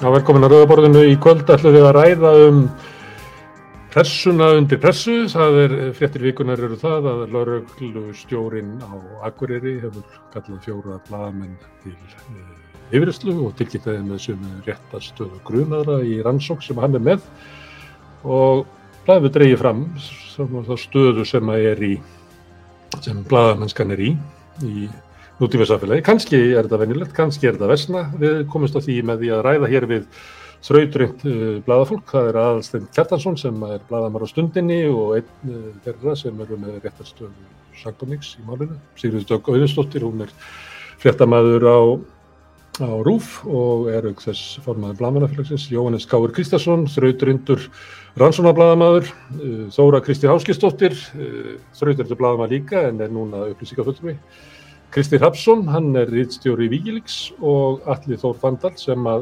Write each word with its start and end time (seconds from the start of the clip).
Velkomin 0.00 0.46
að 0.46 0.54
Rauðaborðinu 0.54 1.00
í 1.10 1.16
kvöld 1.20 1.50
ætlum 1.52 1.74
við 1.74 1.82
að 1.84 1.96
ræða 1.98 2.30
um 2.46 2.60
pressuna 3.92 4.46
undir 4.56 4.78
pressu. 4.80 5.26
Það 5.28 5.58
er 5.60 5.74
fréttir 5.98 6.24
vikunar 6.24 6.62
eru 6.64 6.78
það 6.80 7.08
að 7.10 7.20
lauruglu 7.34 8.04
stjórin 8.16 8.78
á 8.80 8.96
Akureyri 9.28 9.74
hefur 9.82 10.06
kallað 10.32 10.62
fjóra 10.64 10.96
bladamenn 11.10 11.52
til 11.82 11.92
uh, 11.92 12.38
yfiristlu 12.96 13.34
og 13.44 13.52
tilkynnaði 13.58 14.06
með 14.06 14.22
sem 14.24 14.48
réttastöðu 14.70 15.42
grunaðra 15.44 15.98
í 16.00 16.16
rannsók 16.24 16.64
sem 16.64 16.80
hann 16.80 16.96
er 16.96 17.04
með 17.10 17.28
og 18.24 18.64
blæðið 19.04 19.36
dreyið 19.36 19.60
fram 19.60 19.84
stöðu 20.80 21.28
sem 21.28 21.52
er 21.58 21.84
í 21.84 21.92
sem 23.04 23.20
bladamennskan 23.28 23.92
er 23.92 24.06
í 24.08 24.14
í 24.64 24.88
nútífisafélagi. 25.40 26.04
Kanski 26.04 26.38
er 26.52 26.66
þetta 26.66 26.82
venjulegt, 26.82 27.16
kanski 27.16 27.48
er 27.48 27.56
þetta 27.56 27.70
versna. 27.70 28.04
Við 28.20 28.44
komumst 28.52 28.76
á 28.76 28.80
því 28.84 29.00
með 29.08 29.24
því 29.24 29.32
að 29.36 29.42
ræða 29.46 29.72
hér 29.72 29.88
við 29.90 30.06
þrauturind 30.66 31.24
uh, 31.24 31.56
bladafólk. 31.64 32.06
Það 32.12 32.28
er 32.30 32.38
aðalstein 32.42 32.88
Kjartansson 32.94 33.38
sem 33.40 33.64
er 33.70 33.80
bladamar 33.88 34.26
á 34.26 34.28
stundinni 34.28 34.82
og 34.90 35.16
einn 35.18 35.54
uh, 35.54 35.70
þeirra 35.86 36.16
sem 36.20 36.44
eru 36.44 36.60
með 36.60 36.80
réttarstöðu 36.84 37.32
Sankonix 37.80 38.34
í 38.36 38.44
málinu. 38.44 38.76
Sigriður 39.00 39.28
Dögg 39.30 39.48
Auðurstóttir, 39.54 40.04
hún 40.04 40.26
er 40.26 40.34
fréttamaður 41.00 41.64
á, 41.64 41.80
á 42.84 42.90
RÚF 43.06 43.38
og 43.48 43.88
er 43.94 44.10
auk 44.10 44.20
þess 44.20 44.60
formaður 44.66 45.00
bladamannafélagsins. 45.00 45.70
Jóhannes 45.72 46.04
Gáur 46.10 46.36
Kristjánsson, 46.36 46.84
þrauturindur 46.92 47.64
rannsónabladamaður. 48.20 49.08
Uh, 49.40 49.66
Þóra 49.72 50.04
Kristi 50.04 50.28
Háskistóttir, 50.28 51.00
þrauturindur 51.80 52.20
bladamar 52.20 52.52
líka 52.52 52.84
en 52.90 53.00
er 53.00 53.16
núna 53.16 53.46
upplýsingafulltrúi. 53.54 54.18
Kristi 54.90 55.20
Hrapsson, 55.20 55.68
hann 55.70 55.92
er 55.94 56.08
rittstjóri 56.10 56.66
í 56.66 56.70
Vígilíks 56.72 57.28
og 57.46 57.84
Alli 57.92 58.16
Þór 58.18 58.32
Fandal 58.40 58.72
sem 58.74 59.04
að 59.06 59.20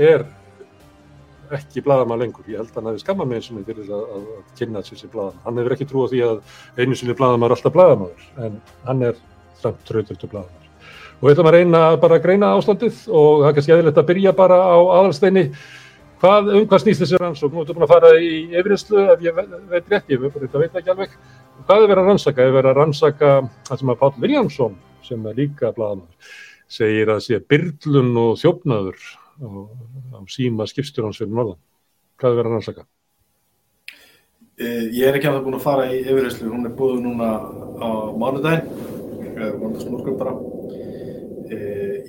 er 0.00 0.22
ekki 1.52 1.82
bladamað 1.84 2.22
lengur. 2.22 2.46
Ég 2.48 2.62
held 2.62 2.70
að 2.70 2.78
hann 2.78 2.88
hefði 2.88 3.02
skamma 3.02 3.26
með 3.28 3.36
eins 3.36 3.48
og 3.50 3.56
mig 3.58 3.66
fyrir 3.66 3.90
að, 3.92 4.04
að, 4.08 4.22
að 4.38 4.46
kynna 4.56 4.80
sér 4.86 4.96
sem 5.02 5.10
bladamað. 5.12 5.42
Hann 5.44 5.58
hefur 5.60 5.74
ekki 5.76 5.86
trú 5.90 5.98
á 6.00 6.08
því 6.08 6.20
að 6.24 6.38
einu 6.78 6.96
sinni 6.96 7.16
bladamað 7.18 7.44
er 7.44 7.54
alltaf 7.58 7.74
bladamaður, 7.74 8.22
en 8.46 8.52
hann 8.86 9.04
er 9.10 9.20
þramt 9.60 9.82
tröðurtu 9.90 10.30
bladamaður. 10.32 10.70
Og 11.18 11.26
við 11.26 11.34
ætlum 11.34 11.50
að 11.50 11.56
reyna 11.58 11.80
bara 12.06 12.16
að 12.16 12.24
greina 12.24 12.54
ástandið 12.56 12.96
og 13.12 13.28
það 13.42 13.48
er 13.50 13.56
kannski 13.58 13.74
eðlilegt 13.76 14.00
að 14.00 14.08
byrja 14.08 14.32
bara 14.38 14.56
á 14.64 14.80
aðalsteini. 14.96 15.44
Hvað, 16.22 16.42
um 16.56 16.64
hvað 16.70 16.82
snýst 16.86 17.04
þessi 17.04 17.20
rannsók? 17.20 17.52
Nú 17.52 17.58
ertu 17.66 17.76
búin 17.76 17.84
að 17.84 17.92
fara 17.92 18.14
í 18.16 18.48
yfirinslu, 18.48 18.96
ef 19.12 19.20
ég 19.28 19.36
veit 19.36 19.92
rétt, 19.92 20.08
ég 20.08 20.24
veit 20.24 20.80
ekki 20.80 20.88
alveg. 20.94 21.10
Hvað 21.66 21.84
er 21.84 21.90
verið 21.92 22.00
að 22.00 22.08
rannsaka? 22.08 22.40
Er 22.46 22.56
verið 22.56 22.70
að 22.72 22.78
rannsaka 22.80 23.30
sem 25.12 25.28
er 25.28 25.38
líka 25.38 25.72
bladamæður, 25.76 26.32
segir 26.72 27.12
að 27.12 27.20
sé 27.26 27.38
byrlun 27.52 28.16
og 28.22 28.32
þjófnaður 28.40 28.98
á, 29.44 30.18
síma 30.32 30.64
skipstjónans 30.70 31.20
fyrir 31.20 31.36
norðan. 31.36 31.60
Hvað 32.16 32.30
er 32.30 32.38
verið 32.38 32.50
að 32.50 32.56
rannsaka? 32.56 32.84
Ég 34.62 35.04
er 35.08 35.16
ekki 35.16 35.26
að 35.26 35.36
það 35.36 35.44
búin 35.46 35.58
að 35.58 35.64
fara 35.64 35.84
í 35.90 35.98
yfirheyslu, 36.04 36.50
hún 36.52 36.68
er 36.68 36.74
búið 36.78 37.00
núna 37.02 37.28
á 37.82 37.90
mánudaginn, 38.20 38.68
mándagsmorgun 39.58 40.18
bara. 40.20 40.34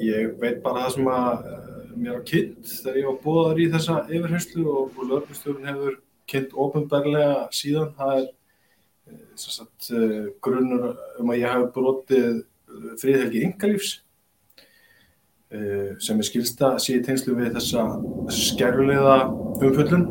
Ég 0.04 0.36
veit 0.40 0.60
bara 0.64 0.86
það 0.86 0.96
sem 0.96 1.10
að 1.10 1.50
mér 1.98 2.20
á 2.20 2.28
kynnt 2.28 2.70
þegar 2.84 3.00
ég 3.00 3.08
var 3.10 3.20
búðar 3.24 3.62
í 3.64 3.68
þessa 3.74 3.96
yfirheyslu 4.10 4.64
og 4.70 5.02
lögumstjórn 5.02 5.68
hefur 5.72 6.00
kynnt 6.30 6.56
ofinberlega 6.66 7.48
síðan. 7.56 7.92
Það 7.98 8.14
er 8.22 8.30
sagt, 9.40 9.90
grunnur 10.44 10.94
um 11.20 11.34
að 11.34 11.42
ég 11.42 11.58
hef 11.58 11.66
brotið 11.76 12.44
friðhelgi 13.02 13.46
yngalífs 13.48 14.00
sem 16.02 16.18
er 16.18 16.26
skilsta 16.26 16.72
í 16.90 16.96
tengslu 17.06 17.36
við 17.38 17.52
þessa 17.54 17.84
skerrulega 18.34 19.18
umföllun 19.62 20.08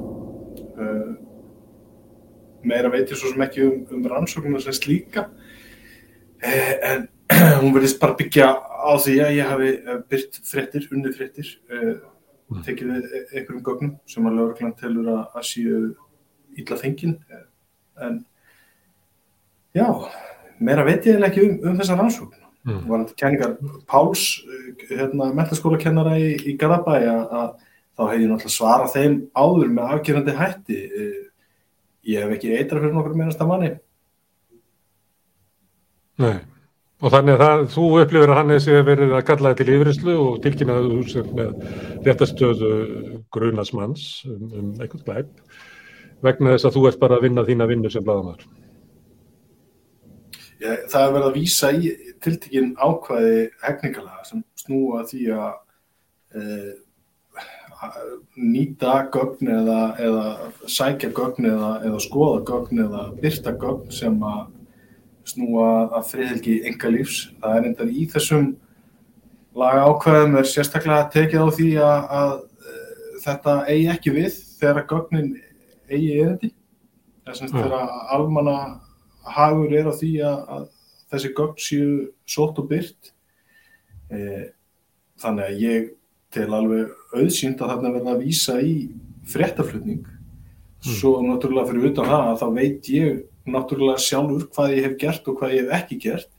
meira 2.66 2.90
veit 2.92 3.10
ég 3.10 3.18
svo 3.18 3.32
sem 3.32 3.42
ekki 3.44 3.64
um, 3.66 3.80
um 3.96 4.06
rannsóknum 4.10 4.60
sem 4.62 4.76
slíka. 4.76 5.26
En 6.42 7.08
hún 7.62 7.74
verðist 7.74 8.00
bara 8.02 8.16
byggja 8.18 8.48
á 8.52 8.92
því 9.00 9.16
að 9.24 9.36
ég 9.38 9.52
hafi 9.52 9.70
byrt 10.10 10.40
frettir, 10.46 10.88
unni 10.92 11.12
frettir 11.14 11.52
tekið 12.66 12.90
við 12.90 13.14
einhverjum 13.32 13.62
gögnum 13.64 13.92
sem 14.10 14.26
að 14.28 14.36
lögurklann 14.38 14.74
telur 14.76 15.08
að, 15.08 15.22
að 15.38 15.46
séu 15.48 15.78
ítla 16.60 16.76
fengin. 16.76 17.16
En 18.02 18.20
já, 19.72 19.86
meira 20.60 20.84
veit 20.84 21.08
ég 21.08 21.22
ekki 21.24 21.46
um, 21.46 21.58
um 21.70 21.80
þessa 21.80 21.96
rannsókn 21.98 22.41
Mm. 22.62 22.82
var 22.86 23.00
þetta 23.02 23.18
kenningar 23.18 23.54
Páls 23.90 24.24
hérna, 24.86 25.32
mentaskólakennara 25.34 26.14
í, 26.20 26.28
í 26.46 26.52
Garabæ 26.60 26.94
að 27.02 27.48
þá 27.98 28.02
hef 28.06 28.20
ég 28.20 28.28
náttúrulega 28.30 28.54
svarað 28.54 28.94
þeim 28.94 29.16
áður 29.34 29.72
með 29.74 29.96
afgerandi 29.96 30.36
hætti. 30.38 30.78
Ég 32.12 32.22
hef 32.22 32.36
ekki 32.36 32.54
eitra 32.56 32.80
fyrir 32.80 32.94
nokkur 32.94 33.18
minnasta 33.18 33.46
manni. 33.48 33.74
Nei. 36.22 36.38
Og 37.02 37.10
þannig 37.10 37.34
að 37.34 37.42
það, 37.42 37.64
þú 37.74 37.84
upplifir 37.98 38.30
að 38.30 38.38
hann 38.38 38.54
hefði 38.54 38.82
verið 38.86 39.12
að 39.18 39.24
kalla 39.26 39.50
þetta 39.50 39.64
til 39.64 39.76
yfirislu 39.76 40.12
og 40.22 40.40
tilkynnaði 40.44 40.90
þú 40.92 41.04
sem 41.10 41.30
með 41.34 41.54
réttastöðu 42.06 42.72
grunasmanns 43.34 44.04
um, 44.30 44.44
um 44.54 44.68
eitthvað 44.78 45.08
glæp 45.08 45.32
vegna 46.22 46.52
þess 46.54 46.68
að 46.68 46.76
þú 46.76 46.84
ert 46.92 47.00
bara 47.02 47.18
að 47.18 47.26
vinna 47.26 47.46
þína 47.48 47.66
vinnu 47.72 47.90
sem 47.90 48.06
bladamæður 48.06 48.46
Ég, 50.62 50.86
það 50.92 51.04
er 51.04 51.12
verið 51.16 51.26
að 51.26 51.36
vísa 51.40 51.68
í 51.74 51.90
tiltekinn 52.22 52.72
ákvæði 52.78 53.38
hegningalega 53.64 54.26
sem 54.28 54.42
snúa 54.60 55.02
því 55.08 55.22
að 55.34 55.54
e, 56.38 56.42
nýta 58.38 58.92
gögn 59.14 59.50
eða, 59.56 59.78
eða 59.98 60.26
sækja 60.70 61.10
gögn 61.16 61.48
eða, 61.50 61.70
eða 61.88 62.02
skoða 62.04 62.44
gögn 62.46 62.82
eða 62.84 63.06
byrta 63.18 63.54
gögn 63.58 63.90
sem 63.94 64.20
að 64.28 64.44
snúa 65.32 65.66
að 65.98 66.06
friðhelgi 66.12 66.54
enga 66.70 66.92
lífs. 66.94 67.24
Það 67.42 67.58
er 67.58 67.68
endar 67.72 67.90
í 67.90 68.06
þessum 68.14 68.48
laga 69.58 69.88
ákvæðum 69.90 70.38
er 70.38 70.50
sérstaklega 70.52 71.10
tekið 71.16 71.42
á 71.42 71.48
því 71.58 71.68
að, 71.88 72.06
að 72.20 72.32
e, 72.38 72.78
þetta 73.26 73.58
eigi 73.66 73.90
ekki 73.96 74.14
við 74.20 74.40
þegar 74.62 74.88
gögnin 74.94 75.34
eigi 75.90 76.16
erindi. 76.20 76.54
Þess 77.26 77.48
að 77.48 77.58
þegar 77.58 77.94
almanna 78.14 78.58
hagur 79.22 79.74
er 79.76 79.90
á 79.90 79.94
því 79.94 80.12
að, 80.26 80.38
að 80.56 80.68
þessi 81.12 81.32
gögn 81.36 81.60
séu 81.60 81.90
sótt 82.28 82.60
og 82.62 82.68
byrt 82.70 83.12
e, 84.10 84.48
þannig 85.22 85.48
að 85.48 85.62
ég 85.62 85.90
tel 86.32 86.48
alveg 86.56 86.92
auðsýnd 87.12 87.60
að 87.60 87.74
þarna 87.74 87.94
verða 87.98 88.14
að 88.14 88.24
vísa 88.24 88.56
í 88.64 88.74
fréttaflutning. 89.28 90.02
Mm. 90.82 90.94
svo 90.98 91.10
náttúrulega 91.22 91.68
fyrir 91.68 91.92
utan 91.92 92.08
það 92.10 92.28
að 92.28 92.38
þá 92.40 92.46
veit 92.56 92.88
ég 92.90 93.18
náttúrulega 93.46 94.02
sjálfur 94.02 94.48
hvað 94.54 94.72
ég 94.74 94.86
hef 94.86 94.96
gert 94.98 95.28
og 95.30 95.36
hvað 95.38 95.52
ég 95.54 95.62
hef 95.62 95.76
ekki 95.78 95.98
gert 96.02 96.30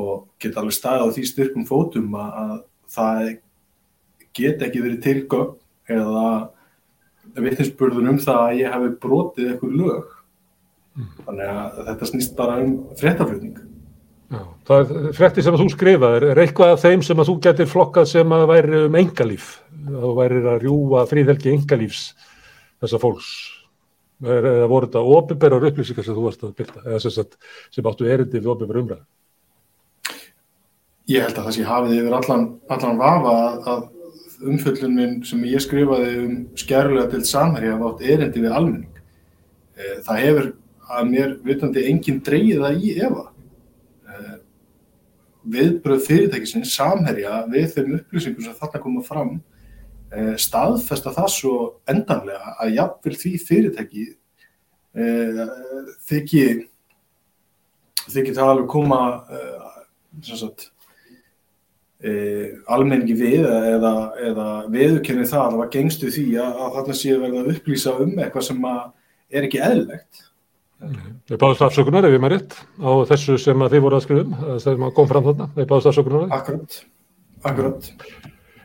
og 0.00 0.14
get 0.40 0.56
alveg 0.56 0.76
staðið 0.76 1.04
á 1.04 1.14
því 1.16 1.24
styrkum 1.28 1.66
fótum 1.68 2.16
að, 2.16 2.30
að 2.40 2.54
það 2.94 3.20
get 4.38 4.64
ekki 4.64 4.84
verið 4.84 5.02
til 5.04 5.18
gögn 5.28 5.58
eða 5.90 6.24
vittinsburður 7.36 8.08
um 8.14 8.22
það 8.22 8.40
að 8.46 8.58
ég 8.62 8.74
hef 8.74 8.96
brotið 9.02 9.50
eitthvað 9.50 9.76
lög 9.82 10.16
þannig 11.26 11.50
að 11.50 11.82
þetta 11.90 12.08
snýst 12.10 12.34
bara 12.38 12.56
um 12.62 12.72
fréttaflutning. 12.98 13.60
Já, 14.30 14.42
það 14.68 14.92
er 14.94 15.14
frétti 15.16 15.42
sem 15.42 15.56
að 15.56 15.62
þú 15.64 15.68
skrifaður 15.74 16.26
er 16.30 16.40
eitthvað 16.44 16.74
af 16.74 16.82
þeim 16.84 17.00
sem 17.02 17.22
að 17.22 17.30
þú 17.30 17.36
getur 17.46 17.70
flokkað 17.70 18.10
sem 18.12 18.34
að 18.34 18.44
væri 18.50 18.82
um 18.86 18.98
engalíf 19.00 19.48
þá 19.86 20.04
væri 20.20 20.42
að 20.44 20.60
rjúa 20.66 21.06
fríðhelgi 21.10 21.54
engalífs 21.56 22.04
þessa 22.82 23.00
fólks? 23.02 23.30
Eða 24.20 24.68
voru 24.68 24.86
þetta 24.86 25.02
ofinberðar 25.16 25.70
upplýsingar 25.70 26.06
sem 26.06 26.14
þú 26.14 26.26
varst 26.28 26.44
að 26.44 26.54
byrta 26.58 26.84
eða 26.84 27.00
sem, 27.02 27.14
sagt, 27.14 27.38
sem 27.72 27.86
áttu 27.88 28.06
erindi 28.06 28.38
við 28.38 28.52
ofinberð 28.52 28.82
umræð 28.84 29.06
Ég 31.10 31.24
held 31.24 31.38
að 31.40 31.46
það 31.48 31.56
sé 31.56 31.66
hafið 31.66 31.96
yfir 31.96 32.16
allan, 32.20 32.44
allan 32.70 33.00
vafa 33.00 33.32
að, 33.34 33.54
að 33.72 34.50
umföllunin 34.50 35.16
sem 35.26 35.42
ég 35.48 35.62
skrifaði 35.64 36.10
um 36.22 36.34
skjærulega 36.58 37.10
til 37.14 37.22
samhæri 37.26 37.72
hafa 37.72 37.88
átt 37.90 38.04
erindi 38.06 38.44
við 38.44 38.54
almenning. 38.54 39.00
Það 40.06 40.20
hefur 40.24 40.50
að 40.90 41.10
mér 41.10 41.36
vitandi 41.44 41.86
enginn 41.90 42.22
dreyið 42.26 42.64
það 42.64 42.80
í 42.84 42.94
efa 43.06 43.26
viðbröð 45.50 46.02
fyrirtækisins 46.04 46.74
samherja 46.76 47.44
við 47.50 47.70
þeim 47.74 47.94
upplýsingum 47.98 48.44
sem 48.44 48.56
þarna 48.58 48.82
koma 48.82 49.04
fram 49.04 49.38
staðfesta 50.40 51.12
það 51.14 51.30
svo 51.32 51.54
endanlega 51.88 52.56
að 52.60 52.74
jafnvel 52.76 53.14
því 53.20 53.32
fyrirtæki 53.46 54.06
þykji 56.10 56.44
þykji 58.10 58.34
það 58.34 58.52
alveg 58.52 58.70
koma 58.72 59.00
sagt, 60.26 60.70
almenningi 62.66 63.14
við 63.14 63.44
eða, 63.46 63.94
eða 64.30 64.48
viðurkenni 64.72 65.28
það 65.28 65.44
að 65.44 65.52
það 65.52 65.60
var 65.62 65.72
gengstu 65.76 66.10
því 66.10 66.26
að, 66.42 66.58
að 66.64 66.74
þarna 66.78 66.98
séu 66.98 67.20
verið 67.20 67.40
að 67.40 67.52
upplýsa 67.54 67.94
um 68.02 68.18
eitthvað 68.18 68.48
sem 68.48 68.66
er 68.66 69.46
ekki 69.46 69.62
eðlilegt 69.62 70.24
Við 70.80 71.36
báðum 71.36 71.66
afsökunar 71.66 72.06
ef 72.08 72.14
ég 72.14 72.22
maður 72.22 72.38
rétt 72.38 72.54
á 72.80 72.90
þessu 73.10 73.36
sem 73.40 73.62
þið 73.68 73.82
voru 73.84 73.98
að 73.98 74.04
skrifum, 74.06 74.36
sem 74.64 74.84
kom 74.96 75.08
fram 75.10 75.26
þarna, 75.26 75.48
við 75.58 75.66
báðum 75.68 75.90
afsökunar. 75.90 76.30
Akkurat, 76.32 76.78
akkurat. 77.50 77.90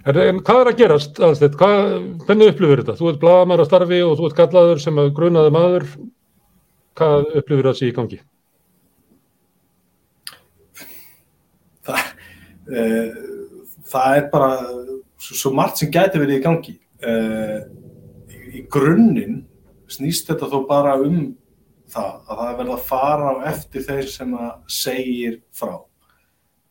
En, 0.05 0.19
en 0.21 0.39
hvað 0.45 0.61
er 0.61 0.69
að 0.69 0.79
gerast, 0.79 1.19
aðstætt? 1.19 1.57
Hvernig 1.59 2.53
upplifir 2.53 2.83
þetta? 2.83 2.95
Þú 3.01 3.11
ert 3.11 3.21
blagamæra 3.23 3.67
starfi 3.67 3.99
og 4.05 4.15
þú 4.19 4.29
ert 4.29 4.39
gallaður 4.39 4.81
sem 4.83 5.01
að 5.01 5.11
grunaði 5.17 5.53
maður. 5.55 5.87
Hvað 6.95 7.29
upplifir 7.41 7.67
það 7.67 7.77
sér 7.81 7.91
í 7.91 7.95
gangi? 7.99 8.19
Það, 11.85 12.11
e, 12.71 12.83
það 13.91 14.19
er 14.21 14.29
bara 14.31 14.51
svo, 15.19 15.39
svo 15.41 15.55
margt 15.57 15.81
sem 15.81 15.91
gæti 15.91 16.21
verið 16.21 16.39
í 16.39 16.45
gangi. 16.45 16.77
E, 17.03 17.15
í 18.55 18.63
grunninn 18.71 19.41
snýst 19.91 20.31
þetta 20.31 20.47
þó 20.53 20.61
bara 20.69 20.95
um 21.01 21.33
það 21.95 22.11
að 22.27 22.41
það 22.43 22.59
verða 22.59 22.75
að 22.75 22.85
fara 22.89 23.31
á 23.31 23.35
eftir 23.53 23.87
þeir 23.87 24.11
sem 24.11 24.35
að 24.37 24.51
segir 24.75 25.39
frá. 25.55 25.73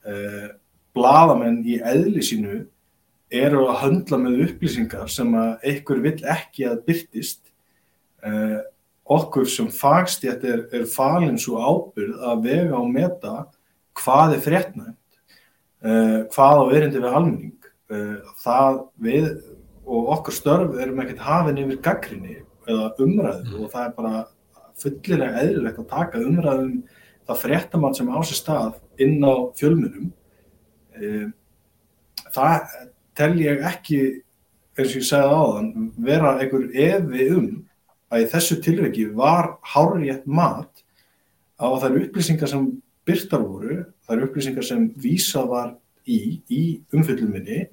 E, 0.04 0.14
Bladamenn 0.94 1.62
í 1.66 1.80
eðli 1.82 2.22
sínu 2.22 2.60
eru 3.34 3.64
að 3.68 3.80
höndla 3.82 4.18
með 4.20 4.44
upplýsingar 4.46 5.10
sem 5.10 5.32
að 5.38 5.66
einhver 5.70 6.02
vill 6.04 6.20
ekki 6.30 6.68
að 6.68 6.82
byrtist 6.88 7.40
eh, 8.26 8.60
okkur 9.04 9.48
sem 9.50 9.70
fagstjætt 9.74 10.44
er, 10.48 10.62
er 10.72 10.86
falin 10.90 11.38
svo 11.40 11.60
ábyrð 11.60 12.22
að 12.30 12.44
vega 12.46 12.78
og 12.78 12.92
meta 12.92 13.34
hvað 14.00 14.36
er 14.36 14.44
fréttnæmt 14.44 15.18
eh, 15.84 16.20
hvað 16.34 16.62
á 16.62 16.64
erindi 16.76 17.02
við 17.02 17.10
almenning 17.10 17.70
eh, 17.90 18.32
það 18.44 18.80
við 19.08 19.28
og 19.84 20.12
okkur 20.18 20.38
störf 20.38 20.78
erum 20.80 21.02
ekkert 21.02 21.24
hafinn 21.26 21.60
yfir 21.64 21.82
gaggrinni 21.84 22.38
eða 22.64 22.92
umræðu 23.04 23.64
og 23.64 23.72
það 23.72 23.88
er 23.88 23.96
bara 23.98 24.24
fullilega 24.80 25.42
eðlilegt 25.44 25.80
að 25.82 25.90
taka 25.92 26.22
umræðum 26.22 26.82
það 27.24 27.40
fréttamann 27.40 27.96
sem 27.96 28.10
á 28.10 28.18
sér 28.26 28.40
stað 28.40 28.74
inn 29.00 29.22
á 29.24 29.34
fjölmunum 29.58 30.10
eh, 30.98 31.28
það 32.34 32.74
tel 33.14 33.32
ég 33.40 33.62
ekki, 33.64 34.00
eins 34.74 34.90
og 34.90 34.98
ég 34.98 35.06
segði 35.06 35.38
áðan, 35.38 35.70
vera 36.02 36.34
einhver 36.40 36.66
evi 36.72 37.28
um 37.34 37.48
að 38.12 38.24
í 38.24 38.30
þessu 38.32 38.58
tilveki 38.62 39.06
var 39.16 39.54
hárétt 39.74 40.26
mat 40.26 40.82
á 41.58 41.66
þær 41.82 42.00
upplýsingar 42.02 42.50
sem 42.50 42.66
byrtar 43.06 43.42
voru, 43.44 43.80
þær 44.06 44.26
upplýsingar 44.26 44.66
sem 44.66 44.88
vísa 45.00 45.44
var 45.48 45.74
í, 46.04 46.40
í 46.50 46.62
umfylluminni, 46.94 47.68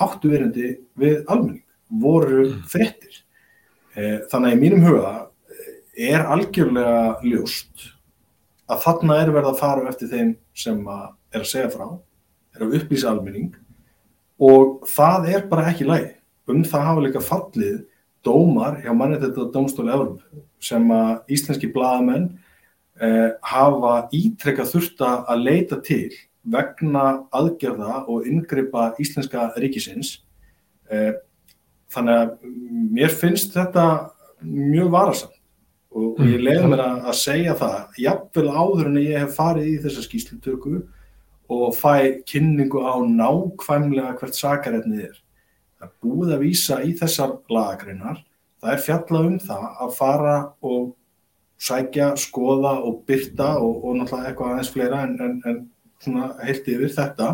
áttu 0.00 0.30
verandi 0.32 0.76
við 0.98 1.22
almenning, 1.24 1.64
voru 1.88 2.42
mm. 2.46 2.60
frettir. 2.70 3.22
Eh, 3.96 4.24
þannig 4.30 4.50
að 4.50 4.56
í 4.56 4.60
mínum 4.60 4.84
huga 4.84 5.12
er 5.96 6.26
algjörlega 6.28 7.20
ljóst 7.24 7.90
að 8.68 8.82
þarna 8.82 9.20
er 9.22 9.30
verið 9.32 9.50
að 9.52 9.60
fara 9.60 9.88
eftir 9.90 10.10
þeim 10.10 10.32
sem 10.56 10.80
að 10.90 11.06
er 11.34 11.42
að 11.42 11.50
segja 11.50 11.70
frá, 11.72 11.86
er 12.56 12.64
að 12.64 12.76
upplýsa 12.80 13.10
almenning 13.12 13.52
og 14.42 14.86
það 14.90 15.28
er 15.32 15.46
bara 15.50 15.68
ekki 15.70 15.86
læg 15.88 16.08
um 16.50 16.62
það 16.66 16.88
hafa 16.88 17.04
líka 17.04 17.22
fallið 17.24 17.78
dómar 18.26 18.80
hjá 18.82 18.92
mannetþetta 18.94 19.50
domstóli 19.54 19.94
Európ 19.94 20.22
sem 20.62 20.90
að 20.92 21.32
íslenski 21.36 21.70
bladamenn 21.72 22.28
eh, 23.00 23.30
hafa 23.46 24.08
ítrekka 24.14 24.66
þurfta 24.68 25.12
að 25.30 25.44
leita 25.46 25.78
til 25.84 26.10
vegna 26.46 27.26
aðgerða 27.34 28.04
og 28.06 28.26
yngripa 28.28 28.92
íslenska 29.02 29.48
ríkisins. 29.58 30.20
Eh, 30.90 31.14
þannig 31.90 32.20
að 32.20 32.52
mér 32.94 33.14
finnst 33.14 33.54
þetta 33.54 33.86
mjög 34.42 34.92
varasamt 34.94 35.35
og, 35.96 36.18
og 36.18 36.28
ég 36.28 36.42
leiði 36.44 36.70
mér 36.70 36.82
að, 36.84 36.98
að 37.10 37.18
segja 37.22 37.56
það 37.56 38.00
jafnvel 38.02 38.46
áður 38.52 38.90
en 38.90 38.98
ég 39.00 39.22
hef 39.22 39.38
farið 39.38 39.70
í 39.70 39.76
þessa 39.84 40.04
skýslutöku 40.04 40.74
og 41.56 41.66
fæ 41.78 42.22
kynningu 42.28 42.82
á 42.82 42.94
nákvæmlega 43.00 44.16
hvert 44.20 44.36
sakarefnið 44.36 45.06
er. 45.08 45.16
Það 45.76 45.88
er 45.88 45.94
búið 46.04 46.34
að 46.34 46.42
vísa 46.42 46.78
í 46.82 46.92
þessar 46.98 47.36
lagagreinar. 47.52 48.22
Það 48.60 48.72
er 48.72 48.84
fjallað 48.86 49.28
um 49.30 49.40
það 49.46 49.66
að 49.86 49.96
fara 49.96 50.36
og 50.66 50.86
sækja, 51.62 52.10
skoða 52.20 52.74
og 52.84 53.02
byrta 53.08 53.54
og, 53.62 53.84
og 53.84 53.98
náttúrulega 54.00 54.30
eitthvað 54.30 54.52
aðeins 54.52 54.72
fleira 54.74 55.02
en, 55.06 55.16
en, 55.24 55.36
en 55.48 55.60
svona 56.02 56.30
heilt 56.44 56.68
yfir 56.68 56.92
þetta 56.92 57.28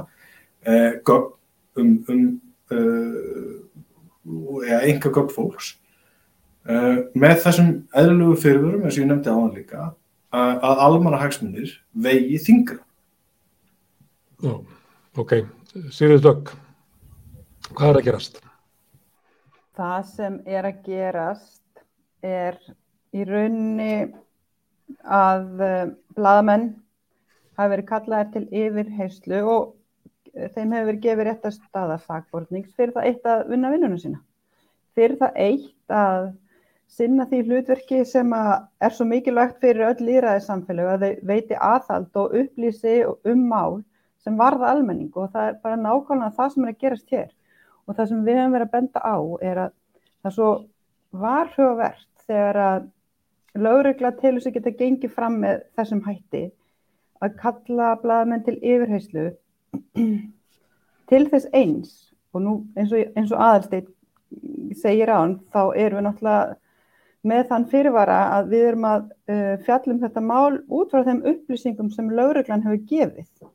eh, 0.66 0.98
gögn 1.02 1.32
um, 1.80 1.94
um 2.12 2.26
uh, 2.70 4.62
eða 4.68 4.82
enga 4.86 5.10
gögn 5.10 5.32
fólks 5.34 5.72
með 6.62 7.36
þessum 7.42 7.70
eðlulegu 7.98 8.38
fyrirvörum 8.38 8.84
eins 8.86 8.94
og 8.94 9.02
ég 9.02 9.08
nefndi 9.10 9.32
áðan 9.32 9.54
líka 9.56 9.80
uh, 9.82 10.56
að 10.62 10.82
almanna 10.86 11.18
hagsmunir 11.18 11.72
vegi 11.90 12.38
þingra 12.38 12.78
Já, 14.42 14.54
ok. 15.22 15.32
Sýrið 15.94 16.24
Dögg, 16.24 16.48
hvað 17.76 17.88
er 17.88 17.98
að 18.00 18.06
gerast? 18.08 18.40
Það 19.78 20.00
sem 20.08 20.38
er 20.50 20.66
að 20.66 20.80
gerast 20.88 21.84
er 22.26 22.58
í 23.14 23.26
raunni 23.28 23.94
að 25.06 25.62
uh, 25.62 25.92
bladamenn 26.16 26.66
hafi 27.58 27.74
verið 27.76 27.88
kallaðir 27.92 28.32
til 28.34 28.44
yfirheyslu 28.64 29.44
og 29.46 29.70
þeim 30.32 30.74
hefur 30.74 30.90
verið 30.90 31.02
gefið 31.06 31.26
rétt 31.28 31.46
að 31.46 31.56
staða 31.60 31.98
fagbortnings 32.02 32.74
fyrir 32.74 32.94
það 32.96 33.08
eitt 33.12 33.28
að 33.28 33.46
vinna 33.52 33.72
vinnunum 33.72 34.02
sína. 34.02 34.22
Fyrir 34.96 35.18
það 35.20 35.38
eitt 35.46 35.94
að 36.02 36.32
sinna 36.92 37.24
því 37.28 37.40
hlutverki 37.46 38.02
sem 38.08 38.32
er 38.36 38.92
svo 38.92 39.06
mikilvægt 39.08 39.62
fyrir 39.62 39.88
öll 39.88 40.06
líraðið 40.06 40.44
samfélag 40.46 40.90
að 40.92 41.04
þau 41.04 41.28
veiti 41.30 41.56
aðhald 41.56 42.18
og 42.20 42.34
upplýsi 42.42 42.96
um 43.08 43.46
mál 43.48 43.78
sem 44.22 44.36
varða 44.38 44.72
almenning. 44.74 45.10
Og 45.16 45.30
það 45.32 45.48
er 45.48 45.60
bara 45.62 45.80
nákvæmlega 45.80 46.36
það 46.36 46.52
sem 46.54 46.66
er 46.66 46.72
að 46.72 46.82
gerast 46.84 47.14
hér. 47.14 47.30
Og 47.86 47.96
það 47.96 48.10
sem 48.10 48.26
við 48.26 48.40
hefum 48.40 48.56
verið 48.56 48.68
að 48.68 48.74
benda 48.76 49.00
á 49.00 49.16
er 49.50 49.62
að 49.64 49.72
það 50.22 50.36
svo 50.36 50.50
varhugavert 51.22 52.26
þegar 52.26 52.60
að 52.66 52.90
lögregla 53.62 54.12
til 54.20 54.34
þess 54.36 54.50
að 54.50 54.58
geta 54.58 54.76
gengið 54.78 55.16
fram 55.16 55.40
með 55.42 55.64
þessum 55.76 56.04
hætti 56.06 56.44
að 57.22 57.34
kalla 57.40 57.90
bladamenn 58.02 58.44
til 58.46 58.58
yfirheyslu 58.60 59.26
til 61.10 61.24
þess 61.32 61.50
eins. 61.56 61.98
Og 62.32 62.44
nú 62.44 62.54
eins 62.76 62.92
og, 62.92 63.16
og 63.16 63.40
aðalsteit 63.40 63.88
segir 64.80 65.10
án 65.12 65.38
þá 65.52 65.62
erum 65.76 65.98
við 65.98 66.06
náttúrulega 66.06 66.60
með 67.22 67.42
þann 67.50 67.66
fyrirvara 67.70 68.20
að 68.36 68.52
við 68.52 68.68
erum 68.72 68.86
að 68.88 69.02
uh, 69.30 69.56
fjallum 69.66 70.00
þetta 70.02 70.22
mál 70.26 70.60
út 70.68 70.90
frá 70.90 71.04
þeim 71.06 71.24
upplýsingum 71.32 71.90
sem 71.94 72.10
lögreglan 72.10 72.64
hefur 72.66 72.86
gefið 72.90 73.50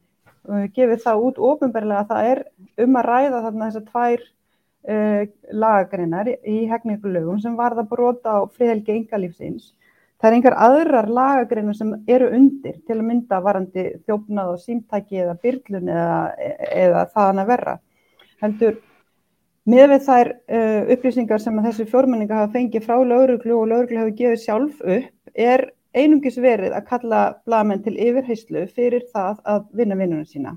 gefið 0.48 1.02
það 1.04 1.24
út 1.28 1.40
ofinbarlega 1.44 2.04
að 2.04 2.12
það 2.12 2.30
er 2.32 2.42
um 2.86 3.00
að 3.00 3.08
ræða 3.08 3.42
þarna 3.46 3.70
þessar 3.70 3.88
tvær 3.92 4.22
uh, 4.92 5.24
lagagreinar 5.64 6.30
í 6.32 6.60
hefningulegum 6.72 7.42
sem 7.44 7.58
varða 7.58 7.84
brota 7.88 8.38
á 8.40 8.48
friðhelgi 8.48 8.96
engalífsins. 8.96 9.74
Það 10.18 10.30
er 10.30 10.36
einhver 10.38 10.58
aðrar 10.66 11.10
lagagreinar 11.14 11.78
sem 11.78 11.94
eru 12.10 12.32
undir 12.34 12.80
til 12.88 12.98
að 12.98 13.08
mynda 13.10 13.42
varandi 13.44 13.88
þjófnað 14.08 14.54
og 14.54 14.64
símtæki 14.64 15.22
eða 15.24 15.36
byrlun 15.44 15.92
eða, 15.94 16.22
eða 16.72 17.04
þaðan 17.14 17.44
að 17.44 17.52
verra. 17.52 17.76
Heldur, 18.42 18.80
með 19.68 19.90
við 19.94 20.06
þær 20.06 20.30
uh, 20.34 20.92
upplýsingar 20.96 21.44
sem 21.44 21.58
þessi 21.66 21.88
fjórmenninga 21.92 22.42
hafa 22.42 22.54
fengið 22.56 22.86
frá 22.88 23.02
lauruglu 23.02 23.58
og 23.58 23.68
lauruglu 23.72 24.00
hafa 24.00 24.16
gefið 24.16 24.44
sjálf 24.44 24.80
upp 24.84 25.42
er 25.48 25.68
einungis 25.98 26.38
verið 26.40 26.76
að 26.78 26.88
kalla 26.92 27.20
blagamenn 27.48 27.84
til 27.86 27.98
yfirheyslu 27.98 28.66
fyrir 28.76 29.06
það 29.14 29.42
að 29.50 29.68
vinna 29.80 29.98
vinnunum 30.00 30.28
sína. 30.28 30.56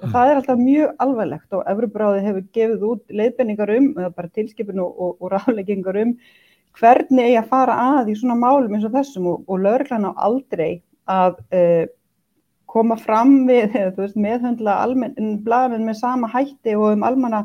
Og 0.00 0.08
mm. 0.08 0.12
það 0.14 0.30
er 0.30 0.40
alltaf 0.40 0.60
mjög 0.60 1.02
alvarlegt 1.04 1.56
og 1.56 1.64
Evropráði 1.68 2.24
hefur 2.24 2.44
gefið 2.56 2.86
út 2.88 3.16
leiðbenningar 3.20 3.74
um, 3.76 3.90
eða 3.98 4.12
bara 4.16 4.32
tilskipinu 4.38 4.86
og, 4.86 4.92
og, 4.96 5.16
og 5.20 5.34
ráðleggingar 5.34 6.00
um 6.00 6.14
hvernig 6.78 7.26
eigi 7.26 7.38
að 7.40 7.50
fara 7.50 7.78
að 7.98 8.12
í 8.12 8.18
svona 8.18 8.38
málum 8.38 8.76
eins 8.76 8.86
og 8.86 8.94
þessum 8.94 9.26
og, 9.30 9.42
og 9.50 9.64
lögurklæðan 9.64 10.10
á 10.10 10.22
aldrei 10.26 10.70
að 11.10 11.40
uh, 11.54 11.84
koma 12.70 12.96
fram 13.00 13.44
við, 13.48 13.74
eða 13.74 13.92
þú 13.96 14.04
veist, 14.06 14.20
meðhundla 14.26 14.78
blagamenn 15.44 15.86
með 15.86 16.00
sama 16.00 16.30
hætti 16.30 16.76
og 16.78 16.94
um 16.94 17.06
almanna 17.06 17.44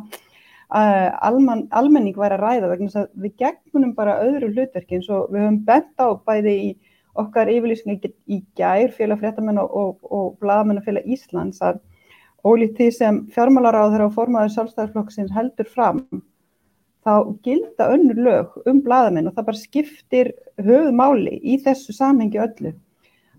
alman, 0.70 1.68
almenning 1.72 2.18
væri 2.18 2.38
að 2.38 2.44
ræða 2.44 2.70
vegna 2.72 2.90
þess 2.90 3.02
að 3.04 3.24
við 3.24 3.34
gegnum 3.44 3.96
bara 3.96 4.20
öðru 4.24 4.52
hlutverki 4.54 4.98
eins 4.98 5.10
og 5.10 5.32
við 5.34 5.46
höfum 5.46 5.60
bent 5.66 6.02
á 6.02 6.08
bæði 6.26 6.56
í 6.58 6.70
okkar 7.16 7.52
yfirlýsing 7.52 8.08
í 8.28 8.42
gær 8.58 8.92
félag 8.92 9.22
fréttamenn 9.22 9.62
og, 9.62 9.70
og, 9.72 10.08
og 10.12 10.32
bladamennafélag 10.42 11.06
Íslands 11.06 11.62
að 11.64 11.80
ólíkt 12.46 12.80
því 12.80 12.90
sem 12.94 13.20
fjármálaráður 13.34 14.08
og 14.08 14.16
formaður 14.18 14.56
sjálfstæðarflokksins 14.56 15.34
heldur 15.34 15.70
fram 15.70 16.02
þá 17.06 17.38
gilda 17.46 17.92
önnur 17.94 18.20
lög 18.28 18.58
um 18.66 18.82
bladamenn 18.86 19.30
og 19.30 19.38
það 19.38 19.48
bara 19.52 19.62
skiptir 19.62 20.32
höfuðmáli 20.58 21.38
í 21.42 21.60
þessu 21.62 21.94
samhengi 21.96 22.42
öllu 22.42 22.74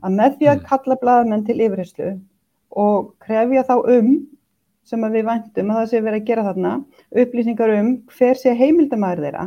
að 0.03 0.17
með 0.17 0.39
því 0.39 0.51
að 0.51 0.59
mm. 0.61 0.65
kalla 0.71 0.99
bladamenn 1.03 1.45
til 1.47 1.59
yfirherslu 1.59 2.11
og 2.77 3.13
krefja 3.23 3.67
þá 3.67 3.77
um 3.81 4.11
sem 4.87 5.07
við 5.11 5.27
væntum 5.27 5.73
að 5.73 5.81
það 5.81 5.91
sé 5.91 6.03
verið 6.05 6.21
að 6.21 6.29
gera 6.31 6.47
þarna 6.47 6.73
upplýsingar 7.15 7.73
um 7.77 7.93
hver 8.17 8.39
sé 8.41 8.55
heimildamæður 8.57 9.27
þeirra 9.27 9.47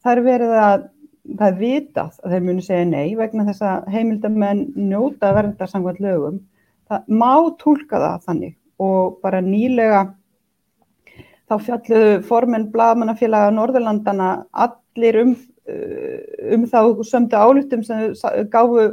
það 0.00 0.12
er 0.12 0.22
verið 0.26 0.56
að 0.60 0.86
það 1.30 1.46
er 1.46 1.58
vitað 1.58 2.22
að 2.22 2.34
þeir 2.34 2.46
muni 2.46 2.64
segja 2.64 2.86
nei 2.88 3.16
vegna 3.18 3.44
þess 3.48 3.66
að 3.66 3.90
heimildamenn 3.94 4.62
njóta 4.88 5.34
verndar 5.36 5.70
samkvæmt 5.70 6.00
lögum. 6.02 6.40
Það 6.90 7.12
má 7.20 7.34
tólka 7.60 8.00
það 8.00 8.24
þannig 8.26 8.56
og 8.80 9.20
bara 9.22 9.42
nýlega 9.44 10.00
þá 11.50 11.54
fjalluðu 11.66 12.16
formen 12.26 12.66
blagamannafélaga 12.72 13.52
Norðurlandana 13.54 14.30
allir 14.64 15.20
um, 15.24 15.36
um 16.56 16.66
þá 16.70 16.80
sömdu 17.06 17.38
álíktum 17.38 17.84
sem 17.86 18.14
gáfu, 18.52 18.88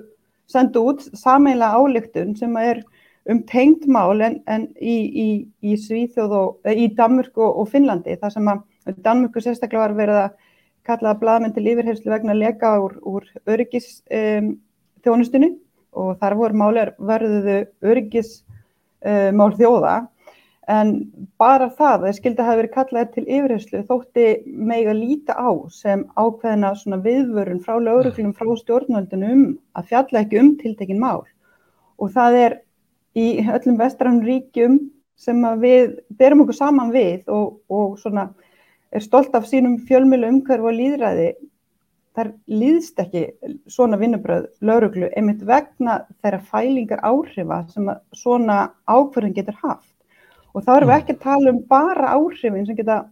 sendu 0.50 0.84
út 0.92 1.06
sameinlega 1.18 1.80
álíktun 1.80 2.36
sem 2.38 2.54
er 2.62 2.84
um 3.32 3.44
tengd 3.50 3.86
mál 3.92 4.22
en, 4.24 4.40
en 4.48 4.68
í, 4.80 4.98
í, 5.24 5.28
í 5.62 5.78
Svíþjóð 5.80 6.36
og 6.38 6.70
í 6.72 6.88
Danmörku 6.96 7.44
og, 7.44 7.64
og 7.64 7.72
Finnlandi 7.72 8.16
þar 8.22 8.34
sem 8.34 8.52
að 8.52 8.64
Danmörku 9.04 9.44
sérstaklega 9.44 9.88
var 9.88 9.98
verið 9.98 10.22
að 10.24 10.36
kallaða 10.88 11.20
blaðmenn 11.22 11.56
til 11.56 11.68
yfirherslu 11.68 12.12
vegna 12.14 12.36
að 12.36 12.44
leka 12.46 12.74
úr, 12.84 12.98
úr 13.04 13.26
öryggis 13.50 14.02
um, 14.14 14.54
þjónustunni. 15.04 15.56
Og 15.98 16.20
þar 16.22 16.36
voru 16.38 16.60
málir 16.60 16.94
verðuðu 17.02 17.58
öryggis 17.90 18.38
um, 19.02 19.34
mál 19.40 19.52
þjóða. 19.58 19.96
En 20.68 20.94
bara 21.40 21.70
það 21.78 22.10
að 22.10 22.18
skildi 22.18 22.44
að 22.44 22.50
hafa 22.50 22.60
verið 22.60 22.74
kallaðið 22.76 23.12
til 23.16 23.26
yfirherslu 23.26 23.82
þótti 23.88 24.28
meg 24.72 24.90
að 24.92 25.00
líta 25.00 25.36
á 25.40 25.52
sem 25.72 26.04
ákveðina 26.20 26.74
viðvörun 27.06 27.64
frá 27.64 27.78
lauruglum 27.80 28.34
frá 28.36 28.52
stjórnvöldunum 28.62 29.46
að 29.80 29.92
fjalla 29.94 30.24
ekki 30.26 30.42
um 30.42 30.54
tiltekin 30.60 31.00
mál. 31.00 31.24
Og 31.98 32.12
það 32.14 32.40
er 32.42 32.58
í 33.18 33.28
öllum 33.42 33.80
vestrann 33.80 34.22
ríkjum 34.26 34.80
sem 35.18 35.42
við 35.62 35.98
berum 36.20 36.44
okkur 36.46 36.58
saman 36.58 36.94
við 36.94 37.28
og, 37.34 37.58
og 37.70 37.98
svona 38.02 38.30
er 38.94 39.04
stolt 39.04 39.36
af 39.36 39.48
sínum 39.50 39.80
fjölmjölu 39.88 40.30
umhverfu 40.32 40.70
og 40.70 40.78
líðræði 40.78 41.32
þar 42.18 42.32
líðst 42.50 43.02
ekki 43.02 43.24
svona 43.70 44.00
vinnubröð 44.02 44.48
lauruglu 44.66 45.10
einmitt 45.18 45.44
vegna 45.46 46.00
þeirra 46.24 46.40
fælingar 46.52 47.04
áhrifa 47.06 47.64
sem 47.74 47.92
svona 48.18 48.72
ákverðin 48.90 49.36
getur 49.38 49.60
haft 49.62 49.94
og 50.54 50.66
þá 50.66 50.72
erum 50.78 50.90
við 50.90 50.96
mm. 50.96 51.02
ekki 51.02 51.16
að 51.18 51.24
tala 51.26 51.54
um 51.54 51.62
bara 51.70 52.14
áhrifin 52.16 52.66
sem 52.66 52.78
geta 52.78 53.04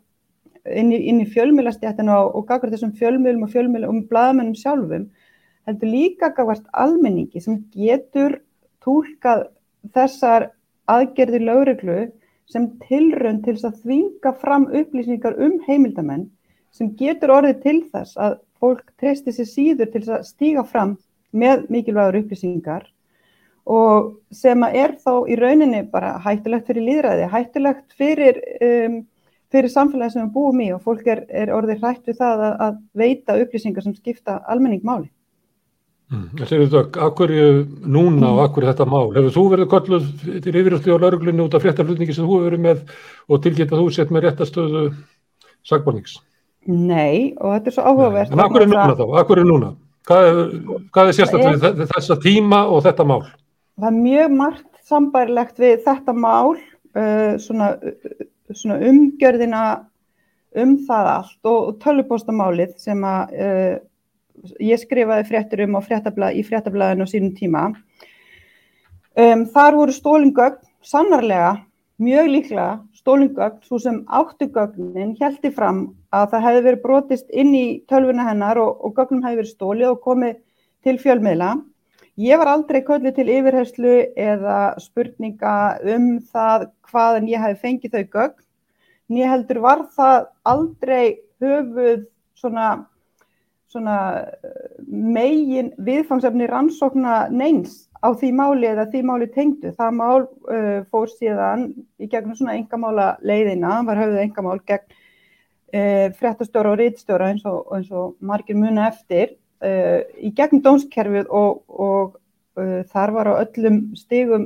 inn 0.66 0.90
í, 0.94 1.02
í 1.12 1.28
fjölmjölastjættinu 1.34 2.14
og, 2.16 2.32
og 2.40 2.48
gagvar 2.50 2.74
þessum 2.74 2.96
fjölmjölum 2.98 3.46
og 3.46 3.54
fjölmjölum 3.54 3.92
og 3.92 4.00
um 4.00 4.08
bladamennum 4.10 4.58
sjálfum 4.58 5.10
heldur 5.70 5.92
líka 5.92 6.32
gagvart 6.34 6.66
almenningi 6.74 7.42
sem 7.42 7.62
getur 7.74 8.40
tólkað 8.86 9.48
þessar 9.94 10.50
aðgerðir 10.92 11.46
lauruglu 11.46 12.00
sem 12.52 12.68
tilrönd 12.86 13.44
til 13.46 13.58
að 13.58 13.80
þvinga 13.84 14.34
fram 14.42 14.68
upplýsingar 14.70 15.38
um 15.42 15.58
heimildamenn 15.66 16.28
sem 16.76 16.92
getur 17.00 17.34
orðið 17.38 17.62
til 17.64 17.80
þess 17.94 18.18
að 18.22 18.38
fólk 18.62 18.92
treysti 19.00 19.34
sér 19.34 19.50
síður 19.50 19.92
til 19.94 20.04
að 20.10 20.28
stíga 20.28 20.66
fram 20.68 20.96
með 21.36 21.66
mikilvægur 21.74 22.22
upplýsingar 22.22 22.86
og 23.66 24.12
sem 24.36 24.62
er 24.68 24.94
þá 25.02 25.26
í 25.26 25.38
rauninni 25.40 25.82
bara 25.90 26.16
hættulegt 26.22 26.70
fyrir 26.70 26.86
líðræði, 26.86 27.30
hættulegt 27.32 27.96
fyrir, 27.98 28.38
um, 28.62 29.00
fyrir 29.50 29.74
samfélagi 29.74 30.14
sem 30.14 30.28
við 30.28 30.36
búum 30.36 30.62
í 30.62 30.70
og 30.76 30.84
fólk 30.86 31.08
er, 31.10 31.24
er 31.30 31.54
orðið 31.56 31.82
hrætt 31.82 32.12
við 32.12 32.20
það 32.22 32.46
að, 32.46 32.56
að 32.68 32.78
veita 33.02 33.38
upplýsingar 33.42 33.86
sem 33.86 33.98
skipta 33.98 34.38
almenning 34.46 34.86
máli. 34.86 35.10
Mm. 36.14 36.26
Segir 36.46 36.68
þetta, 36.68 37.02
akkurju 37.08 37.46
núna 37.90 38.28
og 38.36 38.44
akkurju 38.44 38.70
þetta 38.70 38.86
mál, 38.86 39.08
hefur 39.16 39.34
þú 39.34 39.44
verið 39.56 39.70
kolluð 39.72 40.04
til 40.46 40.52
yfirhjóðsli 40.52 40.94
á 40.94 41.02
lauruglunni 41.02 41.42
út 41.42 41.56
af 41.58 41.64
fréttaflutningi 41.66 42.14
sem 42.14 42.28
þú 42.28 42.36
hefur 42.36 42.46
verið 42.52 42.62
með 42.62 42.84
og 43.26 43.42
tilgeta 43.42 43.80
þú 43.80 43.88
sett 43.96 44.14
með 44.14 44.28
réttastöðu 44.28 44.84
sagbornings? 45.66 46.20
Nei, 46.70 47.34
og 47.42 47.56
þetta 47.56 47.72
er 47.72 47.78
svo 47.78 47.88
áhugavert. 47.90 48.30
Nei. 48.30 48.38
En 48.38 48.44
akkurju 48.46 48.70
núna 48.70 48.94
þá, 49.00 49.04
akkurju 49.24 49.48
núna? 49.50 49.72
Hvað 50.06 50.30
er, 50.30 50.40
hvað 50.94 51.10
er 51.10 51.18
sérstaklega 51.18 51.72
er, 51.72 51.90
þessa 51.96 52.20
tíma 52.22 52.62
og 52.70 52.86
þetta 52.86 53.08
mál? 53.10 53.20
Það 53.82 53.90
er 53.90 53.98
mjög 53.98 54.38
margt 54.38 54.70
sambærilegt 54.86 55.62
við 55.62 55.76
þetta 55.88 56.14
mál, 56.14 56.54
uh, 56.94 57.34
svona, 57.42 57.72
svona 58.54 58.78
umgjörðina 58.92 59.66
um 60.62 60.78
það 60.86 61.12
allt 61.16 61.50
og, 61.50 61.60
og 61.72 61.80
tölupóstamálið 61.82 62.78
sem 62.86 63.02
að 63.10 63.34
uh, 63.42 63.76
ég 64.60 64.82
skrifaði 64.82 65.28
fréttur 65.30 65.66
um 65.66 65.78
fréttabla, 65.84 66.32
í 66.34 66.44
fréttablaðinu 66.46 67.06
á 67.06 67.12
sínum 67.12 67.36
tíma. 67.38 67.68
Um, 69.16 69.46
þar 69.48 69.78
voru 69.80 69.96
stólingögn, 69.96 70.60
sannarlega, 70.84 71.54
mjög 72.04 72.32
líklega 72.32 72.72
stólingögn, 73.00 73.62
svo 73.64 73.80
sem 73.80 74.02
áttugögnin 74.12 75.16
heldi 75.22 75.52
fram 75.56 75.86
að 76.12 76.34
það 76.34 76.46
hefði 76.48 76.66
verið 76.66 76.84
brotist 76.84 77.30
inn 77.32 77.54
í 77.56 77.68
tölvuna 77.88 78.26
hennar 78.28 78.60
og, 78.60 78.82
og 78.84 78.98
gögnum 78.98 79.24
hefði 79.24 79.42
verið 79.44 79.54
stólið 79.54 79.92
og 79.94 80.02
komið 80.04 80.42
til 80.86 80.98
fjölmiðla. 81.02 81.54
Ég 82.16 82.40
var 82.40 82.48
aldrei 82.48 82.80
köllið 82.88 83.18
til 83.18 83.28
yfirherslu 83.28 83.94
eða 84.16 84.58
spurninga 84.80 85.56
um 85.96 86.10
það 86.32 86.70
hvaðan 86.88 87.32
ég 87.32 87.44
hefði 87.44 87.62
fengið 87.64 87.96
þau 87.96 88.12
gögn. 88.18 88.44
Nýja 89.12 89.32
heldur 89.34 89.60
var 89.62 89.82
það 89.96 90.28
aldrei 90.48 91.04
höfuð 91.44 92.06
svona 92.40 92.70
svona 93.72 93.98
eh, 94.22 94.76
megin 94.88 95.72
viðfangsefni 95.82 96.48
rannsókna 96.50 97.26
neins 97.34 97.86
á 98.06 98.14
því 98.14 98.32
máli 98.38 98.70
eða 98.70 98.86
því 98.92 99.02
máli 99.08 99.28
tengdu. 99.34 99.72
Það 99.74 99.96
mál 99.98 100.26
uh, 100.28 100.84
fór 100.94 101.10
síðan 101.10 101.72
í 101.98 102.10
gegnum 102.12 102.38
svona 102.38 102.54
engamála 102.60 103.08
leiðina, 103.26 103.80
var 103.88 103.98
höfðuð 103.98 104.22
engamál 104.22 104.60
gegn 104.68 104.86
uh, 104.86 106.12
fréttastjóra 106.20 106.76
og 106.76 106.78
rítstjóra 106.84 107.32
eins 107.32 107.48
eins 107.48 107.90
og 107.90 108.14
margir 108.22 108.60
muna 108.60 108.92
eftir 108.92 109.34
uh, 109.66 110.06
í 110.22 110.30
gegnum 110.38 110.62
dómskerfið 110.68 111.34
og, 111.34 111.64
og 111.66 112.22
þar 112.94 113.12
var 113.12 113.28
á 113.28 113.42
öllum 113.42 113.82
stigum 114.00 114.46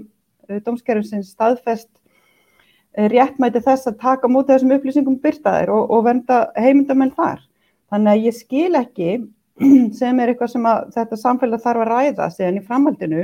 dómskerfið 0.65 1.27
staðfest 1.27 1.91
réttmæti 2.97 3.61
þess 3.61 3.91
að 3.91 3.99
taka 4.01 4.31
mútið 4.31 4.55
þessum 4.55 4.73
upplýsingum 4.79 5.19
byrtaðir 5.21 5.69
og, 5.75 5.91
og 5.93 6.07
venda 6.07 6.39
heimindamenn 6.57 7.13
þar. 7.13 7.43
Þannig 7.89 8.11
að 8.11 8.25
ég 8.27 8.37
skil 8.37 8.79
ekki 8.79 9.11
sem 9.99 10.19
er 10.19 10.31
eitthvað 10.31 10.53
sem 10.53 10.67
þetta 10.95 11.19
samfélag 11.19 11.63
þarf 11.63 11.85
að 11.85 11.93
ræða 11.93 12.27
síðan 12.33 12.59
í 12.59 12.65
framhaldinu. 12.65 13.23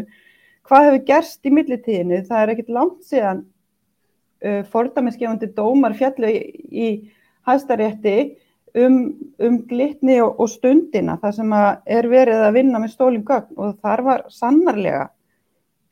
Hvað 0.66 0.88
hefur 0.88 1.04
gerst 1.10 1.46
í 1.46 1.54
millitíðinu? 1.54 2.24
Það 2.26 2.42
er 2.42 2.54
ekkit 2.56 2.72
langt 2.74 3.04
síðan 3.06 3.44
uh, 4.46 4.64
fordamiskefandi 4.72 5.52
dómar 5.58 5.96
fjallu 5.98 6.32
í, 6.32 6.42
í 6.66 6.88
hæstarétti 7.46 8.16
um, 8.74 8.98
um 9.46 9.60
glitni 9.70 10.18
og, 10.24 10.40
og 10.42 10.50
stundina 10.52 11.20
þar 11.22 11.38
sem 11.38 11.54
er 11.56 12.10
verið 12.10 12.48
að 12.48 12.58
vinna 12.58 12.82
með 12.82 12.96
stólum 12.96 13.26
gögn 13.28 13.62
og 13.62 13.78
þar 13.86 14.06
var 14.10 14.26
sannarlega 14.34 15.06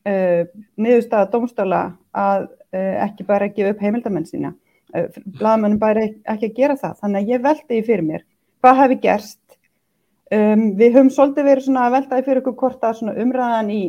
uh, 0.10 0.44
niðurstaða 0.82 1.30
dómstála 1.32 1.86
að 2.18 2.50
uh, 2.50 2.94
ekki 3.06 3.30
bara 3.30 3.48
að 3.48 3.58
gefa 3.60 3.77
upp 3.77 3.86
heimildamenn 3.86 4.30
sína. 4.30 4.56
Uh, 4.94 5.08
Blaðmennum 5.38 5.80
bara 5.82 6.10
ekki 6.10 6.50
að 6.50 6.58
gera 6.58 6.80
það. 6.82 7.01
Þannig 7.03 7.22
að 7.22 7.36
ég 7.36 7.46
veldi 7.48 7.80
í 7.80 7.86
fyrir 7.86 8.08
mér 8.10 8.30
hvað 8.63 8.79
hefði 8.79 9.00
gerst. 9.03 9.39
Um, 10.34 10.72
við 10.79 10.96
höfum 10.96 11.12
svolítið 11.13 11.50
verið 11.50 11.67
svona 11.67 11.86
að 11.86 11.96
veltaði 11.98 12.25
fyrir 12.25 12.41
okkur 12.41 12.55
hvort 12.62 12.86
að 12.88 13.22
umræðan 13.22 13.72
í 13.75 13.84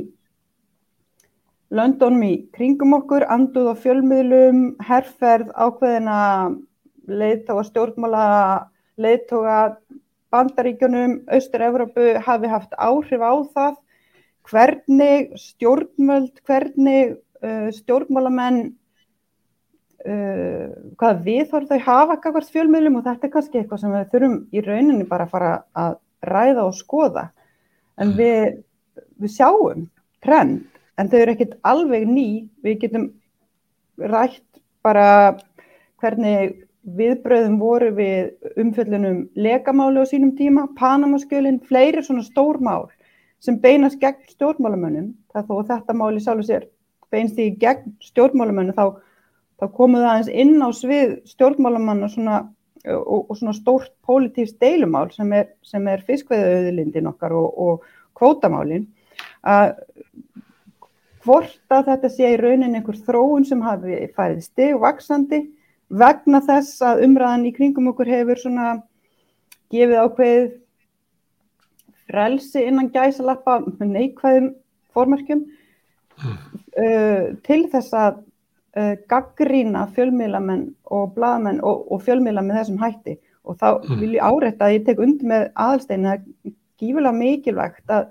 löndunum 1.75 2.25
í 2.26 2.35
kringum 2.54 2.99
okkur, 2.99 3.25
anduð 3.31 3.71
á 3.73 3.75
fjölmiðlum, 3.81 4.64
herrferð, 4.85 5.54
ákveðina 5.54 6.19
leiðtóga 7.09 7.64
stjórnmála, 7.71 8.26
leiðtóga 9.00 9.59
bandaríkjunum, 10.35 11.21
Austur-Európu 11.31 12.14
hafi 12.26 12.50
haft 12.50 12.75
áhrif 12.75 13.23
á 13.23 13.35
það 13.54 13.81
hvernig 14.50 15.35
stjórnmöld, 15.40 16.43
hvernig 16.45 17.16
uh, 17.40 17.71
stjórnmálamenn 17.73 18.75
uh, 20.08 20.66
hvaða 21.00 21.23
viðhorf 21.26 21.70
þau 21.70 21.80
hafa 21.87 22.18
kakvart 22.23 22.52
fjölmiðlum 22.52 23.00
og 23.00 23.06
þetta 23.08 23.28
er 23.28 23.32
kannski 23.32 23.61
eitthvað 23.61 23.82
sem 23.82 23.94
við 23.94 24.12
þurfum 24.12 24.37
í 24.52 24.64
rauninni 24.64 25.08
bara 25.08 25.26
að 25.26 25.34
fara 25.34 25.52
að 25.84 25.99
ræða 26.25 26.66
og 26.68 26.78
skoða. 26.78 27.28
En 28.00 28.11
mm. 28.12 28.16
við, 28.18 28.58
við 29.23 29.34
sjáum 29.37 29.87
trend 30.25 30.64
en 30.99 31.11
þau 31.11 31.18
eru 31.20 31.34
ekkit 31.34 31.56
alveg 31.66 32.06
ný. 32.08 32.28
Við 32.64 32.80
getum 32.84 33.08
rætt 33.99 34.44
bara 34.84 35.08
hvernig 36.02 36.61
viðbröðum 36.84 37.56
voru 37.61 37.88
við 37.96 38.50
umfjöllunum 38.61 39.23
legamáli 39.40 40.04
á 40.04 40.06
sínum 40.08 40.34
tíma, 40.37 40.66
Panamaskjölinn, 40.76 41.62
fleiri 41.64 42.02
svona 42.04 42.25
stór 42.26 42.61
mál 42.61 42.90
sem 43.44 43.56
beinast 43.61 44.00
gegn 44.00 44.23
stjórnmálamönnum, 44.32 45.11
það 45.32 45.49
þó 45.49 45.56
þetta 45.70 45.96
máli 45.96 46.23
sjálfur 46.25 46.46
sér 46.49 46.68
beinst 47.12 47.40
í 47.40 47.50
gegn 47.61 47.92
stjórnmálamönnum 48.04 48.76
þá 48.76 48.84
þá 49.61 49.66
komuð 49.76 50.06
aðeins 50.08 50.30
inn 50.32 50.62
á 50.62 50.68
svið 50.75 51.16
stjórnmálamann 51.30 52.04
og 52.06 52.12
svona, 52.14 52.38
og, 52.90 53.30
og 53.30 53.37
svona 53.38 53.54
stórt 53.56 53.92
pólitífs 54.06 54.56
deilumál 54.61 55.08
sem 55.14 55.32
er, 55.37 55.52
er 55.75 56.06
fiskveðauðlindin 56.08 57.11
okkar 57.12 57.37
og, 57.38 57.50
og 57.54 57.84
kvótamálin 58.18 58.88
að 59.44 59.75
hvort 61.25 61.73
að 61.73 61.90
þetta 61.90 62.11
sé 62.12 62.32
í 62.34 62.40
raunin 62.40 62.75
einhver 62.76 62.99
þróun 63.06 63.46
sem 63.49 63.62
hafi 63.64 64.02
færið 64.16 64.42
steg 64.44 64.75
og 64.76 64.84
vaksandi 64.84 65.40
vegna 65.94 66.40
þess 66.44 66.82
að 66.84 67.04
umræðan 67.06 67.46
í 67.49 67.54
kringum 67.56 67.88
okkur 67.92 68.11
hefur 68.11 68.40
svona 68.40 68.68
gefið 69.73 70.02
ákveðið 70.04 70.52
frelsi 72.04 72.64
innan 72.68 72.90
gæsalappa 72.92 73.61
með 73.64 73.90
neikvæðum 73.94 74.50
formerkjum 74.94 75.44
mm. 75.44 76.37
uh, 76.84 77.25
til 77.46 77.62
þess 77.73 77.96
að 77.96 78.20
uh, 78.76 78.95
gaggrína 79.11 79.87
fjölmiðlamenn 79.95 80.66
og 80.90 81.14
bladamenn 81.14 81.62
og, 81.62 81.87
og 81.93 82.02
fjölmiðla 82.07 82.45
með 82.45 82.61
þessum 82.62 82.83
hætti. 82.83 83.16
Og 83.45 83.59
þá 83.61 83.66
Mm. 83.85 84.00
vil 84.00 84.12
ég 84.16 84.23
árétta 84.25 84.64
að 84.66 84.75
ég 84.78 84.85
tek 84.87 85.00
undir 85.04 85.28
með 85.28 85.49
aðalsteinu 85.54 86.12
er 86.14 86.23
gífulega 86.81 87.12
mikilvægt 87.12 87.90
að, 87.93 88.07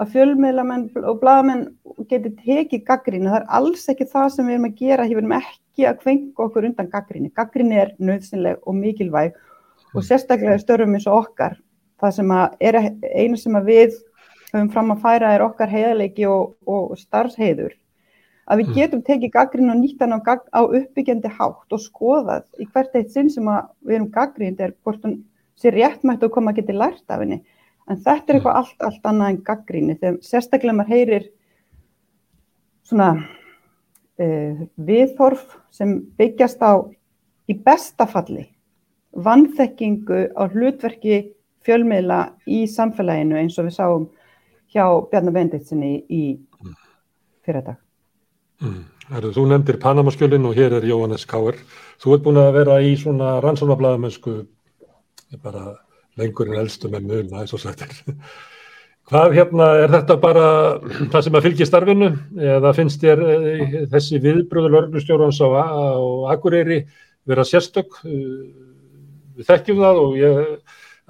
að 0.00 0.08
fjölmiðlamenn 0.14 0.88
og 1.04 1.20
bladamenn 1.20 1.68
geti 2.10 2.32
tekið 2.42 2.82
gaggríni, 2.88 3.28
það 3.30 3.40
er 3.40 3.46
alls 3.58 3.84
ekki 3.88 4.08
það 4.10 4.28
sem 4.34 4.46
við 4.48 4.56
erum 4.56 4.66
að 4.68 4.80
gera, 4.80 5.06
við 5.06 5.20
erum 5.22 5.36
ekki 5.38 5.86
að 5.86 6.00
kvenka 6.02 6.42
okkur 6.48 6.66
undan 6.68 6.90
gaggríni, 6.90 7.30
gaggríni 7.34 7.78
er 7.78 7.94
nöðsynleg 8.02 8.58
og 8.66 8.74
mikilvæg 8.74 9.38
og 9.94 10.02
sérstaklega 10.02 10.58
störfum 10.58 10.98
eins 10.98 11.06
og 11.06 11.20
okkar, 11.22 11.54
það 12.02 12.16
sem 12.18 12.34
að 12.34 12.58
er 12.60 12.80
einu 13.14 13.38
sem 13.38 13.54
að 13.54 13.70
við 13.70 13.96
höfum 14.50 14.72
fram 14.74 14.90
að 14.90 15.02
færa 15.06 15.32
er 15.36 15.46
okkar 15.46 15.70
heiðarleiki 15.70 16.26
og, 16.26 16.56
og 16.66 16.98
starfsheiður 16.98 17.78
að 18.48 18.60
við 18.60 18.68
Mm. 18.68 18.74
getum 18.74 19.02
tekið 19.02 19.32
gaggrín 19.32 19.70
og 19.72 19.78
nýtt 19.80 20.00
hann 20.00 20.16
á, 20.16 20.20
á 20.52 20.60
uppbyggjandi 20.62 21.28
hátt 21.28 21.72
og 21.72 21.80
skoðað 21.80 22.44
í 22.60 22.66
hvert 22.66 22.94
eitt 22.94 23.10
sinn 23.10 23.30
sem 23.30 23.44
við 23.44 23.94
erum 23.96 24.10
gaggrínd 24.10 24.60
er 24.60 24.74
hvort 24.84 25.02
hún 25.02 25.24
sé 25.56 25.70
réttmætt 25.70 26.22
og 26.22 26.32
koma 26.32 26.52
að 26.52 26.56
geti 26.56 26.72
lært 26.72 27.04
af 27.08 27.20
henni. 27.20 27.42
En 27.88 27.96
þetta 27.96 28.32
er 28.32 28.38
eitthvað 28.38 28.56
allt, 28.56 28.80
allt 28.80 29.04
annað 29.04 29.28
en 29.28 29.42
gaggríni 29.44 29.98
þegar 30.00 30.18
sérstaklega 30.20 30.76
maður 30.76 30.94
heyrir 30.94 31.30
svona 32.84 33.10
uh, 34.18 34.66
viðhorf 34.76 35.60
sem 35.70 36.00
byggjast 36.18 36.60
á 36.60 36.84
í 37.48 37.54
besta 37.54 38.06
falli 38.06 38.48
vannþekkingu 39.14 40.34
á 40.34 40.42
hlutverki 40.50 41.20
fjölmiðla 41.64 42.20
í 42.50 42.64
samfélaginu 42.68 43.38
eins 43.40 43.58
og 43.58 43.68
við 43.68 43.76
sáum 43.78 44.08
hjá 44.74 44.84
Bjarnar 45.10 45.36
Benditsinni 45.36 45.94
í 46.10 46.24
fyrirdag. 47.46 47.83
Mm. 48.64 48.82
Þú 49.04 49.44
nefndir 49.50 49.78
Panamaskjölin 49.82 50.48
og 50.48 50.56
hér 50.56 50.78
er 50.78 50.86
Jóhannes 50.88 51.26
Káur. 51.28 51.58
Þú 52.00 52.16
ert 52.16 52.24
búin 52.24 52.40
að 52.40 52.54
vera 52.56 52.80
í 52.80 52.94
svona 52.96 53.36
rannsónablaðamennsku 53.44 54.38
bara 55.44 55.74
lengur 56.16 56.50
en 56.50 56.60
elstu 56.62 56.88
með 56.88 57.08
muna 57.10 57.42
eins 57.42 57.52
og 57.52 57.60
sagt 57.60 57.84
er. 57.84 57.94
Hvað 59.10 59.34
hérna, 59.36 59.66
er 59.84 59.92
þetta 59.92 60.16
bara 60.22 60.44
það 61.12 61.24
sem 61.26 61.36
að 61.36 61.44
fylgja 61.44 61.66
starfinu 61.68 62.08
eða 62.40 62.72
finnst 62.76 63.02
þér 63.02 63.24
eh, 63.28 63.74
þessi 63.92 64.20
viðbröður 64.24 64.72
lörglustjórans 64.78 65.42
á, 65.44 65.48
á 65.52 66.32
Akureyri 66.32 66.86
vera 67.28 67.44
sérstök? 67.44 68.00
Eh, 68.08 68.62
Við 69.34 69.48
þekkjum 69.48 69.80
það 69.82 69.96
og 69.98 70.12
ég 70.14 70.36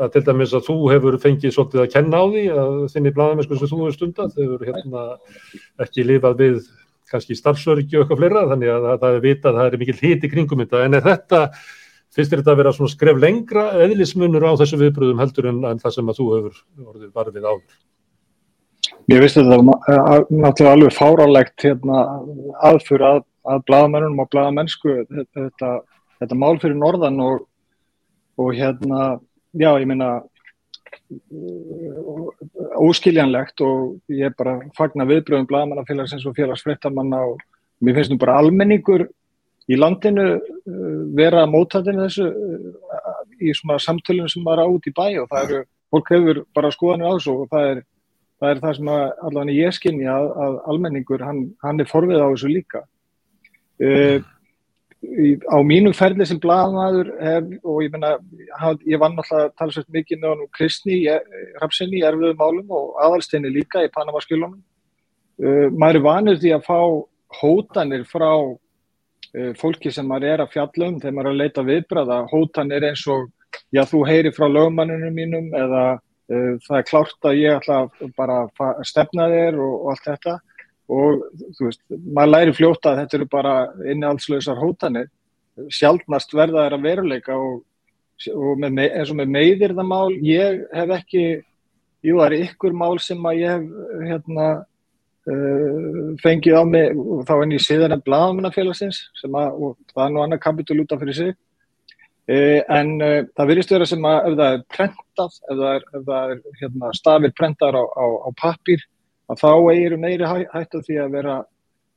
að 0.01 0.15
til 0.15 0.23
dæmis 0.27 0.55
að 0.57 0.65
þú 0.67 0.77
hefur 0.91 1.17
fengið 1.23 1.53
svolítið 1.55 1.83
að 1.83 1.91
kenna 1.93 2.21
á 2.21 2.25
því 2.25 2.45
að 2.51 2.79
þinni 2.95 3.13
blaðamennsku 3.15 3.59
sem 3.59 3.71
þú 3.71 3.81
hefur 3.83 3.97
stundað, 3.99 4.33
þau 4.33 4.43
hefur 4.43 4.65
hérna 4.71 5.03
ekki 5.85 6.07
lifað 6.09 6.41
við 6.41 6.57
kannski 7.15 7.39
starfsöryggi 7.39 7.99
og 7.99 8.05
eitthvað 8.05 8.21
fleira 8.21 8.45
þannig 8.51 8.75
að 8.75 8.91
það 8.91 9.09
er 9.09 9.25
vita 9.25 9.51
að 9.51 9.59
það 9.61 9.71
er 9.71 9.81
mikil 9.83 9.97
hiti 10.01 10.31
kringum 10.33 10.63
þetta 10.65 10.85
en 10.85 10.99
er 10.99 11.07
þetta, 11.07 11.41
finnst 12.15 12.33
þér 12.33 12.43
þetta 12.43 12.55
að 12.55 12.61
vera 12.63 12.75
svona 12.77 12.93
skref 12.93 13.21
lengra 13.23 13.65
eðlismunur 13.87 14.47
á 14.51 14.59
þessu 14.61 14.81
viðbröðum 14.83 15.23
heldur 15.23 15.51
en, 15.51 15.65
en 15.71 15.83
það 15.83 15.97
sem 15.99 16.13
að 16.13 16.21
þú 16.21 16.29
hefur 16.35 16.63
orðið 16.85 17.11
varfið 17.15 17.49
áður? 17.51 17.81
Ég 19.13 19.21
veist 19.21 19.39
þetta 19.39 19.59
náttúrulega 19.61 20.75
alveg 20.75 20.95
fáralegt 20.97 21.65
hérna, 21.65 22.03
aðfur 22.65 23.05
að, 23.05 23.25
að 23.49 23.65
bladamennunum 23.69 24.23
og 24.25 24.31
bladamennsku 24.33 24.97
þetta, 25.09 25.73
þetta 26.21 26.39
mál 26.41 26.55
fyrir 26.63 26.79
norðan 26.81 27.21
og, 27.25 27.43
og 28.41 28.55
hérna, 28.57 29.19
já 29.57 29.71
ég 29.73 29.89
meina 29.89 30.17
óskiljanlegt 32.85 33.61
og 33.65 33.99
ég 34.13 34.29
er 34.29 34.37
bara 34.39 34.57
fagna 34.77 35.07
viðbröðum 35.09 35.49
bladamannafélagsins 35.51 36.27
og 36.27 36.37
félagsfréttamanna 36.39 37.21
og 37.33 37.43
mér 37.85 37.99
finnst 37.99 38.13
nú 38.13 38.19
bara 38.21 38.39
almenningur 38.41 39.07
í 39.71 39.79
landinu 39.79 40.27
uh, 40.37 41.01
vera 41.17 41.47
mótatinu 41.49 42.05
þessu 42.05 42.29
uh, 42.29 43.23
í 43.41 43.55
svona 43.57 43.81
samtölunum 43.81 44.31
sem 44.31 44.45
var 44.45 44.63
át 44.63 44.89
í 44.91 44.93
bæ 44.95 45.07
og 45.23 45.31
það 45.31 45.45
eru, 45.45 45.65
fólk 45.95 46.13
hefur 46.13 46.43
bara 46.57 46.73
skoðanir 46.75 47.09
á 47.09 47.15
þessu 47.17 47.37
og 47.39 47.51
það 47.53 47.71
er 47.71 47.83
það 48.45 48.51
er 48.51 48.61
það 48.63 48.77
sem 48.79 48.91
að 48.93 49.05
allavega 49.29 49.57
ég 49.57 49.77
skynja 49.77 50.15
að, 50.19 50.29
að 50.45 50.59
almenningur, 50.73 51.25
hann, 51.25 51.43
hann 51.65 51.81
er 51.81 51.89
forvið 51.89 52.21
á 52.21 52.27
þessu 52.27 52.51
líka. 52.51 52.83
Uh, 53.81 54.21
á 55.51 55.59
mínum 55.67 55.95
ferli 55.97 56.27
sem 56.27 56.41
blaðmaður 56.43 57.11
hef, 57.21 57.49
og 57.65 57.81
ég 57.85 57.93
menna 57.95 58.15
ég 58.89 59.01
vann 59.01 59.17
alltaf 59.21 59.55
talsvægt 59.59 59.91
mikið 59.95 60.21
með 60.21 60.33
honum 60.33 60.51
Kristni 60.55 61.01
Rapsinni 61.63 62.01
í 62.01 62.05
erfiðu 62.07 62.37
málum 62.39 62.73
og 62.75 62.95
aðalsteini 63.05 63.53
líka 63.53 63.85
í 63.85 63.93
Panamaskjölunum. 63.95 64.61
Uh, 65.43 65.69
maður 65.75 65.99
er 65.99 66.07
vanur 66.07 66.39
því 66.39 66.55
að 66.55 66.67
fá 66.69 66.79
hótanir 67.41 68.05
frá 68.07 68.31
uh, 68.31 69.53
fólki 69.59 69.91
sem 69.91 70.07
maður 70.07 70.31
er 70.31 70.45
að 70.45 70.53
fjalla 70.55 70.91
um 70.93 71.01
þegar 71.03 71.17
maður 71.17 71.31
er 71.31 71.35
að 71.35 71.41
leita 71.43 71.69
viðbræða, 71.69 72.19
hótanir 72.31 72.89
eins 72.91 73.07
og 73.11 73.31
já 73.75 73.83
þú 73.91 74.05
heyri 74.07 74.35
frá 74.35 74.47
lögmanninu 74.51 75.11
mínum 75.15 75.51
eða 75.59 75.87
Uh, 76.25 76.57
það 76.65 76.79
er 76.79 76.85
klárt 76.89 77.27
að 77.29 77.35
ég 77.37 77.59
ætla 77.59 78.11
bara 78.17 78.37
að 78.49 78.79
stefna 78.89 79.27
þér 79.29 79.59
og, 79.61 79.73
og 79.75 79.91
allt 79.93 80.07
þetta 80.07 80.33
og 80.95 81.25
þú 81.59 81.69
veist, 81.69 81.83
maður 81.91 82.33
læri 82.33 82.57
fljóta 82.57 82.93
að 82.93 83.01
þetta 83.03 83.19
eru 83.19 83.29
bara 83.33 83.55
innihalslösar 83.85 84.61
hótanir. 84.61 85.11
Sjálfnast 85.71 86.35
verða 86.35 86.69
að 86.69 86.83
veruleika 86.83 87.37
og, 87.39 87.63
og 88.35 88.63
með, 88.63 88.87
eins 88.89 89.13
og 89.13 89.19
með 89.21 89.35
meiðirðamál 89.37 90.15
ég 90.27 90.65
hef 90.75 90.95
ekki 90.99 91.25
jú, 92.05 92.19
það 92.19 92.27
er 92.27 92.39
ykkur 92.49 92.77
mál 92.77 92.97
sem 93.03 93.29
að 93.29 93.41
ég 93.41 93.55
hef 93.55 94.09
hérna 94.11 94.49
uh, 95.31 96.13
fengið 96.23 96.59
á 96.61 96.63
mig 96.69 97.01
og 97.01 97.25
þá 97.29 97.35
enn 97.39 97.57
í 97.57 97.63
síðan 97.63 97.97
en 97.97 98.05
blaðamennafélagsins 98.05 99.01
sem 99.21 99.39
að, 99.39 99.59
og 99.59 99.95
það 99.95 100.07
er 100.07 100.15
nú 100.15 100.25
annað 100.25 100.45
kapitul 100.45 100.81
út 100.85 100.95
af 100.95 101.05
fyrir 101.05 101.21
sig. 101.21 101.35
Uh, 102.25 102.61
en 102.73 102.97
uh, 103.05 103.21
það 103.37 103.51
virðist 103.53 103.75
vera 103.75 103.89
sem 103.89 104.09
að 104.09 104.31
ef 104.31 104.37
það 104.41 104.51
er 104.51 104.67
prentað, 104.77 105.39
ef 105.45 105.63
það 105.63 105.71
er, 105.71 105.87
ef 105.93 106.09
það 106.11 106.35
er 106.35 106.43
hérna, 106.61 106.93
stafir 106.97 107.35
prentaðar 107.41 107.81
á, 107.81 107.85
á, 107.85 108.07
á 108.25 108.29
pappir 108.41 108.85
að 109.31 109.41
þá 109.41 109.51
eigir 109.73 109.97
meiri 110.01 110.29
hæ, 110.29 110.37
hættu 110.53 110.83
því 110.85 111.01
að 111.05 111.15
vera 111.19 111.37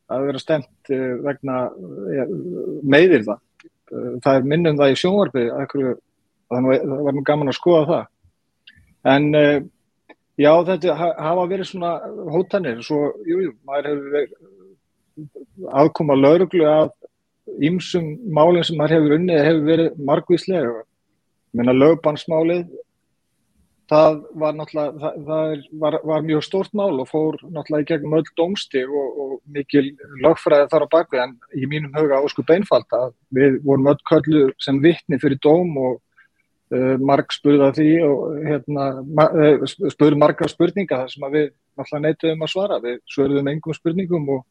að 0.07 0.27
vera 0.29 0.39
stemt 0.39 0.91
vegna 1.25 1.55
meiðir 2.87 3.25
það 3.27 3.41
það 3.87 4.33
er 4.33 4.47
minnum 4.51 4.77
það 4.79 4.93
í 4.93 4.99
sjónvarpi 5.01 5.47
þannig 5.47 5.89
að 6.71 6.85
það 6.85 7.01
var 7.07 7.15
nú 7.15 7.23
gaman 7.27 7.51
að 7.51 7.57
skoða 7.57 7.87
það. 7.91 8.05
En 9.13 9.27
já 10.37 10.51
þetta 10.69 10.97
hafa 10.99 11.47
verið 11.49 11.69
svona 11.71 11.93
hótanir 12.33 12.81
svo, 12.85 13.01
jú, 13.27 13.41
jú, 13.47 13.53
maður 13.67 13.89
hefur 13.91 14.15
verið 14.17 15.71
aðkoma 15.81 16.17
lauruglu 16.17 16.67
að 16.69 16.91
ímsum 17.63 18.11
málinn 18.35 18.65
sem 18.67 18.77
maður 18.77 18.97
hefur 18.97 19.17
unnið 19.17 19.45
hefur 19.47 19.63
verið 19.71 20.03
margvíslega 20.09 20.83
menna 21.57 21.73
lögbannsmálið 21.73 22.67
það 23.87 24.17
var 24.41 24.55
náttúrulega 24.57 25.01
það, 25.01 25.19
það 25.27 25.61
var, 25.83 25.97
var 26.11 26.25
mjög 26.25 26.43
stórt 26.43 26.73
mál 26.75 26.99
og 26.99 27.07
fór 27.09 27.37
náttúrulega 27.45 27.85
í 27.85 27.87
gegnum 27.91 28.17
öll 28.19 28.31
dómstig 28.39 28.89
og, 28.89 29.21
og 29.23 29.37
mikil 29.55 29.85
lögfræði 30.23 30.67
þar 30.73 30.87
á 30.87 30.93
bakvið 30.95 31.23
en 31.23 31.37
í 31.55 31.69
mínum 31.71 31.95
huga 31.95 32.19
ósku 32.23 32.43
beinfald 32.47 32.97
að 32.97 33.13
við 33.37 33.61
vorum 33.63 33.87
öll 33.93 34.01
köllu 34.09 34.43
sem 34.63 34.81
vittni 34.83 35.19
fyrir 35.21 35.39
dóm 35.43 35.71
og 35.79 35.95
uh, 36.75 36.95
marg 36.99 37.31
spurða 37.35 37.71
því 37.77 37.89
og 38.07 38.43
hérna, 38.43 38.89
ma 39.07 39.29
uh, 39.31 39.65
spurði 39.67 40.19
marga 40.19 40.51
spurninga 40.51 41.03
þar 41.03 41.13
sem 41.13 41.27
við 41.31 41.49
náttúrulega 41.77 42.05
neituðum 42.07 42.45
að 42.45 42.53
svara. 42.53 42.79
Við 42.83 43.01
svörðum 43.13 43.51
engum 43.53 43.77
spurningum 43.77 44.31
og, 44.35 44.45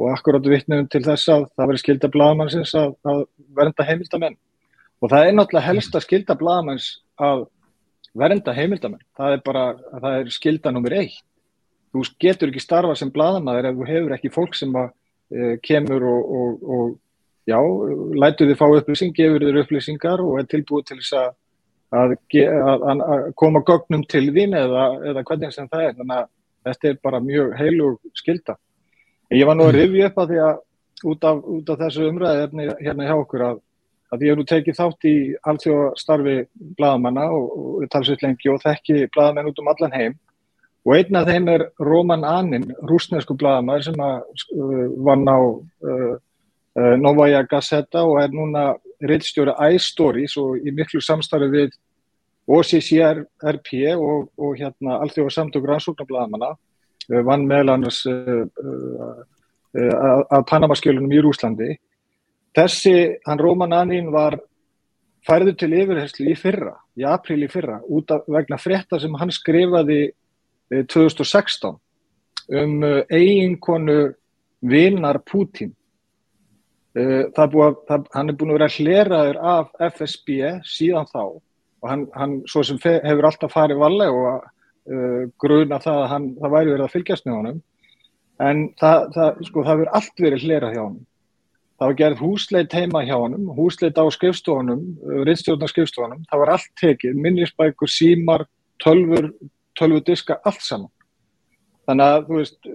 og 0.00 0.12
akkurát 0.14 0.48
vittnum 0.48 0.88
til 0.88 1.04
þess 1.04 1.28
að 1.32 1.48
það 1.56 1.72
veri 1.72 1.82
skilda 1.84 2.12
bladamannsins 2.12 2.76
að, 2.78 2.94
að 3.04 3.26
vernda 3.52 3.88
heimildamenn 3.88 4.38
og 5.02 5.10
það 5.10 5.26
er 5.26 5.34
náttúrulega 5.36 5.68
helst 5.68 5.98
að 5.98 6.06
skilda 6.06 6.38
bladamanns 6.38 6.92
að 7.20 7.48
vernda 8.18 8.54
heimildamenn, 8.56 9.04
það 9.16 9.36
er 9.36 9.44
bara 9.44 9.66
það 9.92 10.16
er 10.18 10.32
skilda 10.34 10.72
nummer 10.72 10.96
eitt. 11.00 11.22
Þú 11.92 12.02
getur 12.24 12.52
ekki 12.52 12.62
starfa 12.64 12.96
sem 12.96 13.12
bladamæður 13.12 13.68
ef 13.68 13.78
þú 13.78 13.86
hefur 13.88 14.16
ekki 14.16 14.32
fólk 14.32 14.56
sem 14.56 14.72
að, 14.80 14.90
uh, 15.36 15.54
kemur 15.64 16.06
og, 16.08 16.32
og, 16.40 16.66
og 16.76 16.90
já, 17.48 17.58
lætur 18.24 18.48
þið 18.48 18.58
fá 18.60 18.66
upplýsing, 18.78 19.14
gefur 19.16 19.44
þið 19.44 19.62
upplýsingar 19.64 20.24
og 20.24 20.40
er 20.40 20.48
tilbúið 20.48 20.86
til 20.88 20.98
þess 21.02 21.16
að, 21.20 21.30
að, 22.00 22.16
að 22.32 23.26
koma 23.36 23.64
gögnum 23.68 24.04
til 24.08 24.26
þín 24.32 24.56
eða, 24.56 24.86
eða 25.12 25.24
hvernig 25.28 25.52
sem 25.52 25.68
það 25.72 25.88
er. 25.88 25.96
Þannig 26.00 26.18
að 26.18 26.28
þetta 26.68 26.88
er 26.88 27.00
bara 27.04 27.24
mjög 27.24 27.56
heilug 27.58 27.98
skilda. 28.16 28.56
Ég 29.32 29.48
var 29.48 29.56
nú 29.56 29.68
að 29.68 29.78
rifja 29.78 30.08
upp 30.10 30.22
að 30.22 30.32
því 30.32 30.40
að 30.46 30.56
út 31.12 31.24
af, 31.26 31.44
út 31.56 31.70
af 31.72 31.80
þessu 31.80 32.08
umræði 32.08 32.66
hérna 32.80 33.06
hjá 33.08 33.14
okkur 33.16 33.44
að 33.48 33.60
að 34.12 34.26
ég 34.26 34.32
hef 34.32 34.38
nú 34.38 34.44
tekið 34.48 34.78
þátt 34.78 35.06
í 35.08 35.14
allþjóðstarfi 35.48 36.36
bladamanna 36.76 37.28
og, 37.32 37.46
og 37.82 37.88
talsveit 37.92 38.22
lengi 38.24 38.50
og 38.52 38.60
þekki 38.64 39.06
bladamenn 39.14 39.48
út 39.48 39.62
um 39.62 39.70
allan 39.72 39.96
heim 39.96 40.18
og 40.82 40.96
einn 40.96 41.18
af 41.18 41.28
þeim 41.30 41.48
er 41.52 41.64
Róman 41.82 42.24
Anin, 42.26 42.66
rúsnesku 42.90 43.36
bladamæður 43.38 43.86
sem 43.86 44.02
að, 44.02 44.16
uh, 44.56 44.86
vann 45.06 45.28
á 45.30 45.38
uh, 45.38 46.14
uh, 46.78 46.94
Novaja 46.98 47.44
Gazeta 47.46 48.02
og 48.08 48.18
er 48.22 48.34
núna 48.34 48.72
reittstjóri 49.02 49.54
iStories 49.76 50.36
og 50.42 50.58
í 50.58 50.74
miklu 50.74 51.00
samstarfi 51.02 51.50
við 51.52 51.78
OCCRP 52.50 53.70
og, 53.94 54.28
og 54.34 54.58
hérna 54.58 54.98
allþjóðar 55.04 55.36
samtök 55.36 55.68
rannsóknarbladamanna 55.70 56.52
vann 57.26 57.46
meðal 57.46 57.76
annars 57.76 58.00
að, 58.06 59.22
að 59.74 60.44
Panamaskjölunum 60.50 61.14
í 61.14 61.22
Rúslandi. 61.22 61.68
Þessi, 62.56 62.96
hann 63.26 63.40
Róman 63.40 63.72
Anín 63.72 64.10
var 64.12 64.36
færður 65.26 65.54
til 65.60 65.70
yfirherslu 65.78 66.32
í 66.32 66.36
fyrra, 66.36 66.74
í 66.98 67.06
april 67.08 67.44
í 67.46 67.50
fyrra, 67.50 67.78
út 67.88 68.10
af 68.12 68.26
vegna 68.28 68.58
frétta 68.60 68.98
sem 69.00 69.14
hann 69.20 69.32
skrifaði 69.32 70.00
2016 70.72 71.78
um 72.52 72.82
eiginkonu 73.12 74.12
vinnar 74.62 75.20
Pútín. 75.24 75.72
Er 76.92 77.48
búið, 77.48 77.78
það, 77.88 78.08
hann 78.12 78.28
er 78.28 78.36
búin 78.36 78.52
að 78.52 78.58
vera 78.58 78.72
hleraður 78.74 79.38
af 79.48 79.70
FSB 79.94 80.34
síðan 80.68 81.08
þá 81.08 81.22
og 81.82 81.86
hann, 81.88 82.02
hann 82.12 82.34
svo 82.50 82.62
sem 82.66 82.76
hefur 82.82 83.28
alltaf 83.30 83.54
farið 83.54 83.80
valega 83.80 84.12
og 84.12 84.42
uh, 84.92 85.22
gruna 85.40 85.80
það 85.80 86.02
að 86.02 86.10
hann, 86.10 86.26
það 86.42 86.52
væri 86.56 86.74
verið 86.74 86.84
að 86.84 86.92
fylgjast 86.92 87.26
með 87.26 87.38
honum 87.38 87.62
en 88.42 88.60
það, 88.80 89.06
það, 89.16 89.40
sko, 89.48 89.64
það 89.64 89.80
verið 89.80 89.96
allt 89.98 90.22
verið 90.26 90.44
hlerað 90.44 90.76
hjá 90.76 90.82
honum. 90.82 91.00
Það 91.82 91.88
var 91.88 91.96
gerð 91.98 92.20
húsleit 92.22 92.74
heima 92.78 93.00
hjá 93.02 93.16
honum, 93.18 93.48
húsleit 93.56 93.96
á 93.98 94.06
skrifstofunum, 94.14 94.82
rittstjórnar 95.26 95.70
skrifstofunum, 95.72 96.20
það 96.30 96.42
var 96.44 96.52
allt 96.54 96.68
tekið, 96.78 97.16
minnisbækur, 97.24 97.90
símar, 97.90 98.44
tölfur, 98.84 99.32
tölvudiska, 99.80 100.36
allt 100.46 100.62
saman. 100.62 100.92
Þannig 101.90 102.12
að 102.14 102.30
veist, 102.36 102.70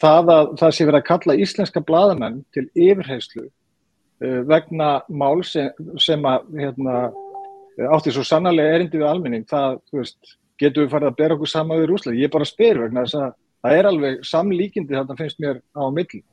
það 0.00 0.32
að 0.32 0.54
það 0.62 0.74
sé 0.78 0.88
verið 0.88 1.00
að 1.02 1.06
kalla 1.10 1.38
íslenska 1.44 1.84
bladamenn 1.92 2.40
til 2.56 2.64
yfirheyslu 2.72 3.44
uh, 3.44 4.40
vegna 4.48 4.90
mál 5.12 5.44
sem, 5.44 5.68
sem 6.00 6.24
að 6.32 6.48
hérna, 6.64 6.98
átti 7.92 8.16
svo 8.16 8.24
sannarlega 8.24 8.80
erindi 8.80 9.02
við 9.02 9.10
almenning, 9.12 9.44
það, 9.52 9.82
veist, 9.92 10.36
getur 10.56 10.86
við 10.86 10.94
farið 10.96 11.12
að 11.12 11.18
bera 11.20 11.36
okkur 11.36 11.52
sama 11.52 11.82
við 11.82 11.90
Rúsland. 11.92 12.16
Ég 12.16 12.32
er 12.32 12.38
bara 12.38 12.48
að 12.48 12.54
spyr 12.56 12.86
vegna 12.86 13.04
þess 13.04 13.20
að 13.20 13.32
það 13.60 13.82
er 13.82 13.92
alveg 13.92 14.28
samlíkindi 14.32 15.02
þarna 15.02 15.20
finnst 15.20 15.44
mér 15.44 15.66
á 15.76 15.84
milli. 15.92 16.24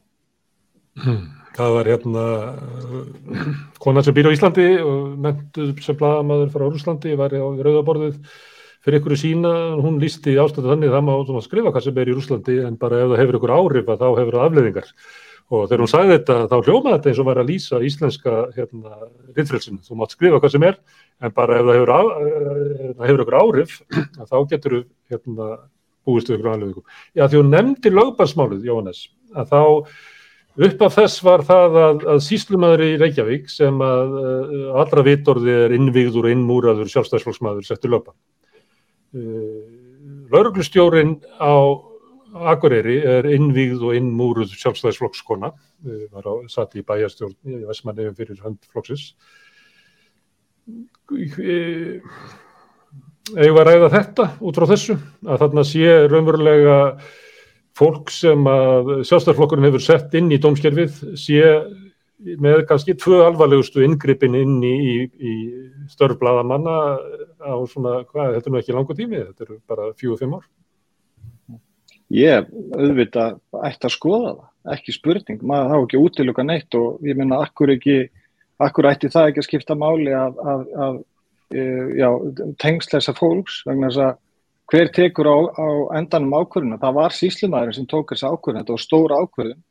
Það 1.55 1.75
var 1.77 1.87
hérna 1.87 2.23
kona 3.79 4.03
sem 4.03 4.15
býr 4.15 4.27
á 4.27 4.35
Íslandi 4.35 4.65
og 4.83 5.13
mentuð 5.23 5.77
sem 5.83 5.95
bladamaður 5.99 6.51
frá 6.51 6.65
Rúslandi, 6.67 7.13
var 7.15 7.31
á 7.31 7.39
rauðaborðið 7.39 8.17
fyrir 8.85 8.99
ykkur 8.99 9.15
sína, 9.17 9.53
hún 9.81 10.01
lísti 10.01 10.35
ástæðu 10.37 10.73
þannig 10.73 10.91
það 10.93 11.05
má 11.07 11.39
skrifa 11.45 11.71
hvað 11.71 11.85
sem 11.87 12.01
er 12.01 12.11
í 12.11 12.17
Rúslandi 12.17 12.57
en 12.67 12.75
bara 12.81 13.05
ef 13.05 13.13
það 13.13 13.21
hefur 13.23 13.39
ykkur 13.39 13.55
áhrif 13.55 13.87
að 13.89 14.03
þá 14.03 14.07
hefur 14.19 14.37
það 14.37 14.45
afleðingar 14.49 14.91
og 15.45 15.67
þegar 15.69 15.83
hún 15.83 15.91
sagði 15.91 16.15
þetta 16.15 16.37
þá 16.51 16.55
hljómaði 16.57 16.95
þetta 16.95 17.09
eins 17.11 17.21
og 17.21 17.27
var 17.29 17.39
að 17.41 17.49
lýsa 17.51 17.81
íslenska 17.85 18.33
hérna, 18.55 18.95
rittfrelsinu, 19.37 19.81
þú 19.85 19.99
mátt 19.99 20.15
skrifa 20.15 20.41
hvað 20.41 20.53
sem 20.55 20.65
er 20.65 20.79
en 21.21 21.35
bara 21.37 21.59
ef 21.59 21.69
það 21.69 21.79
hefur, 21.79 21.93
á, 21.93 22.01
það 22.97 23.05
hefur 23.09 23.23
ykkur 23.25 23.39
áhrif 23.41 23.77
þá 24.17 24.37
getur 24.51 24.75
þú 24.75 24.81
hérna, 25.13 25.49
búist 26.05 26.29
ykkur 26.29 26.51
afleðingum. 26.51 26.85
Já 27.17 27.25
því 27.29 27.41
hún 27.41 27.53
nefndi 27.53 27.93
lögbarsmálið 27.93 28.67
Jóhannes 28.69 29.05
að 29.37 29.53
þá 29.53 29.61
upp 30.55 30.85
af 30.87 30.95
þess 30.95 31.23
var 31.25 31.43
það 31.47 31.77
að, 31.81 32.05
að 32.13 32.21
síslumæður 32.23 32.85
í 32.85 32.91
Reykjavík 33.01 33.49
sem 33.51 33.81
að 33.83 34.15
uh, 34.21 34.67
allra 34.83 35.03
vitorði 35.07 35.57
er 35.65 35.75
innvíður 35.75 36.29
og 36.29 36.35
innmúraður 36.35 36.91
sjálfstæðsflokksmæður 36.93 37.67
settur 37.67 37.95
lögban 37.95 38.17
lauruglustjórin 40.31 41.17
á 41.39 41.55
Akureyri 42.51 42.97
er 43.07 43.27
innvíð 43.31 43.83
og 43.87 43.95
innmúruð 43.95 44.51
sjálfstæðisflokkskona 44.59 45.53
var 46.11 46.25
á, 46.27 46.33
satt 46.51 46.75
í 46.75 46.83
bæjarstjórn 46.83 47.35
í 47.47 47.61
Vestmannefum 47.69 48.17
fyrir 48.17 48.41
höndflokksins 48.43 49.13
Eða 53.35 53.61
að 53.61 53.67
ræða 53.69 53.89
þetta 53.93 54.25
út 54.45 54.57
frá 54.57 54.67
þessu? 54.69 54.95
Að 55.25 55.39
þarna 55.43 55.63
sé 55.65 55.93
raunverulega 56.11 56.77
fólk 57.75 58.11
sem 58.13 58.45
að 58.47 58.91
sjálfstæðisflokkurinn 59.07 59.67
hefur 59.67 59.83
sett 59.83 60.13
inn 60.15 60.31
í 60.31 60.39
dómskerfið 60.41 61.01
sé 61.19 61.41
með 62.25 62.63
kannski 62.69 62.95
tvö 62.97 63.19
alvarlegustu 63.25 63.83
inngripin 63.83 64.37
inn 64.39 64.59
í, 64.63 64.73
í, 64.73 64.95
í 65.05 65.33
störfblaðamanna 65.91 66.75
á 67.43 67.55
svona, 67.69 67.99
hvað, 68.07 68.37
þetta 68.37 68.49
er 68.49 68.53
nú 68.53 68.61
ekki 68.61 68.75
langu 68.75 68.95
tími, 68.97 69.23
þetta 69.29 69.45
eru 69.45 69.57
bara 69.67 69.89
fjú 69.99 70.15
og 70.15 70.21
fimm 70.21 70.37
ár. 70.37 70.45
Ég 72.15 72.47
auðvitað 72.77 73.39
ætti 73.65 73.89
að 73.89 73.95
skoða 73.95 74.31
það, 74.37 74.51
ekki 74.75 74.95
spurning, 74.95 75.41
maður 75.43 75.71
þá 75.71 75.77
ekki 75.79 76.01
útiluga 76.01 76.45
neitt 76.45 76.77
og 76.79 77.03
ég 77.05 77.17
minna, 77.19 77.41
akkur 77.43 77.73
ekki, 77.75 77.97
akkur 78.63 78.89
ætti 78.91 79.11
það 79.11 79.31
ekki 79.31 79.43
að 79.43 79.47
skipta 79.49 79.77
máli 79.79 80.13
að, 80.15 80.39
að, 80.53 80.65
að 80.85 81.01
já, 81.99 82.09
tengsleisa 82.61 83.15
fólks, 83.17 83.63
vegna 83.67 83.91
þess 83.91 84.05
að 84.05 84.21
hver 84.71 84.89
tekur 84.93 85.29
á, 85.29 85.37
á 85.55 85.67
endanum 85.99 86.33
ákvörðuna, 86.41 86.81
það 86.81 86.97
var 86.99 87.15
síslumæðurinn 87.15 87.77
sem 87.79 87.89
tók 87.89 88.11
þessi 88.13 88.29
ákvörðun, 88.29 88.63
þetta 88.63 88.75
var 88.75 88.83
stóra 88.83 89.19
ákvörðun 89.21 89.63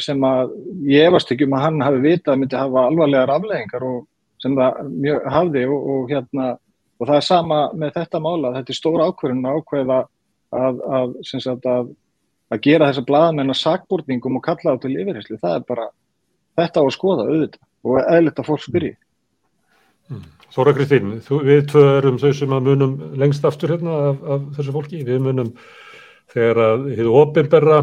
sem 0.00 0.22
að 0.24 0.52
ég 0.88 1.08
efast 1.08 1.32
ekki 1.34 1.48
um 1.48 1.56
að 1.58 1.64
hann 1.66 1.82
hafi 1.84 1.98
vitað 2.04 2.34
að 2.34 2.40
myndi 2.40 2.56
hafa 2.56 2.84
alvarlegar 2.88 3.32
afleggingar 3.34 3.84
og 3.88 3.98
sem 4.40 4.54
það 4.56 4.92
mjög 4.92 5.26
hafði 5.34 5.64
og, 5.66 5.88
og 5.92 6.12
hérna 6.12 6.46
og 6.98 7.08
það 7.08 7.16
er 7.16 7.26
sama 7.26 7.58
með 7.74 7.96
þetta 7.98 8.20
mála 8.22 8.54
þetta 8.54 8.72
er 8.72 8.78
stóra 8.78 9.08
ákverðin 9.10 9.48
að 9.48 9.58
ákveða 9.58 9.98
að, 10.54 10.80
að, 10.98 11.16
sagt, 11.26 11.68
að, 11.68 11.90
að 12.54 12.62
gera 12.64 12.88
þessa 12.90 13.06
bladamenn 13.10 13.52
að 13.52 13.60
sakbúrningum 13.60 14.38
og 14.38 14.46
kalla 14.46 14.74
það 14.74 14.80
til 14.84 14.94
yfirherslu, 15.02 15.40
það 15.42 15.58
er 15.58 15.66
bara 15.68 15.88
þetta 16.58 16.80
á 16.80 16.84
að 16.86 16.94
skoða 16.96 17.28
auðvitað 17.28 17.64
og 17.88 18.00
eðlitt 18.02 18.40
að 18.40 18.48
fólk 18.48 18.64
spyrji. 18.64 18.94
Mm. 20.08 20.24
Þóra 20.54 20.72
Kristín, 20.76 21.18
við 21.44 21.66
tvö 21.68 21.82
erum 21.98 22.18
þau 22.20 22.30
sem 22.32 22.52
munum 22.52 22.94
lengst 23.20 23.44
aftur 23.44 23.74
hérna 23.74 23.96
af, 24.10 24.22
af 24.24 24.46
þessu 24.56 24.72
fólki, 24.72 25.02
við 25.04 25.20
munum 25.26 25.50
þegar 26.32 26.60
að 26.64 26.86
hefur 26.94 27.18
ofinberra 27.20 27.80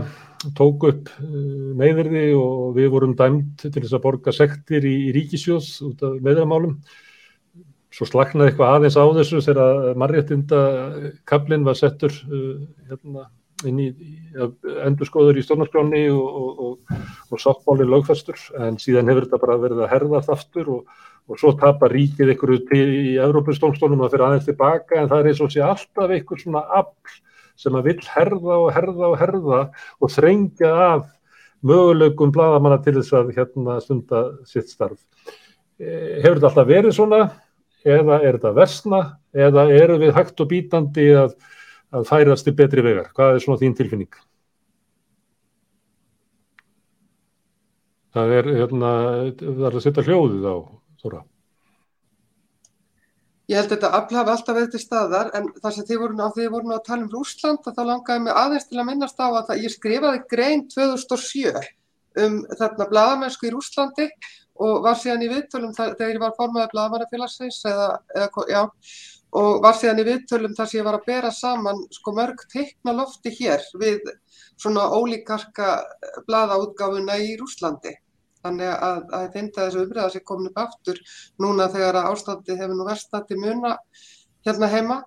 tók 0.57 0.85
upp 0.89 1.09
meðverði 1.21 2.25
eh, 2.31 2.37
og 2.37 2.75
við 2.75 2.91
vorum 2.93 3.15
dæmt 3.17 3.63
til 3.63 3.73
þess 3.79 3.95
að 3.97 4.03
borga 4.03 4.33
sektir 4.35 4.85
í, 4.85 4.95
í 5.09 5.13
ríkisjóðs 5.15 5.71
út 5.85 6.03
af 6.05 6.19
meðramálum. 6.25 6.77
Svo 7.95 8.09
slagnaði 8.09 8.51
eitthvað 8.51 8.75
aðeins 8.75 8.97
á 8.99 9.05
þessu 9.15 9.41
þegar 9.45 9.97
marréttinda 10.01 10.61
kablin 11.29 11.63
var 11.63 11.77
settur 11.79 12.11
uh, 12.27 12.57
hérna, 12.89 13.29
inn 13.63 13.79
í, 13.79 13.87
endur 14.83 15.07
skoður 15.07 15.39
í 15.39 15.45
stjórnarskráni 15.45 16.01
og, 16.11 16.25
og, 16.41 16.65
og, 16.65 17.03
og 17.31 17.41
sáttmálinn 17.41 17.93
lögfæstur 17.93 18.41
en 18.65 18.81
síðan 18.81 19.13
hefur 19.13 19.29
þetta 19.29 19.41
bara 19.45 19.61
verið 19.61 19.85
að 19.85 19.93
herðast 19.93 20.33
aftur 20.35 20.73
og 20.75 20.99
svo 21.33 21.55
tapar 21.57 21.93
ríkið 21.95 22.33
einhverju 22.33 22.59
til 22.69 22.85
í 22.85 23.13
Európustónstólum 23.17 24.03
að 24.05 24.13
fyrir 24.13 24.25
aðeins 24.27 24.49
tilbaka 24.49 24.99
en 24.99 25.09
það 25.09 25.21
er 25.21 25.29
eins 25.31 25.41
og 25.41 25.53
sé 25.53 25.63
alltaf 25.65 26.13
einhver 26.13 26.41
svona 26.41 26.61
afl 26.77 27.15
sem 27.57 27.77
að 27.77 27.89
vill 27.89 28.03
herða 28.11 28.59
og 28.61 28.69
herða 28.75 29.09
og 29.09 29.17
herða 29.21 29.61
og 30.03 30.13
þrengja 30.13 30.71
af 30.85 31.07
möguleikum 31.65 32.33
bladamanna 32.35 32.77
til 32.83 32.97
þess 32.99 33.17
að 33.17 33.33
hérna 33.39 33.79
stunda 33.81 34.21
sitt 34.45 34.69
starf. 34.69 34.99
E, 35.81 36.21
hefur 36.21 36.37
þetta 36.37 36.51
alltaf 36.51 36.69
verið 36.69 36.95
svona 36.99 37.21
eða 37.85 38.21
er 38.21 38.37
þetta 38.37 38.53
versna 38.59 39.01
eða 39.33 39.65
eru 39.73 39.97
við 40.03 40.13
hægt 40.19 40.45
og 40.45 40.51
bítandi 40.51 41.09
að, 41.17 41.35
að 41.95 42.07
færast 42.11 42.45
til 42.45 42.55
betri 42.59 42.85
vegar? 42.85 43.09
Hvað 43.17 43.33
er 43.33 43.45
svona 43.47 43.61
þín 43.63 43.77
tilfinning? 43.81 44.21
Það 48.15 48.37
er 48.37 48.55
hérna, 48.61 48.89
það 49.41 49.65
er 49.67 49.73
að 49.73 49.83
setja 49.83 50.05
hljóðið 50.05 50.45
á 50.47 50.57
Þóra. 51.05 51.23
Ég 53.45 53.59
held 53.59 53.69
að 53.69 53.73
þetta 53.75 53.89
afl 53.93 54.15
hafi 54.17 54.31
alltaf 54.33 54.55
verið 54.57 54.69
til 54.73 54.81
staðar 54.81 55.27
en 55.37 55.49
þar 55.61 55.73
sem 55.75 55.85
þið 55.85 55.99
voru 56.01 56.15
á 56.17 56.29
því 56.33 56.45
þið 56.45 56.53
voru 56.55 56.71
að 56.73 56.85
tala 56.87 57.03
um 57.03 57.11
Rúsland 57.13 57.67
þá 57.67 57.81
langaði 57.85 58.23
mig 58.25 58.37
aðeins 58.41 58.69
til 58.69 58.79
að 58.81 58.87
minnast 58.87 59.19
á 59.21 59.27
að 59.29 59.51
ég 59.61 59.73
skrifaði 59.73 60.21
grein 60.31 60.63
2007 60.71 61.59
um 62.25 62.39
þarna 62.57 62.87
bladamennsku 62.89 63.45
í 63.45 63.51
Rúslandi 63.53 64.07
og 64.65 64.79
var 64.87 64.97
síðan 64.97 65.25
í 65.27 65.29
viðtölum 65.29 65.75
þegar 65.77 66.13
ég 66.15 66.23
var 66.23 66.33
formaðið 66.39 66.71
bladamannafélagsins 66.73 67.59
eða, 67.69 67.89
eða, 68.15 68.45
já, 68.49 68.61
og 69.35 69.61
var 69.61 69.77
síðan 69.77 70.01
í 70.01 70.07
viðtölum 70.09 70.55
þar 70.57 70.71
sem 70.71 70.79
ég 70.79 70.87
var 70.87 70.97
að 70.97 71.07
bera 71.11 71.31
saman 71.35 71.83
sko 71.93 72.15
mörg 72.17 72.41
teikna 72.49 72.95
lofti 72.95 73.35
hér 73.35 73.61
við 73.81 74.09
svona 74.55 74.87
ólíkarka 74.95 75.75
bladaútgáfuna 76.25 77.19
í 77.21 77.35
Rúslandi. 77.37 77.93
Þannig 78.45 78.71
að, 78.71 79.01
að 79.17 79.25
að 79.41 79.51
þessu 79.57 79.83
umræða 79.83 80.13
sé 80.13 80.21
komin 80.21 80.51
upp 80.51 80.61
aftur 80.63 81.01
núna 81.41 81.67
þegar 81.73 81.99
að 82.01 82.09
ástandi 82.13 82.57
hefur 82.61 82.77
nú 82.77 82.87
verstað 82.87 83.27
til 83.29 83.41
muna 83.41 83.75
hérna 84.45 84.71
heima. 84.71 85.01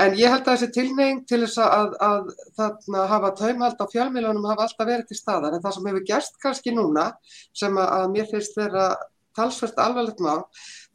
En 0.00 0.14
ég 0.16 0.30
held 0.30 0.46
að 0.46 0.52
þessi 0.54 0.72
tilneying 0.76 1.24
til 1.28 1.40
þess 1.42 1.58
að, 1.64 1.96
að 2.00 2.28
þarna 2.56 3.06
hafa 3.10 3.30
taumhald 3.40 3.80
á 3.82 3.86
fjölmiljónum 3.90 4.46
hafa 4.48 4.68
alltaf 4.68 4.88
verið 4.88 5.08
til 5.08 5.18
staðar. 5.18 5.56
En 5.56 5.64
það 5.64 5.76
sem 5.76 5.88
hefur 5.90 6.06
gerst 6.12 6.38
kannski 6.42 6.74
núna 6.76 7.08
sem 7.56 7.80
að, 7.80 7.88
að 7.96 8.12
mér 8.14 8.30
finnst 8.30 8.54
þeirra 8.56 8.86
talsvert 9.36 9.80
alvarlegt 9.82 10.22
má, 10.22 10.44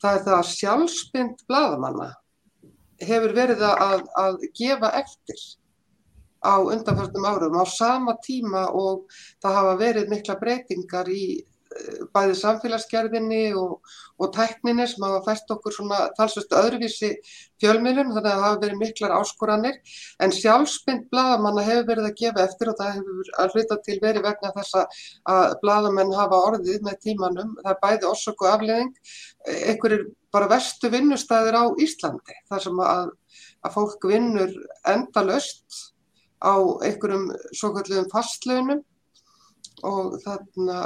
það 0.04 0.18
er 0.18 0.24
það 0.28 0.38
að 0.38 0.54
sjálfsbynd 0.54 1.44
bladamanna 1.50 2.10
hefur 3.02 3.36
verið 3.36 3.64
að 3.66 4.44
gefa 4.56 4.92
eftir 5.02 5.42
á 6.46 6.56
undanfjörnum 6.62 7.26
árum 7.26 7.58
á 7.60 7.66
sama 7.66 8.16
tíma 8.24 8.68
og 8.72 9.10
það 9.44 9.58
hafa 9.60 9.76
verið 9.82 10.12
mikla 10.12 10.38
breytingar 10.40 11.10
í 11.10 11.26
bæði 12.16 12.36
samfélagsgerðinni 12.40 13.42
og, 13.60 13.80
og 14.22 14.32
tækninni 14.36 14.86
sem 14.88 15.04
hafa 15.06 15.22
fæst 15.26 15.52
okkur 15.52 15.76
svona 15.76 16.00
talsvist 16.18 16.54
öðruvísi 16.56 17.12
fjölmiðlum 17.62 18.14
þannig 18.16 18.30
að 18.30 18.36
það 18.36 18.46
hafa 18.46 18.62
verið 18.64 18.82
miklar 18.82 19.16
áskoranir. 19.18 19.80
En 20.24 20.36
sjálfsmynd 20.36 21.08
bladamanna 21.12 21.66
hefur 21.68 21.90
verið 21.92 22.10
að 22.10 22.18
gefa 22.22 22.46
eftir 22.46 22.72
og 22.72 22.80
það 22.80 23.00
hefur 23.00 23.34
að 23.44 23.56
hluta 23.56 23.80
til 23.88 23.98
verið 24.04 24.28
vegna 24.28 24.54
þess 24.56 24.80
að 24.80 25.58
bladamenn 25.64 26.16
hafa 26.16 26.44
orðið 26.52 26.86
með 26.88 27.02
tímanum, 27.08 27.58
það 27.64 27.74
er 27.74 27.82
bæði 27.84 28.10
orsöku 28.12 28.50
afleðing, 28.52 28.94
einhverjir 29.46 30.08
bara 30.36 30.50
verstu 30.52 30.92
vinnustæðir 30.92 31.56
á 31.56 31.64
Íslandi 31.80 32.40
þar 32.50 32.64
sem 32.64 32.82
að, 32.84 33.12
að 33.64 33.76
fólk 33.78 34.10
vinnur 34.10 34.58
endalöst 34.92 35.86
á 36.44 36.56
einhverjum 36.84 37.30
svo 37.56 37.72
kallum 37.76 38.10
fastlögnum 38.12 38.84
og 39.88 40.18
þarna 40.24 40.82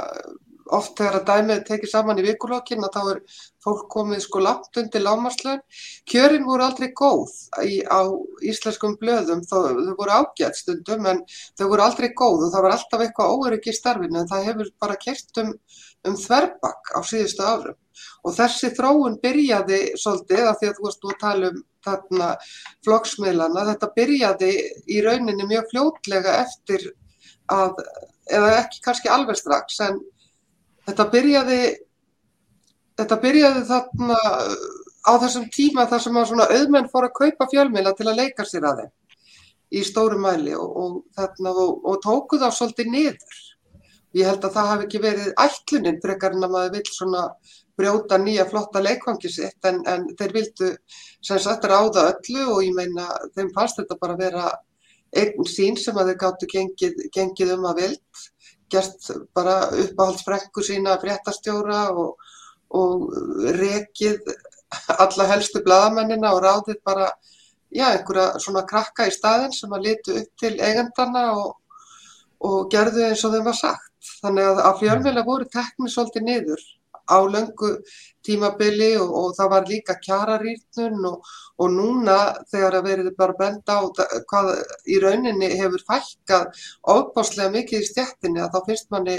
oft 0.76 0.98
þegar 0.98 1.18
að 1.18 1.26
dæmið 1.28 1.62
tekið 1.68 1.90
saman 1.92 2.20
í 2.20 2.24
vikulokkin 2.24 2.84
að 2.86 2.96
þá 2.96 3.00
er 3.12 3.20
fólk 3.64 3.86
komið 3.92 4.22
sko 4.24 4.42
langt 4.44 4.80
undir 4.80 5.04
lámarslögn. 5.04 5.62
Kjörin 6.10 6.46
voru 6.48 6.66
aldrei 6.66 6.90
góð 6.96 7.34
í, 7.64 7.80
á 7.84 8.00
íslenskum 8.46 8.96
blöðum, 9.00 9.42
þó, 9.48 9.56
þau 9.76 9.94
voru 9.98 10.16
ágætt 10.16 10.60
stundum 10.60 11.08
en 11.10 11.22
þau 11.58 11.66
voru 11.72 11.86
aldrei 11.86 12.10
góð 12.16 12.46
og 12.46 12.54
það 12.54 12.66
var 12.66 12.76
alltaf 12.76 13.04
eitthvað 13.06 13.34
óöryggi 13.36 13.72
í 13.72 13.78
starfinu 13.78 14.22
en 14.22 14.30
það 14.30 14.46
hefur 14.50 14.72
bara 14.84 14.98
kert 15.00 15.42
um, 15.42 15.54
um 16.08 16.20
þverbakk 16.20 16.94
á 16.96 17.00
síðustu 17.06 17.46
árum. 17.46 17.80
Og 18.24 18.36
þessi 18.36 18.70
þróun 18.76 19.18
byrjaði 19.20 19.80
svolítið 20.00 20.46
af 20.48 20.60
því 20.60 20.70
að 20.70 20.78
þú 20.78 20.92
nú 20.92 21.10
að 21.10 21.20
tala 21.20 21.50
um 21.50 21.58
þarna 21.84 22.30
flokksmiðlana, 22.84 23.66
þetta 23.70 23.92
byrjaði 23.96 24.54
í 24.92 25.02
rauninni 25.04 25.46
mjög 25.48 25.68
fljótlega 25.72 26.38
eftir 26.44 26.90
að 27.50 27.78
eða 28.30 28.50
ekki 28.60 28.82
kannski 28.84 29.10
alveg 29.10 29.38
strax 29.40 29.80
en 29.86 30.00
þetta 30.90 31.08
byrjaði 31.14 31.60
þetta 33.00 33.20
byrjaði 33.24 33.66
þarna 33.70 34.18
á 35.00 35.12
þessum 35.22 35.46
tíma 35.54 35.86
þar 35.88 36.02
sem 36.04 36.18
að 36.20 36.56
auðmenn 36.58 36.90
fór 36.92 37.08
að 37.08 37.16
kaupa 37.22 37.48
fjölmila 37.50 37.94
til 37.96 38.10
að 38.10 38.20
leika 38.20 38.44
sér 38.44 38.66
að 38.68 38.82
þeim 38.82 38.96
í 39.70 39.84
stóru 39.86 40.18
mæli 40.18 40.54
og, 40.58 40.70
og, 40.82 40.94
þarna, 41.16 41.54
og, 41.54 41.84
og 41.86 42.00
tóku 42.02 42.40
þá 42.40 42.48
svolítið 42.54 42.90
niður. 42.90 43.40
Ég 44.18 44.26
held 44.26 44.42
að 44.42 44.56
það 44.56 44.70
hafi 44.72 44.86
ekki 44.88 45.00
verið 45.04 45.28
ætlunin 45.38 46.00
frekar 46.02 46.34
en 46.34 46.46
að 46.46 46.54
maður 46.56 46.72
vil 46.74 46.88
svona 46.90 47.20
brjóta 47.78 48.18
nýja 48.18 48.48
flotta 48.50 48.82
leikvangi 48.82 49.30
sitt 49.30 49.68
en, 49.70 49.78
en 49.86 50.08
þeir 50.18 50.34
vildu 50.34 50.72
sem 51.22 51.38
sagt 51.40 51.68
ráða 51.70 52.08
öllu 52.10 52.48
og 52.56 52.64
ég 52.66 52.74
meina 52.74 53.06
þeim 53.36 53.52
fannst 53.54 53.78
þetta 53.78 53.98
bara 54.02 54.18
vera 54.18 54.50
einn 55.16 55.46
sín 55.46 55.78
sem 55.78 55.96
að 55.98 56.10
þeir 56.10 56.20
gáttu 56.24 56.50
gengið, 56.50 56.98
gengið 57.14 57.54
um 57.54 57.70
að 57.70 57.84
vild, 57.84 58.26
gert 58.72 59.10
bara 59.36 59.56
uppáhaldsfrekku 59.84 60.64
sína 60.64 60.96
fréttastjóra 61.02 61.82
og, 61.92 62.16
og 62.76 63.10
rekið 63.58 64.32
alla 64.96 65.26
helstu 65.32 65.62
bladamennina 65.66 66.32
og 66.34 66.42
ráðið 66.44 66.80
bara, 66.86 67.10
já, 67.74 67.88
einhverja 67.90 68.42
svona 68.42 68.64
krakka 68.66 69.08
í 69.10 69.14
staðin 69.14 69.54
sem 69.54 69.72
að 69.74 69.86
litu 69.88 70.18
upp 70.22 70.30
til 70.42 70.52
eigandarna 70.58 71.24
og, 71.38 71.56
og 72.46 72.68
gerðu 72.72 73.08
eins 73.08 73.24
og 73.26 73.34
þeim 73.34 73.48
var 73.50 73.58
sagt. 73.58 73.88
Þannig 74.20 74.46
að, 74.50 74.60
að 74.68 74.78
fjölmjöla 74.84 75.24
voru 75.26 75.48
teknið 75.52 75.92
svolítið 75.92 76.28
niður 76.28 76.68
á 77.10 77.18
löngu 77.34 77.70
tímabili 78.26 78.92
og, 79.02 79.10
og 79.20 79.30
það 79.38 79.50
var 79.54 79.70
líka 79.70 79.96
kjararýrnun 80.04 81.08
og, 81.10 81.30
og 81.60 81.72
núna 81.74 82.18
þegar 82.52 82.78
að 82.78 82.88
verið 82.90 83.10
bara 83.18 83.38
benda 83.38 83.78
á 83.78 83.82
hvað 84.30 84.52
í 84.86 85.00
rauninni 85.02 85.50
hefur 85.60 85.86
fælkað 85.88 86.62
óbáslega 86.94 87.54
mikið 87.56 87.82
í 87.82 87.90
stjættinni 87.90 88.44
að 88.44 88.54
þá 88.54 88.60
finnst 88.68 88.90
manni 88.94 89.18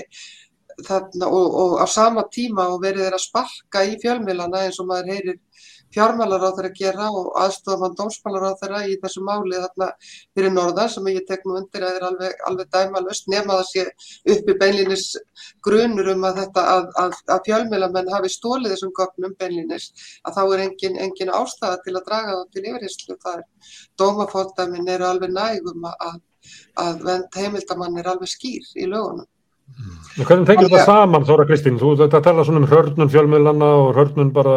þarna 0.88 1.28
og, 1.28 1.56
og 1.64 1.78
á 1.84 1.86
sama 1.90 2.26
tíma 2.32 2.70
og 2.74 2.82
verið 2.86 3.10
er 3.10 3.18
að 3.18 3.26
sparka 3.26 3.84
í 3.86 3.98
fjölmilana 4.02 4.66
eins 4.66 4.80
og 4.82 4.90
maður 4.92 5.14
heyrir 5.16 5.40
fjármálar 5.96 6.46
á 6.46 6.50
þeirra 6.56 6.72
að 6.72 6.80
gera 6.80 7.08
og 7.20 7.30
aðstofamann 7.44 7.98
dómsmálar 8.00 8.46
á 8.48 8.60
þeirra 8.62 8.82
í 8.88 8.98
þessu 9.02 9.24
máli 9.28 9.60
þarna 9.64 9.88
fyrir 10.36 10.54
norðan 10.56 10.92
sem 10.94 11.10
ég 11.12 11.26
tek 11.28 11.46
nú 11.46 11.58
undir 11.60 11.86
að 11.88 12.00
er 12.00 12.06
alveg, 12.10 12.38
alveg 12.50 12.72
dæmalust 12.76 13.30
nema 13.32 13.60
það 13.60 13.68
sé 13.72 13.86
uppi 14.36 14.58
beinlinis 14.62 15.06
grunur 15.68 16.12
um 16.14 16.26
að 16.30 16.42
þetta 16.42 16.66
að, 16.76 16.90
að, 17.04 17.18
að 17.36 17.44
fjölmilamenn 17.50 18.14
hafi 18.16 18.34
stólið 18.36 18.76
þessum 18.76 18.96
gögnum 19.00 19.36
beinlinis 19.40 19.92
að 20.28 20.40
þá 20.40 20.42
er 20.46 20.66
engin, 20.68 21.00
engin 21.06 21.34
ástæða 21.36 21.82
til 21.86 21.96
að 21.98 22.08
draga 22.08 22.38
það 22.38 22.48
til 22.56 22.66
yfirherslu. 22.72 23.20
Það 23.22 23.42
er 23.42 23.78
dómafóldæmin 24.02 24.92
eru 24.96 25.10
alveg 25.10 25.36
nægum 25.36 25.88
að, 25.92 26.18
að 26.86 27.14
heimildamann 27.38 28.02
er 28.02 28.12
alveg 28.14 28.32
skýr 28.32 28.74
í 28.76 28.90
lögunum. 28.90 29.28
Hvernig 30.12 30.44
tengir 30.50 30.68
þetta 30.68 30.84
saman 30.84 31.24
Þóra 31.26 31.46
Kristín? 31.48 31.78
Þú 31.80 31.94
þetta 32.02 32.20
tala 32.26 32.44
svona 32.44 32.60
um 32.62 32.68
hörnun 32.68 33.12
fjölmiðlana 33.12 33.70
og 33.80 33.92
hörnun 33.96 34.32
bara 34.36 34.56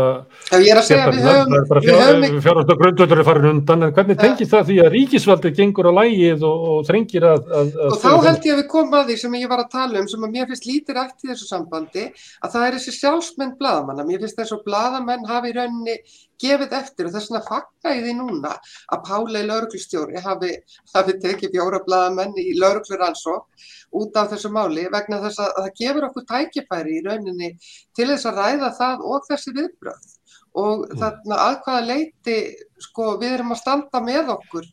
Já, 0.50 0.56
ég 0.58 0.72
er 0.72 0.80
að 0.80 0.88
segja 0.88 1.04
að 1.06 1.14
við 1.14 1.28
höfum 1.28 1.84
fjár, 1.84 2.40
fjárhast 2.46 2.72
og 2.74 2.80
grundvöldur 2.80 3.22
er 3.22 3.28
farin 3.28 3.50
undan 3.52 3.86
en 3.86 3.94
hvernig 3.94 4.18
tengir 4.18 4.50
það 4.50 4.66
því 4.70 4.80
að 4.82 4.90
ríkisvaldið 4.96 5.56
gengur 5.60 5.88
á 5.88 5.92
lægið 6.00 6.44
og, 6.50 6.66
og 6.72 6.82
þrengir 6.90 7.28
að, 7.30 7.46
að, 7.60 7.72
að 7.78 7.94
Og 7.94 8.02
þá 8.02 8.10
held 8.26 8.50
ég 8.50 8.56
að 8.56 8.60
við 8.60 8.68
komum 8.74 8.98
að 8.98 9.08
því 9.12 9.18
sem 9.22 9.38
ég 9.38 9.54
var 9.54 9.62
að 9.62 9.72
tala 9.78 10.02
um 10.02 10.10
sem 10.10 10.26
að 10.26 10.34
mér 10.34 10.50
finnst 10.50 10.68
lítir 10.68 11.00
eftir 11.04 11.32
þessu 11.32 11.50
sambandi 11.52 12.06
að 12.10 12.56
það 12.56 12.66
er 12.66 12.78
þessi 12.80 12.96
sjálfsmenn 12.98 13.56
bladamanna 13.62 14.08
mér 14.10 14.24
finnst 14.24 14.42
þess 14.42 14.58
að 14.58 14.64
bladamenn 14.66 15.28
hafi 15.30 15.54
í 15.54 15.58
rauninni 15.60 15.98
gefið 16.42 16.74
eftir 16.78 17.08
og 17.08 17.14
þess 17.14 17.30
vegna 17.30 17.42
fagna 17.48 17.94
ég 17.94 18.04
því 18.06 18.14
núna 18.18 18.52
að 18.94 19.04
Pálei 19.08 19.44
lauruglustjóri 19.46 20.22
hafi, 20.24 20.50
hafi 20.94 21.16
tekið 21.22 21.54
fjóra 21.54 21.80
bladamenn 21.86 22.34
í 22.40 22.56
laurugluransók 22.58 23.70
út 24.00 24.18
af 24.20 24.32
þessu 24.32 24.50
máli 24.54 24.88
vegna 24.92 25.20
þess 25.24 25.44
að 25.44 25.54
það 25.60 25.70
gefur 25.80 26.08
okkur 26.08 26.28
tækifæri 26.32 26.98
í 26.98 27.04
rauninni 27.06 27.54
til 27.96 28.10
þess 28.10 28.28
að 28.30 28.42
ræða 28.42 28.74
það 28.80 29.08
og 29.14 29.26
þessi 29.30 29.56
viðbröð 29.58 30.12
og 30.54 30.84
mm. 30.86 30.98
þarna 31.00 31.40
að 31.48 31.56
hvaða 31.64 31.86
leiti 31.88 32.38
sko 32.86 33.14
við 33.22 33.38
erum 33.38 33.56
að 33.56 33.62
standa 33.64 34.04
með 34.04 34.36
okkur 34.38 34.70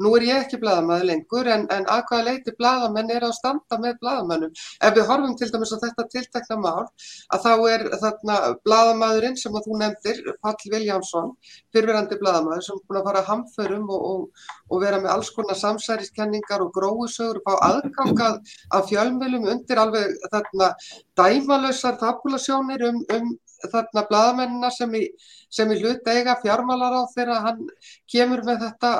Nú 0.00 0.14
er 0.16 0.24
ég 0.24 0.38
ekki 0.46 0.58
bladamæður 0.60 1.06
lengur 1.10 1.48
en, 1.52 1.66
en 1.74 1.84
að 1.92 2.06
hvaða 2.08 2.24
leiti 2.30 2.52
bladamenn 2.56 3.10
er 3.12 3.24
að 3.26 3.34
standa 3.36 3.76
með 3.82 3.98
bladamennum. 4.00 4.52
Ef 4.86 4.94
við 4.96 5.10
horfum 5.10 5.34
til 5.36 5.48
dæmis 5.52 5.74
á 5.76 5.82
þetta 5.82 6.06
tiltekna 6.14 6.56
mál 6.62 6.86
að 7.36 7.44
þá 7.44 7.50
er 7.72 7.84
þarna 8.04 8.36
bladamæðurinn 8.64 9.36
sem 9.40 9.58
þú 9.66 9.80
nefndir, 9.82 10.22
Pall 10.40 10.70
Viljánsson, 10.72 11.34
fyrfirandi 11.76 12.20
bladamæður 12.22 12.64
sem 12.64 12.78
er 12.78 12.86
búin 12.88 13.00
að 13.02 13.10
fara 13.10 13.22
að 13.22 13.30
hamförum 13.34 13.92
og, 13.92 14.08
og, 14.12 14.48
og 14.70 14.82
vera 14.86 15.02
með 15.04 15.12
alls 15.18 15.32
konar 15.36 15.60
samsæriskenningar 15.60 16.64
og 16.64 16.72
gróðsögur 16.78 17.42
og 17.42 17.50
fá 17.50 17.68
aðgangað 17.68 18.56
af 18.78 18.88
fjölmjölum 18.88 19.50
undir 19.52 19.84
alveg 19.84 20.16
þarna 20.32 20.72
dæmalösar 21.20 22.00
tabulasjónir 22.00 22.88
um, 22.88 23.04
um 23.18 23.36
þarna 23.68 24.06
bladamennina 24.08 24.70
sem 24.74 24.94
í, 24.96 25.04
sem 25.52 25.70
í 25.74 25.78
hlut 25.82 26.08
eiga 26.08 26.38
fjármálar 26.42 27.00
á 27.00 27.02
þegar 27.14 27.44
hann 27.46 27.62
kemur 28.10 28.44
með 28.46 28.66
þetta 28.66 28.92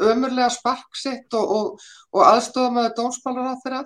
ömurlega 0.00 0.50
sparksitt 0.52 1.34
og, 1.36 1.56
og, 1.56 1.88
og 2.16 2.22
aðstofa 2.26 2.72
með 2.76 2.92
dómsmálar 2.98 3.52
á 3.52 3.62
þeirra. 3.64 3.82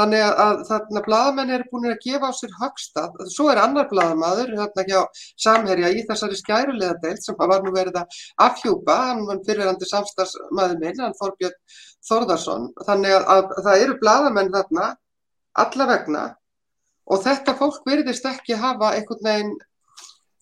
Þannig 0.00 0.22
að, 0.24 0.32
að 0.42 0.62
þarna 0.66 1.02
bladamenn 1.04 1.52
eru 1.54 1.66
búin 1.70 1.90
að 1.92 2.00
gefa 2.02 2.30
á 2.30 2.34
sér 2.34 2.54
högstað. 2.58 3.20
Svo 3.30 3.46
er 3.52 3.60
annar 3.62 3.86
bladamadur 3.90 4.50
þarna 4.58 4.84
hjá 4.88 5.20
Samherja 5.44 5.92
í 5.94 6.02
þessari 6.08 6.38
skærulega 6.40 6.96
deilt 7.04 7.22
sem 7.22 7.38
var 7.38 7.62
nú 7.62 7.74
verið 7.76 8.00
að 8.00 8.18
afhjúpa, 8.48 8.96
hann 9.10 9.22
var 9.28 9.44
fyrirhandi 9.46 9.90
samstagsmaður 9.92 10.82
minn, 10.82 11.04
hann 11.04 11.14
Þorbjörn 11.20 11.56
Þorðarsson. 12.08 12.66
Þannig 12.88 13.16
að, 13.20 13.30
að 13.36 13.54
það 13.68 13.84
eru 13.84 13.98
bladamenn 14.02 14.52
þarna 14.56 14.90
allavegna 15.60 16.24
og 17.06 17.24
þetta 17.24 17.56
fólk 17.58 17.82
verðist 17.88 18.26
ekki 18.28 18.58
hafa 18.60 18.94
einhvern 18.96 19.26
veginn 19.26 19.56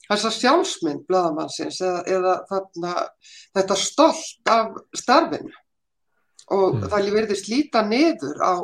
þessa 0.08 0.32
sjálfsmynd 0.32 1.06
bladamannsins 1.08 1.80
eða, 1.84 2.02
eða 2.08 2.34
þarna, 2.48 2.92
þetta 3.56 3.78
stolt 3.82 4.52
af 4.52 4.76
starfinu. 4.96 5.54
Og 6.48 6.78
mm. 6.78 6.84
það 6.88 7.08
verði 7.12 7.36
slíta 7.36 7.82
niður 7.84 8.38
á, 8.40 8.54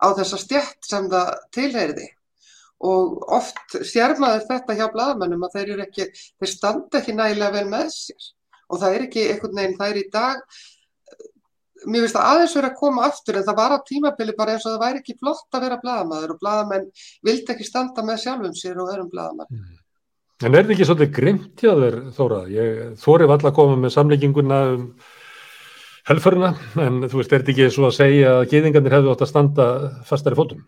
á 0.00 0.06
þessa 0.16 0.38
stjætt 0.40 0.86
sem 0.88 1.10
það 1.12 1.32
tilheyriði 1.52 2.06
og 2.84 3.20
oft 3.32 3.76
sér 3.86 4.16
maður 4.20 4.46
þetta 4.48 4.76
hjá 4.76 4.86
bladamannum 4.92 5.44
að 5.46 5.58
þeir 5.58 5.82
ekki, 5.86 6.08
þeir 6.40 6.50
standa 6.50 7.00
ekki 7.00 7.14
nægilega 7.16 7.54
vel 7.54 7.68
með 7.70 7.92
sér. 7.94 8.30
Og 8.72 8.80
það 8.80 8.96
er 8.96 9.04
ekki 9.06 9.24
einhvern 9.30 9.60
veginn, 9.60 9.76
er 9.86 10.00
í 10.00 10.04
dag 10.12 10.40
mér 11.86 12.04
finnst 12.04 12.18
það 12.18 12.28
aðeins 12.32 12.56
verið 12.58 12.70
að 12.70 12.80
koma 12.80 13.06
aftur 13.08 13.38
en 13.38 13.46
það 13.46 13.60
var 13.60 13.76
á 13.76 13.78
tímabili 13.88 14.36
bara 14.38 14.56
eins 14.56 14.66
og 14.66 14.74
það 14.74 14.84
væri 14.84 15.02
ekki 15.02 15.16
flott 15.20 15.56
að 15.56 15.64
vera 15.66 15.80
bladamæður 15.82 16.34
og 16.34 16.42
bladamenn 16.42 16.90
vildi 17.26 17.54
ekki 17.54 17.66
standa 17.68 18.04
með 18.06 18.22
sjálfum 18.24 18.54
sér 18.58 18.78
og 18.80 18.92
öðrum 18.92 19.10
bladamann 19.12 19.50
mm. 19.50 19.72
En 20.44 20.50
er 20.50 20.64
þetta 20.64 20.74
ekki 20.74 20.86
svolítið 20.88 21.12
grimt 21.14 21.62
hjá 21.62 21.70
þér 21.78 21.96
Þóra? 22.16 22.38
Ég 22.50 22.80
þórið 23.00 23.30
valla 23.30 23.50
að 23.50 23.54
koma 23.56 23.76
með 23.80 23.92
samlegginguna 23.94 24.56
um 24.72 24.88
helfurina 26.08 26.50
en 26.84 27.04
þú 27.06 27.20
veist, 27.20 27.32
er 27.32 27.44
þetta 27.44 27.52
ekki 27.54 27.68
svo 27.72 27.86
að 27.88 27.94
segja 27.96 28.32
að 28.40 28.48
geðingarnir 28.50 28.96
hefðu 28.98 29.12
átt 29.14 29.24
að 29.24 29.30
standa 29.30 29.68
fastari 30.08 30.36
fótum? 30.36 30.64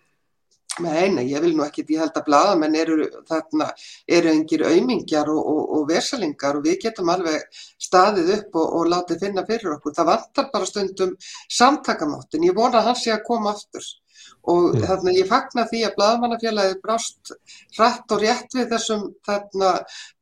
Nei, 0.85 1.09
nei, 1.09 1.23
ég 1.31 1.41
vil 1.41 1.55
nú 1.57 1.65
ekki, 1.65 1.87
ég 1.89 2.03
held 2.03 2.19
að 2.21 2.27
bladamenn 2.27 2.75
eru 2.77 3.07
þarna, 3.29 3.71
eru 4.19 4.29
engir 4.29 4.65
auðmingjar 4.69 5.31
og, 5.33 5.39
og, 5.53 5.63
og 5.79 5.87
versalingar 5.89 6.59
og 6.59 6.67
við 6.67 6.83
getum 6.83 7.13
alveg 7.15 7.47
staðið 7.87 8.33
upp 8.35 8.59
og, 8.61 8.75
og 8.81 8.91
látið 8.93 9.23
finna 9.25 9.47
fyrir 9.49 9.79
okkur. 9.79 9.95
Það 9.97 10.11
vantar 10.11 10.51
bara 10.53 10.69
stundum 10.69 11.15
samtakamáttin, 11.61 12.45
ég 12.51 12.59
vona 12.59 12.83
að 12.83 12.91
hann 12.91 13.01
sé 13.01 13.15
að 13.15 13.25
koma 13.31 13.55
aftur 13.57 13.89
og 14.51 14.77
þarna 14.83 15.15
ég 15.17 15.29
fagna 15.31 15.65
því 15.71 15.83
að 15.87 15.95
Blaðmannafélagi 15.99 16.77
brást 16.83 17.33
hratt 17.77 18.15
og 18.15 18.23
rétt 18.23 18.55
við 18.55 18.69
þessum 18.73 19.07
þarna 19.27 19.73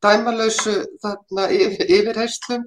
dæmalausu 0.03 0.75
þarna 1.03 1.47
yfirheyslum 1.53 2.63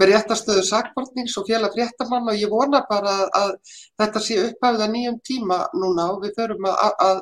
með 0.00 0.12
réttastöðu 0.12 0.62
sakbortnings 0.68 1.36
og 1.40 1.48
félag 1.50 1.76
fréttamann 1.76 2.30
og 2.32 2.38
ég 2.40 2.52
vona 2.52 2.82
bara 2.88 3.16
að 3.38 3.52
þetta 4.00 4.24
sé 4.24 4.38
upphæfða 4.46 4.88
nýjum 4.94 5.18
tíma 5.26 5.60
núna 5.76 6.08
og 6.14 6.24
við 6.24 6.38
förum 6.40 6.70
að, 6.70 6.96
að 7.08 7.20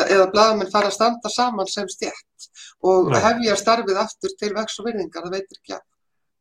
eða 0.00 0.30
Blaðamenn 0.34 0.72
fara 0.72 0.90
að 0.90 0.98
standa 0.98 1.32
saman 1.32 1.70
sem 1.70 1.88
stjætt 1.90 2.50
og 2.86 3.12
ja. 3.14 3.22
hefja 3.28 3.56
starfið 3.58 4.02
aftur 4.02 4.34
til 4.40 4.52
vex 4.56 4.78
og 4.80 4.90
virðingar, 4.90 5.26
það 5.26 5.38
veitir 5.38 5.60
ekki 5.60 5.76
að. 5.76 5.86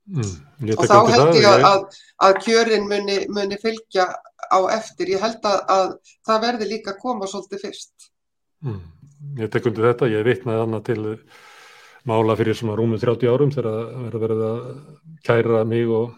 Mm, 0.09 0.71
og 0.73 0.85
þá 0.89 0.95
held 1.13 1.35
ég 1.37 1.47
að, 1.49 1.65
að, 1.69 1.99
að 2.25 2.39
kjörin 2.45 2.87
muni, 2.89 3.19
muni 3.29 3.59
fylgja 3.61 4.07
á 4.49 4.59
eftir. 4.73 5.13
Ég 5.13 5.21
held 5.21 5.43
að, 5.45 5.59
að 5.75 5.91
það 6.27 6.41
verði 6.47 6.69
líka 6.71 6.95
að 6.95 7.03
koma 7.03 7.29
svolítið 7.29 7.67
fyrst. 7.67 8.09
Mm, 8.65 8.81
ég 9.43 9.51
tek 9.53 9.69
undir 9.69 9.91
þetta. 9.91 10.09
Ég 10.09 10.25
vitnaði 10.25 10.65
annað 10.65 10.87
til 10.89 11.03
mála 12.09 12.37
fyrir 12.39 12.57
svona 12.57 12.79
rúmum 12.79 13.01
30 13.01 13.29
árum 13.29 13.53
þegar 13.53 13.93
verða 14.07 14.23
verið 14.23 14.43
að 14.47 14.65
kæra 15.27 15.63
mig 15.67 15.93
og 15.93 16.17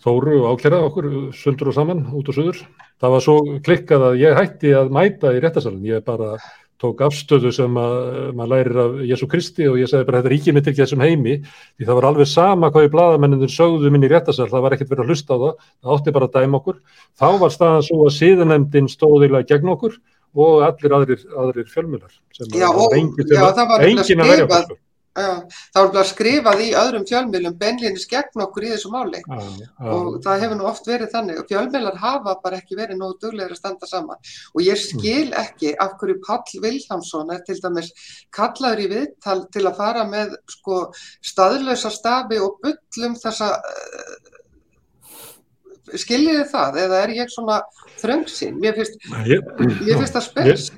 Þóru 0.00 0.38
og 0.40 0.54
ákjæra 0.54 0.78
okkur 0.86 1.06
sundur 1.36 1.68
og 1.68 1.74
saman 1.76 2.06
út 2.16 2.30
og 2.32 2.36
söður. 2.38 2.60
Það 3.00 3.10
var 3.12 3.24
svo 3.24 3.34
klikkað 3.66 4.04
að 4.06 4.14
ég 4.22 4.38
hætti 4.38 4.70
að 4.72 4.92
mæta 4.96 5.32
í 5.36 5.42
réttasalinn. 5.44 5.84
Ég 5.84 6.06
bara 6.06 6.38
tók 6.80 7.02
afstöðu 7.04 7.50
sem 7.52 7.76
að 7.76 7.96
maður 8.38 8.50
lærir 8.54 8.78
af 8.80 8.94
Jésu 9.10 9.28
Kristi 9.30 9.66
og 9.68 9.76
ég 9.80 9.90
segði 9.90 10.06
bara 10.08 10.20
þetta 10.20 10.30
er 10.30 10.36
ekki 10.38 10.54
mitt 10.56 10.70
ekki 10.70 10.82
þessum 10.82 11.04
heimi 11.04 11.34
því 11.44 11.88
það 11.88 11.98
var 11.98 12.08
alveg 12.10 12.30
sama 12.30 12.70
hvað 12.72 12.86
í 12.86 12.92
bladamenninir 12.94 13.52
sögðu 13.52 13.92
minni 13.92 14.08
í 14.08 14.12
réttasal, 14.12 14.48
það 14.48 14.64
var 14.64 14.76
ekkert 14.76 14.92
verið 14.94 15.04
að 15.04 15.12
hlusta 15.12 15.36
á 15.36 15.42
það, 15.42 15.66
það 15.80 15.94
átti 15.96 16.14
bara 16.16 16.30
að 16.30 16.38
dæma 16.38 16.60
okkur. 16.60 16.78
Þá 17.20 17.28
var 17.42 17.54
staðan 17.56 17.86
svo 17.88 18.00
að 18.06 18.16
síðanemdin 18.16 18.92
stóðilega 18.92 19.50
gegn 19.52 19.74
okkur 19.74 19.98
og 20.40 20.62
allir 20.68 20.96
aðrir, 20.96 21.26
aðrir 21.44 21.68
fjölmjölar 21.68 22.14
sem 22.36 22.54
já, 22.54 22.68
og, 22.70 22.94
engin, 22.96 23.28
já, 23.28 23.44
engin 23.80 24.24
að 24.24 24.32
verja 24.32 24.48
okkur. 24.48 24.78
Það 25.10 25.74
var 25.74 25.88
bara 25.90 26.06
skrifað 26.06 26.60
í 26.62 26.68
öðrum 26.78 27.04
fjölmjölum 27.08 27.56
benlinis 27.58 28.06
gegn 28.10 28.44
okkur 28.44 28.66
í 28.68 28.70
þessu 28.70 28.92
máli. 28.92 29.18
Já, 29.24 29.40
já. 29.58 29.68
og 29.90 30.18
það 30.22 30.42
hefur 30.44 30.58
nú 30.60 30.68
oft 30.70 30.86
verið 30.86 31.10
þannig. 31.14 31.40
Og 31.40 31.48
fjölmjölar 31.50 31.98
hafa 31.98 32.34
bara 32.44 32.60
ekki 32.60 32.78
verið 32.78 33.00
nógu 33.00 33.16
duglegir 33.24 33.56
að 33.56 33.58
standa 33.58 33.88
saman. 33.90 34.20
Og 34.54 34.62
ég 34.62 34.78
skil 34.78 35.32
ekki 35.34 35.74
af 35.82 35.96
hverju 35.98 36.20
Pall 36.26 36.62
Viljámsson 36.62 37.34
er 37.34 37.42
til 37.46 37.58
dæmis 37.58 37.90
kallaður 38.34 38.84
í 38.84 38.90
viðtal 38.94 39.40
til 39.50 39.64
að 39.66 39.80
fara 39.80 40.04
með 40.06 40.36
sko 40.54 40.82
staðlösa 41.26 41.90
stafi 41.90 42.38
og 42.38 42.60
byllum 42.62 43.18
þessa 43.18 43.56
uh, 43.58 44.36
skiljiði 45.98 46.46
það? 46.52 46.78
Eða 46.84 47.02
er 47.02 47.14
ég 47.18 47.34
svona 47.34 47.58
þröngsinn 47.98 48.62
mér 48.62 48.78
finnst, 48.78 49.02
það 49.10 50.24
spils 50.28 50.70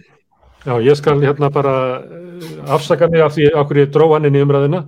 Já, 0.63 0.77
ég 0.79 0.95
skal 0.95 1.19
hérna 1.23 1.51
bara 1.51 2.03
eh, 2.03 2.71
afsaka 2.71 3.09
mig 3.11 3.23
af 3.23 3.35
því 3.35 3.49
okkur 3.59 3.81
ég 3.83 3.91
dró 3.91 4.13
hann 4.13 4.29
inn 4.29 4.39
í 4.39 4.45
umræðina. 4.45 4.85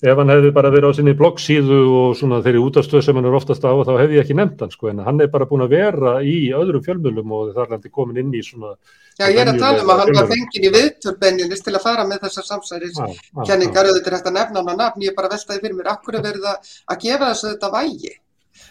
Ef 0.00 0.16
hann 0.16 0.32
hefði 0.32 0.50
bara 0.56 0.70
verið 0.72 0.94
á 0.94 0.96
sinni 0.96 1.12
bloggsíðu 1.12 1.80
og 1.92 2.14
svona 2.16 2.38
þeirri 2.40 2.62
útastöð 2.64 3.02
sem 3.04 3.18
hann 3.18 3.28
er 3.28 3.36
oftast 3.36 3.66
á 3.68 3.68
þá 3.84 3.92
hefði 3.98 4.16
ég 4.16 4.24
ekki 4.24 4.36
nefnt 4.38 4.64
hann 4.64 4.72
sko 4.72 4.88
en 4.88 5.02
hann 5.04 5.20
er 5.20 5.28
bara 5.28 5.44
búin 5.50 5.66
að 5.66 5.74
vera 5.76 6.14
í 6.24 6.48
öðrum 6.56 6.86
fjölmjölum 6.86 7.34
og 7.36 7.52
þar 7.52 7.74
hann 7.74 7.84
komin 7.92 8.22
inn 8.22 8.32
í 8.32 8.40
svona... 8.40 8.72
Já, 9.20 9.26
ég 9.28 9.42
er 9.44 9.52
að 9.52 9.60
tala 9.60 9.84
um 9.84 9.92
að 9.92 10.02
hann 10.06 10.16
var 10.16 10.32
fengin 10.32 10.64
í 10.64 10.72
viðtörbenninis 10.78 11.60
til 11.66 11.76
að 11.76 11.84
fara 11.84 12.08
með 12.08 12.24
þessar 12.24 12.48
samsæriskenningar 12.48 13.90
auðvitað 13.90 14.16
eftir 14.16 14.32
að 14.32 14.38
nefna 14.38 14.62
hann 14.62 14.72
að 14.72 14.80
nafn. 14.86 15.04
Ég 15.04 15.12
er 15.12 15.20
bara 15.20 15.34
veltaði 15.34 15.64
fyrir 15.66 15.76
mér, 15.76 15.92
akkur 15.92 16.16
er 16.16 16.28
verið 16.30 16.48
að 16.48 17.00
gefa 17.04 17.28
þessu 17.28 17.50
þetta 17.52 17.74
vægi? 17.76 18.14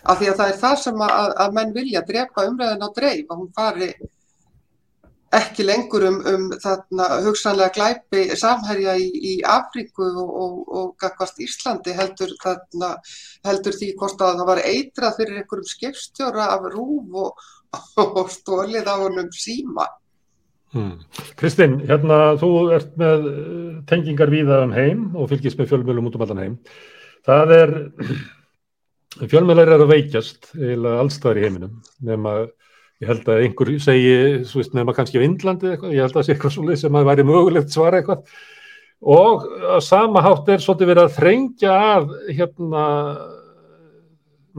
Af 0.10 0.18
því 0.18 0.32
að 0.32 0.40
það 0.42 0.56
er 0.56 0.62
það 0.64 0.80
sem 0.82 1.04
að, 1.06 1.36
að 1.46 1.58
menn 1.60 1.76
vilja 1.78 2.08
drepa 2.10 2.50
umræðin 2.50 2.88
á 2.88 2.90
dreif, 2.96 3.28
að 3.30 3.38
hún 3.38 3.54
fari 3.54 3.94
ekki 5.36 5.66
lengur 5.66 6.06
um, 6.08 6.18
um 6.26 6.48
þarna 6.62 7.08
hugsanlega 7.26 7.74
glæpi 7.76 8.24
samhærja 8.40 8.96
í, 8.98 9.08
í 9.32 9.34
Afríku 9.46 10.08
og, 10.08 10.30
og, 10.44 10.56
og 10.80 10.88
gagvast 11.02 11.42
Íslandi 11.44 11.94
heldur, 11.98 12.34
þarna, 12.42 12.96
heldur 13.46 13.78
því 13.78 13.92
hvort 14.00 14.24
að 14.26 14.42
það 14.42 14.50
var 14.50 14.64
eitrað 14.66 15.18
fyrir 15.20 15.42
einhverjum 15.42 15.70
skipstjóra 15.70 16.50
af 16.56 16.66
rúf 16.74 17.20
og, 17.26 17.48
og 18.22 18.34
stólið 18.34 18.90
á 18.90 18.96
honum 18.98 19.30
síma. 19.36 19.86
Hmm. 20.74 21.00
Kristinn, 21.38 21.80
hérna 21.90 22.36
þú 22.38 22.50
ert 22.76 22.92
með 23.02 23.30
eh, 23.30 23.78
tengingar 23.90 24.30
víða 24.30 24.64
um 24.68 24.74
heim 24.74 25.08
og 25.18 25.32
fylgist 25.32 25.58
með 25.58 25.72
fjölmjölum 25.72 26.10
út 26.10 26.18
um 26.18 26.26
allan 26.26 26.44
heim. 26.44 26.58
Það 27.26 27.54
er, 27.56 27.76
fjölmjölar 29.32 29.74
er 29.76 29.86
að 29.86 29.92
veikjast 29.94 30.52
eða 30.58 31.00
allstæðar 31.04 31.42
í 31.42 31.46
heiminum 31.48 31.80
nema 32.06 32.36
Ég 33.00 33.08
held 33.08 33.30
að 33.32 33.42
einhver 33.46 33.70
segi, 33.80 34.16
svo 34.44 34.60
veist, 34.60 34.74
nefna 34.76 34.94
kannski 34.96 35.22
á 35.22 35.24
Indlandi 35.24 35.70
eitthvað, 35.72 35.94
ég 35.96 36.04
held 36.04 36.12
að 36.12 36.18
það 36.18 36.26
sé 36.28 36.34
eitthvað 36.34 36.56
svolítið 36.56 36.80
sem 36.82 36.98
að 37.00 37.06
væri 37.08 37.24
mögulegt 37.30 37.72
svara 37.72 38.02
eitthvað 38.02 38.42
og 39.00 39.46
að 39.78 39.84
sama 39.88 40.24
hátt 40.26 40.50
er 40.52 40.64
svolítið 40.64 40.90
verið 40.92 41.06
að 41.06 41.14
þrengja 41.16 41.76
að 41.94 42.10
hérna, 42.36 42.82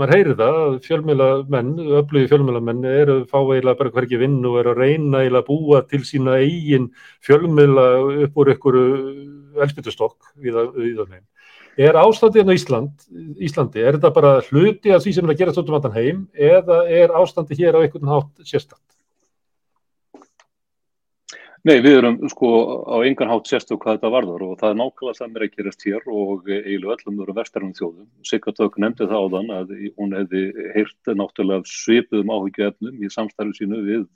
maður 0.00 0.14
heyri 0.14 0.36
það 0.38 0.60
að 0.62 0.78
fjölmjölamenn, 0.86 1.74
öflugi 2.00 2.30
fjölmjölamenn 2.30 2.88
eru 2.88 3.18
fá 3.28 3.36
eiginlega 3.42 3.78
bara 3.82 3.92
hverki 3.98 4.20
vinn 4.22 4.40
og 4.48 4.56
eru 4.62 4.72
að 4.72 4.80
reyna 4.86 5.20
eiginlega 5.20 5.42
að 5.44 5.50
búa 5.50 5.82
til 5.90 6.00
sína 6.08 6.38
eigin 6.40 6.88
fjölmjöla 7.26 7.86
upp 8.24 8.40
úr 8.40 8.54
einhverju 8.54 8.86
elspytustokk 9.60 10.32
við 10.40 10.56
það 10.62 11.04
meðin. 11.10 11.26
Er 11.78 11.98
ástandið 12.00 12.42
hérna 12.42 12.54
á 12.54 12.58
Ísland, 12.58 13.04
Íslandi, 13.38 13.82
er 13.82 13.96
þetta 13.96 14.14
bara 14.14 14.32
hluti 14.48 14.90
af 14.90 15.04
því 15.04 15.12
sem 15.14 15.26
er 15.26 15.34
að 15.34 15.42
gera 15.42 15.52
svolítið 15.54 15.74
um 15.74 15.78
allan 15.78 15.98
heim 15.98 16.22
eða 16.34 16.78
er 16.90 17.14
ástandið 17.20 17.62
hér 17.62 17.78
á 17.78 17.82
einhvern 17.84 18.10
hátt 18.10 18.42
sérstaklega? 18.42 18.90
Nei, 21.60 21.74
við 21.84 21.98
erum 21.98 22.14
sko 22.32 22.48
á 22.88 23.04
engan 23.04 23.28
hátt 23.28 23.50
sérstöku 23.50 23.82
hvað 23.82 23.98
þetta 23.98 24.10
varður 24.14 24.42
og 24.46 24.52
það 24.62 24.70
er 24.70 24.76
nákvæmlega 24.78 25.18
það 25.18 25.32
mér 25.32 25.42
að 25.44 25.56
gerast 25.58 25.82
hér 25.84 26.06
og 26.08 26.46
eiginlega 26.48 26.94
öllum 26.94 27.18
eru 27.20 27.34
vestarinn 27.36 27.74
þjóðum. 27.76 28.06
Sigurðauk 28.24 28.78
nefndi 28.80 29.08
það 29.10 29.20
á 29.20 29.32
þann 29.34 29.52
að 29.58 29.74
hún 30.00 30.14
hefði 30.16 30.42
heyrt 30.72 31.10
náttúrulega 31.20 31.68
svipuðum 31.68 32.32
áhyggjöfnum 32.32 33.04
í 33.04 33.10
samstæðu 33.12 33.52
sínu 33.58 33.82
við, 33.90 34.06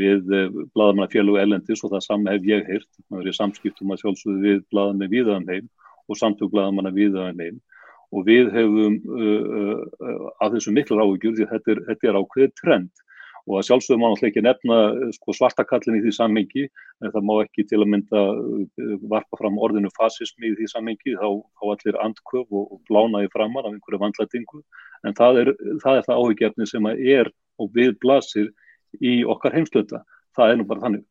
við 0.00 0.32
bladamannafélag 0.72 1.42
elendis 1.42 1.84
og 1.84 1.92
það 1.92 2.06
samme 2.06 2.32
hef 2.32 2.48
ég 2.48 2.64
heyrt. 2.72 2.90
Það 3.10 3.20
er 3.20 3.28
í 3.28 3.36
samskiptum 3.42 3.92
að 3.92 4.02
sjálfsögðu 4.06 4.40
við 4.46 4.64
bladamenn 4.72 5.12
viðaðan 5.12 5.52
heim 5.52 5.68
og 6.08 6.20
samtöklaðum 6.20 6.80
hana 6.80 6.94
við 6.94 7.16
það 7.16 7.42
einn 7.44 7.60
og 8.08 8.24
við 8.24 8.48
hefum 8.54 8.96
uh, 9.12 9.82
uh, 10.00 10.30
að 10.40 10.56
þessu 10.56 10.72
miklar 10.72 11.04
áhugjur 11.04 11.36
því 11.36 11.48
þetta 11.50 11.74
er, 11.74 11.84
þetta 11.90 12.08
er 12.08 12.18
ákveðið 12.22 12.54
trend. 12.62 13.04
Og 13.48 13.56
að 13.56 13.64
sjálfsögum 13.64 14.02
má 14.02 14.06
náttúrulega 14.10 14.28
ekki 14.28 14.44
nefna 14.44 14.78
sko, 15.16 15.34
svartakallin 15.36 15.96
í 15.96 16.02
því 16.04 16.10
sammengi 16.12 16.64
en 17.00 17.12
það 17.14 17.22
má 17.24 17.32
ekki 17.46 17.64
til 17.68 17.78
að 17.80 17.90
mynda 17.94 18.24
varpa 19.08 19.38
fram 19.40 19.56
orðinu 19.64 19.88
fasismi 19.94 20.50
í 20.50 20.56
því 20.58 20.68
sammengi 20.68 21.14
þá, 21.16 21.28
þá 21.56 21.64
allir 21.72 22.00
andköf 22.04 22.44
og, 22.44 22.74
og 22.76 22.82
blánaði 22.90 23.30
framar 23.32 23.64
af 23.64 23.72
einhverju 23.72 24.02
vandlætingu. 24.02 24.60
En 25.08 25.16
það 25.16 25.40
er 25.44 25.52
það, 25.80 26.02
það 26.10 26.14
áhugjefni 26.18 26.68
sem 26.68 26.90
er 26.92 27.32
og 27.56 27.72
við 27.76 27.96
blasir 28.04 28.52
í 29.00 29.22
okkar 29.24 29.56
heimstöta 29.56 30.04
það 30.36 30.52
er 30.52 30.60
nú 30.60 30.68
bara 30.68 30.84
þannig 30.84 31.06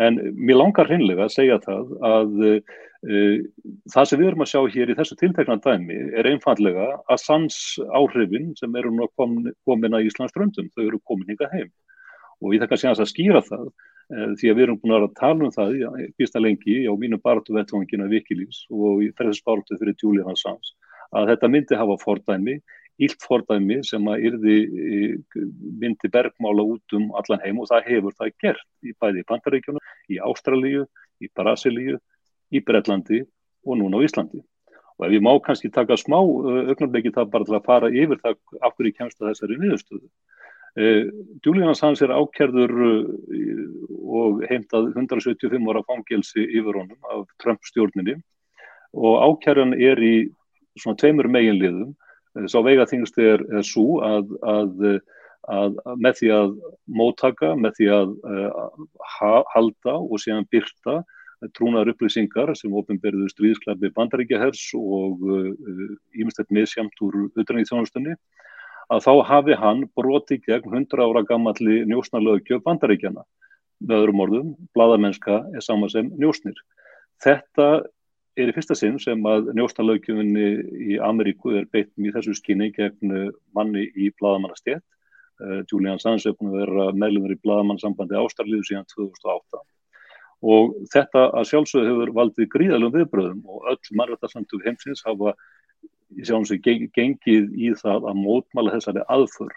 En 0.00 0.18
mér 0.34 0.58
langar 0.58 0.88
hreinlega 0.88 1.26
að 1.26 1.34
segja 1.36 1.60
það 1.62 1.92
að 2.08 2.44
uh, 2.48 3.38
það 3.94 4.10
sem 4.10 4.20
við 4.20 4.28
erum 4.30 4.44
að 4.44 4.50
sjá 4.52 4.60
hér 4.74 4.92
í 4.92 4.96
þessu 4.98 5.18
tiltekna 5.20 5.58
dæmi 5.64 5.98
er 6.18 6.28
einfallega 6.30 6.90
að 7.04 7.22
sans 7.22 7.58
áhrifin 7.94 8.52
sem 8.58 8.78
eru 8.80 8.92
nú 8.94 9.08
komin, 9.18 9.52
komin 9.68 9.96
að 9.96 10.08
Íslands 10.08 10.32
ströndum, 10.34 10.70
þau 10.74 10.86
eru 10.86 11.02
komin 11.04 11.34
hinga 11.34 11.50
heim. 11.52 11.72
Og 12.42 12.54
ég 12.54 12.64
þakka 12.64 12.78
að 12.78 12.82
segja 12.84 12.94
að 12.96 13.12
skýra 13.12 13.44
það 13.48 13.66
uh, 13.68 14.30
því 14.40 14.50
að 14.50 14.56
við 14.56 14.64
erum 14.68 14.80
búin 14.82 14.96
að 14.98 15.10
tala 15.20 15.48
um 15.48 15.54
það 15.54 15.76
fyrsta 16.18 16.42
lengi 16.42 16.80
á 16.88 16.92
mínu 16.98 17.20
bartu 17.22 17.56
vettvangina 17.56 18.10
Vikilís 18.10 18.64
og 18.70 19.04
í 19.04 19.12
bartu 19.14 19.78
fyrir 19.78 19.98
Julian 20.00 20.32
Assange 20.32 20.74
að 21.14 21.30
þetta 21.32 21.50
myndi 21.50 21.78
hafa 21.78 21.96
fordæmi 22.02 22.58
ílt 23.02 23.24
fordæmi 23.26 23.80
sem 23.86 24.06
að 24.10 24.26
yrði 24.30 24.56
myndi 25.80 26.10
bergmála 26.14 26.64
út 26.74 26.96
um 26.96 27.08
allan 27.18 27.42
heim 27.42 27.58
og 27.62 27.70
það 27.70 27.88
hefur 27.90 28.16
það 28.18 28.34
gert 28.42 28.66
í 28.86 28.94
bæði 29.00 29.22
í 29.22 29.28
Pantaríkjunum, 29.30 29.86
í 30.10 30.20
Ástralíu, 30.22 30.84
í 31.18 31.30
Brasilíu, 31.34 31.98
í 32.54 32.62
Breitlandi 32.62 33.24
og 33.66 33.80
núna 33.80 33.98
á 33.98 34.06
Íslandi. 34.06 34.44
Og 34.94 35.08
ef 35.08 35.16
ég 35.16 35.24
má 35.26 35.32
kannski 35.42 35.72
taka 35.74 35.96
smá 35.98 36.20
augnarbleiki 36.20 37.10
það 37.14 37.32
bara 37.32 37.48
til 37.48 37.56
að 37.58 37.66
fara 37.66 37.90
yfir 37.90 38.20
það 38.22 38.38
af 38.62 38.76
hverju 38.76 38.94
kemst 38.94 39.18
að 39.20 39.32
þessari 39.32 39.58
niðurstöðu. 39.58 40.06
Uh, 40.74 41.10
Julian 41.46 41.70
Assange 41.70 42.02
er 42.02 42.14
ákjærður 42.14 42.72
uh, 42.82 43.10
og 44.22 44.40
heimtað 44.50 44.88
175 44.94 45.68
ára 45.70 45.84
fangelsi 45.86 46.46
yfir 46.46 46.80
honum 46.80 47.10
af 47.14 47.28
Trump 47.42 47.62
stjórninni 47.66 48.16
og 48.94 49.20
ákjærðan 49.22 49.76
er 49.78 50.02
í 50.02 50.14
svona 50.78 50.98
tveimur 50.98 51.30
meginliðum 51.30 51.92
Sá 52.50 52.58
veiga 52.66 52.86
þingst 52.90 53.18
er, 53.22 53.42
er 53.54 53.66
svo 53.66 54.00
að, 54.02 54.32
að, 54.42 54.86
að 55.54 55.76
með 56.02 56.20
því 56.20 56.30
að 56.34 56.54
móttaka, 57.00 57.52
með 57.54 57.76
því 57.78 57.90
að 57.94 58.14
uh, 58.26 59.42
halda 59.54 59.98
og 60.00 60.22
síðan 60.22 60.48
byrta 60.50 61.02
trúnaðar 61.54 61.92
upplýsingar 61.92 62.54
sem 62.56 62.74
ofinberðu 62.74 63.28
stríðsklafi 63.30 63.90
bandaríkjahers 63.94 64.62
og 64.78 65.22
ímestett 66.16 66.48
uh, 66.48 66.54
meðsjamt 66.56 67.04
úr 67.04 67.26
utræðið 67.28 67.70
þjónustunni 67.70 68.16
að 68.92 69.04
þá 69.06 69.12
hafi 69.28 69.56
hann 69.60 69.84
broti 69.96 70.38
gegn 70.44 70.72
100 70.72 71.04
ára 71.04 71.24
gammalli 71.28 71.82
njósnarlögjöf 71.88 72.64
bandaríkjana. 72.64 73.24
Með 73.84 74.00
öðrum 74.02 74.22
orðum, 74.24 74.50
bladamennska 74.76 75.42
er 75.54 75.64
sama 75.64 75.88
sem 75.92 76.10
njósnir. 76.20 76.56
Þetta 77.22 77.84
er 78.38 78.50
í 78.50 78.54
fyrsta 78.56 78.76
sinn 78.78 78.96
sem 79.02 79.20
að 79.28 79.52
njósnarlögjöfinni 79.54 80.48
í 80.94 80.98
Ameríku 81.02 81.54
er 81.58 81.68
beitt 81.70 81.92
í 81.98 82.10
þessu 82.14 82.34
skinni 82.38 82.70
gegn 82.74 83.14
manni 83.54 83.86
í 83.94 84.10
bladamannastjett. 84.18 84.84
Uh, 85.42 85.62
Julian 85.70 85.98
Sands 85.98 86.26
er 86.26 86.36
búin 86.38 86.52
að 86.52 86.60
vera 86.62 86.90
meðlumur 86.94 87.34
í 87.34 87.40
bladamannssambandi 87.42 88.14
Ástralíðu 88.20 88.68
síðan 88.68 88.86
2008 88.92 89.64
og 90.44 90.74
þetta 90.92 91.24
að 91.38 91.48
sjálfsögðu 91.48 91.90
hefur 91.90 92.12
valdið 92.18 92.48
gríðalum 92.52 92.92
viðbröðum 92.94 93.42
og 93.48 93.68
öll 93.72 93.98
margættarsamtug 93.98 94.64
heimsins 94.66 95.02
hafa 95.06 95.32
í 96.14 96.22
sjálfum 96.22 96.46
sig 96.50 96.62
gengið 96.94 97.48
í 97.56 97.72
það 97.80 98.10
að 98.10 98.20
mótmala 98.20 98.74
þessari 98.76 99.04
aðför. 99.10 99.54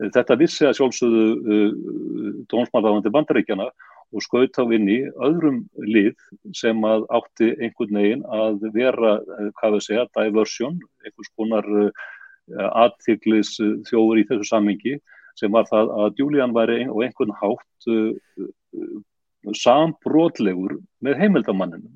Þetta 0.00 0.38
vissi 0.40 0.68
að 0.68 0.76
sjálfsögðu 0.78 1.24
uh, 1.36 1.70
dómsmálaðandi 2.52 3.12
bandaríkjana 3.12 3.68
og 4.10 4.24
skaut 4.24 4.58
á 4.58 4.64
inn 4.74 4.88
í 4.90 4.98
öðrum 5.22 5.60
lið 5.86 6.16
sem 6.56 6.80
að 6.86 7.06
átti 7.14 7.50
einhvern 7.62 7.98
veginn 8.00 8.24
að 8.26 8.64
vera, 8.74 9.18
uh, 9.20 9.50
hvað 9.60 9.76
við 9.76 9.84
segja, 9.86 10.06
diversion, 10.16 10.80
einhvers 11.04 11.30
konar 11.38 11.68
uh, 11.84 12.08
aðtiklis 12.84 13.54
þjóður 13.88 14.22
í 14.22 14.26
þessu 14.30 14.48
sammingi 14.48 14.96
sem 15.38 15.52
var 15.54 15.68
það 15.70 15.92
að 16.02 16.18
Julian 16.18 16.56
væri 16.56 16.82
og 16.88 17.04
einhvern 17.06 17.36
hátt 17.38 17.90
uh, 17.90 18.98
sambrotlegur 19.56 20.76
með 21.00 21.22
heimildamanninum. 21.22 21.94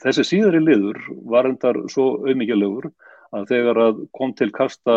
Þessi 0.00 0.22
síðari 0.24 0.62
liður 0.62 0.96
var 1.28 1.48
endar 1.50 1.82
svo 1.92 2.22
auðmíkjalegur 2.22 2.86
að 3.34 3.46
þegar 3.50 3.80
að 3.82 4.02
kom 4.14 4.32
til 4.38 4.50
kasta 4.54 4.96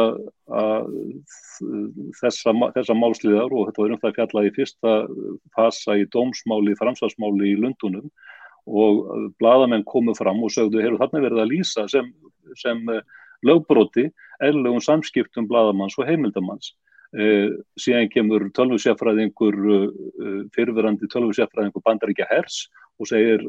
þessa, 2.19 2.53
þessa 2.75 2.97
málsliðar 2.97 3.53
og 3.53 3.69
þetta 3.69 3.83
var 3.83 3.93
um 3.95 4.01
það 4.03 4.17
fjallað 4.17 4.49
í 4.49 4.55
fyrsta 4.57 4.95
fasa 5.55 5.97
í 5.97 6.05
dómsmáli, 6.13 6.75
framsagsmáli 6.79 7.53
í 7.53 7.57
Lundunum 7.59 8.09
og 8.69 9.31
bladamenn 9.41 9.87
komu 9.87 10.13
fram 10.17 10.43
og 10.45 10.53
sögðu, 10.53 10.83
heyrðu 10.83 11.01
þarna 11.01 11.23
verið 11.25 11.41
að 11.41 11.51
lýsa 11.55 11.87
sem, 11.89 12.11
sem 12.59 12.83
lögbróti 13.45 14.09
eðlugum 14.43 14.83
samskiptum 14.83 15.47
bladamanns 15.49 15.97
og 15.99 16.07
heimildamanns. 16.09 16.73
Eh, 17.09 17.55
síðan 17.79 18.11
kemur 18.13 18.45
tölvusjafræðingur, 18.53 19.55
eh, 19.57 20.43
fyrirverandi 20.53 21.09
tölvusjafræðingur 21.09 21.81
bandaríkja 21.81 22.27
hers 22.29 22.67
og 22.99 23.07
segir 23.09 23.41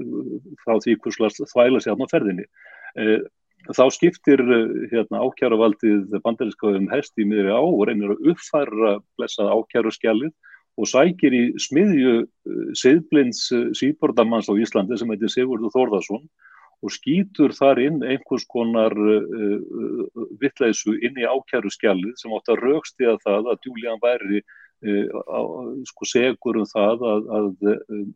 frá 0.65 0.79
því 0.81 0.97
hverslega 0.97 1.49
þvæla 1.53 1.81
sér 1.85 2.01
á 2.01 2.07
ferðinni. 2.09 2.47
Eh, 2.97 3.21
þá 3.69 3.83
skiptir 3.95 4.41
eh, 4.41 4.69
hérna, 4.93 5.25
ákjáruvaldið 5.27 6.21
bandarinska 6.25 6.75
um 6.79 6.89
hest 6.93 7.19
í 7.21 7.27
miðri 7.29 7.53
á 7.53 7.61
og 7.61 7.83
reynir 7.89 8.15
að 8.15 8.31
uppfæra 8.33 8.95
blessað 9.19 9.53
ákjáru 9.57 9.93
skjalið 9.97 10.33
og 10.81 10.89
sækir 10.89 11.37
í 11.37 11.43
smiðju 11.61 12.15
eh, 12.23 12.63
siðblinds 12.79 13.49
síbordamanns 13.79 14.49
á 14.49 14.55
Íslandi 14.57 14.99
sem 14.99 15.13
heitir 15.13 15.33
Sigurður 15.33 15.75
Þórðarsson 15.77 16.25
og 16.81 16.95
skýtur 16.95 17.53
þar 17.53 17.83
inn 17.85 17.99
einhvers 18.01 18.47
konar 18.49 18.95
vittleysu 20.41 20.95
inn 21.05 21.19
í 21.21 21.27
ákjáru 21.29 21.69
skjalið 21.69 22.15
sem 22.17 22.33
átt 22.33 22.49
að 22.49 22.63
raukst 22.65 23.05
í 23.05 23.09
að 23.11 23.19
það 23.27 23.51
að 23.53 23.67
Julian 23.67 24.01
væri 24.01 24.41
Uh, 24.81 25.13
sko 25.85 26.07
segur 26.09 26.57
um 26.57 26.65
það 26.65 27.03
að, 27.05 27.27
að 27.37 27.67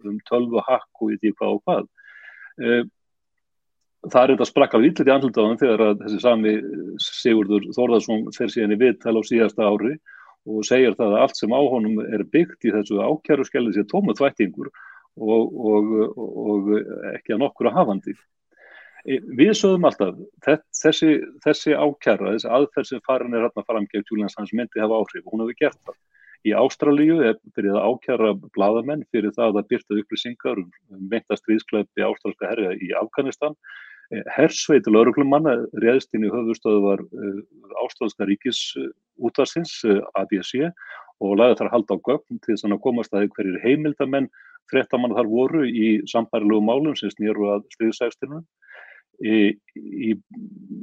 um 0.08 0.14
tölvu 0.24 0.62
hakk 0.64 1.02
og 1.04 1.10
í 1.12 1.18
því 1.20 1.32
hvað 1.36 1.50
og 1.50 1.58
hvað. 1.66 1.90
Uh, 2.56 2.86
það 4.12 4.20
er 4.22 4.32
þetta 4.34 4.48
sprakka 4.50 4.80
villir 4.82 5.10
í 5.10 5.14
andlutaðan 5.14 5.60
þegar 5.60 5.84
þessi 6.02 6.20
sami 6.22 6.54
Sigurður 7.02 7.70
Þórðarsson 7.76 8.26
fer 8.36 8.52
síðan 8.52 8.76
í 8.76 8.80
viðtal 8.82 9.16
á 9.16 9.22
síðasta 9.24 9.70
ári 9.70 9.96
og 10.44 10.66
segir 10.68 10.96
það 10.98 11.16
að 11.16 11.24
allt 11.24 11.40
sem 11.40 11.56
á 11.56 11.60
honum 11.60 12.02
er 12.04 12.26
byggt 12.28 12.68
í 12.68 12.74
þessu 12.74 13.00
ákjæru 13.00 13.48
skellið 13.48 13.78
sér 13.78 13.88
tómu 13.88 14.16
þvættingur 14.18 14.68
og, 14.68 15.58
og, 15.72 15.92
og 16.20 16.70
ekki 17.14 17.36
að 17.36 17.44
nokkur 17.46 17.70
að 17.70 17.78
hafandi 17.80 18.16
Við 19.04 19.50
sögum 19.58 19.84
alltaf, 19.84 20.16
þessi, 20.46 21.18
þessi 21.44 21.74
ákjæra, 21.76 22.30
þessi 22.38 22.48
aðferð 22.56 22.88
sem 22.88 23.02
farin 23.04 23.36
er 23.36 23.42
hérna 23.44 23.64
fram 23.68 23.84
gegn 23.90 24.04
Júlians 24.08 24.36
hans 24.38 24.52
myndi 24.56 24.80
hafa 24.80 24.96
áhrif 24.96 25.26
og 25.26 25.34
hún 25.34 25.42
hefur 25.44 25.58
gert 25.58 25.80
það. 25.84 25.98
Í 26.44 26.54
Ástralíu 26.56 27.18
er 27.24 27.36
fyrir 27.56 27.76
að 27.76 27.84
ákjara 27.90 28.30
bladamenn 28.56 29.04
fyrir 29.12 29.34
það 29.36 29.60
að 29.60 29.68
byrta 29.74 29.98
upplýsingar 30.00 30.62
um 30.62 31.04
meinta 31.12 31.36
stríðskleipi 31.36 32.04
ástralska 32.04 32.48
herja 32.48 32.72
í 32.80 32.90
Afganistan. 32.96 33.56
Hersveit 34.12 34.86
lauruglumanna 34.90 35.54
réðst 35.80 36.12
inn 36.14 36.26
í 36.28 36.32
höfustöðu 36.32 36.80
var 36.84 37.02
eh, 37.04 37.38
ástralska 37.84 38.26
ríkis 38.28 38.60
útvarsins, 39.16 39.78
eh, 39.88 40.02
ABC, 40.20 40.68
og 41.24 41.38
lagði 41.40 41.60
þar 41.62 41.72
halda 41.72 41.96
á 41.96 42.04
gögn 42.08 42.40
til 42.42 42.52
þess 42.52 42.66
að 42.68 42.82
komast 42.84 43.14
að 43.14 43.30
hverjir 43.36 43.62
heimildamenn 43.64 44.28
frettamann 44.70 45.14
þar 45.16 45.30
voru 45.30 45.64
í 45.68 45.88
sambærilegu 46.10 46.60
málum 46.64 46.96
sem 46.98 47.12
snýru 47.12 47.50
að 47.54 47.66
stríðsægstunum. 47.76 48.44
Í, 49.24 49.54
í, 49.78 50.10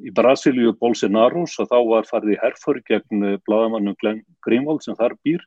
í 0.07 0.11
Brasilíu 0.15 0.71
Bolsonaros 0.79 1.57
að 1.59 1.73
þá 1.73 1.79
var 1.89 2.05
farið 2.07 2.37
í 2.37 2.41
herfur 2.41 2.79
gegn 2.87 3.25
bladamannum 3.43 3.97
Glenn 3.99 4.21
Greenwald 4.45 4.85
sem 4.85 4.95
þar 4.95 5.17
býr 5.25 5.43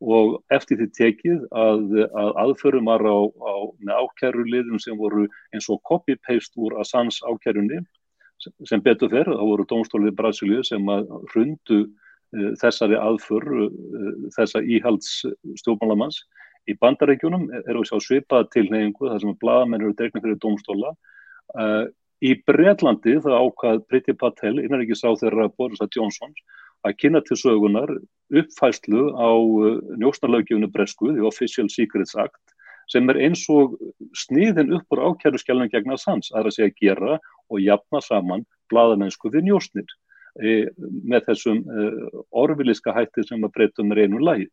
og 0.00 0.38
eftir 0.54 0.78
því 0.78 0.88
tekið 0.94 1.44
að, 1.50 1.94
að 2.06 2.32
aðförum 2.44 2.86
var 2.90 3.02
á, 3.02 3.18
á 3.26 3.54
ákjæruliðum 4.04 4.78
sem 4.82 4.98
voru 4.98 5.26
eins 5.54 5.68
og 5.72 5.82
copy-paste 5.88 6.54
úr 6.60 6.78
Assange 6.78 7.18
ákjærunni 7.26 7.82
sem 8.38 8.82
betur 8.82 9.10
fer, 9.10 9.26
þá 9.26 9.42
voru 9.42 9.66
dómstólið 9.66 10.14
Brasilíu 10.14 10.62
sem 10.62 10.84
að 10.92 11.08
hrundu 11.32 11.80
uh, 11.82 12.52
þessari 12.62 12.98
aðför 13.00 13.46
uh, 13.66 13.70
þessa 14.36 14.62
íhalds 14.62 15.24
stjórnmálamanns. 15.58 16.22
Í 16.70 16.76
bandarækjunum 16.78 17.48
eru 17.64 17.82
við 17.82 17.90
sjá 17.90 17.98
svipaða 18.04 18.46
tilneyingu 18.54 19.10
þar 19.10 19.24
sem 19.24 19.38
bladamenn 19.42 19.82
eru 19.82 19.96
dregnið 19.98 20.26
fyrir 20.28 20.42
dómstóla. 20.44 20.94
Uh, 21.58 21.88
Í 22.18 22.32
Breitlandi 22.48 23.14
það 23.22 23.36
ákvað 23.44 23.82
Priti 23.86 24.14
Patel, 24.18 24.56
innanrikiðsáð 24.58 25.20
þeirra 25.20 25.44
Boris 25.54 25.82
Johnson, 25.94 26.32
að 26.86 26.96
kynna 27.00 27.22
til 27.26 27.38
sögunar 27.40 27.90
uppfæslu 28.28 29.08
á 29.16 29.30
uh, 29.32 29.80
njósnarlaugjöfunu 29.98 30.70
Bresku, 30.72 31.12
The 31.14 31.24
Official 31.26 31.70
Secrets 31.72 32.16
Act, 32.16 32.42
sem 32.88 33.08
er 33.12 33.20
eins 33.26 33.44
og 33.52 33.76
sniðin 34.16 34.72
upp 34.78 34.94
úr 34.94 35.04
ákjæru 35.10 35.40
skjálfum 35.40 35.72
gegn 35.72 35.94
að 35.94 36.02
sans, 36.04 36.30
að 36.32 36.48
það 36.48 36.54
sé 36.56 36.68
að 36.68 36.78
gera 36.80 37.18
og 37.48 37.60
jafna 37.60 38.00
saman 38.04 38.46
bladamennsku 38.72 39.32
við 39.32 39.48
njósnir 39.48 39.92
e, 40.40 40.68
með 40.80 41.28
þessum 41.28 41.60
e, 41.60 41.88
orfiliska 42.42 42.94
hætti 42.96 43.26
sem 43.28 43.44
að 43.44 43.54
breytum 43.56 43.92
er 43.92 44.04
einu 44.04 44.22
lagið. 44.24 44.50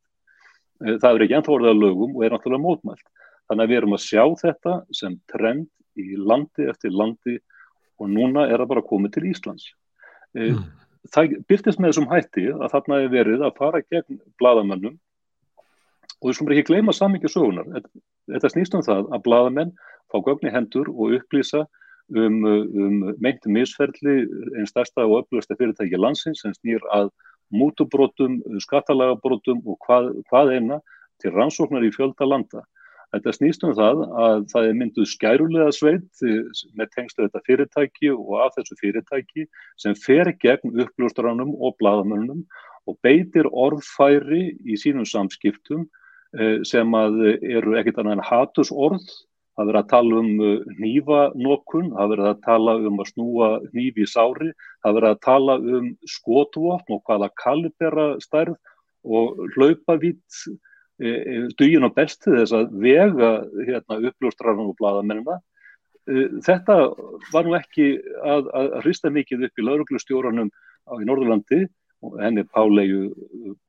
E, 0.84 0.97
það 0.99 1.09
er 1.11 1.26
ekki 1.26 1.38
ennþá 1.39 1.55
orðað 1.55 1.82
lögum 1.84 2.17
og 2.17 2.26
er 2.26 2.36
náttúrulega 2.36 2.65
mótmælt. 2.65 3.07
Þannig 3.47 3.63
að 3.63 3.71
við 3.71 3.80
erum 3.82 3.95
að 3.95 4.05
sjá 4.05 4.23
þetta 4.41 4.78
sem 4.99 5.17
trend 5.32 5.67
í 5.95 6.19
landi 6.19 6.67
eftir 6.71 6.91
landi 6.91 7.38
og 8.01 8.11
núna 8.11 8.49
er 8.49 8.59
það 8.59 8.71
bara 8.73 8.88
komið 8.89 9.15
til 9.15 9.28
Íslands. 9.32 9.69
Mm. 10.36 10.65
Það 11.14 11.36
byrtist 11.49 11.80
með 11.80 11.91
þessum 11.91 12.10
hætti 12.10 12.45
að 12.53 12.72
þarna 12.74 12.99
hefur 13.01 13.14
verið 13.14 13.43
að 13.45 13.58
fara 13.60 13.82
gegn 13.93 14.20
bladamennum 14.41 14.95
og 16.22 16.30
við 16.30 16.38
skulum 16.38 16.53
ekki 16.56 16.68
gleyma 16.70 16.95
samingi 16.95 17.30
sögunar. 17.30 17.68
Þetta 18.32 18.51
snýst 18.53 18.78
um 18.78 18.86
það 18.86 19.10
að 19.14 19.26
bladamenn 19.28 19.74
fá 20.12 20.18
gögni 20.26 20.53
hendur 20.53 20.89
og 20.93 21.18
upplýsa 21.20 21.66
um, 22.14 22.39
um 22.45 22.97
meinti 23.22 23.51
misferðli 23.51 24.18
einn 24.56 24.70
stærsta 24.70 25.06
og 25.06 25.24
öflugasta 25.24 25.58
fyrirtæki 25.60 25.99
landsins 25.99 26.41
sem 26.45 26.53
snýr 26.58 26.84
að 26.95 27.12
mútubrótum, 27.53 28.39
skattalagabrótum 28.64 29.62
og 29.70 29.78
hvað, 29.86 30.14
hvað 30.30 30.56
eina 30.58 30.80
til 31.22 31.34
rannsóknar 31.36 31.86
í 31.86 31.93
fjölda 31.93 32.28
landa. 32.28 32.66
Þetta 33.16 33.32
snýst 33.32 33.61
um 33.63 33.72
það 33.78 34.01
að 34.20 34.41
það 34.51 34.66
er 34.68 34.74
mynduð 34.76 35.05
skærulega 35.07 35.74
sveit 35.76 36.24
með 36.76 36.89
tengslu 36.91 37.24
þetta 37.24 37.41
fyrirtæki 37.45 38.09
og 38.11 38.34
af 38.43 38.57
þessu 38.57 38.76
fyrirtæki 38.82 39.45
sem 39.80 39.95
fer 39.95 40.34
gegn 40.41 40.82
uppljóstránum 40.84 41.53
og 41.55 41.78
bladamönnum 41.80 42.41
og 42.91 42.97
beitir 43.05 43.47
orðfæri 43.47 44.41
í 44.68 44.76
sínum 44.82 45.07
samskiptum 45.07 45.86
eh, 46.36 46.59
sem 46.68 46.91
eru 46.99 47.78
ekkit 47.80 48.03
annað 48.03 48.18
en 48.18 48.26
hatusorð. 48.28 49.07
Það 49.55 49.70
verður 49.70 49.80
að 49.80 49.91
tala 49.93 50.20
um 50.20 50.32
nýfanokun, 50.84 51.93
það 51.95 52.09
verður 52.11 52.30
að 52.34 52.39
tala 52.43 52.78
um 52.89 52.97
að 52.99 53.11
snúa 53.13 53.49
nýfi 53.72 54.03
í 54.03 54.11
sári, 54.11 54.49
það 54.84 54.97
verður 54.97 55.13
að 55.13 55.22
tala 55.24 55.59
um 55.78 55.91
skotvopn 56.18 56.97
og 56.97 57.03
hvaða 57.07 57.30
kalibera 57.39 58.07
stærð 58.20 58.57
og 59.07 59.39
hlaupavitt 59.55 60.43
dugin 61.60 61.84
og 61.84 61.96
best 61.96 62.22
til 62.24 62.38
þess 62.38 62.56
að 62.56 62.76
vega 62.80 63.32
hérna, 63.68 64.00
uppljóstrarinn 64.10 64.70
og 64.70 64.78
bladamennina. 64.80 65.39
E, 66.08 66.28
þetta 66.46 66.78
var 67.34 67.48
nú 67.48 67.56
ekki 67.58 67.98
að, 68.24 68.48
að 68.56 68.78
hrista 68.86 69.12
mikið 69.12 69.48
upp 69.50 69.60
í 69.60 69.66
lauruglustjóranum 69.66 70.52
í 70.96 71.08
Norðurlandi, 71.10 71.66
henni 72.22 72.46
Páleiu 72.54 73.10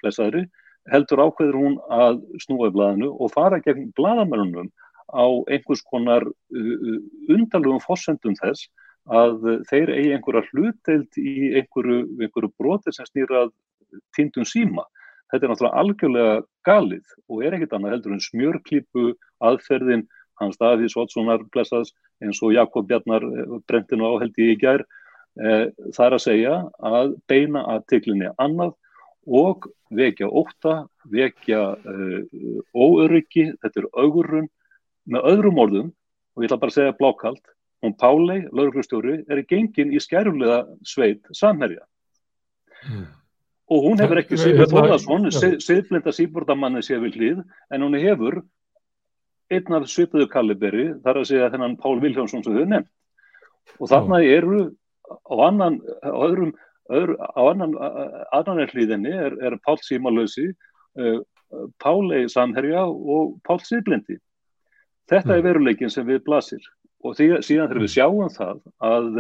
Blesaðri, 0.03 0.45
heldur 0.93 1.25
ákveður 1.25 1.59
hún 1.59 1.79
að 1.91 2.21
snúa 2.45 2.71
í 2.71 2.75
bladinu 2.75 3.11
og 3.17 3.33
fara 3.35 3.59
gegn 3.65 3.91
bladamennunum 3.97 4.69
á 5.11 5.27
einhvers 5.51 5.83
konar 5.87 6.27
undalugum 6.53 7.83
fósendum 7.83 8.37
þess 8.39 8.69
að 9.07 9.65
þeir 9.71 9.93
eigi 9.95 10.13
einhverja 10.17 10.45
hlutdeild 10.51 11.19
í 11.19 11.35
einhverju, 11.59 11.99
einhverju 12.21 12.51
broti 12.59 12.95
sem 12.95 13.07
snýrað 13.07 13.53
tindum 14.17 14.47
síma. 14.47 14.85
Þetta 15.33 15.47
er 15.47 15.53
náttúrulega 15.53 15.83
algjörlega 15.83 16.35
galið 16.67 17.15
og 17.27 17.43
er 17.43 17.57
ekkit 17.57 17.75
annað 17.77 17.97
heldur 17.97 18.15
en 18.17 18.25
smjörklípu 18.27 19.07
aðferðin 19.49 20.07
hans 20.41 20.61
Davíðs 20.61 20.97
Oddssonar 21.01 21.45
blessaðs 21.55 21.95
eins 22.23 22.41
og 22.45 22.55
Jakob 22.55 22.87
Bjarnar 22.89 23.25
eh, 23.27 23.57
brentinu 23.69 24.09
áheldi 24.13 24.53
í 24.53 24.59
gær. 24.61 24.87
Það 25.37 26.05
er 26.07 26.15
að 26.17 26.23
segja 26.25 26.53
að 26.81 27.11
beina 27.29 27.61
að 27.69 27.83
tiklinni 27.93 28.31
annað 28.41 28.71
og 29.27 29.67
vekja 29.93 30.31
óta, 30.31 30.87
vekja 31.13 31.75
uh, 31.77 32.21
óöryggi, 32.73 33.51
þetta 33.61 33.83
er 33.83 33.89
augurrun 33.93 34.49
með 35.05 35.29
öðrum 35.33 35.61
orðum 35.61 35.91
og 35.93 36.41
ég 36.41 36.49
ætla 36.49 36.61
bara 36.63 36.73
að 36.73 36.79
segja 36.79 36.97
blákald 36.97 37.53
hún 37.85 37.95
Pálei, 38.01 38.41
lauruglustjóri, 38.51 39.21
er 39.29 39.43
gengin 39.49 39.93
í 39.95 40.01
skærulega 40.03 40.65
sveit 40.87 41.27
samherja. 41.37 41.85
Mm. 42.87 43.07
Og 43.67 43.83
hún 43.83 43.99
hefur 43.99 44.21
ekki 44.21 44.39
Sigur 44.39 44.69
Þorðarsson, 44.71 45.27
siðblinda 45.35 46.13
síbordamanni 46.15 46.85
sé 46.87 47.01
við 47.03 47.19
hlýð, 47.19 47.41
en 47.75 47.83
hún 47.83 47.99
hefur 47.99 48.41
einn 49.51 49.79
af 49.79 49.89
svipuðu 49.91 50.29
kaliberi, 50.31 50.87
þar 51.03 51.21
að 51.21 51.29
segja 51.31 51.51
þennan 51.55 51.79
Pál 51.83 51.99
Viljánsson 52.03 52.45
sem 52.45 52.55
þau 52.55 52.69
nefnt. 52.71 52.93
Og 53.83 53.91
þarna 53.91 54.21
eru 54.23 54.61
á 55.07 55.35
annan, 55.49 55.81
á 56.03 56.15
öðrum, 56.15 56.53
öðru, 56.95 57.19
á 57.19 57.43
annan, 57.43 57.75
annan 58.35 58.71
hlýðinni 58.71 59.15
er, 59.15 59.35
er 59.43 59.59
Pál 59.67 59.79
Símalösi, 59.83 60.53
uh, 61.03 61.19
Pálei 61.83 62.27
samherja 62.31 62.87
og 62.87 63.37
Pál 63.47 63.59
Siðblindi. 63.63 64.19
Þetta 65.11 65.33
mm. 65.33 65.37
er 65.39 65.47
veruleikin 65.47 65.93
sem 65.93 66.07
við 66.07 66.23
blasir 66.27 66.63
og 67.07 67.15
því, 67.19 67.29
síðan 67.47 67.71
þegar 67.71 67.83
við 67.85 67.93
sjáum 67.93 68.31
það 68.35 68.63
að, 68.83 69.19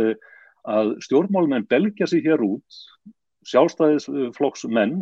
að 0.67 0.93
stjórnmálumenn 1.07 1.67
belgja 1.71 2.09
sig 2.11 2.27
hér 2.27 2.43
út 2.43 2.81
sjálfstæðisflokksmenn 3.51 4.97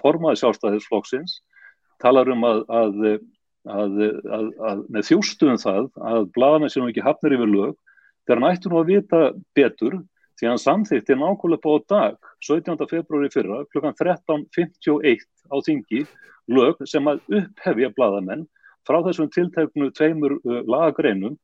formaði 0.00 0.42
sjálfstæðisflokksins 0.42 1.38
talar 2.02 2.30
um 2.32 2.44
að, 2.46 2.62
að, 2.68 3.08
að 3.68 4.84
með 4.88 5.08
þjústuðum 5.10 5.60
það 5.62 5.88
að 6.12 6.28
bladamenn 6.36 6.72
séum 6.72 6.90
ekki 6.90 7.04
hafnir 7.06 7.38
yfir 7.38 7.52
lög 7.52 7.74
þegar 8.26 8.42
hann 8.42 8.52
ætti 8.52 8.72
nú 8.72 8.80
að 8.82 8.92
vita 8.92 9.22
betur 9.58 9.98
því 10.38 10.50
hann 10.50 10.62
samþýtti 10.62 11.18
nákvæmlega 11.18 11.64
på 11.64 11.74
dag 11.90 12.30
17. 12.46 12.78
februari 12.90 13.32
fyrra 13.34 13.64
klukkan 13.72 13.96
13.51 13.98 15.26
á 15.50 15.56
þingi 15.66 16.04
lög 16.52 16.80
sem 16.88 17.10
að 17.10 17.24
upphefja 17.40 17.90
bladamenn 17.96 18.46
frá 18.88 19.02
þessum 19.04 19.32
tilteknu 19.32 19.90
tveimur 19.96 20.38
lagagreinum 20.44 21.36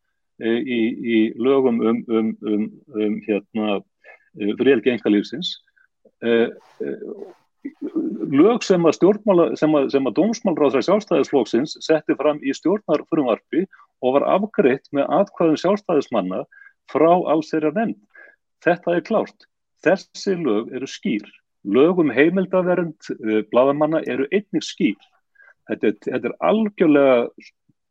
E, 0.43 0.51
í, 0.51 0.79
í 1.07 1.19
lögum 1.39 1.79
um, 1.79 2.01
um, 2.11 2.31
um, 2.43 2.63
um 2.99 3.19
hérna, 3.23 3.77
e, 4.35 4.49
friðelgi 4.59 4.91
engalífsins 4.91 5.53
eh, 5.55 5.74
lög 8.35 8.65
sem 8.65 8.85
að 8.85 8.97
stjórnmála 8.99 9.47
sem 9.59 9.75
að, 9.77 9.95
að 9.97 10.17
dómsmálráðra 10.19 10.83
sjálfstæðisflóksins 10.85 11.79
setti 11.85 12.17
fram 12.19 12.41
í 12.45 12.53
stjórnarfrumvarfi 12.57 13.65
og 14.05 14.19
var 14.19 14.27
afgreitt 14.35 14.91
með 14.93 15.09
atkvæðum 15.21 15.61
sjálfstæðismanna 15.63 16.43
frá 16.93 17.11
alls 17.13 17.53
þeirra 17.53 17.73
nefnd. 17.79 18.01
Þetta 18.65 18.97
er 18.97 19.07
klárt. 19.07 19.49
Þessi 19.85 20.37
lög 20.41 20.73
eru 20.77 20.89
skýr. 20.89 21.25
Lög 21.65 22.01
um 22.03 22.13
heimildavernd 22.13 23.11
uh, 23.15 23.41
bladamanna 23.53 24.03
eru 24.09 24.29
einnig 24.33 24.65
skýr. 24.65 25.01
Þetta 25.69 25.95
þetta 26.05 26.29
er 26.29 26.37
algjörlega 26.45 27.49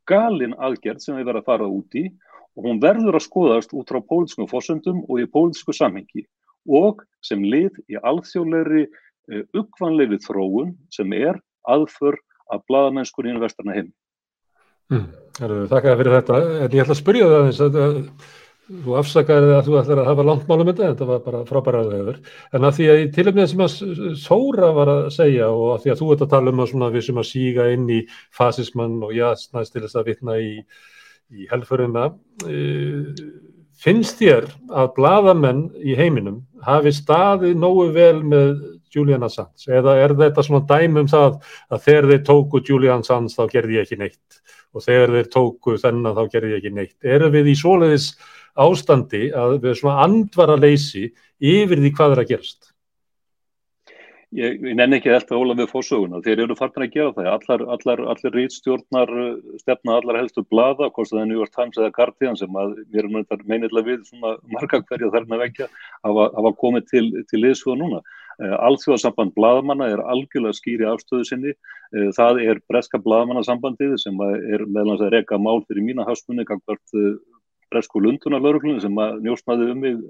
galin 0.09 0.53
aðgerð 0.61 1.01
sem 1.01 1.17
við 1.17 1.29
verðum 1.29 1.41
að 1.41 1.49
fara 1.49 1.69
út 1.69 1.97
í 1.97 2.05
og 2.53 2.67
hún 2.67 2.81
verður 2.83 3.17
að 3.17 3.25
skoðast 3.25 3.73
út 3.73 3.89
frá 3.89 4.01
pólitískum 4.05 4.49
fórsöndum 4.51 5.01
og 5.07 5.21
í 5.23 5.29
pólitísku 5.29 5.73
samhengi 5.73 6.27
og 6.67 7.03
sem 7.23 7.41
lið 7.43 7.79
í 7.91 7.97
alþjóðleiri 7.99 8.85
eh, 8.85 10.21
þróun 10.27 10.75
sem 10.91 11.17
er 11.17 11.39
aðför 11.63 12.19
að 12.51 12.63
bladamennskunni 12.69 13.33
í 13.33 13.41
vestarna 13.41 13.75
heim. 13.77 13.91
Mm, 14.91 15.09
Þakka 15.71 15.97
fyrir 15.97 16.15
þetta, 16.19 16.39
en 16.61 16.73
ég 16.75 16.83
ætla 16.83 16.93
að 16.93 16.99
spyrja 16.99 17.27
það 17.31 17.45
eins 17.47 17.61
að 17.63 17.77
þú 18.83 18.95
afsakaði 18.99 19.53
að 19.55 19.65
þú 19.67 19.77
ætlar 19.79 20.01
að 20.01 20.09
hafa 20.11 20.25
langt 20.27 20.43
málum 20.47 20.69
þetta, 20.69 20.89
þetta 20.91 21.07
var 21.07 21.21
bara 21.23 21.41
frábæraðið 21.47 22.01
yfir, 22.03 22.19
en 22.53 22.67
að 22.67 22.75
því 22.77 22.89
að 22.91 23.01
í 23.01 23.07
tilöfnið 23.15 23.49
sem 23.51 23.63
að 23.63 23.73
Sóra 24.21 24.69
var 24.75 24.91
að 24.91 25.01
segja 25.15 25.49
og 25.51 25.65
að 25.73 25.83
því 25.83 25.93
að 25.93 26.01
þú 26.01 26.09
ert 26.13 26.25
að 26.25 26.33
tala 26.35 26.53
um 26.53 26.63
að 26.63 26.97
við 26.97 27.05
sem 27.07 27.19
að 27.19 27.29
síga 27.31 27.67
inn 27.73 27.87
í 27.91 27.99
fasismann 28.37 28.99
og 29.03 29.15
jæstnæst 29.17 29.75
til 29.75 29.83
þess 29.83 29.99
að 29.99 30.11
vitna 30.11 30.37
í 30.39 30.51
í 31.33 31.47
helfurina 31.51 32.09
e, 32.45 32.57
finnst 33.83 34.21
þér 34.21 34.47
að 34.71 34.93
bladamenn 34.97 35.63
í 35.83 35.95
heiminum 35.99 36.41
hafi 36.63 36.93
staðið 36.95 37.57
nógu 37.59 37.89
vel 37.95 38.21
með 38.23 38.53
Julian 38.93 39.25
Assange? 39.25 39.67
Eða 39.67 39.97
er 40.03 40.13
þetta 40.19 40.45
svona 40.45 40.65
dæmum 40.69 41.09
það 41.11 41.39
að 41.69 41.83
þegar 41.87 42.09
þeir 42.11 42.23
tóku 42.29 42.63
Julian 42.69 43.03
Assange 43.03 43.33
þá 43.33 43.43
gerði 43.51 43.79
ég 43.79 43.87
ekki 43.87 43.99
neitt? 43.99 44.39
Og 44.73 44.85
þegar 44.85 45.17
þeir 45.17 45.31
tóku 45.33 45.77
þennan 45.81 46.17
þá 46.17 46.23
gerði 46.33 46.53
ég 46.53 46.61
ekki 46.61 46.75
neitt? 46.77 46.95
Erum 47.03 47.33
við 47.35 47.51
í 47.51 47.57
svoleiðis 47.59 48.11
ástandi 48.63 49.27
að 49.35 49.57
við 49.63 49.79
svona 49.81 50.05
andvara 50.05 50.59
leysi 50.59 51.09
yfir 51.43 51.81
því 51.81 51.93
hvað 51.97 52.15
er 52.15 52.23
að 52.23 52.31
gerast 52.33 52.72
Ég, 54.33 54.55
ég 54.65 54.73
nenni 54.73 54.97
ekki 54.97 55.11
alltaf 55.13 55.37
óla 55.37 55.53
við 55.53 55.67
fórsöguna, 55.69 56.17
þeir 56.25 56.39
eru 56.47 56.55
farnir 56.57 56.87
að 56.87 56.95
gera 56.95 57.11
það, 57.13 57.27
allar, 57.29 57.63
allar, 57.75 57.99
allir 58.13 58.33
rítstjórnar 58.33 59.11
uh, 59.13 59.27
stefna 59.61 59.97
allar 59.99 60.17
helstu 60.17 60.41
blada, 60.49 60.87
hvort 60.95 61.11
það 61.11 61.21
er 61.21 61.27
New 61.29 61.37
York 61.37 61.53
Times 61.53 61.77
eða 61.77 61.91
Guardian 61.93 62.39
sem 62.39 62.57
að 62.57 62.73
við 62.79 63.03
erum 63.03 63.19
meinilega 63.51 63.85
við 63.91 64.09
marga 64.55 64.79
hverja 64.87 65.11
þarna 65.13 65.39
vekja 65.43 65.67
hafa, 66.07 66.53
komið 66.63 66.89
til, 66.89 67.03
til 67.29 67.43
liðsfjóða 67.43 67.81
núna. 67.83 68.01
Uh, 68.41 68.55
Alþjóðasamband 68.71 69.35
bladamanna 69.37 69.91
er 69.93 70.01
algjörlega 70.01 70.57
skýri 70.57 70.89
afstöðu 70.89 71.29
sinni, 71.29 71.53
uh, 71.53 72.09
það 72.17 72.41
er 72.47 72.63
breska 72.71 73.03
bladamannasambandið 73.05 73.99
sem 74.01 74.17
er 74.25 74.65
meðlans 74.65 75.05
að 75.05 75.13
reyka 75.19 75.37
mál 75.37 75.61
fyrir 75.67 75.85
mína 75.85 76.09
hasmunni, 76.09 76.47
gangvart 76.49 76.97
bresku 77.73 78.01
lundunarlauruglunni 78.01 78.81
sem 78.81 78.97
að 79.01 79.21
njósnaði 79.27 79.73
um 79.73 79.83
mig 79.85 80.01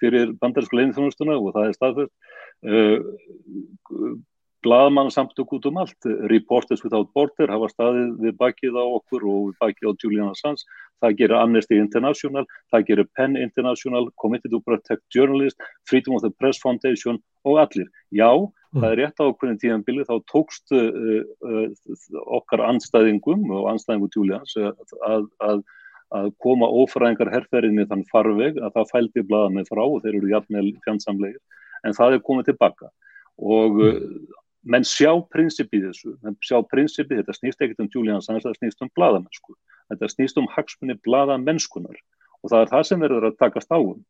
fyrir 0.00 0.34
bandarísku 0.40 0.80
leinþjónustuna 0.80 1.38
og 1.38 1.54
það 1.56 1.68
er 1.68 1.78
staðfyrst. 1.78 2.14
Uh, 2.60 4.18
Blaðmann 4.60 5.08
samtök 5.08 5.54
út 5.56 5.66
um 5.70 5.78
allt, 5.80 6.04
Reporters 6.28 6.82
Without 6.84 7.08
Border 7.16 7.48
hafa 7.48 7.70
staðið 7.72 8.10
við 8.20 8.34
bakið 8.40 8.76
á 8.76 8.84
okkur 8.84 9.24
og 9.24 9.38
við 9.48 9.54
bakið 9.62 9.88
á 9.88 9.92
Julian 10.02 10.32
Assange, 10.34 10.66
það 11.00 11.16
gerir 11.20 11.36
Amnesty 11.38 11.78
International, 11.80 12.44
það 12.72 12.86
gerir 12.90 13.08
Penn 13.16 13.38
International, 13.40 14.10
Committee 14.20 14.52
to 14.52 14.60
Protect 14.66 15.02
Journalists, 15.14 15.72
Freedom 15.88 16.18
of 16.18 16.24
the 16.26 16.32
Press 16.36 16.60
Foundation 16.60 17.20
og 17.48 17.62
allir. 17.64 17.88
Já, 18.12 18.28
mm. 18.36 18.82
það 18.82 18.88
er 18.90 19.00
rétt 19.00 19.24
á 19.24 19.24
okkur 19.30 19.48
en 19.48 19.60
tíðanbili, 19.64 20.04
þá 20.04 20.16
tókst 20.28 20.76
uh, 20.76 21.24
uh, 21.40 22.06
okkar 22.36 22.66
anstæðingum 22.68 23.48
og 23.48 23.72
anstæðingu 23.72 24.12
Julians 24.12 24.56
að, 24.60 25.24
að 25.40 25.64
að 26.16 26.30
koma 26.42 26.68
ófræðingar 26.68 27.30
herrferðinni 27.32 27.86
þann 27.90 28.06
farveg 28.10 28.58
að 28.58 28.74
það 28.76 28.90
fældi 28.90 29.24
blaða 29.26 29.54
með 29.54 29.70
frá 29.70 29.82
og 29.84 30.00
þeir 30.02 30.16
eru 30.18 30.32
jafnvel 30.32 30.68
fjandsamlegir. 30.84 31.40
En 31.86 31.96
það 31.96 32.16
er 32.16 32.24
komið 32.26 32.50
tilbaka 32.50 32.90
og 33.40 33.78
mm. 33.78 33.90
Uh, 33.90 34.38
menn 34.68 34.84
sjá 34.84 35.12
prinsipið 35.32 35.86
þessu, 35.88 36.14
menn 36.24 36.36
sjá 36.44 36.58
prinsipið 36.68 37.22
þetta 37.22 37.36
snýst 37.36 37.62
ekkert 37.64 37.80
um 37.80 37.88
Julian 37.92 38.20
Assange, 38.20 38.42
þetta 38.44 38.58
snýst 38.58 38.84
um 38.84 38.90
bladamennsku, 38.96 39.54
þetta 39.92 40.10
snýst 40.12 40.40
um 40.40 40.48
hagsmunni 40.52 40.98
bladamennskunar 41.06 41.96
og 42.42 42.52
það 42.52 42.64
er 42.64 42.72
það 42.74 42.84
sem 42.88 43.04
verður 43.04 43.28
að 43.30 43.38
takast 43.40 43.72
áum 43.72 44.02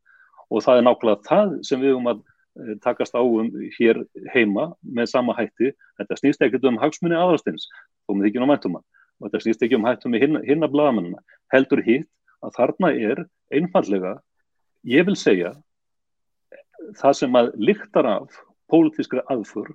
og 0.51 0.65
það 0.67 0.81
er 0.81 0.87
nákvæmlega 0.89 1.29
það 1.29 1.55
sem 1.69 1.83
við 1.85 2.01
um 2.01 2.11
að 2.11 2.25
takast 2.83 3.15
áum 3.15 3.53
hér 3.77 4.03
heima 4.35 4.73
með 4.83 5.13
sama 5.13 5.37
hætti, 5.39 5.71
þetta 6.01 6.19
snýst 6.19 6.43
ekkert 6.43 6.67
um 6.67 6.81
hagsmunni 6.83 7.19
aðalstins, 7.19 7.69
þó 8.07 8.17
með 8.17 8.31
ekki 8.31 8.43
námæntum 8.43 8.81
og 9.21 9.29
þetta 9.29 9.43
snýst 9.45 9.65
ekki 9.67 9.79
um 9.79 9.87
hættum 9.87 10.17
í 10.17 10.23
hinna, 10.23 10.41
hinna 10.47 10.69
bladamennina, 10.71 11.21
heldur 11.53 11.83
hitt 11.85 12.09
að 12.41 12.57
þarna 12.57 12.93
er 12.97 13.25
einfallega, 13.53 14.17
ég 14.89 15.07
vil 15.09 15.17
segja, 15.19 15.53
það 16.99 17.17
sem 17.21 17.37
að 17.37 17.53
lyktar 17.61 18.09
af 18.09 18.43
pólitískra 18.73 19.25
aðfur 19.31 19.73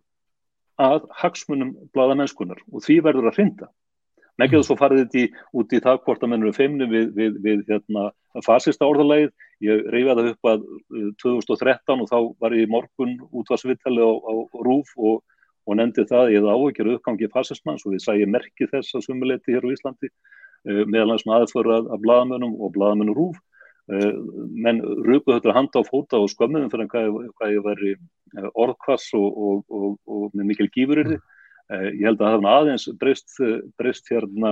að 0.82 1.06
hagsmunum 1.22 1.76
bladamennskunar 1.96 2.60
og 2.72 2.84
því 2.84 3.00
verður 3.06 3.30
að 3.30 3.40
hrinda. 3.40 3.68
Nekkið 4.42 4.60
mm. 4.60 4.66
svo 4.68 4.76
farið 4.80 5.06
þetta 5.06 5.44
út 5.56 5.74
í 5.74 5.80
það 5.84 6.02
hvort 6.04 6.24
að 6.26 6.32
mennur 6.34 6.52
er 6.52 6.58
feimni 6.58 6.88
við, 6.92 7.12
við, 7.16 7.38
við 7.44 7.62
hérna, 7.70 8.10
fasista 8.44 8.88
orðalægið. 8.90 9.32
Ég 9.64 9.86
reyði 9.94 10.10
það 10.10 10.32
upp 10.34 10.50
að 10.52 10.66
2013 11.24 11.94
uh, 11.94 12.02
og 12.04 12.10
þá 12.10 12.18
var 12.44 12.58
ég 12.58 12.72
morgun 12.72 13.14
útvarsvittali 13.32 14.04
á, 14.04 14.12
á 14.12 14.34
Rúf 14.68 14.92
og 15.00 15.22
og 15.66 15.80
nefndi 15.80 16.06
það 16.10 16.36
eða 16.40 16.56
áhugir 16.56 16.92
uppgangi 16.96 17.30
fasismans 17.34 17.86
og 17.86 17.96
við 17.96 18.06
sæjum 18.06 18.34
merkið 18.36 18.72
þess 18.74 18.98
að 18.98 19.06
sumuleiti 19.08 19.56
hér 19.56 19.66
á 19.66 19.74
Íslandi 19.74 20.10
uh, 20.12 20.84
meðal 20.86 21.16
hans 21.16 21.26
með 21.26 21.46
aðförað 21.46 21.92
af 21.94 22.04
bladamönnum 22.04 22.58
og 22.60 22.74
bladamönnum 22.76 23.18
rúf 23.18 23.40
uh, 23.40 24.12
menn 24.66 24.84
rupuð 25.08 25.40
þetta 25.40 25.58
handa 25.58 25.82
á 25.82 25.90
fóta 25.90 26.22
og 26.22 26.30
skömmuðum 26.34 26.72
fyrir 26.74 26.92
hvað, 26.94 27.18
hvað 27.40 27.56
ég 27.56 27.66
veri 27.66 27.96
uh, 27.96 28.50
orðkvass 28.54 29.10
og, 29.18 29.28
og, 29.50 29.66
og, 29.70 29.98
og 30.06 30.38
með 30.38 30.52
mikil 30.54 30.70
gífurirði 30.70 31.20
ég 31.66 32.04
held 32.06 32.20
að 32.20 32.28
það 32.28 32.36
hefði 32.36 32.50
aðeins 32.54 32.84
breyst, 33.02 33.32
breyst 33.74 34.10
hérna 34.14 34.52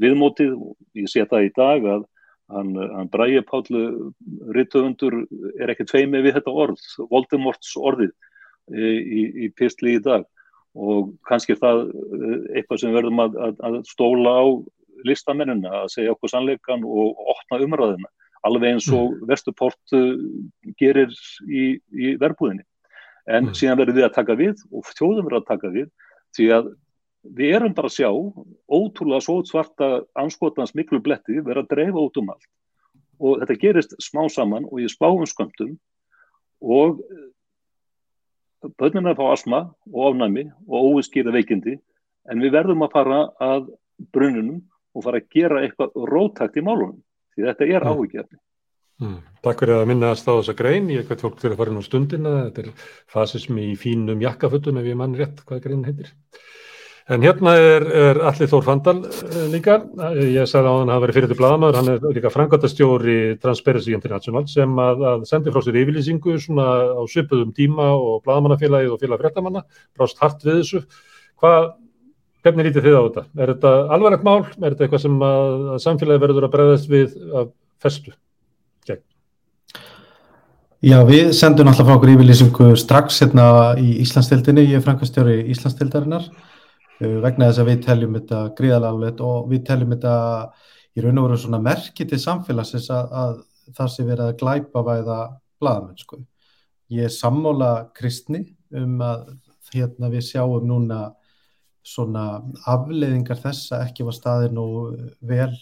viðmótið, 0.00 0.54
ég 0.96 1.10
sé 1.12 1.20
það 1.28 1.42
í 1.44 1.50
dag 1.52 1.88
að, 1.92 2.06
hann, 2.54 2.70
hann 2.94 3.10
Bræi 3.12 3.42
Pállu 3.44 3.82
Rittöfundur 4.56 5.18
er 5.60 5.74
ekki 5.74 5.84
tveimi 5.90 6.22
við 6.24 6.38
þetta 6.38 6.54
orð, 6.64 6.80
Voldemorts 7.10 7.74
orðið 7.76 8.14
í, 8.72 8.90
í, 9.20 9.22
í 9.44 9.50
pistli 9.56 9.98
í 9.98 10.02
dag 10.04 10.24
og 10.74 11.12
kannski 11.28 11.54
það 11.58 11.84
eitthvað 12.56 12.80
sem 12.82 12.94
verðum 12.94 13.22
að, 13.22 13.36
að, 13.46 13.58
að 13.66 13.80
stóla 13.86 14.34
á 14.34 14.44
listamennina 15.04 15.72
að 15.84 15.90
segja 15.94 16.14
okkur 16.14 16.32
sannleikan 16.32 16.86
og 16.86 17.20
opna 17.34 17.60
umræðina 17.62 18.10
alveg 18.44 18.74
eins 18.74 18.88
og 18.92 19.14
mm. 19.14 19.26
Vesturport 19.28 19.94
gerir 20.80 21.12
í, 21.48 21.76
í 21.78 22.14
verbúðinni 22.20 22.64
en 23.24 23.48
mm. 23.48 23.54
síðan 23.56 23.78
verður 23.80 24.00
við 24.00 24.08
að 24.08 24.16
taka 24.18 24.38
við 24.38 24.64
og 24.70 24.88
þjóðum 24.92 25.28
verður 25.28 25.40
að 25.40 25.50
taka 25.52 25.70
við 25.74 25.86
því 26.36 26.48
að 26.58 26.72
við 27.38 27.54
erum 27.56 27.76
bara 27.76 27.88
að 27.88 27.96
sjá 27.96 28.10
ótrúlega 28.68 29.24
svo 29.24 29.38
svarta 29.48 29.90
anskotans 30.20 30.74
miklu 30.76 31.00
bletti 31.00 31.40
verða 31.40 31.64
að 31.64 31.70
dreifa 31.72 32.04
út 32.04 32.20
um 32.20 32.34
allt 32.34 32.50
og 33.22 33.40
þetta 33.40 33.60
gerist 33.62 33.96
smá 34.02 34.26
saman 34.28 34.66
og 34.68 34.82
ég 34.82 34.92
spáum 34.92 35.24
sköndum 38.64 38.70
og 38.70 38.76
börnina 38.78 39.14
fá 39.14 39.32
asma 39.32 39.74
og 39.92 40.14
ofnæmi 40.14 40.50
og 40.68 40.84
óviskýra 40.94 41.32
veikindi 41.32 41.78
en 42.30 42.40
við 42.40 42.52
verðum 42.52 42.82
að 42.82 42.92
fara 42.92 43.30
að 43.40 43.68
brununum 44.12 44.62
og 44.94 45.04
fara 45.04 45.18
að 45.18 45.28
gera 45.30 45.62
eitthvað 45.62 45.90
rótakt 45.94 46.56
í 46.56 46.62
málunum 46.62 47.02
því 47.34 47.44
þetta 47.48 47.64
er 47.64 47.84
mm. 47.84 47.88
áhugjefni 47.88 48.38
Mm. 49.02 49.16
Takk 49.42 49.58
fyrir 49.58 49.80
að 49.80 49.88
minnast 49.90 50.28
á 50.30 50.38
þessa 50.38 50.54
grein, 50.54 50.84
ég 50.88 51.08
veit 51.08 51.20
fólk 51.20 51.40
fyrir 51.40 51.56
að 51.56 51.58
fara 51.58 51.72
inn 51.72 51.80
á 51.82 51.84
stundina, 51.84 52.34
þetta 52.46 52.62
er 52.62 52.68
fasismi 53.10 53.64
í 53.72 53.74
fínum 53.74 54.22
jakkafötum 54.22 54.78
ef 54.78 54.86
ég 54.86 54.94
mann 54.94 55.16
rétt 55.18 55.42
hvað 55.42 55.64
grein 55.64 55.82
heitir. 55.82 56.12
En 57.04 57.20
hérna 57.20 57.52
er, 57.60 57.84
er 57.84 58.18
Alli 58.30 58.46
Þór 58.48 58.62
Fandal 58.64 58.94
uh, 59.04 59.40
líka, 59.52 59.74
ég 60.16 60.48
sagði 60.48 60.70
á 60.72 60.74
hann 60.78 60.88
að 60.88 60.94
hann 60.94 61.02
verið 61.02 61.18
fyrir 61.18 61.30
til 61.32 61.36
bladamöður, 61.36 61.76
hann 61.76 61.90
er 61.92 62.14
líka 62.16 62.30
frangatastjóri 62.32 63.16
Transparency 63.42 63.92
International 63.92 64.46
sem 64.48 64.78
að, 64.80 65.04
að 65.10 65.26
sendi 65.28 65.52
frá 65.52 65.60
sér 65.66 65.76
yfirlýsingu 65.82 66.38
svona 66.40 66.68
á 66.96 67.02
svipuðum 67.12 67.52
tíma 67.56 67.90
og 67.92 68.22
bladamannafélagið 68.24 68.94
og 68.94 69.02
félag 69.04 69.20
fréttamanna, 69.20 69.64
brást 69.92 70.22
hart 70.24 70.46
við 70.48 70.62
þessu. 70.62 70.80
Hvað, 71.44 71.68
hvernig 72.46 72.70
lítið 72.70 72.88
þið 72.88 72.96
á 72.96 73.02
þetta? 73.02 73.26
Er 73.36 73.52
þetta 73.52 73.74
alvarlegt 73.98 74.24
mál? 74.24 74.40
Er 74.56 74.70
þetta 74.70 74.88
eitthvað 74.88 75.04
sem 75.04 75.20
að, 75.28 75.68
að 75.74 75.84
samfélagi 75.84 76.24
verður 76.24 76.48
að 76.48 76.54
bregðast 76.56 76.92
við 76.94 77.20
að 77.42 77.52
festu? 77.84 78.16
Já, 80.84 80.98
við 81.08 81.30
sendum 81.32 81.68
alltaf 81.70 81.86
frá 81.88 81.94
okkur 81.96 82.10
yfirlýsingu 82.12 82.72
strax 82.76 83.22
hérna 83.22 83.46
í 83.80 84.02
Íslandsdeildinni, 84.02 84.66
ég 84.68 84.80
er 84.80 84.84
frankastjóri 84.84 85.38
Íslandsdeildarinnar 85.54 86.26
uh, 86.28 86.53
vegna 87.24 87.48
þess 87.50 87.62
að 87.62 87.70
við 87.70 87.82
teljum 87.86 88.18
þetta 88.18 88.42
gríðalaflegt 88.58 89.24
og 89.24 89.48
við 89.50 89.64
teljum 89.68 89.94
þetta 89.94 90.14
í 90.94 91.04
raun 91.04 91.20
og 91.20 91.28
veru 91.28 91.40
svona 91.42 91.60
merki 91.62 92.06
til 92.08 92.20
samfélagsins 92.22 92.90
að, 92.94 93.14
að 93.22 93.34
það 93.74 93.90
sé 93.94 94.06
verið 94.06 94.24
að 94.28 94.38
glæpa 94.42 94.84
væða 94.86 95.18
bladamennsku. 95.62 96.20
Ég 96.94 97.08
er 97.08 97.14
sammála 97.14 97.70
kristni 97.96 98.44
um 98.74 98.98
að 99.02 99.34
hérna 99.74 100.10
við 100.12 100.26
sjáum 100.28 100.66
núna 100.68 101.00
svona 101.84 102.42
afleiðingar 102.70 103.40
þess 103.40 103.72
að 103.74 103.86
ekki 103.88 104.06
var 104.06 104.16
staðir 104.16 104.54
nú 104.56 104.66
vel 105.20 105.52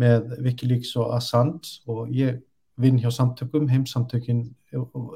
með 0.00 0.36
Wikileaks 0.44 0.94
og 1.00 1.12
Assange 1.16 1.80
og 1.88 2.12
ég 2.12 2.40
vinn 2.80 2.98
hjá 3.00 3.08
samtökum, 3.12 3.68
heimsamtökin 3.68 4.46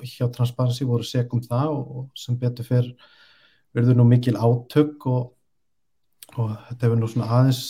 hjá 0.08 0.26
Transparency 0.32 0.86
voru 0.88 1.04
segum 1.04 1.42
það 1.44 1.72
og 1.76 2.06
sem 2.16 2.36
betur 2.40 2.68
fyrr 2.68 2.92
verður 3.76 4.00
nú 4.00 4.06
mikil 4.08 4.36
átök 4.36 5.06
og, 5.10 5.30
og 6.36 6.52
þetta 6.68 6.86
hefur 6.86 7.00
nú 7.00 7.10
svona 7.10 7.30
aðeins 7.38 7.64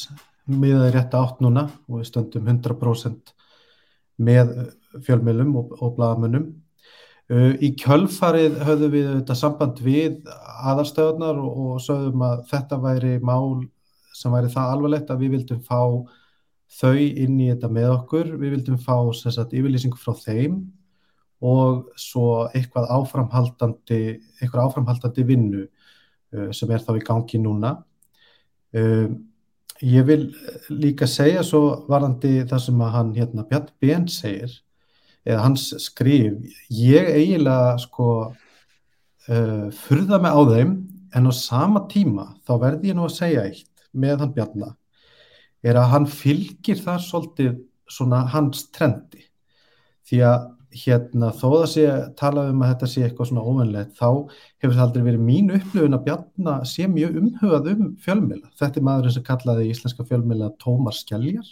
miðaði 0.51 0.95
rétt 0.95 1.15
átt 1.15 1.43
núna 1.45 1.67
og 1.87 2.01
við 2.01 2.09
stöndum 2.11 2.49
100% 2.49 3.35
með 4.21 4.55
fjölmjölum 5.07 5.53
og, 5.61 5.77
og 5.81 5.95
blagamönnum. 5.99 6.49
Uh, 7.31 7.55
í 7.63 7.73
kjölfarið 7.79 8.57
höfðum 8.67 8.95
við 8.95 9.11
þetta 9.13 9.37
samband 9.39 9.83
við 9.85 10.17
aðarstöðunar 10.67 11.39
og, 11.39 11.61
og 11.77 11.85
sögðum 11.85 12.25
að 12.27 12.43
þetta 12.51 12.81
væri 12.83 13.13
mál 13.23 13.61
sem 14.17 14.35
væri 14.35 14.51
það 14.51 14.73
alvarlegt 14.75 15.13
að 15.13 15.23
við 15.23 15.37
vildum 15.37 15.61
fá 15.63 15.81
þau 16.81 16.97
inn 16.99 17.39
í 17.39 17.49
þetta 17.53 17.71
með 17.71 17.93
okkur. 17.95 18.35
Við 18.41 18.57
vildum 18.57 18.81
fá 18.83 18.97
sagt, 19.15 19.55
yfirlýsingu 19.55 20.01
frá 20.01 20.17
þeim 20.19 20.61
og 21.41 21.87
svo 21.97 22.51
eitthvað 22.51 22.91
áframhaldandi, 22.99 24.01
eitthvað 24.43 24.67
áframhaldandi 24.67 25.25
vinnu 25.25 25.63
sem 26.55 26.71
er 26.71 26.85
þá 26.85 26.95
í 26.99 27.05
gangi 27.07 27.41
núna. 27.43 27.75
Uh, 28.71 29.11
ég 29.83 30.05
vil 30.07 30.27
líka 30.71 31.09
segja 31.09 31.43
svo 31.47 31.87
varandi 31.91 32.45
það 32.49 32.65
sem 32.67 32.85
að 32.85 32.93
hann 32.97 33.15
hérna 33.17 33.47
Björn 33.49 33.71
Ben 33.83 34.07
segir, 34.11 34.53
eða 35.27 35.47
hans 35.47 35.71
skrif, 35.83 36.37
ég 36.73 37.09
eiginlega 37.15 37.75
sko 37.83 38.11
uh, 38.31 39.67
furða 39.83 40.21
mig 40.23 40.37
á 40.37 40.41
þeim 40.53 40.77
en 41.17 41.27
á 41.27 41.33
sama 41.35 41.87
tíma 41.91 42.29
þá 42.47 42.53
verði 42.63 42.93
ég 42.93 42.99
nú 42.99 43.09
að 43.09 43.17
segja 43.17 43.47
eitt 43.49 43.89
með 43.91 44.23
hann 44.23 44.35
Bjarnar 44.37 44.77
er 45.67 45.77
að 45.77 45.91
hann 45.95 46.07
fylgir 46.09 46.79
þar 46.81 47.03
svolítið 47.05 47.59
svona 47.91 48.23
hans 48.33 48.69
trendi 48.73 49.27
því 50.09 50.23
að 50.29 50.47
hérna 50.75 51.31
þó 51.35 51.47
það 51.49 51.67
sé 51.73 51.87
tala 52.19 52.45
um 52.51 52.63
að 52.63 52.73
þetta 52.73 52.91
sé 52.93 53.03
eitthvað 53.07 53.31
svona 53.31 53.47
óvennlegt 53.47 53.97
þá 53.99 54.07
hefur 54.63 54.77
það 54.77 54.85
aldrei 54.85 55.07
verið 55.09 55.25
mín 55.27 55.51
upplöfun 55.57 55.99
að 55.99 56.05
Bjarna 56.07 56.55
sé 56.69 56.87
mjög 56.91 57.19
umhugað 57.23 57.73
um 57.73 57.89
fjölmila 58.05 58.53
þetta 58.61 58.81
er 58.81 58.87
maðurinn 58.91 59.17
sem 59.17 59.27
kallaði 59.27 59.67
íslenska 59.73 60.07
fjölmila 60.07 60.53
Tómar 60.63 60.97
Skelljar 60.97 61.51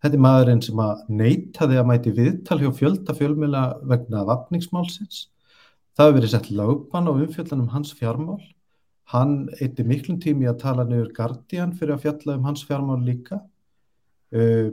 þetta 0.00 0.14
er 0.14 0.24
maðurinn 0.28 0.64
sem 0.64 0.84
að 0.84 1.02
neytaði 1.08 1.80
að 1.82 1.90
mæti 1.90 2.14
viðtal 2.16 2.60
hjá 2.62 2.70
fjölda 2.78 3.18
fjölmila 3.18 3.66
vegna 3.90 4.24
vapningsmálsins 4.28 5.26
það 6.00 6.08
hefur 6.08 6.16
verið 6.16 6.32
sett 6.32 6.50
lögban 6.56 7.08
á 7.10 7.12
umfjöldanum 7.12 7.70
hans 7.74 7.90
fjármál. 7.92 8.40
Hann 9.12 9.50
eitti 9.60 9.84
miklum 9.84 10.20
tími 10.22 10.46
að 10.48 10.62
tala 10.62 10.86
nefnur 10.86 11.10
Guardian 11.12 11.74
fyrir 11.76 11.96
að 11.96 12.06
fjalla 12.06 12.36
um 12.38 12.46
hans 12.48 12.62
fjármál 12.64 13.02
líka. 13.04 13.42
Uh, 14.32 14.70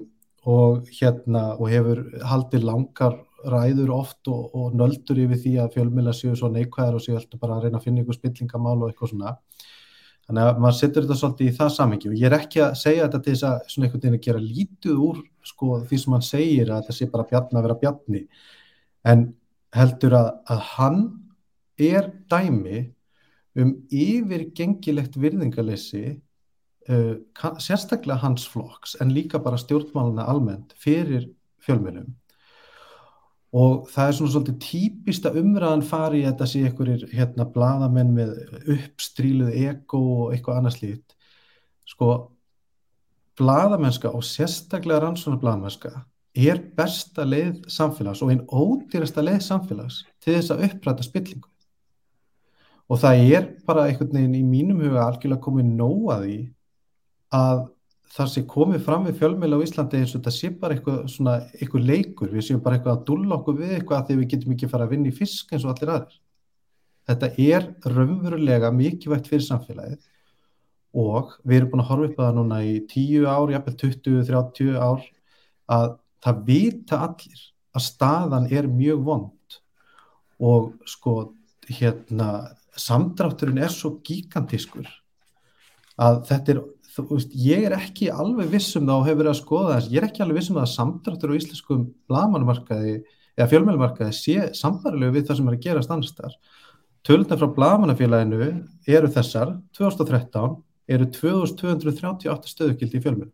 og, 0.47 0.85
hérna, 0.93 1.57
og 1.57 1.67
hefur 1.67 2.03
haldið 2.23 2.63
langar 2.63 3.17
ræður 3.45 3.91
oft 3.93 4.29
og, 4.31 4.53
og 4.57 4.75
nöldur 4.77 5.19
yfir 5.21 5.39
því 5.43 5.53
að 5.61 5.73
fjölmjöla 5.75 6.13
séu 6.15 6.35
svo 6.37 6.49
neikvæðar 6.53 6.97
og 6.97 7.03
séu 7.03 7.17
alltaf 7.17 7.41
bara 7.41 7.57
að 7.57 7.67
reyna 7.67 7.79
að 7.81 7.87
finna 7.87 8.03
ykkur 8.03 8.17
spillingamál 8.17 8.77
og 8.79 8.89
eitthvað 8.89 9.13
svona. 9.13 9.33
Þannig 10.27 10.43
að 10.49 10.61
maður 10.63 10.77
setur 10.79 11.05
þetta 11.05 11.17
svolítið 11.21 11.49
í 11.49 11.55
það 11.55 11.73
samhengi. 11.77 12.09
Og 12.09 12.17
ég 12.19 12.27
er 12.27 12.35
ekki 12.35 12.63
að 12.65 12.75
segja 12.81 13.05
þetta 13.05 13.21
til 13.23 13.33
þess 13.33 13.47
að 13.47 13.71
svona 13.71 13.87
einhvern 13.87 14.03
veginn 14.03 14.17
að 14.17 14.25
gera 14.25 14.43
lítið 14.43 15.05
úr 15.07 15.21
sko, 15.51 15.69
því 15.87 15.99
sem 16.01 16.17
hann 16.17 16.27
segir 16.27 16.71
að 16.71 16.81
þetta 16.81 16.97
sé 16.97 17.09
bara 17.13 17.27
bjarn 17.29 17.59
að 17.59 17.67
vera 17.67 17.79
bjarni. 17.83 18.23
En 19.07 19.25
heldur 19.77 20.17
að, 20.17 20.29
að 20.51 20.63
hann 20.73 21.01
er 21.87 22.11
dæmi 22.31 22.83
um 23.57 23.73
yfirgengilegt 23.93 25.17
virðingalessi 25.17 26.05
uh, 26.89 27.15
sérstaklega 27.63 28.19
hans 28.21 28.45
flokks 28.49 28.97
en 29.01 29.13
líka 29.15 29.39
bara 29.41 29.59
stjórnmáluna 29.61 30.27
almennt 30.27 30.75
fyrir 30.81 31.29
fjölmjölum 31.63 32.11
og 33.57 33.87
það 33.91 34.09
er 34.09 34.15
svona 34.17 34.33
svolítið 34.33 34.57
típista 34.63 35.33
umræðan 35.39 35.85
fari 35.87 36.23
að 36.23 36.31
þetta 36.31 36.47
sé 36.51 36.63
einhverjir 36.67 37.05
hérna 37.15 37.47
bladamenn 37.53 38.15
með 38.15 38.33
uppstríluð 38.75 39.55
ego 39.63 40.01
og 40.23 40.33
eitthvað 40.35 40.59
annars 40.61 40.81
lít 40.83 41.15
sko 41.87 42.11
bladamennska 43.37 44.11
og 44.13 44.25
sérstaklega 44.25 45.01
rannsóna 45.03 45.39
bladamennska 45.41 45.93
er 46.37 46.59
besta 46.77 47.25
leið 47.25 47.63
samfélags 47.71 48.21
og 48.21 48.33
einn 48.33 48.43
ódýrasta 48.45 49.23
leið 49.23 49.39
samfélags 49.45 50.03
til 50.21 50.35
þess 50.35 50.53
að 50.53 50.65
uppræta 50.67 51.05
spillingu. 51.05 51.49
Og 52.87 53.01
það 53.01 53.23
er 53.37 53.47
bara 53.67 53.87
einhvern 53.87 54.13
veginn 54.13 54.37
í 54.37 54.43
mínum 54.45 54.83
huga 54.83 55.07
algjörlega 55.07 55.43
komið 55.43 55.71
nóa 55.79 56.19
því 56.21 56.37
að 57.35 57.65
það 58.13 58.29
sé 58.31 58.43
komið 58.49 58.83
fram 58.85 59.07
við 59.07 59.17
fjölmjöla 59.21 59.59
á 59.59 59.65
Íslandi 59.65 59.99
eins 60.01 60.13
og 60.13 60.21
þetta 60.21 60.33
sé 60.35 60.49
bara 60.61 60.77
eitthvað, 60.77 60.99
svona, 61.11 61.35
eitthvað 61.57 61.87
leikur, 61.89 62.31
við 62.31 62.45
séum 62.47 62.61
bara 62.63 62.77
eitthvað 62.77 62.95
að 62.95 63.05
dulla 63.09 63.37
okkur 63.37 63.57
við 63.59 63.73
eitthvað 63.75 63.99
að 63.99 64.07
því 64.07 64.17
við 64.19 64.29
getum 64.33 64.55
ekki 64.55 64.69
fara 64.71 64.87
að 64.87 64.93
vinna 64.95 65.11
í 65.11 65.17
fisk 65.17 65.53
eins 65.53 65.65
og 65.65 65.73
allir 65.73 65.93
aðrir. 65.93 66.19
Þetta 67.07 67.29
er 67.39 67.67
raunverulega 67.87 68.71
mikilvægt 68.75 69.29
fyrir 69.31 69.45
samfélagið 69.45 69.99
og 70.97 71.35
við 71.43 71.59
erum 71.59 71.71
búin 71.71 71.83
að 71.83 71.89
horfa 71.91 72.09
upp 72.09 72.19
að 72.19 72.25
það 72.25 72.37
núna 72.39 72.59
í 72.65 72.75
10 72.89 73.27
ár, 73.27 73.53
jafnveg 73.53 73.79
20-30 73.83 74.77
ár 74.81 75.07
að 75.77 75.89
það 76.23 76.43
vita 76.47 77.01
allir 77.07 77.43
að 77.77 77.85
staðan 77.85 78.47
er 78.51 78.69
mjög 78.71 79.03
vond 79.07 79.59
og 80.43 80.71
sko 80.89 81.17
hérna 81.67 82.29
samdrátturinn 82.77 83.61
er 83.61 83.73
svo 83.73 83.97
gigantískur 84.05 84.87
að 85.97 86.19
þetta 86.29 86.53
er, 86.53 86.59
þú 87.05 87.17
veist, 87.17 87.33
ég 87.37 87.65
er 87.67 87.75
ekki 87.77 88.09
alveg 88.09 88.49
vissum 88.51 88.87
þá 88.87 88.95
hefur 89.05 89.19
verið 89.21 89.31
að 89.33 89.39
skoða 89.41 89.73
þess, 89.75 89.89
ég 89.93 90.01
er 90.01 90.07
ekki 90.07 90.23
alveg 90.25 90.39
vissum 90.39 90.59
að 90.61 90.69
samdráttur 90.73 91.33
á 91.33 91.37
íslenskum 91.37 91.83
blagamannumarkaði 92.09 92.95
eða 93.37 93.49
fjölmjölumarkaði 93.51 94.15
sé 94.17 94.37
samfærilegu 94.57 95.15
við 95.17 95.27
það 95.27 95.39
sem 95.39 95.49
er 95.51 95.57
að 95.57 95.65
gera 95.67 95.83
stannstar. 95.85 96.37
Töluna 97.05 97.37
frá 97.39 97.47
blagamannafélaginu 97.57 98.47
eru 98.97 99.11
þessar, 99.13 99.53
2013 99.77 100.57
eru 100.87 101.09
2238 101.13 102.53
stöðugildi 102.53 102.99
í 102.99 103.03
fjölmjölu. 103.03 103.33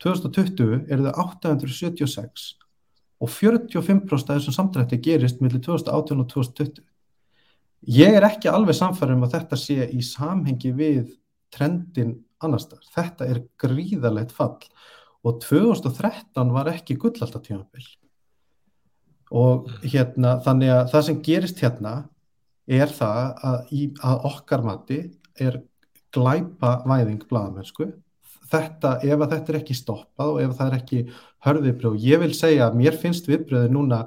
2020 0.00 0.90
eru 0.90 1.06
þau 1.06 1.24
876 1.26 2.46
og 3.20 3.28
45% 3.28 4.32
af 4.32 4.38
þessum 4.38 4.56
samdrætti 4.56 5.00
gerist 5.04 5.42
millir 5.44 5.60
2018 5.64 6.22
og 6.22 6.28
2020. 6.32 6.84
Ég 7.96 8.16
er 8.16 8.26
ekki 8.28 8.48
alveg 8.52 8.76
samfærum 8.76 9.20
um 9.20 9.26
að 9.28 9.38
þetta 9.38 9.58
sé 9.60 9.88
í 9.92 10.00
samhengi 10.04 10.72
við 10.76 11.14
trendin 11.52 12.18
annars 12.44 12.68
þar. 12.70 12.84
Þetta 12.94 13.30
er 13.30 13.42
gríðalegt 13.60 14.34
fall 14.36 14.58
og 15.26 15.40
2013 15.44 16.52
var 16.54 16.70
ekki 16.72 16.96
gullallta 17.00 17.42
tímabill. 17.44 17.88
Og 19.30 19.68
hérna, 19.84 20.38
þannig 20.42 20.72
að 20.74 20.86
það 20.94 21.06
sem 21.06 21.18
gerist 21.26 21.60
hérna 21.62 21.94
er 22.70 22.90
það 22.92 23.26
að, 23.46 23.58
í, 23.70 23.82
að 24.02 24.24
okkar 24.30 24.64
mati 24.66 25.00
er 25.40 25.60
glæpa 26.14 26.80
væðing 26.88 27.22
blaðamennsku. 27.30 27.90
Þetta, 28.50 28.96
ef 29.06 29.14
að 29.20 29.32
þetta 29.36 29.52
er 29.52 29.58
ekki 29.60 29.76
stoppað 29.78 30.32
og 30.32 30.40
ef 30.42 30.56
það 30.58 30.70
er 30.70 30.78
ekki 30.80 31.02
hörðviðbröð, 31.46 32.00
ég 32.02 32.22
vil 32.24 32.32
segja 32.34 32.66
að 32.66 32.80
mér 32.80 32.96
finnst 32.98 33.28
viðbröði 33.30 33.70
núna 33.70 34.00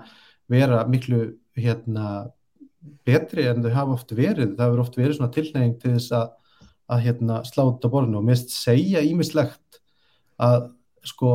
vera 0.52 0.82
miklu 0.90 1.22
hérna 1.56 2.26
betri 3.08 3.48
en 3.48 3.64
þau 3.64 3.72
hafa 3.72 3.96
oft 3.96 4.12
verið. 4.16 4.58
Það 4.58 4.66
hefur 4.66 4.84
oft 4.84 4.98
verið 5.00 5.18
svona 5.18 5.34
tilneying 5.34 5.78
til 5.80 5.94
þess 5.96 6.16
að, 6.18 6.34
að 6.92 7.06
hérna, 7.08 7.42
sláta 7.48 7.90
borðinu 7.92 8.20
og 8.20 8.28
mist 8.28 8.52
segja 8.54 9.04
ímislegt 9.06 9.80
að, 10.42 10.70
sko, 11.08 11.34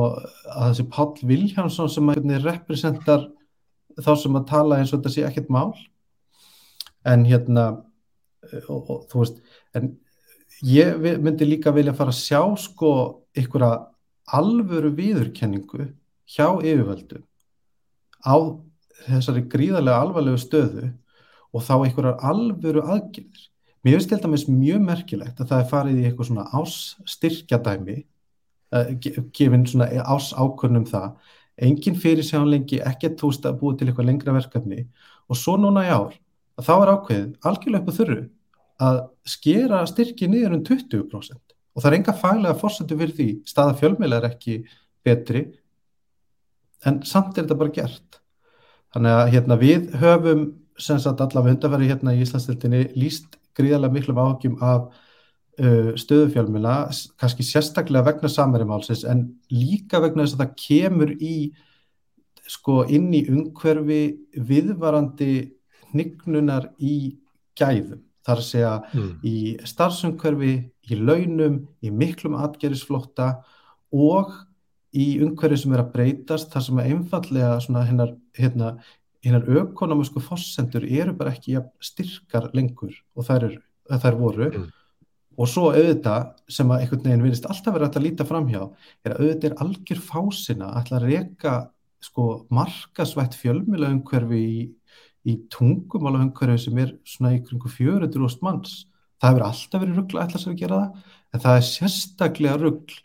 að 0.53 0.71
þessi 0.71 0.87
Páll 0.93 1.29
Viljánsson 1.31 1.91
sem 1.91 2.11
að 2.11 2.19
hérna, 2.19 2.41
representar 2.45 3.27
þá 3.99 4.11
sem 4.21 4.37
að 4.39 4.49
tala 4.51 4.79
eins 4.79 4.93
og 4.93 4.99
þetta 4.99 5.13
sé 5.15 5.25
ekkert 5.27 5.49
mál 5.53 5.73
en 7.07 7.25
hérna 7.27 7.65
og, 8.67 8.79
og, 8.79 8.99
þú 9.11 9.23
veist 9.23 9.41
en 9.77 9.91
ég 10.65 10.99
myndi 11.23 11.47
líka 11.47 11.73
vilja 11.75 11.95
fara 11.97 12.13
að 12.13 12.21
sjá 12.21 12.41
sko 12.59 12.91
einhverja 13.37 13.89
alvöru 14.39 14.91
viðurkenningu 14.95 15.89
hjá 16.29 16.45
yfirvöldu 16.61 17.23
á 18.23 18.35
þessari 19.07 19.45
gríðarlega 19.49 20.03
alvarlegu 20.03 20.41
stöðu 20.41 20.89
og 21.55 21.63
þá 21.65 21.73
einhverjar 21.77 22.19
alvöru 22.29 22.83
aðgjörðir. 22.83 23.45
Mér 23.85 23.95
finnst 23.95 24.11
þetta 24.11 24.31
með 24.31 24.47
mjög 24.51 24.79
merkilegt 24.85 25.39
að 25.39 25.51
það 25.51 25.61
er 25.63 25.67
farið 25.69 25.99
í 25.99 26.07
eitthvað 26.07 26.29
svona 26.29 26.47
ásstyrkjadæmi, 26.59 27.97
uh, 28.75 28.89
gefin 29.35 29.67
svona 29.69 29.87
ás 30.03 30.31
ákvörnum 30.35 30.87
það, 30.89 31.13
enginn 31.69 31.99
fyrir 31.99 32.27
sjánlengi, 32.27 32.81
ekkert 32.87 33.15
túst 33.19 33.47
að 33.47 33.61
búið 33.61 33.79
til 33.79 33.89
eitthvað 33.89 34.09
lengra 34.09 34.35
verkefni. 34.35 34.83
Og 35.31 35.39
svo 35.39 35.55
núna 35.59 35.85
í 35.87 35.93
ár 35.93 36.17
að 36.59 36.67
þá 36.67 36.73
er 36.75 36.91
ákveðið 36.95 37.49
algjörlega 37.49 37.83
upp 37.83 37.89
á 37.91 37.97
þurru 37.99 38.19
að 38.79 38.99
skera 39.27 39.79
styrki 39.87 40.27
niður 40.31 40.57
um 40.57 40.65
20% 40.67 41.55
og 41.75 41.83
það 41.83 41.89
er 41.89 41.97
enga 41.99 42.15
faglega 42.19 42.59
fórsendu 42.59 42.97
fyrir 42.99 43.15
því, 43.15 43.27
staða 43.47 43.75
fjölmeila 43.79 44.19
er 44.19 44.29
ekki 44.31 44.55
betri 45.05 45.45
en 46.87 47.01
samt 47.07 47.37
er 47.37 47.45
þetta 47.45 47.59
bara 47.59 47.75
gert. 47.75 48.19
Þannig 48.95 49.15
að 49.15 49.31
hérna, 49.35 49.57
við 49.59 49.89
höfum 50.01 50.43
sem 50.79 50.99
sagt 50.99 51.21
allavega 51.23 51.55
undarfæri 51.55 51.89
hérna 51.91 52.15
í 52.15 52.23
Íslandsdeltinni 52.23 52.85
líst 52.97 53.38
gríðarlega 53.59 53.95
miklum 53.95 54.21
áhugjum 54.23 54.57
af 54.63 54.89
uh, 54.89 55.91
stöðufjölmjöla, 55.99 56.75
kannski 57.19 57.45
sérstaklega 57.45 58.07
vegna 58.09 58.31
samarimálsins 58.31 59.05
en 59.09 59.27
líka 59.53 60.01
vegna 60.03 60.25
þess 60.25 60.37
að 60.37 60.45
það 60.45 60.55
kemur 60.65 61.15
í 61.19 61.35
sko 62.49 62.81
inn 62.89 63.11
í 63.13 63.23
umhverfi 63.29 64.01
viðvarandi 64.33 65.33
hnignunar 65.91 66.71
í 66.81 67.19
gæðum, 67.59 68.01
þar 68.25 68.41
að 68.41 68.47
segja 68.47 68.75
mm. 68.89 69.09
í 69.25 69.37
starfsumhverfi, 69.67 70.53
í 70.89 70.97
launum, 70.97 71.63
í 71.85 71.91
miklum 71.93 72.37
atgerðisflótta 72.39 73.31
og 73.93 74.33
í 74.95 75.19
umhverfi 75.21 75.59
sem 75.61 75.75
er 75.75 75.83
að 75.83 75.91
breytast 75.93 76.53
þar 76.53 76.65
sem 76.65 76.81
að 76.81 76.91
einfallega 76.93 78.07
hérna, 78.39 78.71
hinnar 79.25 79.47
ökonomisku 79.61 80.21
fossendur 80.23 80.85
eru 80.87 81.13
bara 81.17 81.33
ekki 81.35 81.57
styrkar 81.83 82.49
lengur 82.55 82.93
og 83.15 83.27
þær, 83.27 83.49
er, 83.49 83.57
þær 83.91 84.17
voru 84.19 84.47
mm. 84.47 84.67
og 85.39 85.49
svo 85.51 85.69
auðvitað 85.73 86.29
sem 86.51 86.71
að 86.71 86.85
einhvern 86.85 87.05
veginn 87.07 87.25
vinist 87.27 87.49
alltaf 87.49 87.75
verið 87.75 87.99
að 87.99 88.07
líta 88.07 88.27
fram 88.29 88.47
hjá 88.51 88.61
er 88.61 89.15
að 89.15 89.19
auðvitað 89.19 89.49
er 89.49 89.57
algjör 89.65 90.03
fásina 90.07 90.71
að 90.71 90.81
ætla 90.83 90.99
að 91.01 91.07
reyka 91.09 91.55
sko 92.03 92.27
markasvætt 92.55 93.35
fjölmjölaumhverfi 93.41 94.39
í, 94.39 94.61
í 95.27 95.35
tungumálaumhverfi 95.51 96.63
sem 96.69 96.79
er 96.79 96.95
svona 97.03 97.35
í 97.35 97.43
kringu 97.43 97.71
400.000 97.71 98.45
manns 98.45 98.77
það 99.19 99.33
hefur 99.33 99.47
alltaf 99.49 99.83
verið 99.83 99.99
ruggla 99.99 100.25
ætla 100.25 100.41
sér 100.41 100.55
að 100.55 100.61
gera 100.63 100.79
það 100.79 101.15
en 101.29 101.43
það 101.43 101.59
er 101.59 101.69
sérstaklega 101.73 102.59
ruggl 102.63 102.99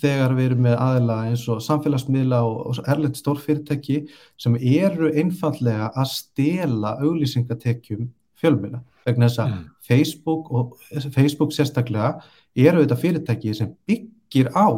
þegar 0.00 0.34
við 0.36 0.50
erum 0.50 0.66
með 0.66 0.76
aðila 0.86 1.16
eins 1.30 1.44
og 1.52 1.62
samfélagsmiðla 1.64 2.40
og, 2.44 2.80
erlend 2.88 3.16
stórfyrirtæki 3.16 4.02
sem 4.40 4.56
eru 4.60 5.08
einfallega 5.12 5.90
að 5.96 6.10
stela 6.12 6.96
auglýsingatekjum 7.00 8.10
fjölmjöla 8.36 8.82
vegna 9.06 9.30
þess 9.30 9.42
að 9.44 9.52
mm. 9.54 9.62
Facebook 9.86 10.50
og 10.52 10.76
Facebook 11.14 11.54
sérstaklega 11.56 12.16
eru 12.56 12.82
þetta 12.82 13.00
fyrirtæki 13.00 13.54
sem 13.56 13.72
byggir 13.88 14.52
á 14.52 14.68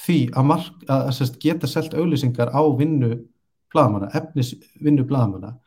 því 0.00 0.20
að, 0.32 0.46
mark, 0.48 0.84
að, 0.88 1.10
að 1.10 1.40
geta 1.42 1.68
selt 1.68 1.96
auglýsingar 1.96 2.52
á 2.56 2.62
vinnu 2.78 3.18
bladamanna, 3.70 4.08
efnis 4.16 4.54
vinnu 4.80 5.04
bladamanna 5.06 5.58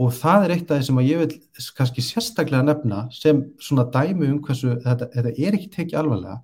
og 0.00 0.12
það 0.16 0.44
er 0.44 0.54
eitt 0.56 0.70
af 0.70 0.80
því 0.80 0.86
sem 0.88 1.02
ég 1.06 1.20
vil 1.22 1.66
kannski 1.78 2.04
sérstaklega 2.04 2.66
nefna 2.66 3.04
sem 3.14 3.42
svona 3.62 3.86
dæmi 3.92 4.28
um 4.30 4.40
hversu 4.44 4.76
þetta, 4.84 5.08
þetta 5.14 5.32
er 5.36 5.56
ekki 5.58 5.70
tekið 5.76 6.00
alvarlega 6.00 6.40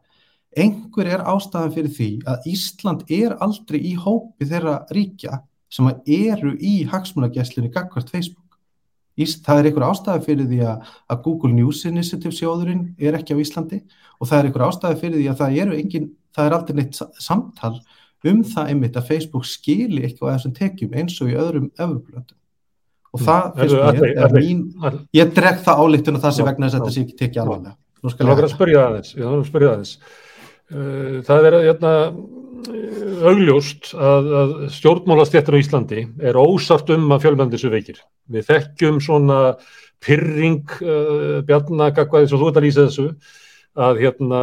einhver 0.56 1.10
er 1.12 1.24
ástæðan 1.28 1.74
fyrir 1.74 1.94
því 1.94 2.10
að 2.28 2.48
Ísland 2.52 3.04
er 3.12 3.36
aldrei 3.44 3.80
í 3.80 3.94
hópi 3.98 4.48
þeirra 4.48 4.80
ríkja 4.94 5.42
sem 5.68 5.88
eru 5.90 6.54
í 6.56 6.80
hagsmunagesslinu 6.88 7.70
gagvart 7.72 8.10
Facebook. 8.10 8.44
Íst, 9.18 9.42
það 9.44 9.60
er 9.60 9.68
einhver 9.68 9.86
ástæði 9.88 10.24
fyrir 10.28 10.48
því 10.48 10.58
að, 10.70 10.90
að 11.10 11.22
Google 11.24 11.52
News 11.56 11.82
Initiative 11.88 12.34
sjóðurinn 12.34 12.84
er 13.02 13.18
ekki 13.18 13.34
á 13.34 13.42
Íslandi 13.42 13.80
og 14.18 14.30
það 14.30 14.38
er 14.38 14.48
einhver 14.48 14.66
ástæði 14.68 15.00
fyrir 15.00 15.18
því 15.18 15.26
að 15.32 15.40
það, 15.42 15.56
engin, 15.74 16.10
það 16.36 16.48
er 16.48 16.56
aldrei 16.58 16.78
neitt 16.78 17.00
samtal 17.18 17.74
um 18.26 18.44
það 18.46 18.70
einmitt 18.72 18.98
að 18.98 19.10
Facebook 19.10 19.46
skili 19.46 20.04
eitthvað 20.06 20.30
af 20.30 20.38
þessum 20.38 20.54
tekjum 20.54 20.94
eins 20.98 21.18
og 21.22 21.32
í 21.32 21.36
öðrum 21.38 21.68
öfurblöndum. 21.74 22.38
Og 23.14 23.24
það 23.24 23.44
mm. 23.44 23.58
finnst 23.58 24.00
mér, 24.00 24.22
er 24.22 24.34
mín, 24.36 24.64
ég 25.16 25.34
dreg 25.34 25.60
það 25.66 25.82
álíktun 25.82 26.18
og 26.18 26.24
það 26.24 26.34
sem 26.36 26.48
vegna 26.48 26.66
þess 26.68 26.78
að 26.78 26.82
þetta 26.82 26.94
sé 26.94 27.04
ekki 27.04 27.18
tekið 27.18 27.42
alvarlega. 27.44 27.76
Nú 27.98 28.12
skal 28.12 28.30
ég 28.30 28.50
spyrja 28.52 28.82
aðeins, 28.86 29.14
ég 29.16 29.24
þarf 29.24 29.38
að 29.38 29.46
spyrja 29.48 29.70
aðeins. 29.72 29.92
Eh, 30.68 31.20
það 31.24 31.46
er 31.48 31.56
hérna, 31.64 31.92
augljóst 33.28 33.92
að, 33.96 34.30
að 34.40 34.54
stjórnmálastjættir 34.74 35.56
á 35.56 35.62
Íslandi 35.62 36.02
er 36.20 36.36
ósaft 36.36 36.90
um 36.92 37.06
að 37.14 37.24
fjölmjöndi 37.24 37.60
svo 37.60 37.70
veikir. 37.72 38.02
Við 38.28 38.48
þekkjum 38.50 38.98
svona 39.00 39.38
pyrring 40.04 40.66
uh, 40.84 41.38
bjarnagakvaði 41.46 42.28
svo 42.30 42.38
þú 42.42 42.50
ert 42.50 42.58
að 42.60 42.66
lýsa 42.66 42.84
þessu 42.86 43.06
að 43.78 44.02
hérna 44.02 44.42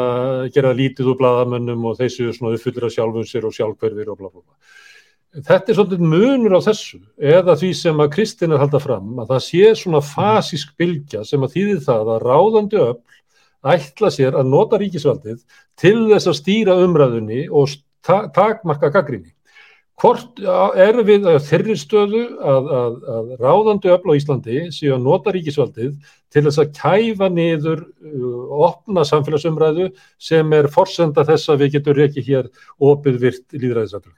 gera 0.55 0.73
lítið 0.75 1.11
úr 1.11 1.19
bladamönnum 1.19 1.85
og 1.91 1.99
þessu 1.99 2.31
uppfyllir 2.33 2.87
að 2.87 2.95
sjálfum 2.95 3.27
sér 3.29 3.47
og 3.47 3.55
sjálfhverfir 3.55 4.11
og 4.11 4.19
bla 4.19 4.31
bla 4.31 4.41
bla. 4.41 4.57
Þetta 5.35 5.71
er 5.71 5.77
svolítið 5.77 6.03
munur 6.07 6.55
á 6.55 6.61
þessu 6.63 7.01
eða 7.19 7.57
því 7.59 7.71
sem 7.75 8.03
að 8.03 8.11
Kristinn 8.15 8.55
er 8.55 8.63
haldað 8.63 8.85
fram 8.87 9.19
að 9.19 9.33
það 9.33 9.41
sé 9.49 9.71
svona 9.79 10.01
fasísk 10.03 10.75
bylgja 10.79 11.25
sem 11.27 11.43
að 11.43 11.57
þýðir 11.57 11.81
það 11.87 12.11
að 12.15 12.25
ráðandi 12.25 12.81
öll 12.81 12.99
ætla 13.73 14.11
sér 14.13 14.37
að 14.39 14.51
nota 14.51 14.79
ríkisvaldið 14.81 15.39
til 15.79 15.97
þess 16.11 16.29
að 16.31 16.39
stýra 16.41 16.75
umræðunni 16.85 17.47
og 17.49 17.73
ta 18.05 18.25
takmarka 18.33 18.91
gaggrinni. 18.93 19.31
Hvort 19.95 20.41
er 20.75 20.97
við 21.07 21.23
þeirri 21.45 21.77
stöðu 21.79 22.25
að, 22.43 22.65
að, 22.77 22.95
að 23.15 23.29
ráðandi 23.39 23.91
öfl 23.93 24.11
á 24.11 24.17
Íslandi 24.19 24.57
séu 24.75 24.91
að 24.97 25.05
nota 25.05 25.31
ríkisvaldið 25.31 25.93
til 26.35 26.43
þess 26.43 26.59
að 26.59 26.73
kæfa 26.75 27.29
niður 27.31 27.85
uh, 27.85 28.65
opna 28.67 29.05
samfélagsumræðu 29.07 29.87
sem 30.19 30.51
er 30.57 30.67
forsenda 30.73 31.23
þess 31.27 31.47
að 31.53 31.63
við 31.63 31.77
getum 31.77 32.03
ekki 32.09 32.25
hér 32.27 32.51
opið 32.91 33.21
virt 33.23 33.55
líðræðisaflug? 33.55 34.17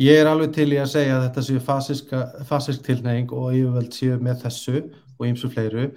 Ég 0.00 0.22
er 0.22 0.30
alveg 0.30 0.54
til 0.56 0.70
í 0.72 0.80
að 0.80 0.92
segja 0.94 1.18
að 1.18 1.26
þetta 1.26 1.44
séu 1.44 1.60
fasisk 2.48 2.84
tilneying 2.86 3.32
og 3.34 3.52
yfirveld 3.52 3.92
séu 3.92 4.16
með 4.24 4.46
þessu 4.46 4.86
og 5.18 5.26
eins 5.28 5.44
og 5.44 5.52
fleiru 5.52 5.90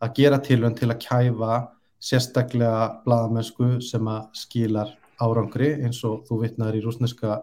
að 0.00 0.14
gera 0.16 0.40
tilvönd 0.42 0.78
til 0.80 0.90
að 0.90 1.02
kæfa 1.04 1.60
sérstaklega 2.00 3.02
bladamennsku 3.04 3.78
sem 3.84 4.06
að 4.08 4.28
skilar 4.40 4.94
árangri 5.20 5.74
eins 5.84 6.00
og 6.08 6.24
þú 6.28 6.40
vittnaður 6.44 6.78
í 6.78 6.84
rúsneska 6.84 7.40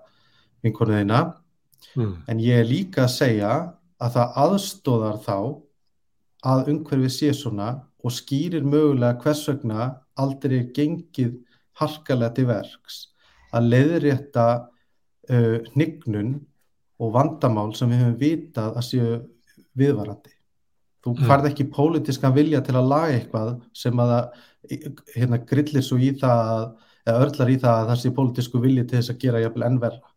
vinkorniðina 0.65 1.19
mm. 1.95 2.13
en 2.27 2.41
ég 2.41 2.63
er 2.63 2.69
líka 2.69 3.05
að 3.05 3.13
segja 3.13 3.51
að 4.01 4.17
það 4.17 4.39
aðstóðar 4.43 5.19
þá 5.25 5.37
að 6.47 6.71
umhverfið 6.73 7.13
sé 7.13 7.31
svona 7.37 7.69
og 8.05 8.13
skýrir 8.13 8.65
mögulega 8.65 9.19
hvers 9.21 9.43
vegna 9.49 9.87
aldrei 10.17 10.59
gengið 10.73 11.37
harkalega 11.77 12.33
til 12.37 12.47
verks 12.49 12.99
að 13.55 13.69
leiðrétta 13.73 14.47
uh, 14.57 15.57
hnignun 15.73 16.37
og 16.97 17.13
vandamál 17.13 17.69
sem 17.77 17.91
við 17.93 18.01
hefum 18.01 18.17
vitað 18.21 18.79
að 18.79 18.87
séu 18.89 19.11
viðvarandi 19.77 20.36
þú 21.07 21.23
mm. 21.23 21.29
farð 21.31 21.49
ekki 21.51 21.69
pólitískan 21.73 22.35
vilja 22.35 22.61
til 22.65 22.75
að 22.77 22.91
laga 22.91 23.15
eitthvað 23.15 23.53
sem 23.75 24.03
að 24.03 24.13
hérna, 25.15 25.39
grillir 25.47 25.85
svo 25.85 25.99
í 26.01 26.11
það 26.19 26.67
eða 27.07 27.25
örlar 27.25 27.51
í 27.51 27.59
það 27.61 27.81
að 27.81 27.91
það 27.91 28.01
sé 28.01 28.13
pólitísku 28.17 28.61
vilji 28.63 28.85
til 28.87 28.99
þess 28.99 29.13
að 29.13 29.21
gera 29.21 29.43
jafnvel 29.43 29.67
enn 29.67 29.79
verra. 29.83 30.15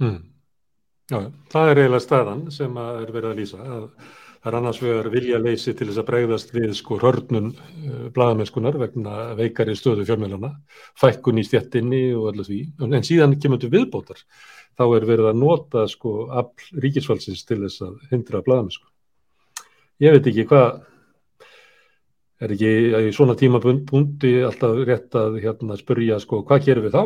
Mm. 0.00 0.20
Já, 1.06 1.18
það 1.52 1.70
er 1.70 1.80
eiginlega 1.82 2.02
staðan 2.02 2.46
sem 2.54 2.78
er 2.82 3.12
verið 3.14 3.28
að 3.30 3.40
lýsa. 3.40 3.58
Að 3.62 3.84
það 4.40 4.48
er 4.50 4.56
annars 4.60 4.80
vegar 4.82 5.08
vilja 5.12 5.38
leysi 5.42 5.74
til 5.76 5.88
þess 5.90 6.00
að 6.02 6.08
bregðast 6.08 6.52
við 6.54 6.74
sko 6.78 6.98
hörnun 7.02 7.52
uh, 7.52 8.08
bladamennskunar 8.16 8.78
vegna 8.80 9.14
veikari 9.38 9.76
stöðu 9.78 10.06
fjármjölana, 10.08 10.52
fækkun 10.98 11.42
í 11.42 11.46
stjettinni 11.46 12.02
og 12.16 12.32
allir 12.32 12.48
því. 12.48 12.60
En 12.88 13.06
síðan 13.06 13.38
kemur 13.42 13.62
til 13.62 13.72
viðbótar. 13.74 14.22
Þá 14.76 14.84
er 14.86 15.08
verið 15.08 15.30
að 15.30 15.40
nota 15.40 15.86
sko 15.88 16.16
all 16.28 16.50
ríkisfalsins 16.84 17.46
til 17.48 17.62
þess 17.64 17.86
að 17.86 17.96
hindra 18.10 18.42
bladamennsku. 18.44 18.88
Ég 20.02 20.12
veit 20.12 20.26
ekki 20.28 20.44
hvað 20.50 20.82
er 22.44 22.52
ekki 22.52 22.72
í 23.08 23.12
svona 23.16 23.36
tímabundi 23.38 24.34
alltaf 24.44 24.82
rétt 24.84 25.16
að 25.16 25.38
hérna, 25.40 25.78
spurja 25.80 26.18
sko, 26.20 26.42
hvað 26.44 26.66
gerum 26.66 26.84
við 26.84 26.96
þá? 26.98 27.04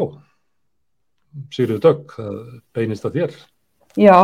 Sigurður 1.54 1.82
Dögg, 1.84 2.14
það 2.16 2.38
beinist 2.74 3.06
að 3.06 3.18
þér. 3.20 3.36
Já, 3.98 4.16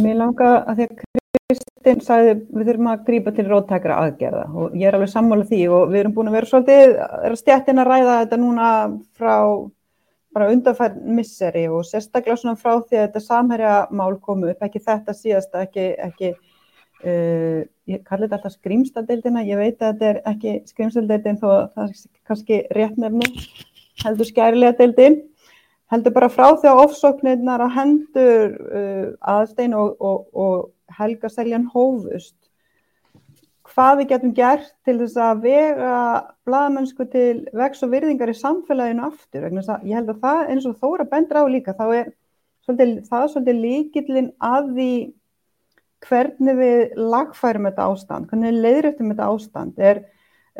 mér 0.00 0.16
langar 0.16 0.62
að 0.64 0.78
því 0.78 0.86
að 0.86 1.02
Kristinn 1.50 2.00
sagði 2.06 2.32
við 2.40 2.70
þurfum 2.70 2.88
að 2.92 3.04
grípa 3.10 3.34
til 3.36 3.44
róttækra 3.50 3.98
aðgerða 4.06 4.46
og 4.54 4.78
ég 4.78 4.88
er 4.88 4.96
alveg 4.96 5.12
sammála 5.12 5.44
því 5.50 5.60
og 5.68 5.92
við 5.92 6.00
erum 6.00 6.14
búin 6.16 6.30
að 6.30 6.36
vera 6.38 6.48
svolítið, 6.48 6.94
er 6.96 7.34
að 7.34 7.40
stjættin 7.40 7.82
að 7.82 7.90
ræða 7.90 8.18
þetta 8.22 8.38
núna 8.40 8.70
frá 9.18 9.34
bara 10.30 10.48
undanfært 10.54 11.00
misseri 11.04 11.66
og 11.68 11.84
sérstaklega 11.88 12.38
svona 12.38 12.60
frá 12.60 12.78
því 12.78 12.96
að 12.96 13.06
þetta 13.08 13.22
samherja 13.24 13.74
mál 13.92 14.14
komu 14.22 14.52
upp, 14.52 14.62
ekki 14.64 14.80
þetta 14.86 15.16
síðasta, 15.16 15.66
ekki, 15.66 15.86
ekki 16.00 16.32
Uh, 17.00 17.64
ég 17.88 18.02
kalli 18.04 18.26
þetta 18.26 18.36
alltaf 18.36 18.52
skrýmstadeildina, 18.58 19.40
ég 19.48 19.56
veit 19.56 19.78
að 19.80 19.94
þetta 19.94 20.08
er 20.10 20.18
ekki 20.28 20.50
skrýmstadeildin 20.68 21.38
þó 21.40 21.46
það 21.72 21.84
er 21.86 21.92
kannski 22.28 22.58
réttnefni, 22.76 23.28
heldur 24.02 24.28
skærilega 24.28 24.76
deildin, 24.76 25.16
heldur 25.88 26.12
bara 26.12 26.28
frá 26.28 26.50
því 26.50 26.68
að 26.68 26.80
ofsóknirnar 26.82 27.64
að 27.64 27.72
hendur 27.78 28.52
uh, 28.68 29.06
aðstein 29.32 29.76
og, 29.80 29.94
og, 29.96 30.26
og 30.36 30.98
helga 30.98 31.30
seljan 31.32 31.64
hófust, 31.72 32.36
hvað 33.70 34.02
við 34.02 34.10
getum 34.10 34.34
gert 34.36 34.68
til 34.84 34.98
þess 35.00 35.16
að 35.24 35.40
vega 35.46 35.94
bladamennsku 36.44 37.06
til 37.14 37.46
vex 37.56 37.80
og 37.86 37.94
virðingar 37.94 38.28
í 38.28 38.36
samfélaginu 38.36 39.06
aftur, 39.08 39.48
ég 39.48 39.96
held 39.96 40.12
að 40.12 40.20
það 40.26 40.52
eins 40.52 40.68
og 40.68 40.76
þóra 40.84 41.08
bendur 41.08 41.40
á 41.40 41.44
líka, 41.48 41.72
þá 41.72 41.86
er 42.02 42.12
svolítið, 42.66 42.94
það 43.08 43.24
er 43.24 43.32
svolítið 43.32 43.64
líkillin 43.64 44.30
að 44.50 44.70
því 44.76 44.90
hvernig 46.06 46.56
við 46.58 46.94
lagfærum 46.96 47.68
þetta 47.68 47.88
ástand, 47.90 48.28
hvernig 48.30 48.52
við 48.52 48.64
leiðrættum 48.64 49.12
þetta 49.12 49.28
ástand 49.34 49.82
er, 49.90 50.00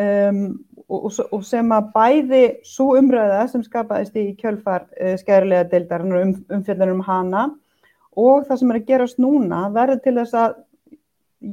um, 0.01 0.43
og, 0.91 1.09
og 1.31 1.45
sem 1.47 1.73
að 1.75 1.91
bæði 1.95 2.43
svo 2.67 2.91
umröða 2.99 3.47
sem 3.51 3.65
skapaðist 3.65 4.19
í 4.21 4.27
kjölfar 4.41 4.87
uh, 4.99 5.15
skærilega 5.21 5.69
deildar 5.73 6.05
um, 6.05 6.35
umfjöldanum 6.51 7.01
um 7.01 7.07
hana 7.07 7.47
og 8.19 8.47
það 8.49 8.61
sem 8.61 8.73
er 8.73 8.81
að 8.81 8.89
gerast 8.91 9.21
núna 9.23 9.65
verður 9.75 10.03
til 10.05 10.17
þess 10.19 10.37
að 10.37 10.57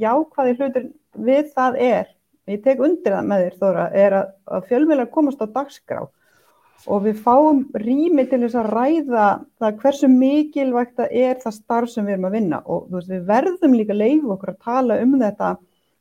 jákvæði 0.01 0.55
hlutur 0.57 0.87
við 1.27 1.51
það 1.55 1.81
er, 1.87 2.13
ég 2.49 2.63
tek 2.65 2.81
undir 2.83 3.15
það 3.15 3.29
með 3.31 3.43
þér 3.45 3.57
Þóra, 3.61 3.89
er 3.95 4.15
að, 4.17 4.31
að 4.57 4.69
fjölmjölar 4.71 5.11
komast 5.13 5.41
á 5.43 5.47
dagskrá 5.47 6.03
og 6.85 7.05
við 7.07 7.21
fáum 7.25 7.63
rými 7.81 8.27
til 8.29 8.41
þess 8.43 8.57
að 8.59 8.69
ræða 8.75 9.27
það 9.59 9.79
hversu 9.81 10.09
mikilvægt 10.11 10.93
það 10.99 11.15
er 11.23 11.39
það 11.41 11.55
starf 11.55 11.91
sem 11.91 12.05
við 12.05 12.17
erum 12.17 12.27
að 12.29 12.37
vinna. 12.37 12.59
Og 12.65 12.85
veist, 12.93 13.09
við 13.09 13.25
verðum 13.27 13.73
líka 13.75 13.97
leifu 13.97 14.35
okkur 14.35 14.53
að 14.53 14.61
tala 14.67 14.99
um 15.03 15.17
þetta 15.19 15.55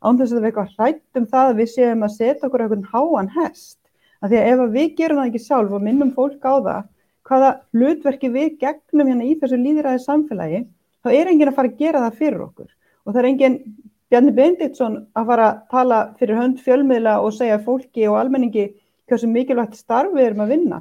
án 0.05 0.21
þess 0.21 0.35
að 0.35 0.39
við 0.39 0.51
eitthvað 0.51 0.75
hrættum 0.77 1.29
það 1.33 1.51
að 1.51 1.63
við 1.63 1.73
séum 1.73 2.07
að 2.07 2.15
setja 2.19 2.49
okkur 2.49 2.67
eitthvað 2.67 2.87
háan 2.93 3.33
hest. 3.39 3.79
Af 4.21 4.31
því 4.31 4.39
að 4.43 4.53
ef 4.53 4.63
við 4.77 4.95
gerum 5.01 5.21
það 5.21 5.31
ekki 5.31 5.45
sjálf 5.47 5.75
og 5.77 5.85
minnum 5.87 6.13
fólk 6.17 6.45
á 6.45 6.55
það 6.69 6.87
hvaða 7.27 7.51
hlutverki 7.75 8.31
við 8.31 8.55
gegnum 8.61 9.11
hérna 9.11 9.27
í 9.27 9.35
þessu 9.41 9.59
líðræði 9.59 10.03
samfélagi 10.05 10.63
þá 11.03 11.11
er 11.11 11.31
enginn 11.31 11.51
að 11.51 11.59
fara 11.59 11.73
að 11.73 11.81
gera 11.81 12.05
það 12.05 12.21
fyrir 12.21 12.45
okkur. 12.47 12.71
Og 13.07 13.15
það 13.15 13.21
er 13.23 13.29
enginn 13.33 13.59
Bjarni 14.07 14.33
Benditsson 14.37 15.01
að 15.19 15.31
fara 15.33 15.47
að 15.51 15.63
tala 15.73 15.97
fyrir 16.21 16.39
hönd 16.39 16.61
fjölmiðla 16.63 17.17
og 17.25 17.33
segja 17.35 17.59
fólki 17.63 18.05
og 18.07 18.21
almenningi 18.21 18.69
hversu 19.11 19.31
mikilvægt 19.31 19.79
starf 19.79 20.15
við 20.15 20.31
erum 20.31 20.45
að 20.45 20.53
vinna. 20.55 20.81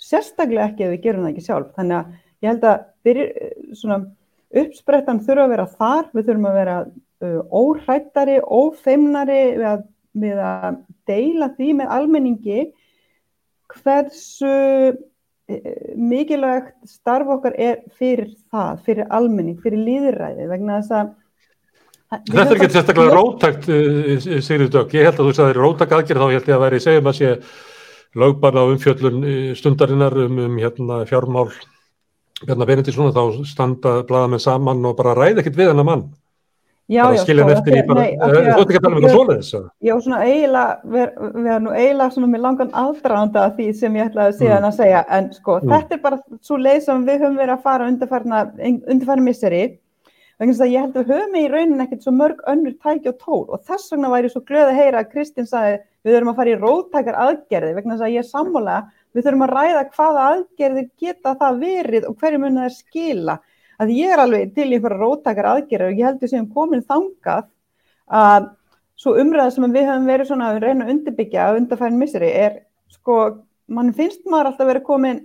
Sérstaklega 0.00 0.70
ekki 0.70 0.86
ef 0.86 0.94
við 0.94 1.04
gerum 1.04 1.26
það 1.26 1.32
ekki 1.34 1.46
sjálf. 1.46 1.70
Þannig 1.76 1.98
að 1.98 2.18
ég 2.40 2.50
held 2.50 2.66
að 2.70 2.82
fyrir, 3.04 3.32
svona, 3.76 4.00
uppsprettan 4.62 5.22
þurfa 5.26 5.46
að 5.46 5.54
vera 5.54 5.70
þar. 5.76 6.10
Við 6.16 6.28
þurfum 6.28 6.50
að 6.50 6.58
vera 6.60 6.76
uh, 6.86 7.40
óhrættari, 7.60 8.38
ófeimnari 8.44 9.42
við 9.60 9.86
við 10.18 10.40
að 10.42 10.80
deila 11.06 11.50
því 11.54 11.70
með 11.78 11.92
almenningi 11.94 12.62
hversu 13.70 14.50
uh, 14.50 15.94
mikilvægt 15.94 16.74
starf 16.90 17.30
okkar 17.36 17.54
er 17.58 17.82
fyrir 17.98 18.32
það, 18.50 18.80
fyrir 18.86 19.10
almenning, 19.14 19.58
fyrir 19.62 19.84
líðræði 19.86 20.48
vegna 20.50 20.80
þess 20.80 20.96
að 20.98 21.12
Þetta 22.10 22.42
er 22.42 22.56
ekki 22.56 22.68
sérstaklega 22.74 23.14
rótækt, 23.14 23.66
eh, 23.70 24.40
Sigrid 24.42 24.72
Dögg. 24.74 24.94
Ég 24.98 25.04
held 25.06 25.20
að 25.20 25.28
þú 25.28 25.34
sagði 25.36 25.58
rótæk 25.58 25.92
aðgerð 25.94 26.22
þá, 26.22 26.30
held 26.34 26.48
ég 26.48 26.56
að 26.56 26.64
væri 26.64 26.80
segjum 26.82 27.10
að 27.10 27.18
sé 27.20 27.28
lögbarna 28.18 28.64
á 28.66 28.70
umfjöllun 28.72 29.20
eh, 29.22 29.52
stundarinnar 29.54 30.16
um, 30.18 30.40
um 30.46 30.56
hérna, 30.58 31.04
fjármál 31.06 31.52
Bjarnar 32.40 32.66
Benedíksson 32.66 33.12
þá 33.14 33.44
standa 33.46 33.92
bladamenn 34.08 34.42
saman 34.42 34.82
og 34.88 34.96
bara 34.98 35.14
ræða 35.14 35.44
ekkert 35.44 35.60
við 35.60 35.70
hennar 35.70 35.86
mann. 35.86 36.08
Já, 36.90 37.04
já, 37.14 37.20
skilja 37.22 37.44
hann 37.44 37.52
eftir 37.54 37.76
í 37.78 37.82
bara, 37.86 38.04
þú 38.18 38.38
ert 38.40 38.62
ekki 38.64 38.78
að 38.80 38.82
tala 38.82 38.90
um 38.90 38.96
eitthvað 38.98 39.12
svoleiðis. 39.14 39.50
Já, 39.78 39.92
svona 40.02 40.22
eiginlega, 40.26 40.78
við, 40.90 41.04
erum 41.44 41.68
nú 41.68 41.74
eiginlega 41.76 42.14
svona 42.16 42.30
með 42.32 42.42
langan 42.48 42.72
aðdraðanda 42.80 43.44
því 43.54 43.66
sem 43.78 43.98
ég 44.00 44.08
ætlaði 44.10 44.34
síðan 44.40 44.56
mm. 44.56 44.66
að 44.66 44.80
segja, 44.80 45.02
en 45.14 45.28
sko, 45.36 45.60
mm. 45.60 45.74
þetta 45.76 45.94
er 45.94 46.02
bara 46.08 46.18
svo 46.48 46.58
leið 46.58 46.80
sem 46.88 47.06
við 47.06 47.22
höfum 47.22 47.38
verið 47.38 47.54
að 47.54 47.62
fara 47.68 47.86
undarfærna 47.92 49.22
misseri 49.28 49.62
þess 50.48 50.62
að 50.64 50.70
ég 50.72 50.84
held 50.84 50.94
að 50.96 51.02
við 51.04 51.18
höfum 51.18 51.34
í 51.36 51.48
raunin 51.52 51.84
ekkert 51.84 52.04
svo 52.06 52.12
mörg 52.16 52.38
önnur 52.48 52.76
tæki 52.80 53.10
og 53.10 53.16
tól. 53.20 53.42
Og 53.52 53.64
þess 53.68 53.92
vegna 53.92 54.12
væri 54.12 54.30
svo 54.32 54.40
glöð 54.48 54.70
að 54.70 54.78
heyra 54.78 55.02
að 55.02 55.10
Kristinn 55.12 55.48
sagði 55.50 55.74
við 56.00 56.14
þurfum 56.16 56.30
að 56.32 56.38
fara 56.38 56.52
í 56.52 56.58
rótækar 56.60 57.18
aðgerði 57.26 57.74
vegna 57.76 57.96
þess 57.96 58.06
að 58.06 58.14
ég 58.14 58.24
er 58.24 58.28
sammála. 58.30 58.76
Við 59.12 59.26
þurfum 59.26 59.44
að 59.44 59.52
ræða 59.52 59.82
hvaða 59.96 60.22
aðgerði 60.30 60.84
geta 61.02 61.34
það 61.42 61.60
verið 61.64 62.06
og 62.08 62.16
hverju 62.22 62.40
mun 62.40 62.56
það 62.60 62.68
er 62.70 62.76
skila. 62.78 63.36
Að 63.80 63.92
ég 63.96 64.14
er 64.14 64.22
alveg 64.24 64.54
til 64.56 64.68
einhverja 64.70 65.00
rótækar 65.02 65.50
aðgerði 65.50 65.90
og 65.90 66.00
ég 66.00 66.08
held 66.08 66.24
að 66.24 66.32
sem 66.32 66.48
komin 66.56 66.86
þangað 66.88 67.50
að 68.20 68.48
svo 69.00 69.14
umræða 69.20 69.54
sem 69.54 69.68
við 69.72 69.86
höfum 69.88 70.08
verið 70.08 70.28
svona 70.28 70.50
að 70.54 70.62
reyna 70.64 70.86
að 70.86 70.94
undirbyggja 70.94 71.44
að 71.46 71.60
undarfærin 71.60 72.00
misseri 72.00 72.32
er 72.36 72.58
sko, 72.92 73.16
mann 73.68 73.92
finnst 73.96 74.26
maður 74.28 74.50
alltaf 74.50 74.68
verið 74.68 74.84
komin 74.88 75.22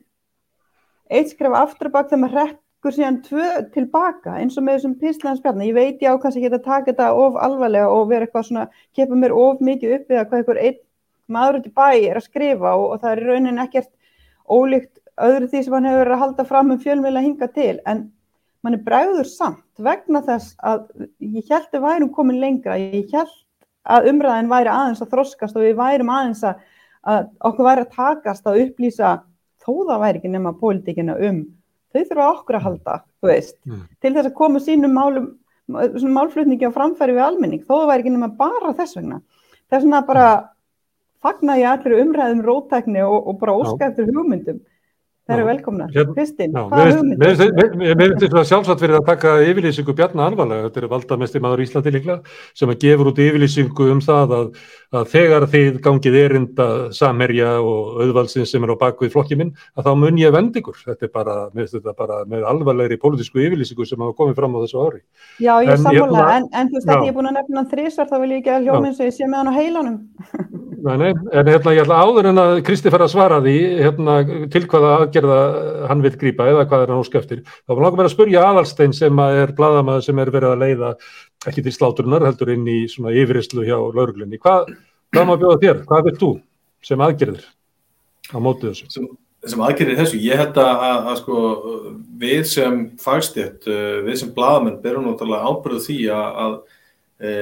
eitt 1.11 1.34
skref 1.34 1.55
afturbak 1.59 2.07
þegar 2.09 2.22
maður 2.22 2.38
ykkur 2.86 2.93
síðan 2.93 3.15
tvö 3.25 3.45
tilbaka 3.73 4.36
eins 4.38 4.59
og 4.59 4.65
með 4.65 4.75
þessum 4.77 4.91
píslanspjarni, 5.01 5.69
ég 5.71 5.73
veit 5.73 6.03
ég 6.05 6.13
á 6.13 6.21
kannski 6.21 6.43
ekki 6.43 6.53
að 6.53 6.65
taka 6.67 6.91
þetta 6.91 7.07
of 7.17 7.39
alvarlega 7.41 7.89
og 7.89 8.11
vera 8.11 8.27
eitthvað 8.27 8.45
svona, 8.45 8.65
kepa 8.93 9.17
mér 9.17 9.33
of 9.33 9.63
mikið 9.65 9.95
upp 9.95 10.13
að 10.13 10.27
hvað 10.29 10.43
ykkur 10.43 10.59
einn 10.61 10.77
maður 11.25 11.57
út 11.59 11.65
í 11.65 11.73
bæ 11.73 11.88
er 12.11 12.19
að 12.19 12.27
skrifa 12.27 12.75
og, 12.77 12.86
og 12.93 13.01
það 13.01 13.15
er 13.15 13.23
í 13.23 13.25
raunin 13.31 13.63
ekkert 13.63 13.89
ólíkt 14.45 15.01
öðru 15.25 15.49
því 15.49 15.63
sem 15.65 15.73
hann 15.73 15.89
hefur 15.89 16.03
verið 16.03 16.13
að 16.13 16.23
halda 16.25 16.45
fram 16.51 16.71
um 16.75 16.83
fjölmjöla 16.86 17.25
hinga 17.25 17.49
til. 17.55 17.79
En 17.89 18.05
mann 18.61 18.77
er 18.77 18.86
bræður 18.86 19.31
samt 19.31 19.81
vegna 19.81 20.21
þess 20.29 20.53
að 20.61 20.86
ég 21.25 21.49
held 21.49 21.73
að 21.73 21.86
værum 21.89 22.13
komin 22.13 22.41
lengra, 22.43 22.77
ég 22.77 23.09
held 23.15 23.33
að 23.81 24.11
umræðin 24.13 24.53
væri 24.53 24.73
aðeins 24.75 25.01
að 25.01 25.13
þroskast 25.15 25.57
og 25.57 25.65
við 25.65 25.77
værum 25.81 26.13
aðeins 26.13 26.45
að, 26.45 26.61
að 27.01 27.27
okkur 27.49 27.71
væri 27.71 27.88
að 27.88 27.97
takast 27.97 28.45
að 28.45 28.61
upplýsa 28.67 29.19
þó 29.65 29.71
það 29.89 30.01
væri 30.05 30.21
ekki 30.21 30.36
nema 30.36 30.57
pólitíkina 30.61 31.17
um 31.25 31.45
þau 31.95 32.03
þurfa 32.09 32.27
okkur 32.33 32.59
að 32.59 32.65
halda, 32.67 32.97
þú 33.21 33.31
veist, 33.31 33.55
mm. 33.65 33.83
til 34.03 34.13
þess 34.15 34.29
að 34.29 34.37
koma 34.41 34.61
sínum 34.63 34.95
málum, 34.95 35.29
málflutningi 35.67 36.67
á 36.69 36.75
framfæri 36.75 37.15
við 37.15 37.25
almenning, 37.25 37.63
þó 37.63 37.73
það 37.79 37.87
væri 37.91 38.05
ekki 38.05 38.13
nema 38.13 38.31
bara 38.37 38.75
þess 38.77 38.99
vegna. 38.99 39.21
Það 39.65 39.77
er 39.77 39.85
svona 39.85 40.01
bara 40.05 40.27
fagna 41.25 41.57
ég 41.57 41.71
allir 41.71 42.03
umræðum 42.03 42.43
rótækni 42.45 43.01
og, 43.05 43.17
og 43.31 43.39
bara 43.41 43.55
óska 43.57 43.89
eftir 43.89 44.11
hugmyndum. 44.11 44.61
Það 45.26 45.39
eru 45.39 45.45
velkomna. 45.47 45.86
Kristinn, 45.89 46.51
hvað 46.53 46.91
hugmyndum? 46.93 47.80
Mér 47.82 47.95
finnst 47.97 48.23
þetta 48.28 48.41
sjálfsagt 48.45 48.82
fyrir 48.84 48.99
að 48.99 49.07
taka 49.07 49.32
yfirlýsingu 49.41 49.95
bjarna 49.97 50.28
alvarlega, 50.30 50.67
þetta 50.67 50.82
er 50.84 50.91
valdamestir 50.91 51.41
maður 51.41 51.63
í 51.63 51.65
Íslandi 51.65 51.93
líkla, 51.95 52.17
sem 52.53 52.69
að 52.69 52.84
gefur 52.84 53.09
út 53.09 53.21
yfirlýsingu 53.26 53.88
um 53.95 54.03
það 54.05 54.36
að 54.38 54.59
að 54.95 55.07
þegar 55.11 55.45
þið 55.51 55.80
gangið 55.84 56.17
erinda 56.19 56.67
samherja 56.95 57.49
og 57.63 57.97
auðvalsins 58.03 58.51
sem 58.53 58.63
er 58.65 58.73
á 58.76 58.82
bakvið 58.84 59.13
flokki 59.15 59.38
minn, 59.39 59.51
að 59.76 59.88
þá 59.88 59.91
mun 60.01 60.19
ég 60.21 60.36
vend 60.36 60.59
ykkur. 60.61 60.78
Þetta 60.86 61.07
er 61.07 61.11
bara, 61.15 61.36
þetta 61.57 61.95
bara 61.97 62.19
með 62.30 62.45
alvarlegri 62.51 62.99
pólitísku 63.01 63.41
yfirlýsingu 63.43 63.88
sem 63.89 64.05
hafa 64.05 64.15
komið 64.19 64.38
fram 64.39 64.55
á 64.55 64.59
þessu 64.63 64.84
ári. 64.84 65.01
Já, 65.41 65.53
ég 65.65 65.73
er 65.73 65.82
sammála, 65.82 66.28
en, 66.38 66.45
en 66.53 66.69
þú 66.69 66.80
veist 66.80 66.93
að 66.93 67.01
ég 67.01 67.11
er 67.11 67.17
búin 67.17 67.32
að 67.32 67.38
nefna 67.39 67.65
þrísvar, 67.73 68.11
þá 68.11 68.17
vil 68.21 68.32
ég 68.32 68.39
ekki 68.43 68.53
að 68.53 68.69
hljóminn. 68.69 68.93
Nei, 70.86 70.97
nei, 71.01 71.11
en 71.34 71.47
hérna 71.49 71.71
ég 71.73 71.82
ætla 71.82 71.97
áður 71.97 72.28
en 72.30 72.38
að 72.38 72.51
Kristi 72.67 72.91
fara 72.93 73.07
að 73.07 73.13
svara 73.15 73.39
því 73.41 73.53
hérna, 73.80 74.17
til 74.53 74.61
hvaða 74.69 74.91
aðgerða 75.16 75.88
hann 75.89 76.05
vil 76.05 76.13
grýpa 76.20 76.49
eða 76.51 76.68
hvað 76.70 76.86
er 76.86 76.93
hann 76.93 77.03
óskæftir. 77.03 77.43
Þá 77.66 77.74
var 77.74 77.84
langar 77.86 78.01
mér 78.01 78.09
að 78.11 78.16
spurja 78.16 78.45
Aðalstein 78.49 78.95
sem 78.95 79.26
er 79.26 79.55
bladamæður 79.57 80.07
sem 80.07 80.22
er 80.22 80.34
verið 80.36 80.53
að 80.53 80.63
leiða 80.66 80.93
ekki 81.49 81.66
til 81.66 81.76
sláturunar 81.76 82.28
heldur 82.28 82.53
inn 82.53 82.66
í 82.68 82.80
svona 82.91 83.16
yfiristlu 83.16 83.66
hjá 83.68 83.78
lauruglunni. 83.80 84.41
Hvað, 84.41 84.74
hvað 85.13 85.30
má 85.30 85.38
bjóða 85.39 85.61
þér? 85.63 85.86
Hvað 85.89 86.09
vil 86.09 86.18
þú 86.24 86.32
sem 86.86 87.05
aðgerðir? 87.05 87.45
á 88.34 88.38
mótið 88.41 88.72
þessu? 88.72 88.89
Sem, 88.93 89.07
sem 89.45 89.63
aðgerðir 89.66 89.99
þessu, 90.01 90.22
ég 90.24 90.41
held 90.41 90.59
að, 90.61 90.84
að, 90.88 91.09
að 91.11 91.20
sko, 91.22 91.41
við 92.22 92.43
sem 92.49 92.82
fagstjætt, 93.01 93.70
við 94.07 94.20
sem 94.22 94.34
bladamenn 94.36 94.80
berum 94.84 95.07
náttúrulega 95.09 95.51
ábyrðu 95.51 95.82
því 95.86 95.99
að, 96.16 96.39
að 96.45 96.55
e, 97.20 97.36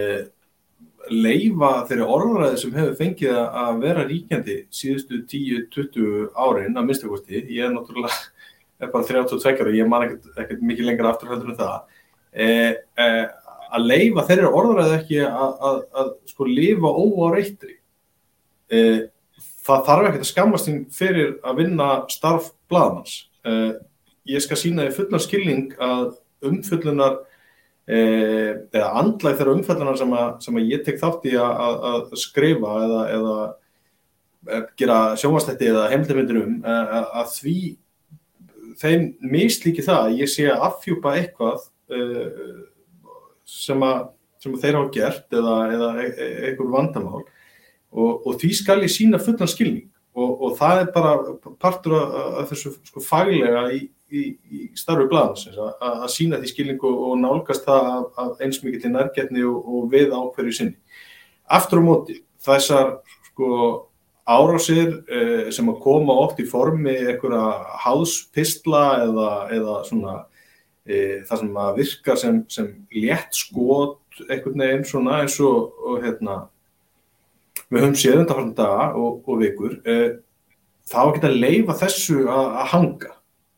leifa 1.11 1.71
þeirri 1.89 2.05
orðræði 2.15 2.59
sem 2.61 2.75
hefur 2.77 2.95
fengið 2.99 3.37
að 3.39 3.79
vera 3.83 4.05
ríkjandi 4.07 4.57
síðustu 4.73 5.19
10-20 5.29 6.29
árin 6.39 6.77
að 6.79 6.87
minnstakosti, 6.87 7.43
ég 7.49 7.67
er 7.67 7.73
náttúrulega 7.73 8.19
er 8.83 8.91
bara 8.91 9.07
32 9.07 9.53
ára, 9.61 9.73
ég 9.75 9.89
man 9.89 10.05
ekkert, 10.07 10.61
mikið 10.63 10.89
lengra 10.89 11.13
afturhældur 11.13 11.53
en 11.53 11.59
það. 11.59 11.99
E, 12.33 12.47
e, 12.99 13.09
að 13.73 13.87
leifa 13.89 14.25
þeirri 14.29 14.51
orðræði 14.59 14.95
ekki 14.99 15.19
að 15.27 16.13
sko 16.29 16.47
lifa 16.49 16.89
óáreittri 16.93 17.77
e, 18.69 18.79
það 19.65 19.85
þarf 19.89 20.09
ekkert 20.09 20.25
að 20.25 20.31
skammast 20.31 20.69
þín 20.69 20.81
fyrir 20.93 21.35
að 21.45 21.61
vinna 21.61 21.89
starf 22.11 22.51
bladmanns 22.71 23.23
ég 24.29 24.43
skal 24.43 24.57
sína 24.59 24.87
því 24.87 24.95
fullan 24.97 25.23
skilning 25.23 25.73
að 25.83 26.13
umfullunar 26.47 27.19
eða 27.83 28.89
andlæg 29.01 29.35
þeirra 29.39 29.53
umfællunar 29.57 29.97
sem, 29.99 30.13
sem 30.45 30.59
að 30.59 30.69
ég 30.71 30.83
tek 30.85 31.01
þátt 31.01 31.25
í 31.27 31.33
að, 31.35 31.73
að 31.89 32.13
skrifa 32.21 32.75
eða, 32.85 33.01
eða 33.17 34.63
gera 34.79 34.99
sjónvastætti 35.19 35.67
eða 35.71 35.89
heimildamöndir 35.91 36.39
um 36.39 36.55
að 36.63 37.27
því 37.35 37.57
þeim 38.79 39.05
mislíki 39.19 39.83
það 39.83 40.07
að 40.07 40.19
ég 40.23 40.31
sé 40.31 40.47
að 40.51 40.65
affjúpa 40.69 41.15
eitthvað 41.19 41.67
sem, 43.43 43.83
að, 43.83 44.03
sem 44.41 44.55
að 44.55 44.63
þeir 44.63 44.77
hafa 44.79 44.91
gert 44.95 45.37
eða, 45.39 45.55
eða 45.75 45.89
e, 46.03 46.07
e 46.07 46.29
einhver 46.49 46.71
vandamál 46.73 47.23
og, 47.23 48.23
og 48.25 48.37
því 48.41 48.53
skal 48.57 48.79
ég 48.83 48.93
sína 48.93 49.21
fullan 49.21 49.51
skilning 49.51 49.89
og, 50.13 50.31
og 50.31 50.55
það 50.59 50.81
er 50.81 50.91
bara 50.95 51.13
partur 51.61 51.97
af 51.99 52.47
þessu 52.51 52.75
sko, 52.79 53.03
faglega 53.03 53.67
í 53.75 53.83
í, 54.13 54.25
í 54.53 54.59
starfi 54.77 55.07
bladans 55.11 55.47
að 55.57 56.05
sína 56.13 56.39
því 56.41 56.51
skilningu 56.51 56.91
og 57.07 57.17
nálgast 57.21 57.65
það 57.67 57.89
af, 57.93 58.05
af 58.23 58.43
eins 58.45 58.61
mikið 58.63 58.85
til 58.85 58.93
nærgetni 58.93 59.47
og, 59.49 59.57
og 59.63 59.89
við 59.93 60.13
ákverju 60.13 60.55
sinni. 60.59 60.77
Aftur 61.49 61.81
á 61.81 61.87
móti 61.87 62.19
þessar 62.43 62.93
sko 63.31 63.49
árásir 64.23 65.01
eh, 65.11 65.49
sem 65.51 65.67
að 65.67 65.81
koma 65.83 66.15
oft 66.23 66.39
í 66.39 66.47
formi 66.47 66.93
einhverja 66.95 67.77
háðspistla 67.83 68.83
eða, 69.03 69.31
eða 69.51 69.79
svona 69.87 70.13
eh, 70.87 71.23
það 71.27 71.41
sem 71.41 71.57
að 71.65 71.79
virka 71.81 72.15
sem, 72.19 72.39
sem 72.51 72.69
létt 72.95 73.35
skot 73.35 74.23
einhvern 74.29 74.63
veginn 74.63 74.87
svona 74.87 75.23
eins 75.23 75.35
og, 75.43 75.73
og 75.83 76.05
hérna 76.05 76.43
við 77.67 77.81
höfum 77.81 77.97
séð 77.99 78.21
undan 78.23 78.53
daga 78.55 78.93
og, 78.95 79.25
og 79.27 79.43
vikur 79.43 79.75
eh, 79.83 80.21
þá 80.87 81.01
geta 81.17 81.29
að 81.31 81.41
leifa 81.43 81.77
þessu 81.83 82.23
að 82.31 82.63
hanga 82.71 83.13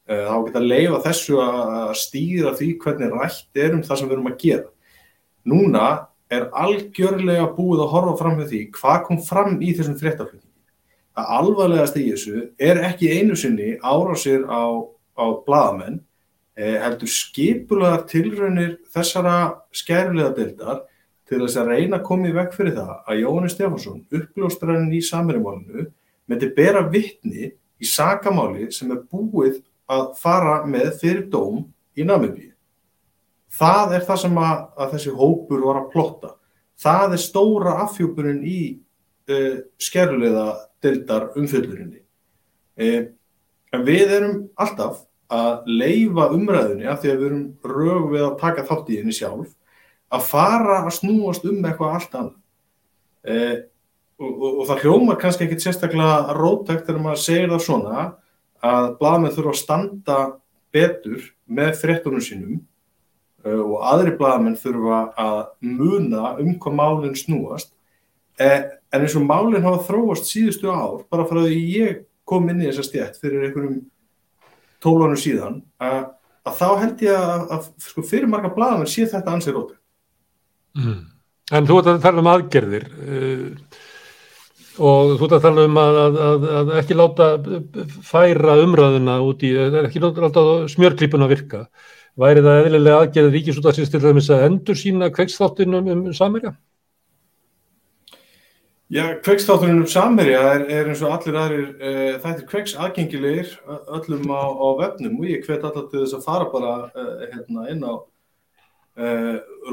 þá 0.05 0.35
geta 0.45 0.61
að 0.61 0.67
leifa 0.69 1.03
þessu 1.07 1.37
að 1.41 1.93
stýra 1.97 2.53
því 2.57 2.67
hvernig 2.83 3.13
rætt 3.15 3.61
er 3.61 3.73
um 3.73 3.83
það 3.85 3.99
sem 3.99 4.09
við 4.09 4.17
erum 4.17 4.29
að 4.29 4.41
gera. 4.43 4.67
Núna 5.45 5.85
er 6.33 6.47
algjörlega 6.57 7.47
búið 7.55 7.83
að 7.83 7.93
horfa 7.93 8.17
fram 8.21 8.39
með 8.39 8.51
því 8.51 8.61
hvað 8.77 8.99
kom 9.07 9.21
fram 9.25 9.55
í 9.61 9.73
þessum 9.77 9.97
fréttaflutningi. 9.99 10.51
Það 11.15 11.31
alvarlegast 11.37 11.99
í 11.99 12.05
þessu 12.09 12.41
er 12.69 12.81
ekki 12.89 13.11
einu 13.13 13.37
sinni 13.39 13.75
árásir 13.79 14.45
á, 14.51 14.83
á 15.15 15.25
bladamenn, 15.45 16.01
eh, 16.57 16.77
heldur 16.81 17.11
skipulegar 17.11 18.05
tilraunir 18.09 18.77
þessara 18.91 19.61
skærulega 19.71 20.35
bildar 20.35 20.81
til 21.25 21.39
þess 21.41 21.57
að 21.61 21.71
reyna 21.71 21.99
að 21.99 22.07
koma 22.09 22.29
í 22.29 22.35
vekk 22.35 22.57
fyrir 22.57 22.75
það 22.75 22.97
að 23.07 23.21
Jóhannes 23.21 23.55
Stefansson, 23.55 24.03
uppljóstrarinn 24.13 24.91
í 24.93 25.01
samverjumálinu, 25.01 25.87
myndi 26.27 26.51
bera 26.57 26.83
vittni 26.89 27.49
í 27.53 27.85
sakamáli 27.89 28.71
sem 28.73 28.91
er 28.93 29.01
búið 29.09 29.61
að 29.91 30.05
fara 30.19 30.59
með 30.67 30.91
fyrir 31.01 31.25
dóm 31.31 31.63
í 31.95 32.05
Namibíu. 32.05 32.51
Það 33.55 33.95
er 33.95 34.07
það 34.07 34.21
sem 34.25 34.39
að, 34.41 34.63
að 34.75 34.95
þessi 34.95 35.13
hópur 35.15 35.61
var 35.63 35.79
að 35.79 35.91
plotta. 35.93 36.31
Það 36.81 37.15
er 37.15 37.21
stóra 37.23 37.75
affjópurinn 37.85 38.41
í 38.43 38.61
uh, 39.31 39.59
skerlulega 39.79 40.47
dildar 40.83 41.29
umfyllurinni. 41.39 42.01
Uh, 42.75 43.05
en 43.71 43.85
við 43.87 44.15
erum 44.17 44.41
alltaf 44.59 45.05
að 45.31 45.69
leifa 45.69 46.27
umræðinni 46.35 46.89
af 46.89 46.99
því 47.01 47.11
að 47.11 47.21
við 47.21 47.29
erum 47.29 47.45
rög 47.75 48.09
við 48.11 48.25
að 48.25 48.35
taka 48.41 48.65
þátt 48.67 48.91
í 48.91 48.99
henni 48.99 49.15
sjálf 49.15 49.53
að 50.13 50.27
fara 50.27 50.81
að 50.83 50.91
snúast 50.99 51.47
um 51.47 51.63
eitthvað 51.63 51.95
allt 51.95 52.19
annað. 52.19 52.35
Uh, 53.25 53.55
og, 54.19 54.31
og, 54.35 54.51
og 54.51 54.67
það 54.69 54.83
hljómar 54.83 55.17
kannski 55.21 55.47
ekkit 55.47 55.63
sérstaklega 55.63 56.35
rótækt 56.35 56.85
þegar 56.89 57.01
maður 57.07 57.23
segir 57.23 57.51
það 57.51 57.65
svona 57.65 58.03
að 58.65 58.87
bladamenn 58.99 59.35
þurfa 59.35 59.53
að 59.53 59.61
standa 59.61 60.17
betur 60.75 61.29
með 61.45 61.77
fréttunum 61.81 62.23
sínum 62.23 62.57
uh, 63.45 63.61
og 63.61 63.77
aðri 63.91 64.15
bladamenn 64.19 64.59
þurfa 64.59 65.01
að 65.21 65.39
muna 65.61 66.35
um 66.41 66.51
hvað 66.61 66.77
málinn 66.79 67.17
snúast 67.19 67.71
eh, 68.41 68.65
en 68.91 69.05
eins 69.05 69.15
og 69.17 69.25
málinn 69.27 69.65
hafa 69.65 69.85
þróast 69.87 70.29
síðustu 70.31 70.71
ár 70.71 71.03
bara 71.11 71.27
frá 71.29 71.43
því 71.43 71.61
ég 71.75 72.03
kom 72.27 72.47
inn 72.49 72.63
í 72.63 72.69
þessa 72.69 72.87
stjætt 72.87 73.19
fyrir 73.21 73.47
einhverjum 73.47 73.81
tólunum 74.83 75.19
síðan 75.19 75.59
að, 75.81 75.99
að 76.45 76.61
þá 76.61 76.69
held 76.83 77.03
ég 77.05 77.17
að, 77.17 77.43
að 77.55 77.67
sko, 77.87 78.05
fyrir 78.05 78.31
marga 78.31 78.53
bladamenn 78.55 78.89
sé 78.89 79.07
þetta 79.09 79.35
ansið 79.37 79.59
rótið 79.59 79.81
mm. 80.81 81.03
En 81.53 81.67
þú 81.69 81.75
ert 81.77 81.91
að 81.91 81.99
tala 82.01 82.23
um 82.23 82.31
aðgerðir 82.31 82.85
uh, 82.89 83.81
og 84.77 85.15
þú 85.15 85.27
ert 85.27 85.35
að 85.37 85.43
tala 85.47 85.65
um 85.69 85.77
að, 85.79 85.97
að, 86.03 86.45
að 86.59 86.71
ekki 86.81 86.97
láta 86.97 87.27
færa 88.03 88.57
umræðuna 88.63 89.19
út 89.23 89.43
í, 89.45 89.51
ekki 89.85 90.03
láta 90.03 90.45
smjörklípun 90.71 91.25
að 91.25 91.35
virka. 91.35 91.65
Væri 92.19 92.43
það 92.45 92.61
eðlilega 92.61 93.01
aðgerðið 93.03 93.35
ríkisútarsins 93.35 93.91
til 93.91 93.99
þess 94.03 94.31
að 94.31 94.45
endur 94.47 94.79
sína 94.79 95.11
kveiksþáttunum 95.11 95.91
um 95.91 96.05
Samerja? 96.15 96.53
Já, 98.93 99.03
kveiksþáttunum 99.25 99.81
um 99.81 99.89
Samerja 99.89 100.41
er, 100.53 100.63
er 100.71 100.89
eins 100.91 101.01
og 101.03 101.15
allir 101.15 101.39
aðrir, 101.41 101.69
e, 101.75 101.93
það 102.23 102.31
er 102.31 102.43
kveiks 102.51 102.75
aðgengilegir 102.77 103.55
öllum 103.97 104.29
á, 104.31 104.43
á 104.45 104.67
vefnum 104.83 105.17
og 105.19 105.25
ég 105.27 105.47
hvet 105.47 105.65
alltaf 105.65 105.89
til 105.91 106.03
þess 106.03 106.15
að 106.19 106.27
fara 106.27 106.47
bara 106.53 106.75
e, 106.93 107.05
hérna, 107.33 107.65
inn 107.73 107.81
á 107.83 107.93
e, 108.95 109.09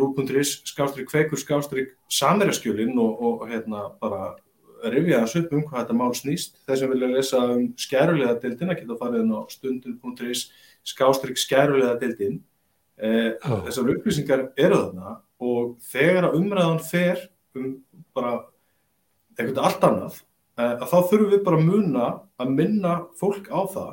rú.is 0.01 0.55
skástrík 0.73 1.13
kveikur 1.13 1.39
skástrík 1.39 1.93
Samerjaskjölinn 2.11 2.99
og, 2.99 3.21
og 3.21 3.45
hérna 3.53 3.91
bara 4.01 4.33
rifja 4.91 5.21
þessu 5.23 5.43
upp 5.43 5.53
um 5.57 5.65
hvað 5.67 5.83
þetta 5.83 5.97
mál 5.99 6.15
snýst. 6.17 6.57
Þeir 6.67 6.79
sem 6.81 6.93
vilja 6.93 7.11
lesa 7.13 7.43
um 7.55 7.67
skærulega 7.79 8.39
deildina 8.43 8.77
geta 8.79 8.99
farið 8.99 9.23
inn 9.23 9.37
á 9.37 9.41
stundin.is 9.53 10.47
skástrygg 10.93 11.39
skærulega 11.39 11.95
deildin. 12.01 12.41
Eh, 13.03 13.33
oh. 13.47 13.63
Þessar 13.67 13.93
upplýsingar 13.95 14.45
eru 14.57 14.81
þarna 14.81 15.17
og 15.43 15.77
þegar 15.91 16.29
að 16.29 16.37
umræðan 16.39 16.83
fer 16.87 17.23
um 17.59 17.73
bara 18.15 18.35
eitthvað 19.39 19.65
allt 19.67 19.87
annað, 19.89 20.21
eh, 20.59 20.75
að 20.75 20.87
þá 20.91 20.99
þurfum 21.11 21.33
við 21.33 21.45
bara 21.47 21.59
að 21.59 21.69
muna 21.71 22.09
að 22.43 22.53
minna 22.59 22.95
fólk 23.19 23.49
á 23.49 23.61
það 23.73 23.93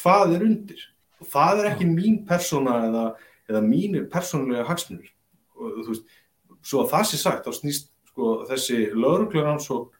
hvað 0.00 0.34
er 0.36 0.46
undir. 0.46 0.82
Og 1.20 1.28
það 1.28 1.60
er 1.60 1.70
ekki 1.74 1.88
mín 1.88 2.20
persóna 2.28 2.76
eða, 2.88 3.06
eða 3.50 3.62
mínir 3.66 4.08
persónulega 4.12 4.66
hagsmunir. 4.68 5.10
Og, 5.58 5.82
þú 5.84 5.88
veist, 5.92 6.18
svo 6.64 6.84
að 6.84 6.92
það 6.94 7.08
sé 7.10 7.20
sagt, 7.20 7.46
þá 7.46 7.58
snýst 7.58 7.90
sko, 8.08 8.30
þessi 8.48 8.78
lauruglunansók 8.96 9.92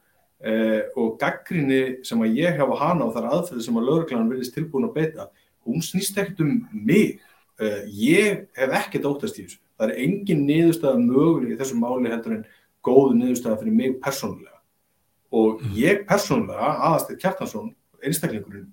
eh, 0.44 0.82
og 0.96 1.18
gaggrinni 1.20 2.00
sem 2.06 2.20
að 2.24 2.38
ég 2.40 2.56
hefa 2.58 2.78
hana 2.80 3.06
og 3.06 3.16
þar 3.16 3.28
aðferði 3.34 3.64
sem 3.66 3.80
að 3.80 3.88
lauruglæðan 3.88 4.30
verðist 4.32 4.54
tilbúin 4.56 4.88
að 4.88 4.94
beita, 4.96 5.26
hún 5.66 5.84
snýst 5.84 6.18
ekkert 6.20 6.44
um 6.44 6.54
mig. 6.72 7.20
Eh, 7.60 7.82
ég 7.92 8.46
hef 8.56 8.76
ekkert 8.80 9.08
óttast 9.10 9.38
í 9.38 9.44
þessu. 9.44 9.60
Það 9.80 9.90
er 9.92 10.02
engin 10.04 10.46
niðurstaða 10.48 11.02
möguleg 11.02 11.54
í 11.54 11.58
þessu 11.60 11.80
máli 11.80 12.12
heldur 12.12 12.38
en 12.38 12.46
góðu 12.84 13.16
niðurstaða 13.18 13.60
fyrir 13.60 13.76
mig 13.76 13.98
persónulega. 14.02 14.60
Og 15.30 15.60
mm. 15.60 15.74
ég 15.78 16.06
persónulega, 16.08 16.70
aðastið 16.88 17.20
Kjartansson, 17.22 17.74
einstaklingurinn, 18.00 18.70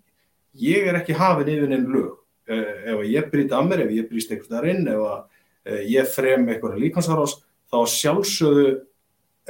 ég 0.57 0.87
er 0.87 0.97
ekki 1.01 1.17
hafinn 1.17 1.51
yfir 1.53 1.75
einn 1.75 1.91
lög. 1.91 2.15
Eh, 2.47 2.93
ef 2.93 3.03
ég 3.11 3.27
brýt 3.31 3.51
að 3.51 3.67
mér, 3.67 3.83
ef 3.83 3.91
ég 3.91 4.07
brýst 4.07 4.31
eitthvað 4.31 4.55
þar 4.55 4.69
inn, 4.71 4.87
ef 4.87 5.03
eh, 5.67 5.83
ég 5.91 6.07
frem 6.07 6.47
eitthvað 6.47 6.79
líkansarás, 6.79 7.35
þá 7.67 7.79
sjálfsögðu 7.91 8.67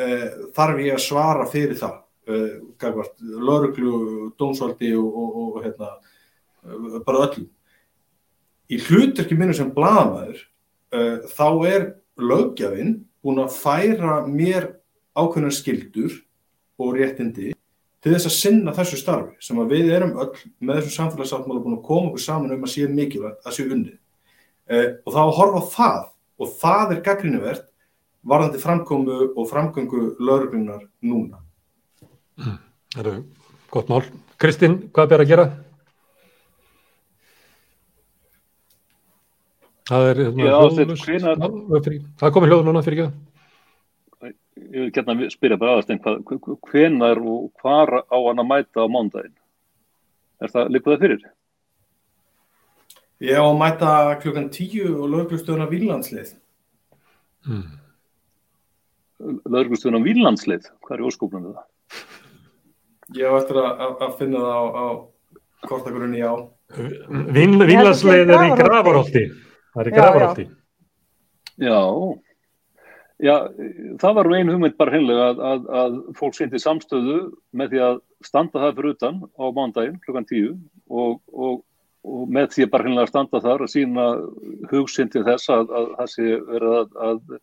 eh, 0.02 0.30
þarf 0.58 0.82
ég 0.82 0.98
að 0.98 1.04
svara 1.06 1.46
fyrir 1.52 1.78
það 1.78 2.00
lauruglu, 2.28 4.32
dómsvaldi 4.40 4.94
og, 5.00 5.08
og, 5.08 5.58
og 5.58 5.66
hérna, 5.66 5.92
uh, 6.66 7.00
bara 7.06 7.28
öllum. 7.28 7.48
Í 8.68 8.80
hluturki 8.84 9.38
minnu 9.38 9.56
sem 9.56 9.70
bladamæður 9.74 10.42
uh, 10.42 11.28
þá 11.32 11.48
er 11.70 11.86
lögjafinn 12.20 12.98
búin 13.24 13.44
að 13.44 13.56
færa 13.56 14.20
mér 14.28 14.74
ákveðnar 15.18 15.56
skildur 15.56 16.18
og 16.78 16.98
réttindi 16.98 17.54
til 18.04 18.14
þess 18.14 18.30
að 18.30 18.36
sinna 18.36 18.74
þessu 18.76 19.00
starfi 19.00 19.40
sem 19.44 19.58
að 19.62 19.72
við 19.74 19.94
erum 19.96 20.20
öll 20.22 20.34
með 20.60 20.82
þessum 20.82 20.98
samfélagsáttmála 20.98 21.64
búin 21.64 21.80
að 21.80 21.88
koma 21.88 22.12
okkur 22.12 22.24
saman 22.24 22.54
um 22.54 22.68
að 22.68 22.74
sé 22.76 22.92
mikilvægt 22.92 23.48
að 23.48 23.58
sé 23.58 23.66
unnið. 23.66 23.98
Uh, 24.68 24.88
og 25.08 25.16
þá 25.16 25.22
að 25.24 25.36
horfa 25.40 25.66
það 25.74 26.06
og 26.38 26.56
það 26.62 26.94
er 26.94 27.04
gaggrínuvert 27.08 27.68
varðandi 28.28 28.62
framkomu 28.62 29.20
og 29.34 29.50
framgöngu 29.50 30.04
lauruglunar 30.20 30.84
núna. 31.02 31.47
Mm. 32.38 33.24
gott 33.74 33.90
mál. 33.90 34.04
Kristinn, 34.38 34.78
hvað 34.94 35.10
ber 35.12 35.24
að 35.24 35.32
gera? 35.32 35.46
Það 39.88 40.10
er 40.10 40.20
hérna, 40.20 40.52
það 40.52 41.88
það 42.20 42.34
komið 42.36 42.52
hljóð 42.52 42.68
núna 42.68 42.84
fyrir 42.84 43.06
ekki 43.06 43.26
Ég 44.58 44.84
vil 44.84 44.92
gætna 44.92 45.30
spyrja 45.32 45.56
bara 45.62 45.80
hvað, 45.86 46.56
hvenar 46.68 47.22
og 47.22 47.52
hvar 47.62 48.02
á 48.04 48.18
hann 48.18 48.42
að 48.42 48.50
mæta 48.50 48.84
á 48.84 48.88
mándaginn? 48.92 49.36
Er 50.44 50.52
það, 50.52 50.72
líka 50.74 50.92
það 50.92 51.04
fyrir? 51.06 51.26
Ég 53.24 53.40
á 53.40 53.46
að 53.46 53.60
mæta 53.62 53.92
klukkan 54.22 54.50
tíu 54.54 54.90
og 54.98 55.12
lögreglustjóðuna 55.14 55.70
Vílandslið. 55.72 56.34
mm. 57.48 57.68
Lögreglustöðun 59.50 59.98
á 59.98 60.06
Vínlandslið, 60.06 60.68
hvað 60.86 61.00
er 61.00 61.06
óskópnum 61.08 61.46
það? 61.50 61.62
Ég 63.16 63.24
á 63.24 63.34
eftir 63.40 63.60
að, 63.62 63.70
að, 63.86 63.92
að 64.04 64.16
finna 64.20 64.44
það 64.44 64.58
á, 64.58 64.64
á 64.68 64.86
kortagrunni 65.68 66.24
á. 66.24 66.34
Vín, 67.32 67.56
Vínlandsleið 67.64 68.34
er 68.36 68.48
í 68.50 68.56
Grafarholti. 68.60 68.64
Grafarholti. 68.64 69.28
Það 69.74 69.84
er 69.84 69.88
í 69.88 69.92
Já, 69.92 69.96
já. 69.96 70.02
Grafarholti. 70.02 70.48
Já, 71.58 71.78
já, 73.24 73.36
það 74.02 74.18
var 74.18 74.28
nú 74.28 74.36
ein 74.38 74.52
hugmynd 74.52 74.76
bara 74.78 74.94
hreinlega 74.94 75.30
að, 75.32 75.40
að, 75.52 75.70
að 75.82 75.96
fólk 76.20 76.36
sýndi 76.38 76.60
samstöðu 76.62 77.16
með 77.58 77.72
því 77.72 77.82
að 77.88 78.02
standa 78.28 78.62
það 78.62 78.76
fyrir 78.78 78.98
utan 78.98 79.24
á 79.26 79.46
mándaginn 79.56 79.98
klukkan 80.04 80.28
tíu 80.30 80.52
og, 80.86 81.24
og, 81.32 81.64
og 82.06 82.28
með 82.36 82.52
því 82.54 82.68
að 82.68 82.72
bara 82.76 82.86
hreinlega 82.86 83.14
standa 83.14 83.42
þar 83.42 83.66
að 83.66 83.74
sína 83.74 84.06
hugsynd 84.74 85.16
til 85.16 85.24
þess 85.26 85.50
að, 85.56 85.74
að 85.80 85.90
það 85.96 86.14
sé 86.14 86.28
verið 86.52 86.78
að, 86.78 86.94
að, 87.08 87.42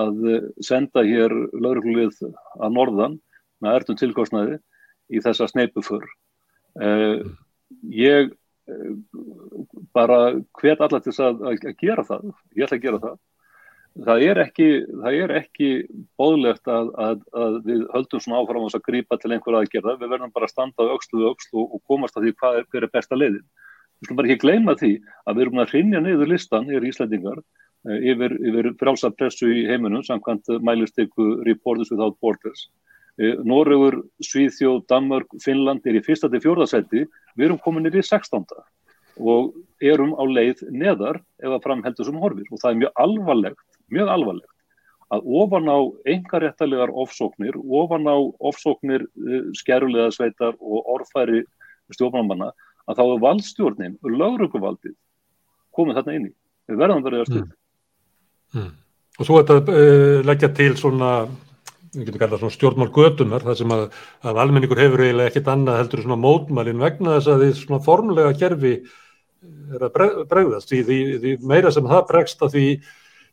að 0.00 0.26
senda 0.72 1.06
hér 1.06 1.36
lauruglið 1.52 2.18
að 2.58 2.76
norðan 2.80 3.18
með 3.62 3.78
ertum 3.78 4.00
tilkostnaði 4.02 4.58
í 5.12 5.22
þessa 5.24 5.48
sneipuför. 5.50 6.06
Uh, 6.72 7.20
ég 7.92 8.32
eh, 8.32 8.94
bara 9.92 10.38
hvet 10.60 10.80
alla 10.80 11.02
til 11.04 11.12
að, 11.18 11.42
að, 11.44 11.66
að 11.68 11.76
gera 11.82 12.04
það, 12.08 12.32
ég 12.56 12.66
ætla 12.66 12.78
að 12.78 12.86
gera 12.86 13.02
það 13.02 13.20
það 13.92 14.24
er 14.24 14.40
ekki, 14.46 14.68
það 15.02 15.16
er 15.18 15.34
ekki 15.36 15.70
bóðlegt 16.20 16.70
að, 16.70 16.92
að, 17.06 17.24
að 17.36 17.58
við 17.66 17.82
höldum 17.92 18.22
svona 18.24 18.40
áfram 18.40 18.68
að 18.68 18.84
grípa 18.86 19.18
til 19.20 19.32
einhverja 19.34 19.62
aðgerða, 19.62 19.96
við 20.00 20.14
verðum 20.14 20.32
bara 20.32 20.48
að 20.48 20.54
standa 20.54 20.86
á 20.88 20.94
öxlu 20.94 21.20
við 21.20 21.28
öxlu 21.32 21.60
og, 21.60 21.74
og 21.76 21.82
komast 21.90 22.16
að 22.16 22.26
því 22.26 22.34
hvað 22.40 22.60
er, 22.60 22.68
hver 22.72 22.86
er 22.86 22.92
besta 22.94 23.18
leiðin. 23.18 23.44
Við 24.00 24.08
skulum 24.08 24.20
bara 24.20 24.30
ekki 24.30 24.44
gleyma 24.44 24.76
því 24.80 24.92
að 25.26 25.36
við 25.36 25.44
erum 25.44 25.62
að 25.62 25.74
hrinja 25.74 26.02
niður 26.02 26.32
listan 26.32 26.70
hér 26.70 26.86
í 26.86 26.92
Íslandingar 26.92 27.42
eh, 27.42 27.98
yfir, 28.14 28.36
yfir 28.40 28.70
frjálsa 28.80 29.12
pressu 29.14 29.50
í 29.52 29.66
heiminum 29.68 30.06
samkvæmt 30.06 30.54
mælistyku 30.64 31.28
Reporters 31.48 31.92
Without 31.92 32.16
Borders. 32.24 32.70
Eh, 33.20 33.34
Noregur, 33.44 33.98
Svíþjóð, 34.24 34.86
Danmörk, 34.88 35.34
Finnland 35.44 35.84
er 35.84 35.98
í 35.98 36.04
fyrsta 36.04 36.30
til 36.32 36.40
fjórðasetti, 36.40 37.04
við 37.36 37.48
erum 37.48 37.60
komin 37.60 37.84
niður 37.84 38.00
í 38.00 38.06
16. 38.08 38.46
og 39.20 39.52
erum 39.84 40.14
á 40.16 40.24
leið 40.24 40.62
neðar 40.72 41.18
ef 41.42 41.50
að 41.52 41.64
framheldur 41.66 42.08
sem 42.08 42.16
horfir 42.22 42.48
og 42.48 42.62
það 42.62 42.70
er 42.70 42.80
mjög 42.80 43.02
alvarlegt, 43.04 43.66
mjög 43.92 44.12
alvarlegt 44.14 44.52
að 45.12 45.26
ofan 45.42 45.68
á 45.68 45.78
engaréttalegar 46.08 46.92
ofsóknir, 46.96 47.58
ofan 47.60 48.08
á 48.08 48.16
ofsóknir 48.40 49.04
uh, 49.04 49.48
skerulega 49.56 50.08
sveitar 50.14 50.56
og 50.56 50.88
orðfæri 50.94 51.44
stjórnamanna 51.92 52.52
að 52.88 52.98
þá 52.98 53.02
er 53.04 53.24
valdstjórnin, 53.26 53.98
lögrökuvaldið 54.00 54.96
komið 55.76 55.98
þarna 56.00 56.14
inn 56.16 56.30
í. 56.30 56.32
Við 56.70 56.80
verðum 56.80 57.04
verið 57.04 57.22
að 57.22 57.28
stuð. 57.28 57.50
Mm. 58.56 58.70
Og 59.18 59.28
svo 59.28 59.42
þetta 59.42 59.76
uh, 59.76 60.18
leggja 60.24 60.52
til 60.56 60.72
svona, 60.80 61.12
við 61.92 62.08
getum 62.08 62.22
kallað 62.22 62.42
svona 62.42 62.56
stjórnmál 62.56 62.90
götunar, 62.94 63.44
það 63.44 63.58
sem 63.60 63.74
að, 63.74 63.84
að 64.24 64.40
almenningur 64.42 64.80
hefur 64.80 65.04
eiginlega 65.04 65.32
ekkit 65.32 65.52
annað 65.52 65.78
heldur 65.82 66.04
svona 66.06 66.20
mótmælin 66.22 66.82
vegna 66.82 67.18
þess 67.18 67.32
að 67.32 67.44
því 67.44 67.52
svona 67.58 67.84
formlega 67.84 68.34
kerfi 68.40 68.74
er 69.76 69.86
að 69.86 69.94
bre- 69.96 70.26
bregðast 70.30 70.72
því, 70.72 70.82
því, 70.88 70.98
því 71.22 71.32
meira 71.52 71.72
sem 71.74 71.88
það 71.90 72.04
bregst 72.08 72.44
að 72.46 72.56
því 72.56 72.66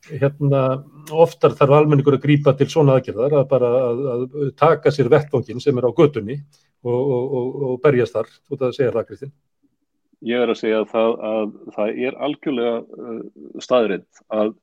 hérna 0.09 0.63
oftar 1.11 1.55
þarf 1.59 1.75
almenningur 1.75 2.15
að 2.17 2.23
grípa 2.23 2.53
til 2.57 2.69
svona 2.71 2.97
aðgerðar 2.97 3.39
að 3.41 3.47
bara 3.51 3.71
að, 3.79 4.03
að 4.13 4.51
taka 4.59 4.93
sér 4.95 5.11
vettvangin 5.11 5.59
sem 5.63 5.79
er 5.79 5.87
á 5.87 5.91
götunni 5.95 6.39
og, 6.83 6.99
og, 6.99 7.23
og, 7.39 7.49
og 7.69 7.81
berjast 7.83 8.15
þar, 8.15 8.31
þú 8.47 8.55
ert 8.55 8.65
að 8.69 8.77
segja 8.77 8.93
það 8.95 9.09
Kristinn. 9.09 9.35
Ég 10.27 10.43
er 10.43 10.51
að 10.51 10.59
segja 10.59 10.79
að 10.83 10.89
það, 10.93 11.13
að 11.31 11.51
það 11.75 11.99
er 12.07 12.17
algjörlega 12.27 12.73
uh, 12.79 13.19
staðrind 13.63 14.23
að 14.35 14.55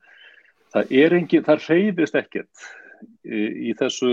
það 0.74 0.98
er 1.02 1.16
engin, 1.16 1.46
það 1.46 1.68
reyðist 1.70 2.18
ekkert 2.20 2.66
í, 3.24 3.70
í 3.70 3.74
þessu 3.78 4.10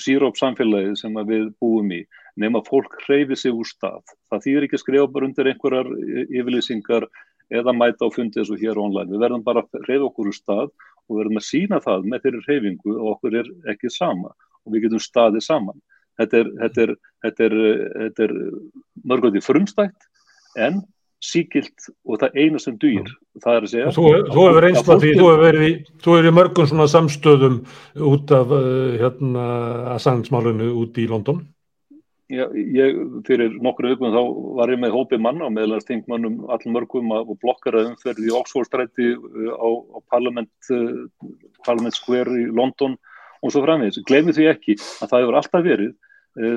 síróp 0.00 0.38
samfélagi 0.40 0.96
sem 1.00 1.16
við 1.28 1.50
búum 1.62 1.92
í 1.94 2.02
nema 2.40 2.62
fólk 2.66 2.96
reyði 3.08 3.36
sig 3.38 3.54
úr 3.54 3.68
stað. 3.68 4.02
Það 4.30 4.44
þýðir 4.46 4.66
ekki 4.68 4.80
skrifa 4.82 5.10
bara 5.10 5.28
undir 5.28 5.50
einhverjar 5.50 5.90
yfirlýsingar 6.24 7.06
eða 7.54 7.74
mæta 7.76 8.08
á 8.08 8.14
fundi 8.14 8.40
eins 8.40 8.50
og 8.50 8.62
hér 8.62 8.80
online. 8.80 9.10
Við 9.12 9.22
verðum 9.22 9.44
bara 9.46 9.62
að 9.64 9.88
reyða 9.88 10.08
okkur 10.08 10.30
úr 10.32 10.36
stað 10.36 10.72
og 11.08 11.18
verðum 11.18 11.40
að 11.40 11.48
sína 11.48 11.80
það 11.84 12.08
með 12.10 12.24
þeirri 12.24 12.42
reyfingu 12.48 12.96
og 12.96 13.10
okkur 13.14 13.38
er 13.42 13.52
ekki 13.74 13.92
sama 13.92 14.32
og 14.64 14.74
við 14.74 14.86
getum 14.86 15.04
staðið 15.04 15.46
saman. 15.46 15.82
Þetta 16.18 16.40
er, 16.40 16.50
þetta 16.62 16.82
er, 16.84 16.94
þetta 17.24 17.46
er, 17.46 17.56
þetta 18.00 18.26
er 18.26 18.34
mörgóti 19.10 19.42
frumstætt 19.44 20.10
en 20.54 20.82
síkilt 21.24 21.88
og 22.04 22.20
það 22.20 22.36
eina 22.42 22.60
sem 22.62 22.76
dýr. 22.80 23.08
Það 23.42 23.56
er 23.56 23.64
að 23.66 23.72
segja... 23.72 23.94
Þú, 23.96 24.04
þú 24.28 24.44
hefur 24.48 24.66
að 24.68 25.02
því, 25.02 25.10
þú 25.16 25.24
hefur 25.30 25.42
verið 25.42 25.64
í, 25.66 25.72
hefur 26.04 26.28
í 26.28 26.32
mörgum 26.36 26.68
svona 26.70 26.86
samstöðum 26.92 27.56
út 28.12 28.34
af 28.36 28.54
uh, 28.54 28.94
hérna 29.00 29.48
Assange-málunu 29.96 30.70
út 30.82 31.00
í 31.00 31.08
London. 31.10 31.42
Já, 32.32 32.46
ég, 32.56 32.96
fyrir 33.26 33.52
nokkru 33.62 33.90
vikum 33.92 34.14
þá 34.14 34.22
var 34.56 34.70
ég 34.72 34.80
með 34.80 34.94
hópi 34.96 35.18
manna 35.20 35.50
meðlast 35.52 35.90
þingmannum 35.90 36.46
allum 36.54 36.78
mörgum 36.78 37.12
að- 37.12 37.34
og 37.34 37.40
blokkara 37.42 37.82
umferð 37.90 38.24
í 38.24 38.32
Oxford-stræti 38.38 39.10
uh, 39.16 39.52
á, 39.60 39.68
á 39.68 39.98
Parliament, 40.12 40.54
uh, 40.72 41.04
Parliament 41.66 41.96
Square 41.96 42.32
í 42.40 42.48
London 42.48 42.96
og 43.44 43.52
svo 43.52 43.60
framvegis. 43.66 44.00
Gleimi 44.08 44.32
því 44.32 44.50
ekki 44.54 44.78
að 45.04 45.10
það 45.10 45.24
hefur 45.24 45.40
alltaf 45.40 45.64
verið 45.66 45.92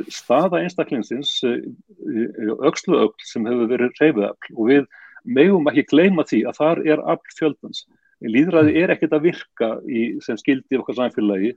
staða 0.10 0.64
einstaklingsins 0.64 1.36
uh, 1.46 1.60
öxlu 2.66 2.98
öll 3.04 3.14
sem 3.26 3.46
hefur 3.46 3.70
verið 3.70 4.02
reyfiðafl 4.02 4.56
og 4.56 4.72
við 4.72 4.88
megum 5.28 5.70
ekki 5.70 5.86
gleyma 5.92 6.26
því 6.28 6.44
að 6.50 6.60
þar 6.62 6.84
er 6.88 7.04
afl 7.14 7.34
fjöldans. 7.38 7.86
Líðræði 8.26 8.78
er 8.82 8.94
ekkert 8.96 9.14
að 9.14 9.28
virka 9.28 9.74
í, 9.86 10.06
sem 10.26 10.40
skildi 10.40 10.80
okkar 10.80 10.98
samfélagi 10.98 11.54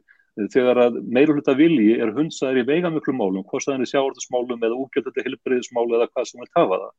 þegar 0.53 0.79
að 0.87 0.99
meiruluta 1.11 1.55
vilji 1.57 1.97
er 2.01 2.13
hundsaður 2.15 2.61
í 2.63 2.67
veigamiklu 2.69 3.15
málum, 3.17 3.45
hvort 3.45 3.67
það 3.67 3.79
er 3.79 3.87
í 3.87 3.91
sjávartusmálum 3.91 4.63
eða 4.67 4.79
útgjöldandi 4.85 5.25
hilbriðismálu 5.27 5.97
eða 5.97 6.09
hvað 6.13 6.29
sem 6.29 6.43
vil 6.43 6.53
hafa 6.57 6.81
það. 6.83 6.93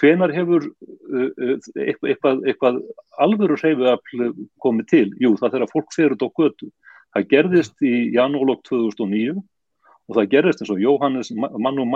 Hvenar 0.00 0.32
hefur 0.32 0.68
eitthvað, 1.74 2.44
eitthvað, 2.46 2.78
alvöru 3.18 3.56
hreyfiafl 3.58 4.28
komið 4.62 4.90
til? 4.92 5.06
Jú, 5.18 5.32
það 5.40 5.56
þegar 5.56 5.72
fólk 5.72 5.96
fer 5.96 6.14
út 6.14 6.22
á 6.22 6.28
götu. 6.30 6.70
Það 7.10 7.26
gerðist 7.32 7.82
í 7.82 7.94
janúlokk 8.14 8.62
2009 8.68 9.40
og 10.10 10.18
það 10.18 10.32
gerðist 10.34 10.64
eins 10.64 10.72
og 10.74 10.82
Jóhannes 10.82 11.30
mann 11.38 11.78
og 11.78 11.94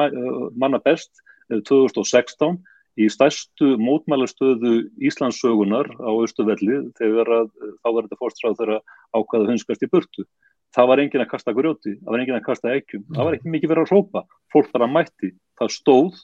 manna 0.54 0.80
best 0.82 1.10
2016 1.50 2.60
í 2.94 3.08
stærstu 3.10 3.74
mótmælastöðu 3.82 4.74
Íslandssögunar 5.02 5.90
á 5.98 6.10
Östuvelli 6.22 6.78
þegar 6.98 7.32
að 7.40 7.48
þá 7.82 7.88
var 7.88 8.06
þetta 8.06 8.20
fórstráð 8.20 8.60
þegar 8.60 8.84
ákvaða 9.18 9.48
hunskast 9.50 9.82
í 9.82 9.90
burtu. 9.90 10.26
Það 10.74 10.88
var 10.90 11.02
enginn 11.02 11.22
að 11.22 11.32
kasta 11.32 11.54
grjóti, 11.54 11.96
það 12.02 12.12
var 12.14 12.22
enginn 12.22 12.38
að 12.38 12.46
kasta 12.46 12.70
ekkjum, 12.74 13.02
það 13.14 13.26
var 13.28 13.36
ekki 13.36 13.50
mikið 13.50 13.72
verið 13.72 13.84
að 13.84 13.90
hrópa, 13.92 14.22
fólk 14.50 14.70
bara 14.74 14.88
mætti, 14.90 15.30
það 15.58 15.74
stóð 15.74 16.22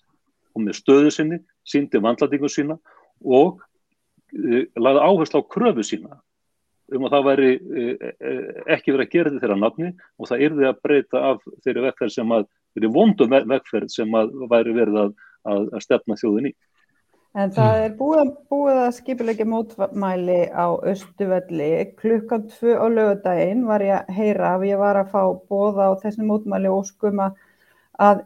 og 0.55 0.65
með 0.65 0.79
stöðu 0.79 1.13
sinni, 1.15 1.39
síndi 1.67 2.01
vandlatingu 2.03 2.51
sína 2.51 2.79
og 3.23 3.61
e, 4.35 4.67
lagði 4.79 5.05
áherslu 5.07 5.43
á 5.43 5.51
kröfu 5.55 5.87
sína 5.87 6.19
um 6.97 7.07
að 7.07 7.15
það 7.15 7.27
væri 7.29 7.51
e, 7.51 7.85
e, 8.11 8.33
ekki 8.77 8.95
verið 8.95 9.07
að 9.07 9.13
gera 9.15 9.31
þetta 9.31 9.45
þeirra 9.45 9.59
nafni 9.61 9.91
og 10.19 10.31
það 10.31 10.45
yrði 10.47 10.69
að 10.71 10.81
breyta 10.87 11.23
af 11.31 11.45
þeirri 11.65 11.85
vegferð 11.87 12.15
sem 12.17 12.35
að, 12.37 12.49
þeirri 12.75 12.91
vondum 12.97 13.37
vegferð 13.53 13.95
sem 13.95 14.19
að 14.21 14.35
væri 14.51 14.75
verið 14.77 15.01
að, 15.05 15.15
að, 15.53 15.69
að 15.77 15.87
stefna 15.87 16.19
þjóðin 16.21 16.51
í. 16.51 16.55
En 17.39 17.53
það 17.55 17.81
er 17.85 17.93
búið, 17.95 18.31
búið 18.51 18.79
að 18.83 18.95
skipilegja 18.97 19.45
mótmæli 19.47 20.41
á 20.51 20.67
Östuvelli. 20.91 21.69
Klukkan 22.01 22.49
tvö 22.51 22.75
á 22.75 22.87
lögadaginn 22.91 23.63
var 23.69 23.85
ég 23.87 24.01
að 24.01 24.17
heyra 24.17 24.57
að 24.57 24.67
ég 24.67 24.81
var 24.81 24.99
að 24.99 25.13
fá 25.13 25.23
bóða 25.47 25.93
á 25.95 26.01
þessi 26.03 26.27
mótmæli 26.27 26.73
og 26.75 26.89
skum 26.89 27.23
að, 27.23 27.39
að 28.03 28.25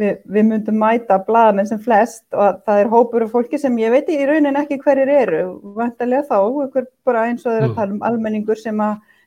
við, 0.00 0.16
við 0.24 0.48
myndum 0.48 0.80
mæta 0.80 1.18
blaðamenn 1.26 1.68
sem 1.68 1.80
flest 1.82 2.24
og 2.32 2.60
það 2.66 2.82
er 2.82 2.90
hópur 2.92 3.26
af 3.26 3.34
fólki 3.34 3.60
sem 3.60 3.78
ég 3.80 3.92
veit 3.94 4.10
í 4.12 4.18
raunin 4.28 4.58
ekki 4.60 4.80
hverjir 4.82 5.12
eru. 5.12 5.42
Vantarlega 5.76 6.26
þá, 6.30 6.84
bara 7.06 7.26
eins 7.28 7.46
og 7.46 7.54
þeir 7.54 7.68
að 7.68 7.78
tala 7.78 7.96
um 7.96 8.04
almenningur 8.08 8.60
sem 8.60 8.80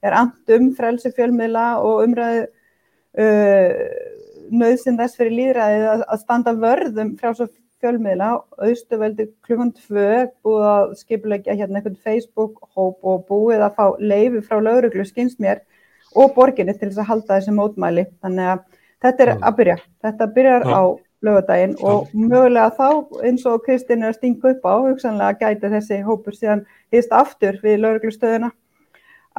er 0.04 0.18
andum 0.20 0.72
frelsi 0.78 1.14
fjölmiðla 1.16 1.66
og 1.84 2.06
umræðu 2.08 2.45
uh, 3.24 3.74
nöðsinn 4.54 5.00
þess 5.00 5.20
fyrir 5.20 5.38
líðræðið 5.40 5.90
að, 5.91 6.08
að 6.12 6.24
standa 6.24 6.56
vörðum 6.60 7.14
frá 7.20 7.32
svo 7.34 7.48
fjölmiðla, 7.84 8.30
austuveldi 8.64 9.28
klukkan 9.44 9.74
tvö 9.76 10.10
búið 10.45 10.68
að 10.70 10.94
skipulegja 11.02 11.56
hérna 11.60 11.80
einhvern 11.80 12.00
Facebook-hóp 12.06 13.10
og 13.12 13.26
búið 13.28 13.66
að 13.66 13.76
fá 13.80 13.86
leifi 14.00 14.44
frá 14.45 14.62
lauruglu 14.64 15.04
skynst 15.08 15.41
mér 15.44 15.64
og 16.16 16.32
borginni 16.36 16.76
til 16.78 16.90
þess 16.90 17.02
að 17.04 17.10
halda 17.10 17.40
þessi 17.40 17.56
mótmæli. 17.58 18.06
Þannig 18.24 18.52
að 18.54 18.64
þetta 19.04 19.26
er 19.26 19.34
að 19.36 19.58
byrja, 19.60 19.78
þetta 20.06 20.30
byrjar 20.38 20.68
á 20.68 20.82
lögadaginn 21.24 21.78
og 21.84 22.12
mögulega 22.16 22.72
þá 22.76 23.24
eins 23.24 23.46
og 23.48 23.64
Kristinn 23.66 24.04
er 24.04 24.12
að 24.12 24.20
stinga 24.20 24.52
upp 24.56 24.68
á, 24.68 24.74
hugsanlega 24.90 25.40
gæti 25.40 25.72
þessi 25.72 26.02
hópur 26.04 26.36
síðan 26.36 26.66
hýst 26.94 27.16
aftur 27.16 27.60
við 27.64 27.80
lauruglustöðuna 27.84 28.52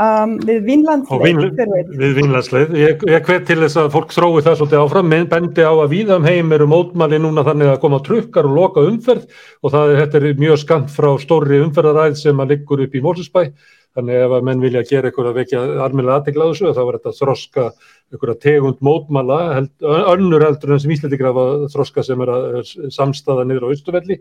um, 0.00 0.34
við 0.42 0.62
Og 0.62 0.66
Vínlandsleik, 0.68 1.24
vín, 1.24 1.52
hver 1.58 1.70
veit. 1.70 1.92
við 2.00 2.16
vínlandsleið. 2.18 2.74
Ég, 2.80 3.04
ég 3.10 3.28
hvet 3.28 3.46
til 3.48 3.60
þess 3.60 3.78
að 3.82 3.92
fólk 3.94 4.14
þrói 4.14 4.42
það 4.42 4.58
svolítið 4.60 4.80
áfram, 4.80 5.10
menn 5.12 5.28
bendi 5.30 5.66
á 5.66 5.72
að 5.74 5.92
víðam 5.92 6.26
heim 6.26 6.52
eru 6.56 6.68
mótmæli 6.70 7.20
núna 7.22 7.44
þannig 7.46 7.74
að 7.74 7.80
koma 7.84 8.02
trukkar 8.06 8.48
og 8.48 8.58
loka 8.58 8.84
umferð 8.88 9.28
og 9.62 9.74
það 9.74 9.94
er, 9.94 10.18
er 10.20 10.28
mjög 10.40 10.60
skant 10.64 10.92
frá 10.94 11.10
stórri 11.22 11.62
umferðaræð 11.64 12.20
sem 12.22 12.42
að 12.42 12.54
liggur 12.54 12.84
upp 12.86 12.94
í 12.94 13.04
Mósusbæ. 13.04 13.46
Þannig 13.94 14.22
ef 14.24 14.32
að 14.34 14.46
menn 14.48 14.62
vilja 14.64 14.82
gera 14.88 15.10
eitthvað 15.10 15.28
að 15.30 15.36
vekja 15.38 15.60
almennilega 15.84 16.16
aðtegla 16.18 16.46
á 16.46 16.50
þessu, 16.50 16.72
þá 16.74 16.80
er 16.84 16.96
þetta 16.96 17.10
að 17.12 17.20
þroska 17.20 17.66
einhverja 18.10 18.40
tegund 18.42 18.80
mótmæla, 18.82 19.38
held, 19.54 19.70
önnur 20.14 20.44
heldur 20.48 20.74
en 20.74 20.82
sem 20.82 20.94
Íslandikra 20.96 21.30
hafa 21.30 21.68
þroska 21.74 22.04
sem 22.06 22.24
er 22.24 22.32
að 22.34 22.72
samstaða 22.96 23.46
niður 23.46 23.68
á 23.68 23.70
Austuvelli 23.70 24.18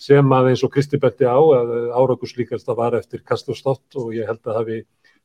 sem 0.00 0.32
að 0.32 0.48
eins 0.52 0.64
og 0.64 0.72
Kristi 0.72 0.96
bendi 1.00 1.28
á 1.28 1.36
að 1.36 1.74
árakurslíkast 1.92 2.72
að 2.72 2.80
var 2.80 2.96
eftir 2.96 3.20
kast 3.20 3.50
og 3.52 3.58
stott 3.58 4.00
og 4.00 4.14
ég 4.16 4.28
held 4.30 4.40
að 4.48 4.56
hafi 4.62 4.80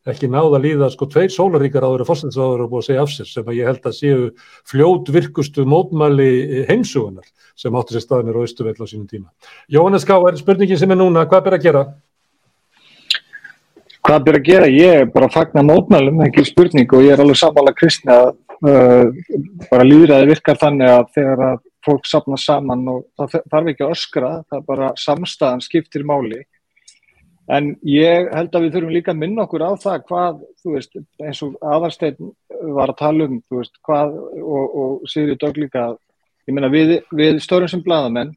ekki 0.06 0.28
náða 0.30 0.60
að 0.60 0.66
líða 0.68 0.90
sko 0.94 1.08
tveir 1.10 1.32
sólaríkar 1.34 1.86
áður 1.86 2.04
að 2.04 2.10
fórstæðsáður 2.12 2.66
og 2.66 2.74
búið 2.74 2.84
að 2.84 2.88
segja 2.90 3.06
af 3.06 3.14
sér 3.14 3.30
sem 3.32 3.48
að 3.50 3.58
ég 3.58 3.70
held 3.72 3.88
að 3.90 3.96
séu 3.98 4.28
fljót 4.70 5.12
virkustu 5.16 5.66
mótmæli 5.66 6.66
heimsugunar 6.70 7.26
sem 7.58 7.78
áttu 7.80 7.96
sér 7.96 8.04
staðinir 8.04 8.38
á 8.38 8.46
Östuvell 8.46 8.78
á 8.78 8.86
sínum 8.86 9.08
tíma. 9.10 9.32
Jóhannes 9.72 10.06
Ká, 10.06 10.20
er 10.30 10.38
spurningin 10.38 10.78
sem 10.78 10.92
er 10.92 11.00
núna, 11.00 11.26
hvað 11.26 11.48
ber 11.48 11.58
að 11.58 11.66
gera? 11.66 11.84
Hvað 14.06 14.26
byrja 14.26 14.40
að 14.40 14.45
gera? 14.45 14.65
Ég 14.69 14.95
er 14.99 15.07
bara 15.10 15.26
að 15.26 15.34
fagna 15.34 15.61
mótmælum, 15.65 16.19
ekki 16.27 16.44
spurning 16.45 16.91
og 16.94 17.02
ég 17.02 17.15
er 17.15 17.22
alveg 17.23 17.40
sammála 17.40 17.72
kristni 17.73 18.11
að 18.14 18.27
uh, 18.69 19.07
bara 19.72 19.86
líðræði 19.88 20.27
virkar 20.30 20.60
þannig 20.61 20.91
að 20.94 21.06
þegar 21.15 21.40
að 21.48 21.56
fólk 21.88 22.10
sapna 22.10 22.38
saman 22.38 22.84
og 22.91 22.99
það 23.18 23.40
þarf 23.53 23.69
ekki 23.72 23.86
að 23.86 23.94
öskra, 23.95 24.30
það 24.45 24.60
er 24.60 24.68
bara 24.68 24.90
samstæðan 25.02 25.64
skiptir 25.65 26.06
máli. 26.06 26.44
En 27.49 27.72
ég 27.90 28.30
held 28.30 28.57
að 28.57 28.65
við 28.68 28.76
þurfum 28.76 28.94
líka 28.94 29.14
að 29.14 29.22
minna 29.23 29.45
okkur 29.45 29.65
á 29.65 29.72
það 29.82 30.03
hvað, 30.11 30.38
þú 30.61 30.73
veist, 30.76 30.99
eins 31.22 31.41
og 31.45 31.56
aðarsteinn 31.73 32.30
var 32.77 32.94
að 32.94 32.99
tala 32.99 33.27
um, 33.30 33.40
þú 33.49 33.61
veist, 33.64 33.80
hvað 33.86 34.14
og, 34.41 34.76
og 34.84 35.07
Sigri 35.10 35.38
Dögg 35.41 35.57
líka, 35.64 35.88
ég 36.45 36.57
meina 36.57 36.69
við, 36.73 36.99
við 37.10 37.41
störum 37.41 37.73
sem 37.73 37.82
bladamenn 37.86 38.36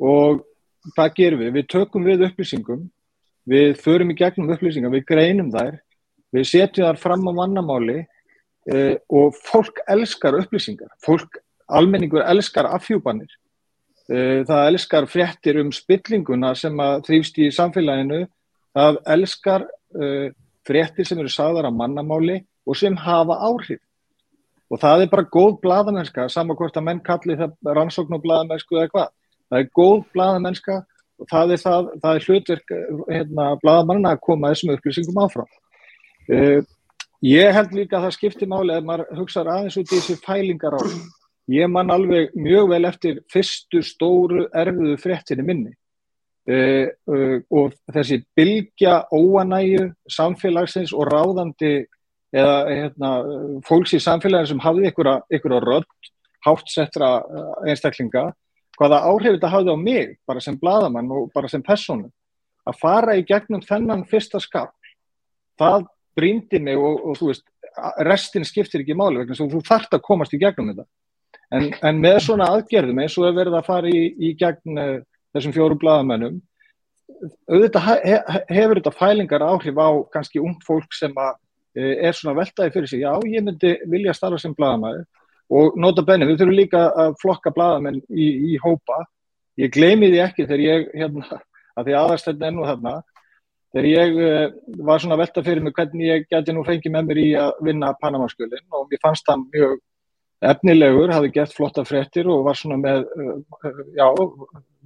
og 0.00 0.44
hvað 0.92 1.16
gerum 1.16 1.44
við? 1.46 1.54
Við 1.56 1.70
tökum 1.72 2.04
við 2.08 2.26
upplýsingum 2.28 2.84
við 3.48 3.76
förum 3.80 4.12
í 4.12 4.18
gegnum 4.18 4.50
upplýsingar, 4.54 4.92
við 4.92 5.06
greinum 5.08 5.50
þær, 5.52 5.78
við 6.34 6.48
setjum 6.50 6.88
þær 6.88 7.00
fram 7.00 7.26
á 7.28 7.32
mannamáli 7.36 7.98
eh, 8.02 8.96
og 9.08 9.36
fólk 9.44 9.82
elskar 9.90 10.38
upplýsingar, 10.40 10.92
fólk, 11.04 11.40
almenningur 11.68 12.24
elskar 12.24 12.68
afhjúpanir, 12.72 13.30
eh, 14.08 14.42
það 14.48 14.70
elskar 14.70 15.08
fréttir 15.10 15.60
um 15.62 15.72
spillinguna 15.72 16.54
sem 16.58 16.80
að 16.80 17.04
þrýfst 17.08 17.40
í 17.44 17.50
samfélaginu, 17.54 18.24
það 18.74 19.00
elskar 19.16 19.66
eh, 20.00 20.30
fréttir 20.64 21.08
sem 21.08 21.20
eru 21.20 21.32
sagðar 21.32 21.68
á 21.68 21.72
mannamáli 21.72 22.40
og 22.64 22.78
sem 22.80 22.96
hafa 22.96 23.36
áhrif. 23.44 23.82
Og 24.72 24.80
það 24.80 25.04
er 25.04 25.10
bara 25.12 25.28
góð 25.28 25.58
bladamennska, 25.62 26.24
saman 26.32 26.56
hvort 26.56 26.76
að 26.80 26.86
menn 26.88 27.02
kalli 27.04 27.36
það 27.38 27.52
rannsókn 27.76 28.16
og 28.16 28.22
bladamennsku 28.24 28.78
eða 28.78 28.90
hvað. 28.94 29.10
Það 29.52 29.60
er 29.60 29.68
góð 29.76 29.98
bladamennska 30.16 30.78
það 31.30 31.54
er, 31.54 31.60
það, 31.62 31.90
það 32.02 32.16
er 32.18 32.26
hlutverk 32.28 32.72
hérna, 33.08 33.48
bladamanna 33.62 34.14
að 34.14 34.22
koma 34.26 34.50
þessum 34.52 34.74
upplýsingum 34.74 35.20
áfram. 35.24 35.50
Uh, 36.28 36.60
ég 37.24 37.54
held 37.56 37.74
líka 37.76 37.98
að 37.98 38.06
það 38.08 38.16
skiptir 38.18 38.50
máli 38.50 38.74
að 38.74 38.88
maður 38.88 39.20
hugsaður 39.20 39.52
aðeins 39.54 39.78
út 39.80 39.92
í 39.92 39.98
þessi 39.98 40.18
fælingar 40.24 40.76
á. 40.76 40.82
Ég 41.52 41.68
man 41.68 41.92
alveg 41.92 42.32
mjög 42.40 42.70
vel 42.72 42.84
eftir 42.88 43.18
fyrstu 43.32 43.82
stóru 43.84 44.46
erfiðu 44.56 44.94
fréttinni 45.02 45.44
minni 45.44 45.74
uh, 46.48 46.86
uh, 47.10 47.36
og 47.52 47.74
þessi 47.92 48.22
bylgja 48.36 49.02
óanæju 49.12 49.90
samfélagsins 50.10 50.94
og 50.96 51.10
ráðandi 51.12 51.74
eða 52.34 52.56
hérna, 52.66 53.10
fólks 53.62 53.92
í 53.94 54.00
samfélagin 54.02 54.54
sem 54.54 54.64
hafði 54.64 54.88
einhverja 54.88 55.60
rödd 55.62 56.08
hátsettra 56.44 57.10
einstaklinga 57.68 58.32
hvaða 58.78 59.02
áhrif 59.08 59.36
þetta 59.36 59.52
hafði 59.52 59.74
á 59.74 59.78
mig 59.78 60.14
bara 60.26 60.42
sem 60.42 60.58
bladamann 60.58 61.10
og 61.14 61.30
bara 61.34 61.50
sem 61.50 61.62
personu 61.62 62.10
að 62.64 62.78
fara 62.80 63.16
í 63.18 63.24
gegnum 63.26 63.62
þennan 63.64 64.06
fyrsta 64.08 64.40
skap 64.42 64.74
það 65.60 65.86
brýndi 66.16 66.60
mig 66.62 66.78
og, 66.78 67.00
og 67.04 67.18
þú 67.18 67.30
veist 67.30 67.46
restin 68.06 68.46
skiptir 68.46 68.84
ekki 68.84 68.96
máli 68.98 69.22
vegna 69.22 69.36
þú 69.50 69.62
þart 69.66 69.96
að 69.96 70.04
komast 70.06 70.34
í 70.34 70.40
gegnum 70.40 70.70
þetta. 70.70 70.86
En, 71.54 71.68
en 71.86 72.00
með 72.02 72.20
svona 72.24 72.48
aðgerðum 72.54 73.00
eins 73.02 73.16
og 73.18 73.28
er 73.28 73.36
verið 73.36 73.56
að 73.58 73.66
fara 73.66 73.90
í, 73.90 74.04
í 74.16 74.32
gegn 74.38 74.80
uh, 74.80 75.00
þessum 75.34 75.54
fjóru 75.54 75.78
bladamennum 75.78 76.40
auðvitað 77.50 77.88
he, 78.06 78.18
hefur 78.54 78.80
þetta 78.80 78.92
fælingar 78.96 79.44
áhrif 79.44 79.76
á 79.78 79.90
kannski 80.14 80.42
ung 80.42 80.56
fólk 80.64 80.94
sem 80.96 81.12
að 81.12 81.34
uh, 81.34 81.94
er 82.08 82.16
svona 82.16 82.38
veltaði 82.38 82.74
fyrir 82.74 82.90
sig. 82.90 83.04
Já 83.04 83.12
ég 83.28 83.44
myndi 83.44 83.74
vilja 83.90 84.14
starfa 84.16 84.40
sem 84.40 84.54
bladamæður 84.56 85.04
og 85.54 85.78
nota 85.78 86.02
benni, 86.06 86.26
við 86.28 86.40
þurfum 86.40 86.58
líka 86.58 86.84
að 86.98 87.16
flokka 87.22 87.52
bladamenn 87.54 88.00
í, 88.10 88.28
í 88.54 88.60
hópa. 88.62 89.04
Ég 89.60 89.70
gleymi 89.74 90.10
því 90.10 90.22
ekki 90.24 90.46
þegar 90.48 90.62
ég 90.64 90.86
hérna, 90.98 91.40
að 91.78 91.88
því 91.88 91.98
aðarstættin 92.00 92.48
enn 92.50 92.62
og 92.62 92.70
þarna 92.72 92.94
þegar 93.74 93.88
ég 93.90 94.20
uh, 94.22 94.44
var 94.86 95.02
svona 95.02 95.18
velta 95.18 95.42
fyrir 95.46 95.64
mig 95.64 95.74
hvernig 95.74 96.06
ég 96.10 96.28
geti 96.30 96.54
nú 96.54 96.62
fengið 96.66 96.94
með 96.94 97.10
mér 97.10 97.20
í 97.22 97.26
að 97.38 97.64
vinna 97.66 97.90
Panamaskjölin 98.02 98.78
og 98.78 98.86
mér 98.90 99.02
fannst 99.02 99.26
það 99.26 99.48
mjög 99.48 99.74
efnilegur, 100.44 101.12
hafi 101.14 101.30
gett 101.32 101.54
flotta 101.56 101.82
fréttir 101.88 102.28
og 102.30 102.44
var 102.46 102.58
svona 102.58 102.78
með 102.78 103.06
uh, 103.18 103.82
já, 103.96 104.06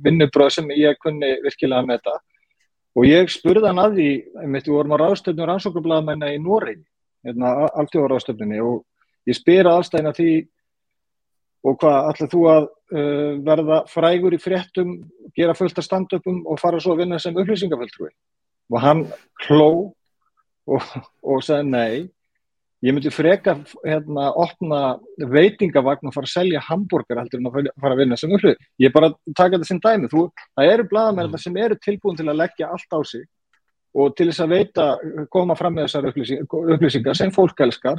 vinnubröð 0.04 0.54
sem 0.56 0.72
ég 0.76 1.00
kunni 1.02 1.34
virkilega 1.44 1.84
með 1.84 2.00
þetta 2.00 2.16
og 2.98 3.06
ég 3.06 3.32
spurði 3.32 3.68
hann 3.68 3.82
að 3.82 3.98
því, 3.98 4.10
við 4.56 4.70
vorum 4.72 4.94
á 4.96 5.00
ráðstöfnum 5.02 5.50
rannsóknarbladamenn 5.50 6.28
í 6.32 6.38
Nóri 6.42 6.78
hérna, 7.26 7.68
alltjóðaráðstöfninni 7.78 8.62
og 8.64 8.80
ég 9.28 9.36
spyr 9.36 9.68
aðstæðina 9.68 10.14
því 10.16 10.32
og 11.66 11.78
hvað 11.80 12.10
ætlað 12.12 12.34
þú 12.34 12.42
að 12.52 12.66
uh, 12.66 13.32
verða 13.46 13.78
frægur 13.90 14.36
í 14.36 14.42
fréttum, 14.42 14.98
gera 15.36 15.56
fullt 15.58 15.78
af 15.78 15.86
stand-upum 15.86 16.44
og 16.46 16.60
fara 16.60 16.80
svo 16.82 16.94
að 16.94 17.04
vinna 17.04 17.18
sem 17.22 17.36
upplýsingaföldrúi 17.36 18.12
og 18.68 18.78
hann 18.82 19.02
hló 19.46 19.72
og, 20.68 20.94
og 21.24 21.42
sagði 21.44 21.72
nei. 21.72 22.06
Ég 22.84 22.94
myndi 22.94 23.10
freka 23.10 23.56
hérna 23.82 24.28
opna 24.38 24.80
veitingavagn 25.18 26.06
og 26.06 26.14
fara 26.14 26.28
að 26.28 26.34
selja 26.36 26.60
hambúrgar 26.62 27.18
heldur 27.24 27.40
en 27.40 27.48
að 27.48 27.56
fara 27.80 27.96
að 27.96 28.02
vinna 28.04 28.18
sem 28.20 28.34
upplýsing 28.36 28.84
ég 28.84 28.94
bara 28.94 29.10
taka 29.32 29.56
þetta 29.56 29.66
sem 29.66 29.80
dæmi. 29.82 30.10
Þú, 30.12 30.28
það 30.54 30.70
eru 30.74 30.86
bladamenn 30.92 31.32
mm. 31.32 31.42
sem 31.42 31.58
eru 31.58 31.78
tilbúin 31.82 32.20
til 32.20 32.28
að 32.28 32.38
leggja 32.38 32.70
allt 32.70 32.94
á 32.94 33.00
sig 33.02 33.26
og 33.98 34.14
til 34.14 34.28
þess 34.28 34.44
að 34.44 34.52
veita, 34.52 34.86
koma 35.32 35.56
fram 35.58 35.74
með 35.74 35.88
þessar 35.88 36.06
upplýsingar 36.76 37.16
sem 37.18 37.32
fólk 37.34 37.64
elskar. 37.64 37.98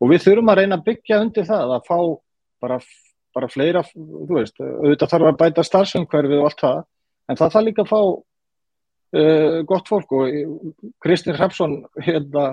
Og 0.00 0.12
við 0.12 0.28
þurfum 0.28 0.52
að 0.52 0.60
reyna 0.60 0.78
að 0.78 0.84
byggja 0.86 1.20
undir 1.24 1.48
það 1.48 1.74
að 1.74 1.88
fá 1.88 1.98
bara, 2.62 2.78
bara 3.34 3.50
fleira, 3.50 3.82
þú 3.94 4.38
veist, 4.38 4.58
auðvitað 4.60 5.12
þarf 5.14 5.30
að 5.30 5.38
bæta 5.42 5.66
starfsumhverfið 5.66 6.40
og 6.40 6.48
allt 6.50 6.64
það, 6.64 6.82
en 7.28 7.40
það 7.40 7.54
þarf 7.54 7.68
líka 7.68 7.84
að 7.84 7.92
fá 7.92 8.00
uh, 8.00 9.60
gott 9.68 9.92
fólk 9.92 10.16
og 10.16 10.74
Kristinn 11.02 11.38
Hrapsson 11.38 11.78
hérna 12.00 12.46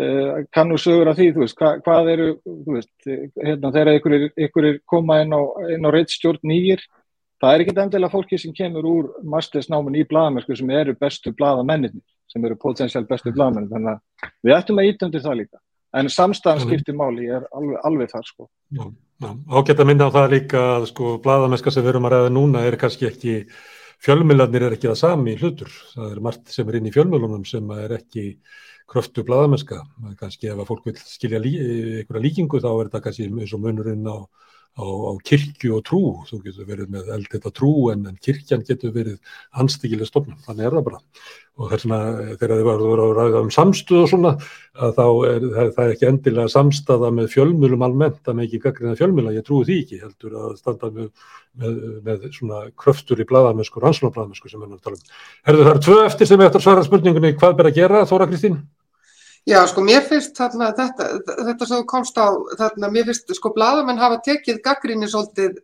uh, 0.00 0.40
kannu 0.54 0.78
sögur 0.80 1.10
að 1.12 1.20
því, 1.20 1.28
þú 1.34 1.44
veist, 1.44 1.58
hva, 1.60 1.74
hvað 1.84 2.12
eru, 2.14 2.30
þú 2.44 2.78
veist, 2.78 2.94
hérna 3.40 3.74
þegar 3.76 3.92
ykkur 4.46 4.70
er 4.70 4.80
koma 4.88 5.20
inn 5.24 5.36
á, 5.36 5.40
inn 5.76 5.86
á 5.86 5.90
reittstjórn 5.94 6.42
nýjir, 6.50 6.84
það 7.40 7.54
er 7.54 7.64
ekki 7.64 7.76
endilega 7.76 8.12
fólki 8.12 8.38
sem 8.40 8.54
kemur 8.56 8.88
úr 8.88 9.10
mastersnámin 9.24 9.98
í 10.00 10.06
bladamennsku 10.08 10.56
sem 10.58 10.70
eru 10.76 10.96
bestu 11.00 11.32
bladamennir, 11.36 11.96
sem 12.30 12.44
eru 12.44 12.58
potensiál 12.60 13.06
bestu 13.08 13.32
bladamennir, 13.34 13.72
þannig 13.72 13.96
að 13.96 14.32
við 14.46 14.56
ættum 14.56 14.80
að 14.80 14.90
íta 14.92 15.08
undir 15.08 15.24
það 15.24 15.38
líka. 15.42 15.62
En 15.90 16.06
samstæðan 16.06 16.60
skiptir 16.62 16.94
máli, 16.94 17.24
er 17.26 17.46
alveg, 17.50 17.78
alveg 17.88 18.10
þar 18.12 18.26
sko. 18.28 18.44
Já. 18.76 18.84
Ágætt 19.20 19.82
að 19.82 19.88
minna 19.90 20.06
á 20.08 20.14
það 20.14 20.30
líka 20.32 20.60
að 20.78 20.84
sko 20.88 21.10
bladamennska 21.20 21.72
sem 21.74 21.84
við 21.84 21.92
erum 21.92 22.06
að 22.08 22.14
ræða 22.14 22.28
núna 22.32 22.62
er 22.64 22.76
kannski 22.80 23.04
ekki, 23.10 23.34
fjölmjölarnir 24.00 24.64
er 24.64 24.76
ekki 24.76 24.88
það 24.88 25.00
sami 25.02 25.34
hlutur. 25.36 25.74
Það 25.92 26.14
er 26.14 26.20
margt 26.24 26.54
sem 26.54 26.70
er 26.70 26.78
inn 26.78 26.88
í 26.88 26.92
fjölmjölunum 26.94 27.42
sem 27.44 27.72
er 27.76 27.92
ekki 27.98 28.24
kröftu 28.88 29.24
bladamennska. 29.28 29.82
Kannski 30.22 30.48
ef 30.48 30.62
að 30.62 30.70
fólk 30.70 30.88
vil 30.88 30.96
skilja 31.02 31.40
lí, 31.42 31.52
einhverja 32.00 32.24
líkingu 32.24 32.62
þá 32.64 32.70
er 32.70 32.88
þetta 32.88 33.02
kannski 33.04 33.28
eins 33.28 33.52
og 33.52 33.62
munurinn 33.66 34.08
á 34.08 34.24
á, 34.78 34.84
á 34.86 35.12
kirkju 35.26 35.76
og 35.78 35.84
trú, 35.86 36.00
þú 36.28 36.40
getur 36.44 36.68
verið 36.68 36.90
með 36.94 37.12
eld 37.16 37.28
þetta 37.32 37.52
trú 37.56 37.72
en, 37.92 38.06
en 38.10 38.18
kirkjan 38.22 38.64
getur 38.66 38.94
verið 38.94 39.18
anstíkileg 39.58 40.08
stofnum, 40.08 40.38
þannig 40.46 40.68
er 40.68 40.76
það 40.76 40.86
bara 40.88 41.00
og 41.60 41.68
þess 41.68 41.84
vegna 41.84 41.98
þegar 42.40 42.54
þið 42.54 42.66
varum 42.68 43.02
að 43.04 43.12
ræða 43.18 43.42
um 43.44 43.50
samstuð 43.52 44.00
og 44.00 44.08
svona 44.12 44.32
að 44.80 44.94
þá 44.96 45.04
er 45.28 45.44
það, 45.44 45.70
það 45.76 45.82
er 45.84 45.94
ekki 45.94 46.08
endilega 46.08 46.52
samstaða 46.54 47.12
með 47.18 47.30
fjölmjölum 47.34 47.84
almennt 47.84 48.30
að 48.30 48.38
með 48.38 48.48
ekki 48.48 48.62
gaggrina 48.64 48.96
fjölmjöla, 49.00 49.36
ég 49.36 49.46
trúi 49.46 49.66
því 49.68 49.78
ekki 49.84 50.00
heldur 50.00 50.38
að 50.40 50.56
standa 50.62 50.92
með, 50.94 51.10
með, 51.60 51.78
með 52.06 52.26
svona 52.38 52.64
kröftur 52.80 53.20
í 53.20 53.28
bladamennsku, 53.28 53.82
rannsónabladamennsku 53.84 54.48
sem 54.52 54.62
við 54.62 54.70
erum 54.70 54.78
að 54.78 54.84
tala 54.88 55.00
um. 55.00 55.16
Herðu 55.50 55.66
það 55.66 55.74
er 55.74 55.86
tvö 55.88 56.02
eftir 56.06 56.30
sem 56.30 56.40
við 56.40 56.48
ættum 56.48 56.62
að 56.62 56.68
svara 56.68 56.86
spurningunni 56.86 57.36
hvað 57.36 57.58
ber 57.58 57.72
að 57.72 57.80
gera, 57.82 58.06
Þóra 58.08 58.30
Kristín? 58.30 58.60
Já, 59.48 59.62
sko, 59.66 59.80
mér 59.80 60.04
finnst 60.04 60.36
þarna, 60.36 60.68
þetta, 60.76 61.06
þetta 61.24 61.66
sem 61.66 61.80
þú 61.80 61.86
komst 61.88 62.18
á, 62.20 62.28
þarna, 62.60 62.90
mér 62.92 63.08
finnst, 63.08 63.32
sko, 63.38 63.54
bladamenn 63.56 64.00
hafa 64.00 64.20
tekið 64.26 64.60
gaggrinni 64.66 65.08
svolítið, 65.08 65.56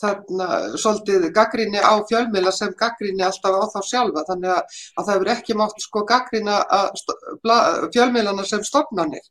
þarna, 0.00 0.46
svolítið 0.80 1.26
gaggrinni 1.36 1.82
á 1.84 2.00
fjölmiðla 2.08 2.52
sem 2.56 2.72
gaggrinni 2.80 3.26
alltaf 3.26 3.58
á 3.60 3.64
þá 3.74 3.80
sjálfa, 3.90 4.24
þannig 4.30 4.54
að, 4.54 4.80
að 4.96 5.04
það 5.04 5.12
hefur 5.14 5.32
ekki 5.34 5.58
mátt, 5.60 5.84
sko, 5.84 6.04
gaggrina 6.08 6.58
fjölmiðlana 7.92 8.46
sem 8.48 8.64
stofnanir. 8.64 9.26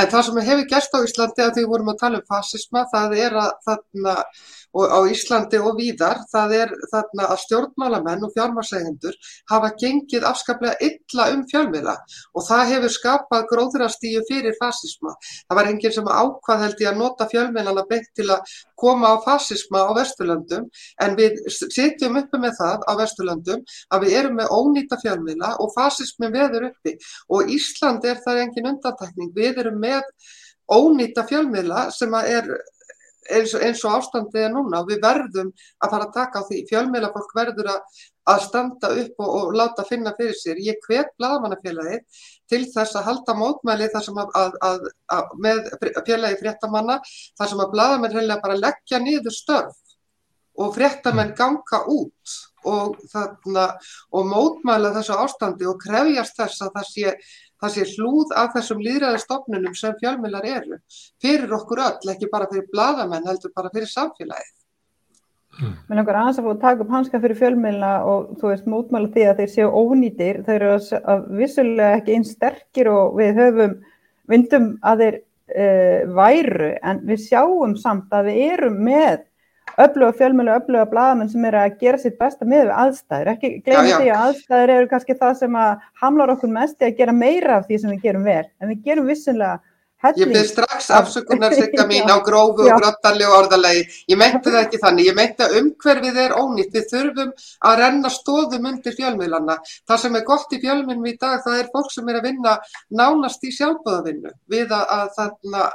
En 0.00 0.08
það 0.14 0.28
sem 0.30 0.42
hefur 0.48 0.68
gerst 0.72 0.96
á 0.96 1.04
Íslandi 1.04 1.44
að 1.44 1.56
því 1.58 1.66
vorum 1.74 1.92
að 1.92 2.00
tala 2.06 2.22
um 2.22 2.28
fasisma, 2.32 2.86
það 2.94 3.18
er 3.20 3.40
að, 3.44 3.52
þarna, 3.68 4.16
og 4.76 4.92
á 4.92 4.98
Íslandi 5.08 5.60
og 5.62 5.78
víðar, 5.78 6.20
það 6.32 6.54
er 6.60 6.72
þarna 6.92 7.28
að 7.32 7.42
stjórnmálamenn 7.44 8.26
og 8.26 8.32
fjármarsæðendur 8.34 9.16
hafa 9.50 9.72
gengið 9.80 10.26
afskaplega 10.28 10.76
illa 10.84 11.28
um 11.32 11.44
fjölmiðla 11.50 11.94
og 12.36 12.46
það 12.46 12.72
hefur 12.72 12.94
skapað 12.96 13.46
gróðrastíu 13.52 14.22
fyrir 14.28 14.56
fasisma. 14.60 15.14
Það 15.48 15.60
var 15.60 15.70
enginn 15.72 15.96
sem 15.96 16.10
ákvað 16.10 16.64
held 16.64 16.84
ég 16.84 16.92
að 16.92 17.00
nota 17.00 17.28
fjölmiðlana 17.32 17.86
beint 17.88 18.10
til 18.18 18.28
að 18.34 18.56
koma 18.76 19.14
á 19.14 19.16
fasisma 19.24 19.86
á 19.88 19.90
Vesturlöndum 19.96 20.68
en 21.02 21.18
við 21.18 21.40
sitjum 21.56 22.20
uppi 22.20 22.40
með 22.42 22.58
það 22.60 22.84
á 22.84 22.92
Vesturlöndum 23.00 23.64
að 23.94 24.06
við 24.06 24.18
erum 24.20 24.40
með 24.40 24.52
ónýta 24.52 25.00
fjölmiðla 25.00 25.54
og 25.62 25.72
fasismin 25.76 26.34
veður 26.34 26.70
uppi 26.70 26.96
og 27.32 27.52
Ísland 27.56 28.04
er 28.04 28.20
það 28.24 28.42
engin 28.44 28.72
undantekning. 28.74 29.32
Við 29.36 29.62
erum 29.64 29.80
með 29.80 30.04
ónýta 30.66 31.24
fjölmiðla 31.28 31.88
sem 31.94 32.14
er 32.20 32.50
eins 33.34 33.54
eins 33.58 33.84
og 33.86 33.96
ástandið 33.98 34.46
er 34.46 34.52
núna. 34.54 34.82
Og 34.82 34.90
við 34.90 35.00
verðum 35.04 35.52
að 35.80 35.94
fara 35.94 36.08
að 36.08 36.14
taka 36.16 36.42
á 36.42 36.46
því. 36.48 36.60
Fjölmiðla 36.70 37.12
fólk 37.14 37.32
verður 37.36 37.70
að, 37.74 38.02
að 38.32 38.42
standa 38.46 38.92
upp 39.02 39.24
og, 39.24 39.32
og 39.38 39.56
láta 39.60 39.86
finna 39.88 40.14
fyrir 40.18 40.38
sér. 40.38 40.60
Ég 40.66 40.82
hvet 40.86 41.14
bladamannafélagi 41.20 42.02
til 42.50 42.62
þess 42.74 42.98
að 42.98 43.08
halda 43.10 43.38
mótmæli 43.38 43.90
þar 43.94 44.06
sem 44.08 44.20
að, 44.22 44.36
að, 44.70 44.86
að 45.16 45.34
með 45.46 45.64
félagi 46.06 46.40
fréttamanna 46.42 47.00
þar 47.08 47.52
sem 47.52 47.64
að 47.64 47.74
bladamenn 47.74 48.18
heila 48.20 48.40
bara 48.42 48.60
leggja 48.60 49.02
niður 49.02 49.34
störf 49.34 49.82
og 50.56 50.74
fréttamenn 50.76 51.34
ganga 51.36 51.82
út 51.92 52.36
og, 52.66 52.96
þarna, 53.12 53.66
og 54.16 54.30
mótmæla 54.30 54.92
þessu 54.96 55.16
ástandi 55.20 55.68
og 55.68 55.78
krefjast 55.82 56.38
þess 56.38 56.64
að 56.64 56.72
það 56.78 56.88
sé 56.90 57.12
það 57.62 57.74
sé 57.74 57.86
hlúð 57.94 58.34
af 58.36 58.52
þessum 58.56 58.84
líðræðistofnunum 58.84 59.74
sem 59.78 59.96
fjölmjölar 60.00 60.46
eru 60.50 60.78
fyrir 61.22 61.56
okkur 61.56 61.82
öll, 61.88 62.12
ekki 62.12 62.30
bara 62.32 62.48
fyrir 62.52 62.68
bladamenn 62.72 63.28
heldur 63.28 63.54
bara 63.56 63.72
fyrir 63.74 63.90
samfélagið. 63.90 64.54
Mér 65.56 66.00
langar 66.00 66.18
aðeins 66.20 66.38
að 66.40 66.46
fóða 66.46 66.54
að 66.56 66.64
taka 66.64 66.84
upp 66.84 66.90
hanska 66.92 67.20
fyrir 67.22 67.38
fjölmjölna 67.38 67.92
og 68.04 68.32
þú 68.40 68.50
veist 68.50 68.66
mótmála 68.68 69.12
því 69.14 69.22
að 69.24 69.38
þeir 69.40 69.52
séu 69.54 69.68
ónýtir, 69.72 70.40
þeir 70.44 70.56
eru 70.56 70.98
að 71.12 71.30
vissulega 71.38 72.00
ekki 72.00 72.16
einn 72.16 72.26
sterkir 72.28 72.90
og 72.92 73.16
við 73.16 73.40
höfum 73.40 73.78
vindum 74.28 74.66
að 74.84 75.02
þeir 75.02 75.16
uh, 75.16 76.02
væru 76.18 76.70
en 76.82 77.00
við 77.08 77.24
sjáum 77.24 77.76
samt 77.80 78.12
að 78.12 78.30
við 78.30 78.42
erum 78.50 78.78
með 78.84 79.24
öfluga 79.76 80.12
fjölmjölu, 80.16 80.52
öfluga 80.56 80.86
bladamenn 80.90 81.30
sem 81.32 81.44
eru 81.48 81.60
að 81.60 81.78
gera 81.80 82.00
sitt 82.00 82.18
besta 82.20 82.48
með 82.48 82.72
aðstæður. 82.72 83.32
Ekki 83.34 83.50
glemja 83.66 84.00
því 84.00 84.10
að 84.10 84.24
aðstæður 84.26 84.74
eru 84.76 84.90
kannski 84.92 85.16
það 85.20 85.38
sem 85.42 85.58
að 85.60 85.86
hamlar 86.02 86.34
okkur 86.36 86.52
mest 86.54 86.80
í 86.80 86.88
að 86.88 87.00
gera 87.00 87.16
meira 87.16 87.58
af 87.60 87.66
því 87.68 87.80
sem 87.82 87.94
við 87.94 88.06
gerum 88.08 88.28
vel. 88.28 88.44
En 88.60 88.72
við 88.72 88.84
gerum 88.88 89.10
vissunlega 89.10 89.58
Ég 90.04 90.28
byrð 90.28 90.48
strax 90.50 90.90
afsökunar 90.92 91.54
sigga 91.56 91.86
mín 91.88 92.10
á 92.12 92.20
grófu 92.20 92.66
og 92.68 92.80
grottarlegu 92.82 93.32
orðalagi. 93.32 93.86
Ég 94.12 94.18
meinti 94.20 94.52
það 94.52 94.58
ekki 94.60 94.80
þannig. 94.82 95.08
Ég 95.08 95.16
meinti 95.16 95.44
að 95.46 95.56
umhverfið 95.62 96.20
er 96.20 96.34
ónýtt. 96.36 96.74
Við 96.76 96.84
þurfum 96.90 97.32
að 97.70 97.78
renna 97.80 98.10
stóðum 98.12 98.68
undir 98.70 98.96
fjölmiðlanna. 98.98 99.56
Það 99.88 100.02
sem 100.04 100.20
er 100.20 100.26
gott 100.28 100.52
í 100.52 100.60
fjölmiðlum 100.60 101.08
í 101.08 101.16
dag, 101.16 101.40
það 101.46 101.62
er 101.62 101.72
fólk 101.72 101.90
sem 101.94 102.12
er 102.12 102.20
að 102.20 102.28
vinna 102.28 102.54
nánast 103.00 103.48
í 103.48 103.54
sjálfböðavinnu 103.56 104.34
við 104.52 104.76
að, 104.76 105.18
að, 105.24 105.66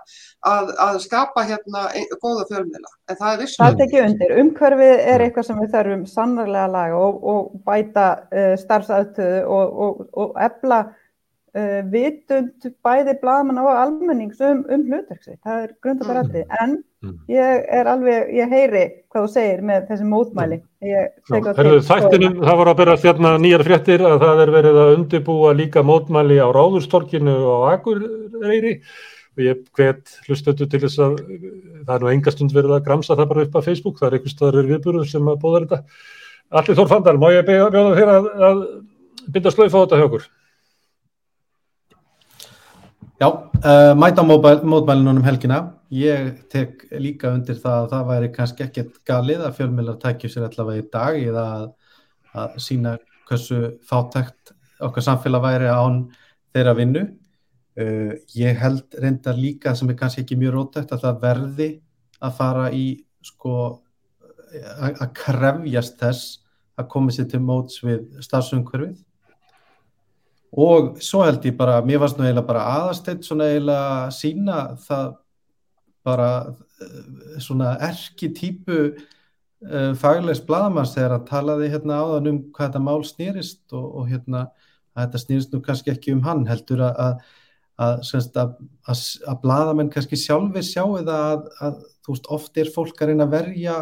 að, 0.53 0.71
að 0.85 1.01
skapa 1.07 1.47
hérna 1.49 1.89
góða 2.21 2.45
fjölmiðla. 2.53 2.95
En 3.09 3.19
það 3.19 3.33
er 3.33 3.43
vissum. 3.43 3.65
Það 3.65 3.73
er 3.73 3.85
ekki 3.87 4.03
undir. 4.05 4.37
Umhverfið 4.45 5.05
er 5.15 5.25
eitthvað 5.25 5.49
sem 5.49 5.61
við 5.65 5.75
þurfum 5.75 6.07
sannarlega 6.13 6.69
að 6.69 6.75
laga 6.77 7.05
og, 7.09 7.21
og 7.33 7.53
bæta 7.65 8.09
uh, 8.29 8.55
starfsautöðu 8.61 9.45
og, 9.49 9.79
og, 9.87 10.09
og 10.13 10.43
efla 10.45 10.83
uh, 11.57 11.81
vitund 11.91 12.69
bæði 12.85 13.15
blaman 13.21 13.59
og 13.61 13.69
almennings 13.73 14.41
um, 14.45 14.63
um 14.71 14.83
hlutverksi, 14.87 15.37
það 15.43 15.63
er 15.65 15.71
grundarætti 15.83 16.43
mm. 16.43 16.57
en 16.63 16.75
mm. 17.03 17.15
ég 17.31 17.63
er 17.79 17.89
alveg 17.91 18.33
ég 18.37 18.51
heyri 18.55 18.83
hvað 19.11 19.27
þú 19.27 19.31
segir 19.35 19.63
með 19.69 19.87
þessi 19.91 20.09
mótmæli 20.11 20.59
Þættinum, 20.81 22.39
það 22.41 22.59
voru 22.61 22.73
að 22.73 22.79
byrja 22.81 22.99
þérna 23.05 23.33
nýjar 23.43 23.65
fréttir 23.67 24.05
að 24.07 24.19
það 24.25 24.43
er 24.45 24.53
verið 24.57 24.83
að 24.83 24.93
undibúa 24.97 25.55
líka 25.57 25.85
mótmæli 25.85 26.39
á 26.41 26.47
Ráðurstorkinu 26.49 27.35
og 27.55 27.67
Akureyri 27.73 28.77
og 29.31 29.43
ég 29.45 29.61
hvet 29.77 30.17
hlustötu 30.27 30.67
til 30.67 30.81
þess 30.81 30.99
að 30.99 31.19
það 31.85 31.93
er 31.95 32.03
nú 32.03 32.09
engastund 32.11 32.55
verið 32.55 32.75
að 32.77 32.87
gramsa 32.87 33.15
það 33.15 33.29
bara 33.29 33.45
upp 33.45 33.55
á 33.55 33.67
Facebook, 33.67 33.99
það 33.99 34.09
er 34.09 34.17
einhvers 34.17 34.35
staður 34.35 34.67
viðbúru 34.73 35.05
sem 35.07 35.29
að 35.31 35.39
bóða 35.43 35.61
þetta 35.63 35.83
Allir 36.51 36.75
Þór 36.75 36.89
Fandal, 36.91 37.15
má 37.15 37.29
ég 37.31 37.45
bjóða 37.47 37.93
þér 37.95 38.09
að, 38.11 38.25
að 38.43 38.63
binda 39.31 39.53
slöif 39.53 39.71
á 39.71 39.79
þetta 39.79 39.99
hjá 40.01 40.07
okkur? 40.09 40.25
Já, 43.21 43.27
uh, 43.29 43.93
mæta 43.93 44.23
mótmælunum 44.25 45.17
um 45.17 45.23
helgina. 45.23 45.75
Ég 45.93 46.39
tek 46.49 46.87
líka 46.97 47.29
undir 47.29 47.59
það 47.61 47.83
að 47.83 47.91
það 47.91 48.07
væri 48.07 48.29
kannski 48.33 48.63
ekkert 48.65 48.95
galið 49.05 49.43
að 49.45 49.59
fjölmjölar 49.59 49.99
tækju 50.01 50.31
sér 50.33 50.47
allavega 50.47 50.81
í 50.81 50.87
dag 50.95 51.19
eða 51.19 51.43
að, 51.57 51.67
að 52.33 52.55
sína 52.65 52.95
hversu 53.29 53.59
fátækt 53.85 54.55
okkar 54.87 55.05
samfélag 55.05 55.45
væri 55.45 55.69
án 55.69 55.99
þeirra 56.49 56.73
vinnu. 56.79 57.03
Uh, 57.77 58.17
ég 58.33 58.57
held 58.57 58.97
reyndar 59.05 59.37
líka 59.37 59.75
sem 59.77 59.93
er 59.93 59.99
kannski 60.01 60.25
ekki 60.25 60.39
mjög 60.41 60.57
rótækt 60.57 60.97
að 60.97 61.05
það 61.05 61.21
verði 61.27 61.69
að 62.25 62.35
fara 62.41 62.67
í 62.73 62.85
sko 63.21 63.55
að 64.81 65.07
krefjast 65.21 66.01
þess 66.01 66.39
að 66.73 66.89
koma 66.97 67.13
sér 67.13 67.29
til 67.29 67.45
móts 67.45 67.83
við 67.85 68.01
stafsumhverfið 68.25 68.97
og 70.51 70.97
svo 71.03 71.23
held 71.23 71.45
ég 71.47 71.55
bara, 71.57 71.79
mér 71.85 72.01
varst 72.03 72.17
nú 72.19 72.25
eiginlega 72.25 72.47
bara 72.47 72.67
aðasteitt 72.75 73.23
svona 73.23 73.47
eiginlega 73.51 74.11
sína 74.15 74.59
það 74.83 75.13
bara 76.03 76.29
eh, 76.81 77.37
svona 77.39 77.75
erki 77.87 78.31
típu 78.35 78.79
uh, 78.81 79.03
eh, 79.69 79.91
faglegs 79.95 80.41
bladamanns 80.43 80.95
þegar 80.95 81.19
að 81.19 81.27
talaði 81.29 81.69
hérna 81.71 82.01
áðan 82.01 82.31
um 82.31 82.41
hvað 82.49 82.71
þetta 82.71 82.83
mál 82.83 83.05
snýrist 83.07 83.63
og, 83.77 83.85
og 84.01 84.09
hérna 84.09 84.47
að 84.91 85.05
þetta 85.05 85.23
snýrist 85.23 85.53
nú 85.53 85.61
kannski 85.63 85.93
ekki 85.93 86.15
um 86.15 86.25
hann 86.25 86.43
heldur 86.49 86.83
að 86.89 87.21
að, 87.81 88.01
að, 88.41 88.51
að, 88.91 89.01
að 89.31 89.39
bladamenn 89.41 89.89
kannski 89.93 90.19
sjálfi 90.19 90.63
sjáu 90.65 90.99
það 90.99 91.47
að 91.63 91.79
þú 92.03 92.15
veist 92.15 92.29
oft 92.35 92.59
er 92.61 92.71
fólk 92.75 93.01
að 93.01 93.11
reyna 93.11 93.27
að 93.27 93.35
verja 93.37 93.77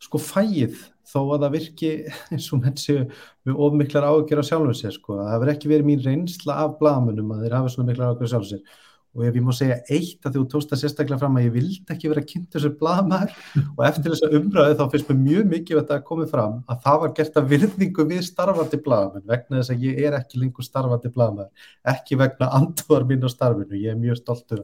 sko 0.00 0.20
fæið 0.22 0.78
þó 1.10 1.18
að 1.22 1.44
það 1.44 1.54
virki 1.56 1.90
eins 2.34 2.50
og 2.54 2.62
menn 2.64 2.78
séu 2.80 3.06
með 3.46 3.64
ofmiklar 3.66 4.06
ágjör 4.10 4.42
á 4.42 4.48
sjálfum 4.50 4.76
sér 4.78 4.94
sko. 4.96 5.18
Það 5.20 5.32
hefur 5.34 5.52
ekki 5.54 5.72
verið 5.72 5.90
mín 5.90 6.04
reynsla 6.04 6.60
af 6.64 6.78
blamunum 6.80 7.34
að 7.34 7.44
þeir 7.46 7.58
hafa 7.58 7.74
svona 7.74 7.90
miklar 7.90 8.14
ágjör 8.14 8.30
á 8.30 8.32
sjálfum 8.34 8.50
sér 8.52 8.78
og 9.16 9.24
ef 9.26 9.34
ég 9.34 9.42
má 9.42 9.50
segja 9.56 9.78
eitt 9.90 10.26
að 10.28 10.36
þú 10.36 10.42
tósta 10.52 10.76
sérstaklega 10.78 11.18
fram 11.18 11.38
að 11.38 11.46
ég 11.48 11.54
vildi 11.56 11.94
ekki 11.94 12.10
vera 12.12 12.22
kynnt 12.22 12.52
þessu 12.54 12.70
blamar 12.78 13.32
og 13.76 13.82
eftir 13.88 14.12
þessa 14.14 14.30
umræðu 14.38 14.76
þá 14.78 14.84
finnst 14.92 15.10
mér 15.10 15.18
mjög 15.20 15.48
mikið 15.54 15.80
að 15.80 15.88
það 15.88 16.04
komi 16.10 16.26
fram 16.30 16.58
að 16.70 16.84
það 16.84 17.00
var 17.04 17.14
gert 17.18 17.40
að 17.40 17.48
virðingu 17.54 18.06
við 18.12 18.22
starfandi 18.28 18.80
blamar 18.84 19.24
vegna 19.32 19.58
þess 19.58 19.74
að 19.74 19.86
ég 19.88 20.02
er 20.06 20.18
ekki 20.20 20.42
lengur 20.42 20.66
starfandi 20.66 21.12
blamar 21.16 21.48
ekki 21.94 22.20
vegna 22.20 22.50
andúðar 22.60 23.08
mín 23.08 23.26
á 23.26 23.30
starfinu, 23.32 23.80
ég 23.80 23.94
er 23.94 23.98
mjög 23.98 24.20
stoltur 24.22 24.62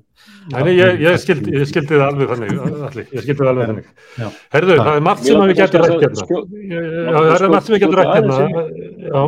Nei, 0.52 0.76
ég, 0.76 1.02
ég 1.02 1.18
skildi, 1.20 1.58
skildi 1.66 1.96
það 1.96 2.06
alveg 2.06 2.30
þannig 2.32 2.62
allir, 2.86 3.10
ég 3.10 3.24
skildi 3.24 3.42
það 3.42 3.50
alveg 3.50 3.70
þannig. 3.70 4.38
Herðu, 4.54 4.76
það 4.80 4.92
er 4.92 5.04
margt 5.06 5.26
sem 5.26 5.42
við 5.42 5.58
getum 5.60 5.84
rætt 5.84 6.04
hérna. 6.04 6.28
það 7.16 7.34
er 7.34 7.52
margt 7.52 7.66
sem 7.66 7.76
við 7.76 7.82
getum 7.84 7.98
rætt 7.98 8.14
hérna. 8.14 8.38
Já 9.10 9.22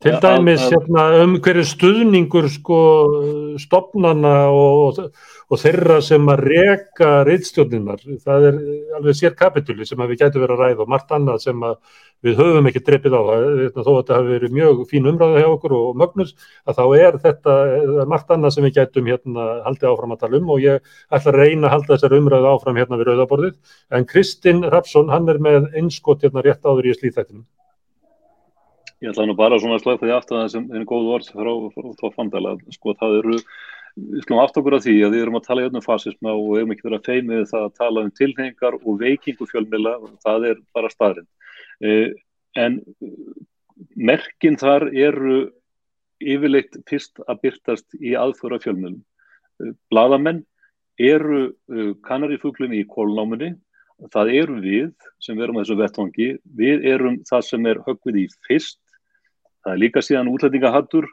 Til 0.00 0.14
dæmis 0.16 0.62
hérna, 0.64 1.02
um 1.20 1.34
hverju 1.44 1.62
stuðningur 1.68 2.46
sko, 2.48 2.76
stopnana 3.60 4.30
og, 4.48 4.96
og 5.52 5.60
þeirra 5.60 5.98
sem 6.00 6.30
að 6.32 6.40
reka 6.46 7.10
reyðstjórninar, 7.28 8.06
það 8.24 8.46
er 8.48 8.56
alveg 8.96 9.18
sér 9.18 9.36
kapitúli 9.36 9.84
sem 9.84 10.00
við 10.00 10.22
gætu 10.22 10.40
verið 10.40 10.56
að 10.56 10.62
ræða 10.64 10.86
og 10.86 10.94
margt 10.94 11.12
annað 11.12 11.44
sem 11.44 11.68
við 12.24 12.40
höfum 12.40 12.70
ekki 12.72 12.84
dreipið 12.86 13.18
á. 13.20 13.22
Það, 13.28 13.52
þó 13.76 13.92
að 13.92 14.00
þetta 14.00 14.16
hafi 14.22 14.34
verið 14.38 14.56
mjög 14.62 14.82
fín 14.88 15.12
umræða 15.12 15.44
hjá 15.44 15.50
okkur 15.50 15.76
og 15.82 16.02
mögnus, 16.06 16.34
að 16.64 16.80
þá 16.80 16.84
er 17.02 17.22
þetta 17.28 17.60
margt 18.16 18.34
annað 18.38 18.56
sem 18.56 18.70
við 18.70 18.76
gætum 18.80 19.12
hérna 19.12 19.48
haldið 19.68 19.92
áfram 19.92 20.16
að 20.16 20.24
tala 20.24 20.40
um 20.40 20.52
og 20.56 20.64
ég 20.64 20.92
ætla 21.12 21.34
að 21.36 21.40
reyna 21.44 21.68
að 21.68 21.76
halda 21.76 21.92
þessar 21.92 22.18
umræða 22.22 22.56
áfram 22.56 22.80
hérna 22.80 23.04
við 23.04 23.12
rauðaborðið, 23.12 23.78
en 23.92 24.08
Kristinn 24.08 24.64
Rapsson, 24.64 25.12
hann 25.12 25.28
er 25.28 25.44
með 25.44 25.74
einskot 25.76 26.24
hérna 26.24 26.48
rétt 26.48 26.64
áður 26.64 26.88
í 26.88 26.96
slíþættinu. 26.96 27.44
Ég 29.00 29.08
ætla 29.14 29.24
nú 29.24 29.32
bara 29.36 29.56
svona 29.56 29.78
að 29.78 29.84
slöfa 29.86 30.04
því 30.04 30.12
aftur 30.12 30.36
að 30.36 30.54
það 30.54 30.74
er 30.76 30.82
góð 30.88 31.06
orð 31.14 31.28
frá, 31.32 31.50
frá, 31.72 31.86
frá 31.96 32.10
Fandala, 32.12 32.50
sko 32.74 32.92
það 33.00 33.14
eru, 33.22 33.36
við 33.96 34.24
slúum 34.26 34.40
aftur 34.42 34.60
okkur 34.60 34.76
að 34.76 34.82
því 34.86 34.96
að 35.06 35.14
við 35.14 35.22
erum 35.24 35.38
að 35.38 35.46
tala 35.46 35.68
um 35.70 35.84
fasisma 35.86 36.34
og 36.34 36.50
við 36.50 36.60
erum 36.60 36.74
ekki 36.74 36.86
verið 36.88 36.98
að 36.98 37.08
feimið 37.08 37.46
það 37.48 37.64
að 37.64 37.78
tala 37.78 38.02
um 38.04 38.10
tilhengar 38.18 38.76
og 38.80 38.98
veikingu 39.00 39.48
fjölmila 39.48 39.94
það 40.26 40.44
er 40.50 40.60
bara 40.76 40.90
staðrind. 40.92 41.30
Eh, 41.80 42.12
en 42.60 42.76
merkinn 43.96 44.60
þar 44.60 44.90
eru 44.92 45.38
yfirleitt 46.20 46.76
fyrst 46.90 47.24
að 47.24 47.40
byrtast 47.46 47.96
í 48.04 48.12
aðföra 48.20 48.60
fjölmjölum. 48.60 49.00
Bladamenn 49.88 50.44
eru 51.00 51.54
kanarifuglinni 52.04 52.82
í 52.82 52.88
kólnáminni, 52.92 53.54
það 54.12 54.34
eru 54.36 54.60
við 54.60 55.10
sem 55.24 55.40
verum 55.40 55.56
að 55.56 55.66
þessu 55.66 55.80
vettvangi, 55.80 56.30
við 56.44 56.86
erum 56.92 57.20
það 57.28 57.48
sem 57.48 57.72
er 57.72 57.84
höggvið 57.88 58.22
í 58.26 58.28
fyrst, 58.44 58.80
það 59.64 59.72
er 59.74 59.82
líka 59.82 60.02
síðan 60.04 60.30
útlætingahattur, 60.32 61.08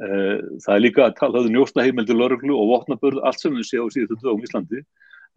það 0.00 0.74
er 0.74 0.82
líka 0.84 1.06
að 1.06 1.16
tala 1.18 1.42
um 1.44 1.50
njóstaheimildi 1.52 2.16
lörglu 2.16 2.56
og 2.56 2.70
vopnabörð, 2.74 3.20
allt 3.26 3.42
sem 3.42 3.56
við 3.56 3.68
séum 3.68 3.90
síðan 3.92 4.14
þetta 4.14 4.32
á 4.32 4.42
Íslandi, 4.46 4.84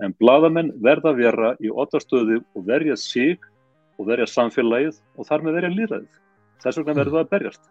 en 0.03 0.15
bladamenn 0.19 0.72
verða 0.84 1.11
að 1.11 1.19
vera 1.22 1.49
í 1.60 1.72
ottastöðu 1.72 2.40
og 2.56 2.68
verja 2.68 2.95
sig 2.98 3.44
og 3.99 4.07
verja 4.07 4.30
samfélagið 4.30 4.95
og 5.18 5.27
þar 5.27 5.44
með 5.44 5.60
verja 5.60 5.73
líðræðið. 5.73 6.15
Þess 6.64 6.80
vegna 6.80 6.95
verður 6.98 7.18
það 7.18 7.26
að 7.26 7.34
berjast. 7.35 7.68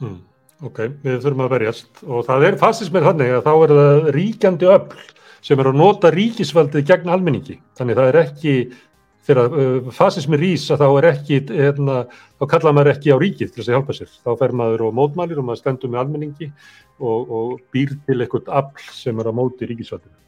Mm. 0.00 0.22
Ok, 0.64 0.78
við 1.02 1.18
þurfum 1.24 1.44
að 1.44 1.52
verjast 1.56 2.02
og 2.06 2.24
það 2.28 2.46
er 2.46 2.56
fasismið 2.62 3.06
þannig 3.08 3.32
að 3.34 3.44
þá 3.44 3.52
er 3.54 3.72
það 3.74 4.08
ríkjandi 4.14 4.68
öll 4.70 5.04
sem 5.44 5.60
er 5.60 5.68
að 5.68 5.78
nota 5.80 6.12
ríkisvaldið 6.14 6.86
gegn 6.88 7.10
almenningi. 7.12 7.58
Þannig 7.76 7.98
það 7.98 8.10
er 8.10 8.18
ekki, 8.22 8.54
þegar 9.24 9.54
uh, 9.58 9.92
fasismi 9.94 10.40
rís 10.40 10.66
að 10.72 10.82
þá 10.84 10.88
er 10.88 11.08
ekki, 11.10 11.38
hérna, 11.50 12.00
þá 12.40 12.44
kalla 12.54 12.74
maður 12.76 12.92
ekki 12.94 13.14
á 13.14 13.18
ríkið 13.20 13.52
til 13.52 13.60
þess 13.60 13.70
að 13.70 13.76
hjálpa 13.78 13.96
sér. 13.96 14.10
Þá 14.24 14.30
fer 14.42 14.56
maður 14.60 14.88
og 14.88 14.98
mótmælir 14.98 15.40
og 15.40 15.48
maður 15.48 15.62
stendur 15.62 15.92
með 15.92 16.02
almenningi 16.02 16.50
og, 17.00 17.32
og 17.38 17.56
býr 17.74 17.96
til 18.06 18.20
eitthvað 18.20 18.52
afl 18.60 18.92
sem 18.94 19.18
er 19.20 19.30
á 19.30 19.32
móti 19.34 19.70
ríkisvaldinu. 19.70 20.18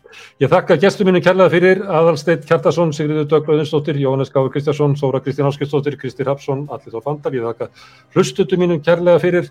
Ég 0.40 0.48
þakka 0.48 0.78
gestur 0.80 1.08
mínu 1.08 1.20
kærlega 1.24 1.52
fyrir 1.52 1.82
Aðalsteit 1.82 2.46
Kjartason, 2.48 2.92
Sigriður 2.94 3.26
Döglaðinsdóttir, 3.32 3.98
Jóhannes 4.00 4.30
Gáður 4.32 4.52
Kristjánsson, 4.54 4.94
Sóra 4.96 5.20
Kristján 5.20 5.50
Áskilsdóttir, 5.50 5.98
Kristir 6.00 6.30
Hapsson, 6.30 6.64
Allir 6.72 6.94
Þór 6.94 7.04
Fandal. 7.04 7.34
Ég 7.36 7.44
þakka 7.44 7.68
hlustutu 8.14 8.58
mínum 8.60 8.80
kærlega 8.86 9.20
fyrir. 9.20 9.50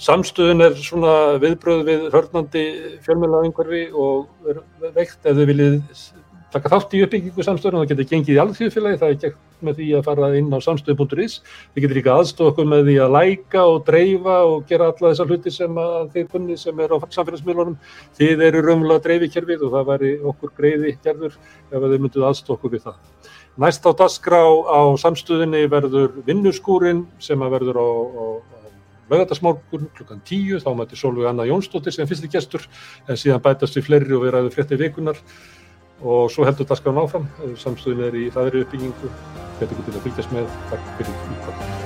Samstöðun 0.00 0.64
er 0.64 0.78
svona 0.80 1.14
viðbröð 1.42 1.84
við 1.90 2.08
hörnandi 2.14 2.64
fjölmjöla 3.04 3.44
taka 6.54 6.70
þátt 6.72 6.94
í 6.96 7.02
uppbyggingu 7.04 7.44
samstöðun 7.46 7.78
og 7.78 7.84
það 7.84 7.90
getur 7.92 8.08
gengið 8.10 8.34
í 8.34 8.40
alþjóðfélagi, 8.42 8.98
það 9.00 9.12
er 9.14 9.18
gert 9.24 9.64
með 9.66 9.78
því 9.78 9.88
að 9.98 10.04
fara 10.08 10.30
inn 10.38 10.50
á 10.50 10.58
samstöðu.is. 10.64 11.36
Þið 11.74 11.84
getur 11.84 11.98
líka 11.98 12.14
aðstofa 12.16 12.52
okkur 12.52 12.68
með 12.70 12.84
því 12.88 12.96
að 13.04 13.14
læka 13.16 13.64
og 13.70 13.80
dreifa 13.86 14.36
og 14.48 14.64
gera 14.70 14.90
alla 14.90 15.12
þessar 15.12 15.30
hluti 15.30 15.54
sem 15.54 15.80
þið 16.14 16.28
kunni 16.32 16.58
sem 16.60 16.80
er 16.80 16.94
á 16.94 16.96
samfélagsmiðlunum. 17.16 17.76
Þið 18.18 18.44
eru 18.48 18.62
raunverulega 18.66 19.04
dreifikerfið 19.06 19.66
og 19.66 19.74
það 19.76 19.90
væri 19.92 20.14
okkur 20.32 20.54
greiði 20.58 20.94
gerður 21.04 21.36
ef 21.36 21.84
þið 21.86 21.98
mynduð 21.98 22.28
aðstofa 22.30 22.58
okkur 22.58 22.74
við 22.74 22.86
það. 22.88 23.02
Næst 23.60 23.84
á 23.86 23.90
dasgrá 23.92 24.40
á 24.46 24.80
samstöðinni 25.02 25.66
verður 25.70 26.22
vinnuskúrin 26.26 27.04
sem 27.20 27.40
verður 27.52 27.82
á, 27.82 27.88
á, 27.90 28.24
lögatarsmorgun 29.10 29.88
klukkan 29.96 30.20
tíu, 30.24 30.60
þá 30.62 30.70
mæti 30.78 30.98
Solveig 30.98 31.28
Anna 31.28 31.46
Jónsdóttir 31.48 31.94
sem 31.94 32.08
fyrsti 32.08 32.30
gestur 32.30 32.66
en 33.08 33.18
síðan 33.18 33.42
bætast 33.42 33.76
við 33.76 33.88
fleiri 33.88 34.14
og 34.14 34.22
við 34.24 34.34
ræðum 34.36 34.54
frétti 34.54 34.78
vikunar 34.78 35.18
og 36.00 36.30
svo 36.32 36.46
heldur 36.48 36.68
dasgrán 36.68 37.02
áfram, 37.02 37.28
samstöðin 37.60 38.06
er 38.08 38.16
í 38.16 38.30
hraðri 38.32 38.64
uppbyggingu, 38.64 39.12
þetta 39.60 39.76
getur 39.76 40.00
að 40.00 40.08
fylgjast 40.08 40.34
með, 40.36 40.58
takk 40.72 40.90
fyrir 40.98 41.22
útkvæmt. 41.28 41.79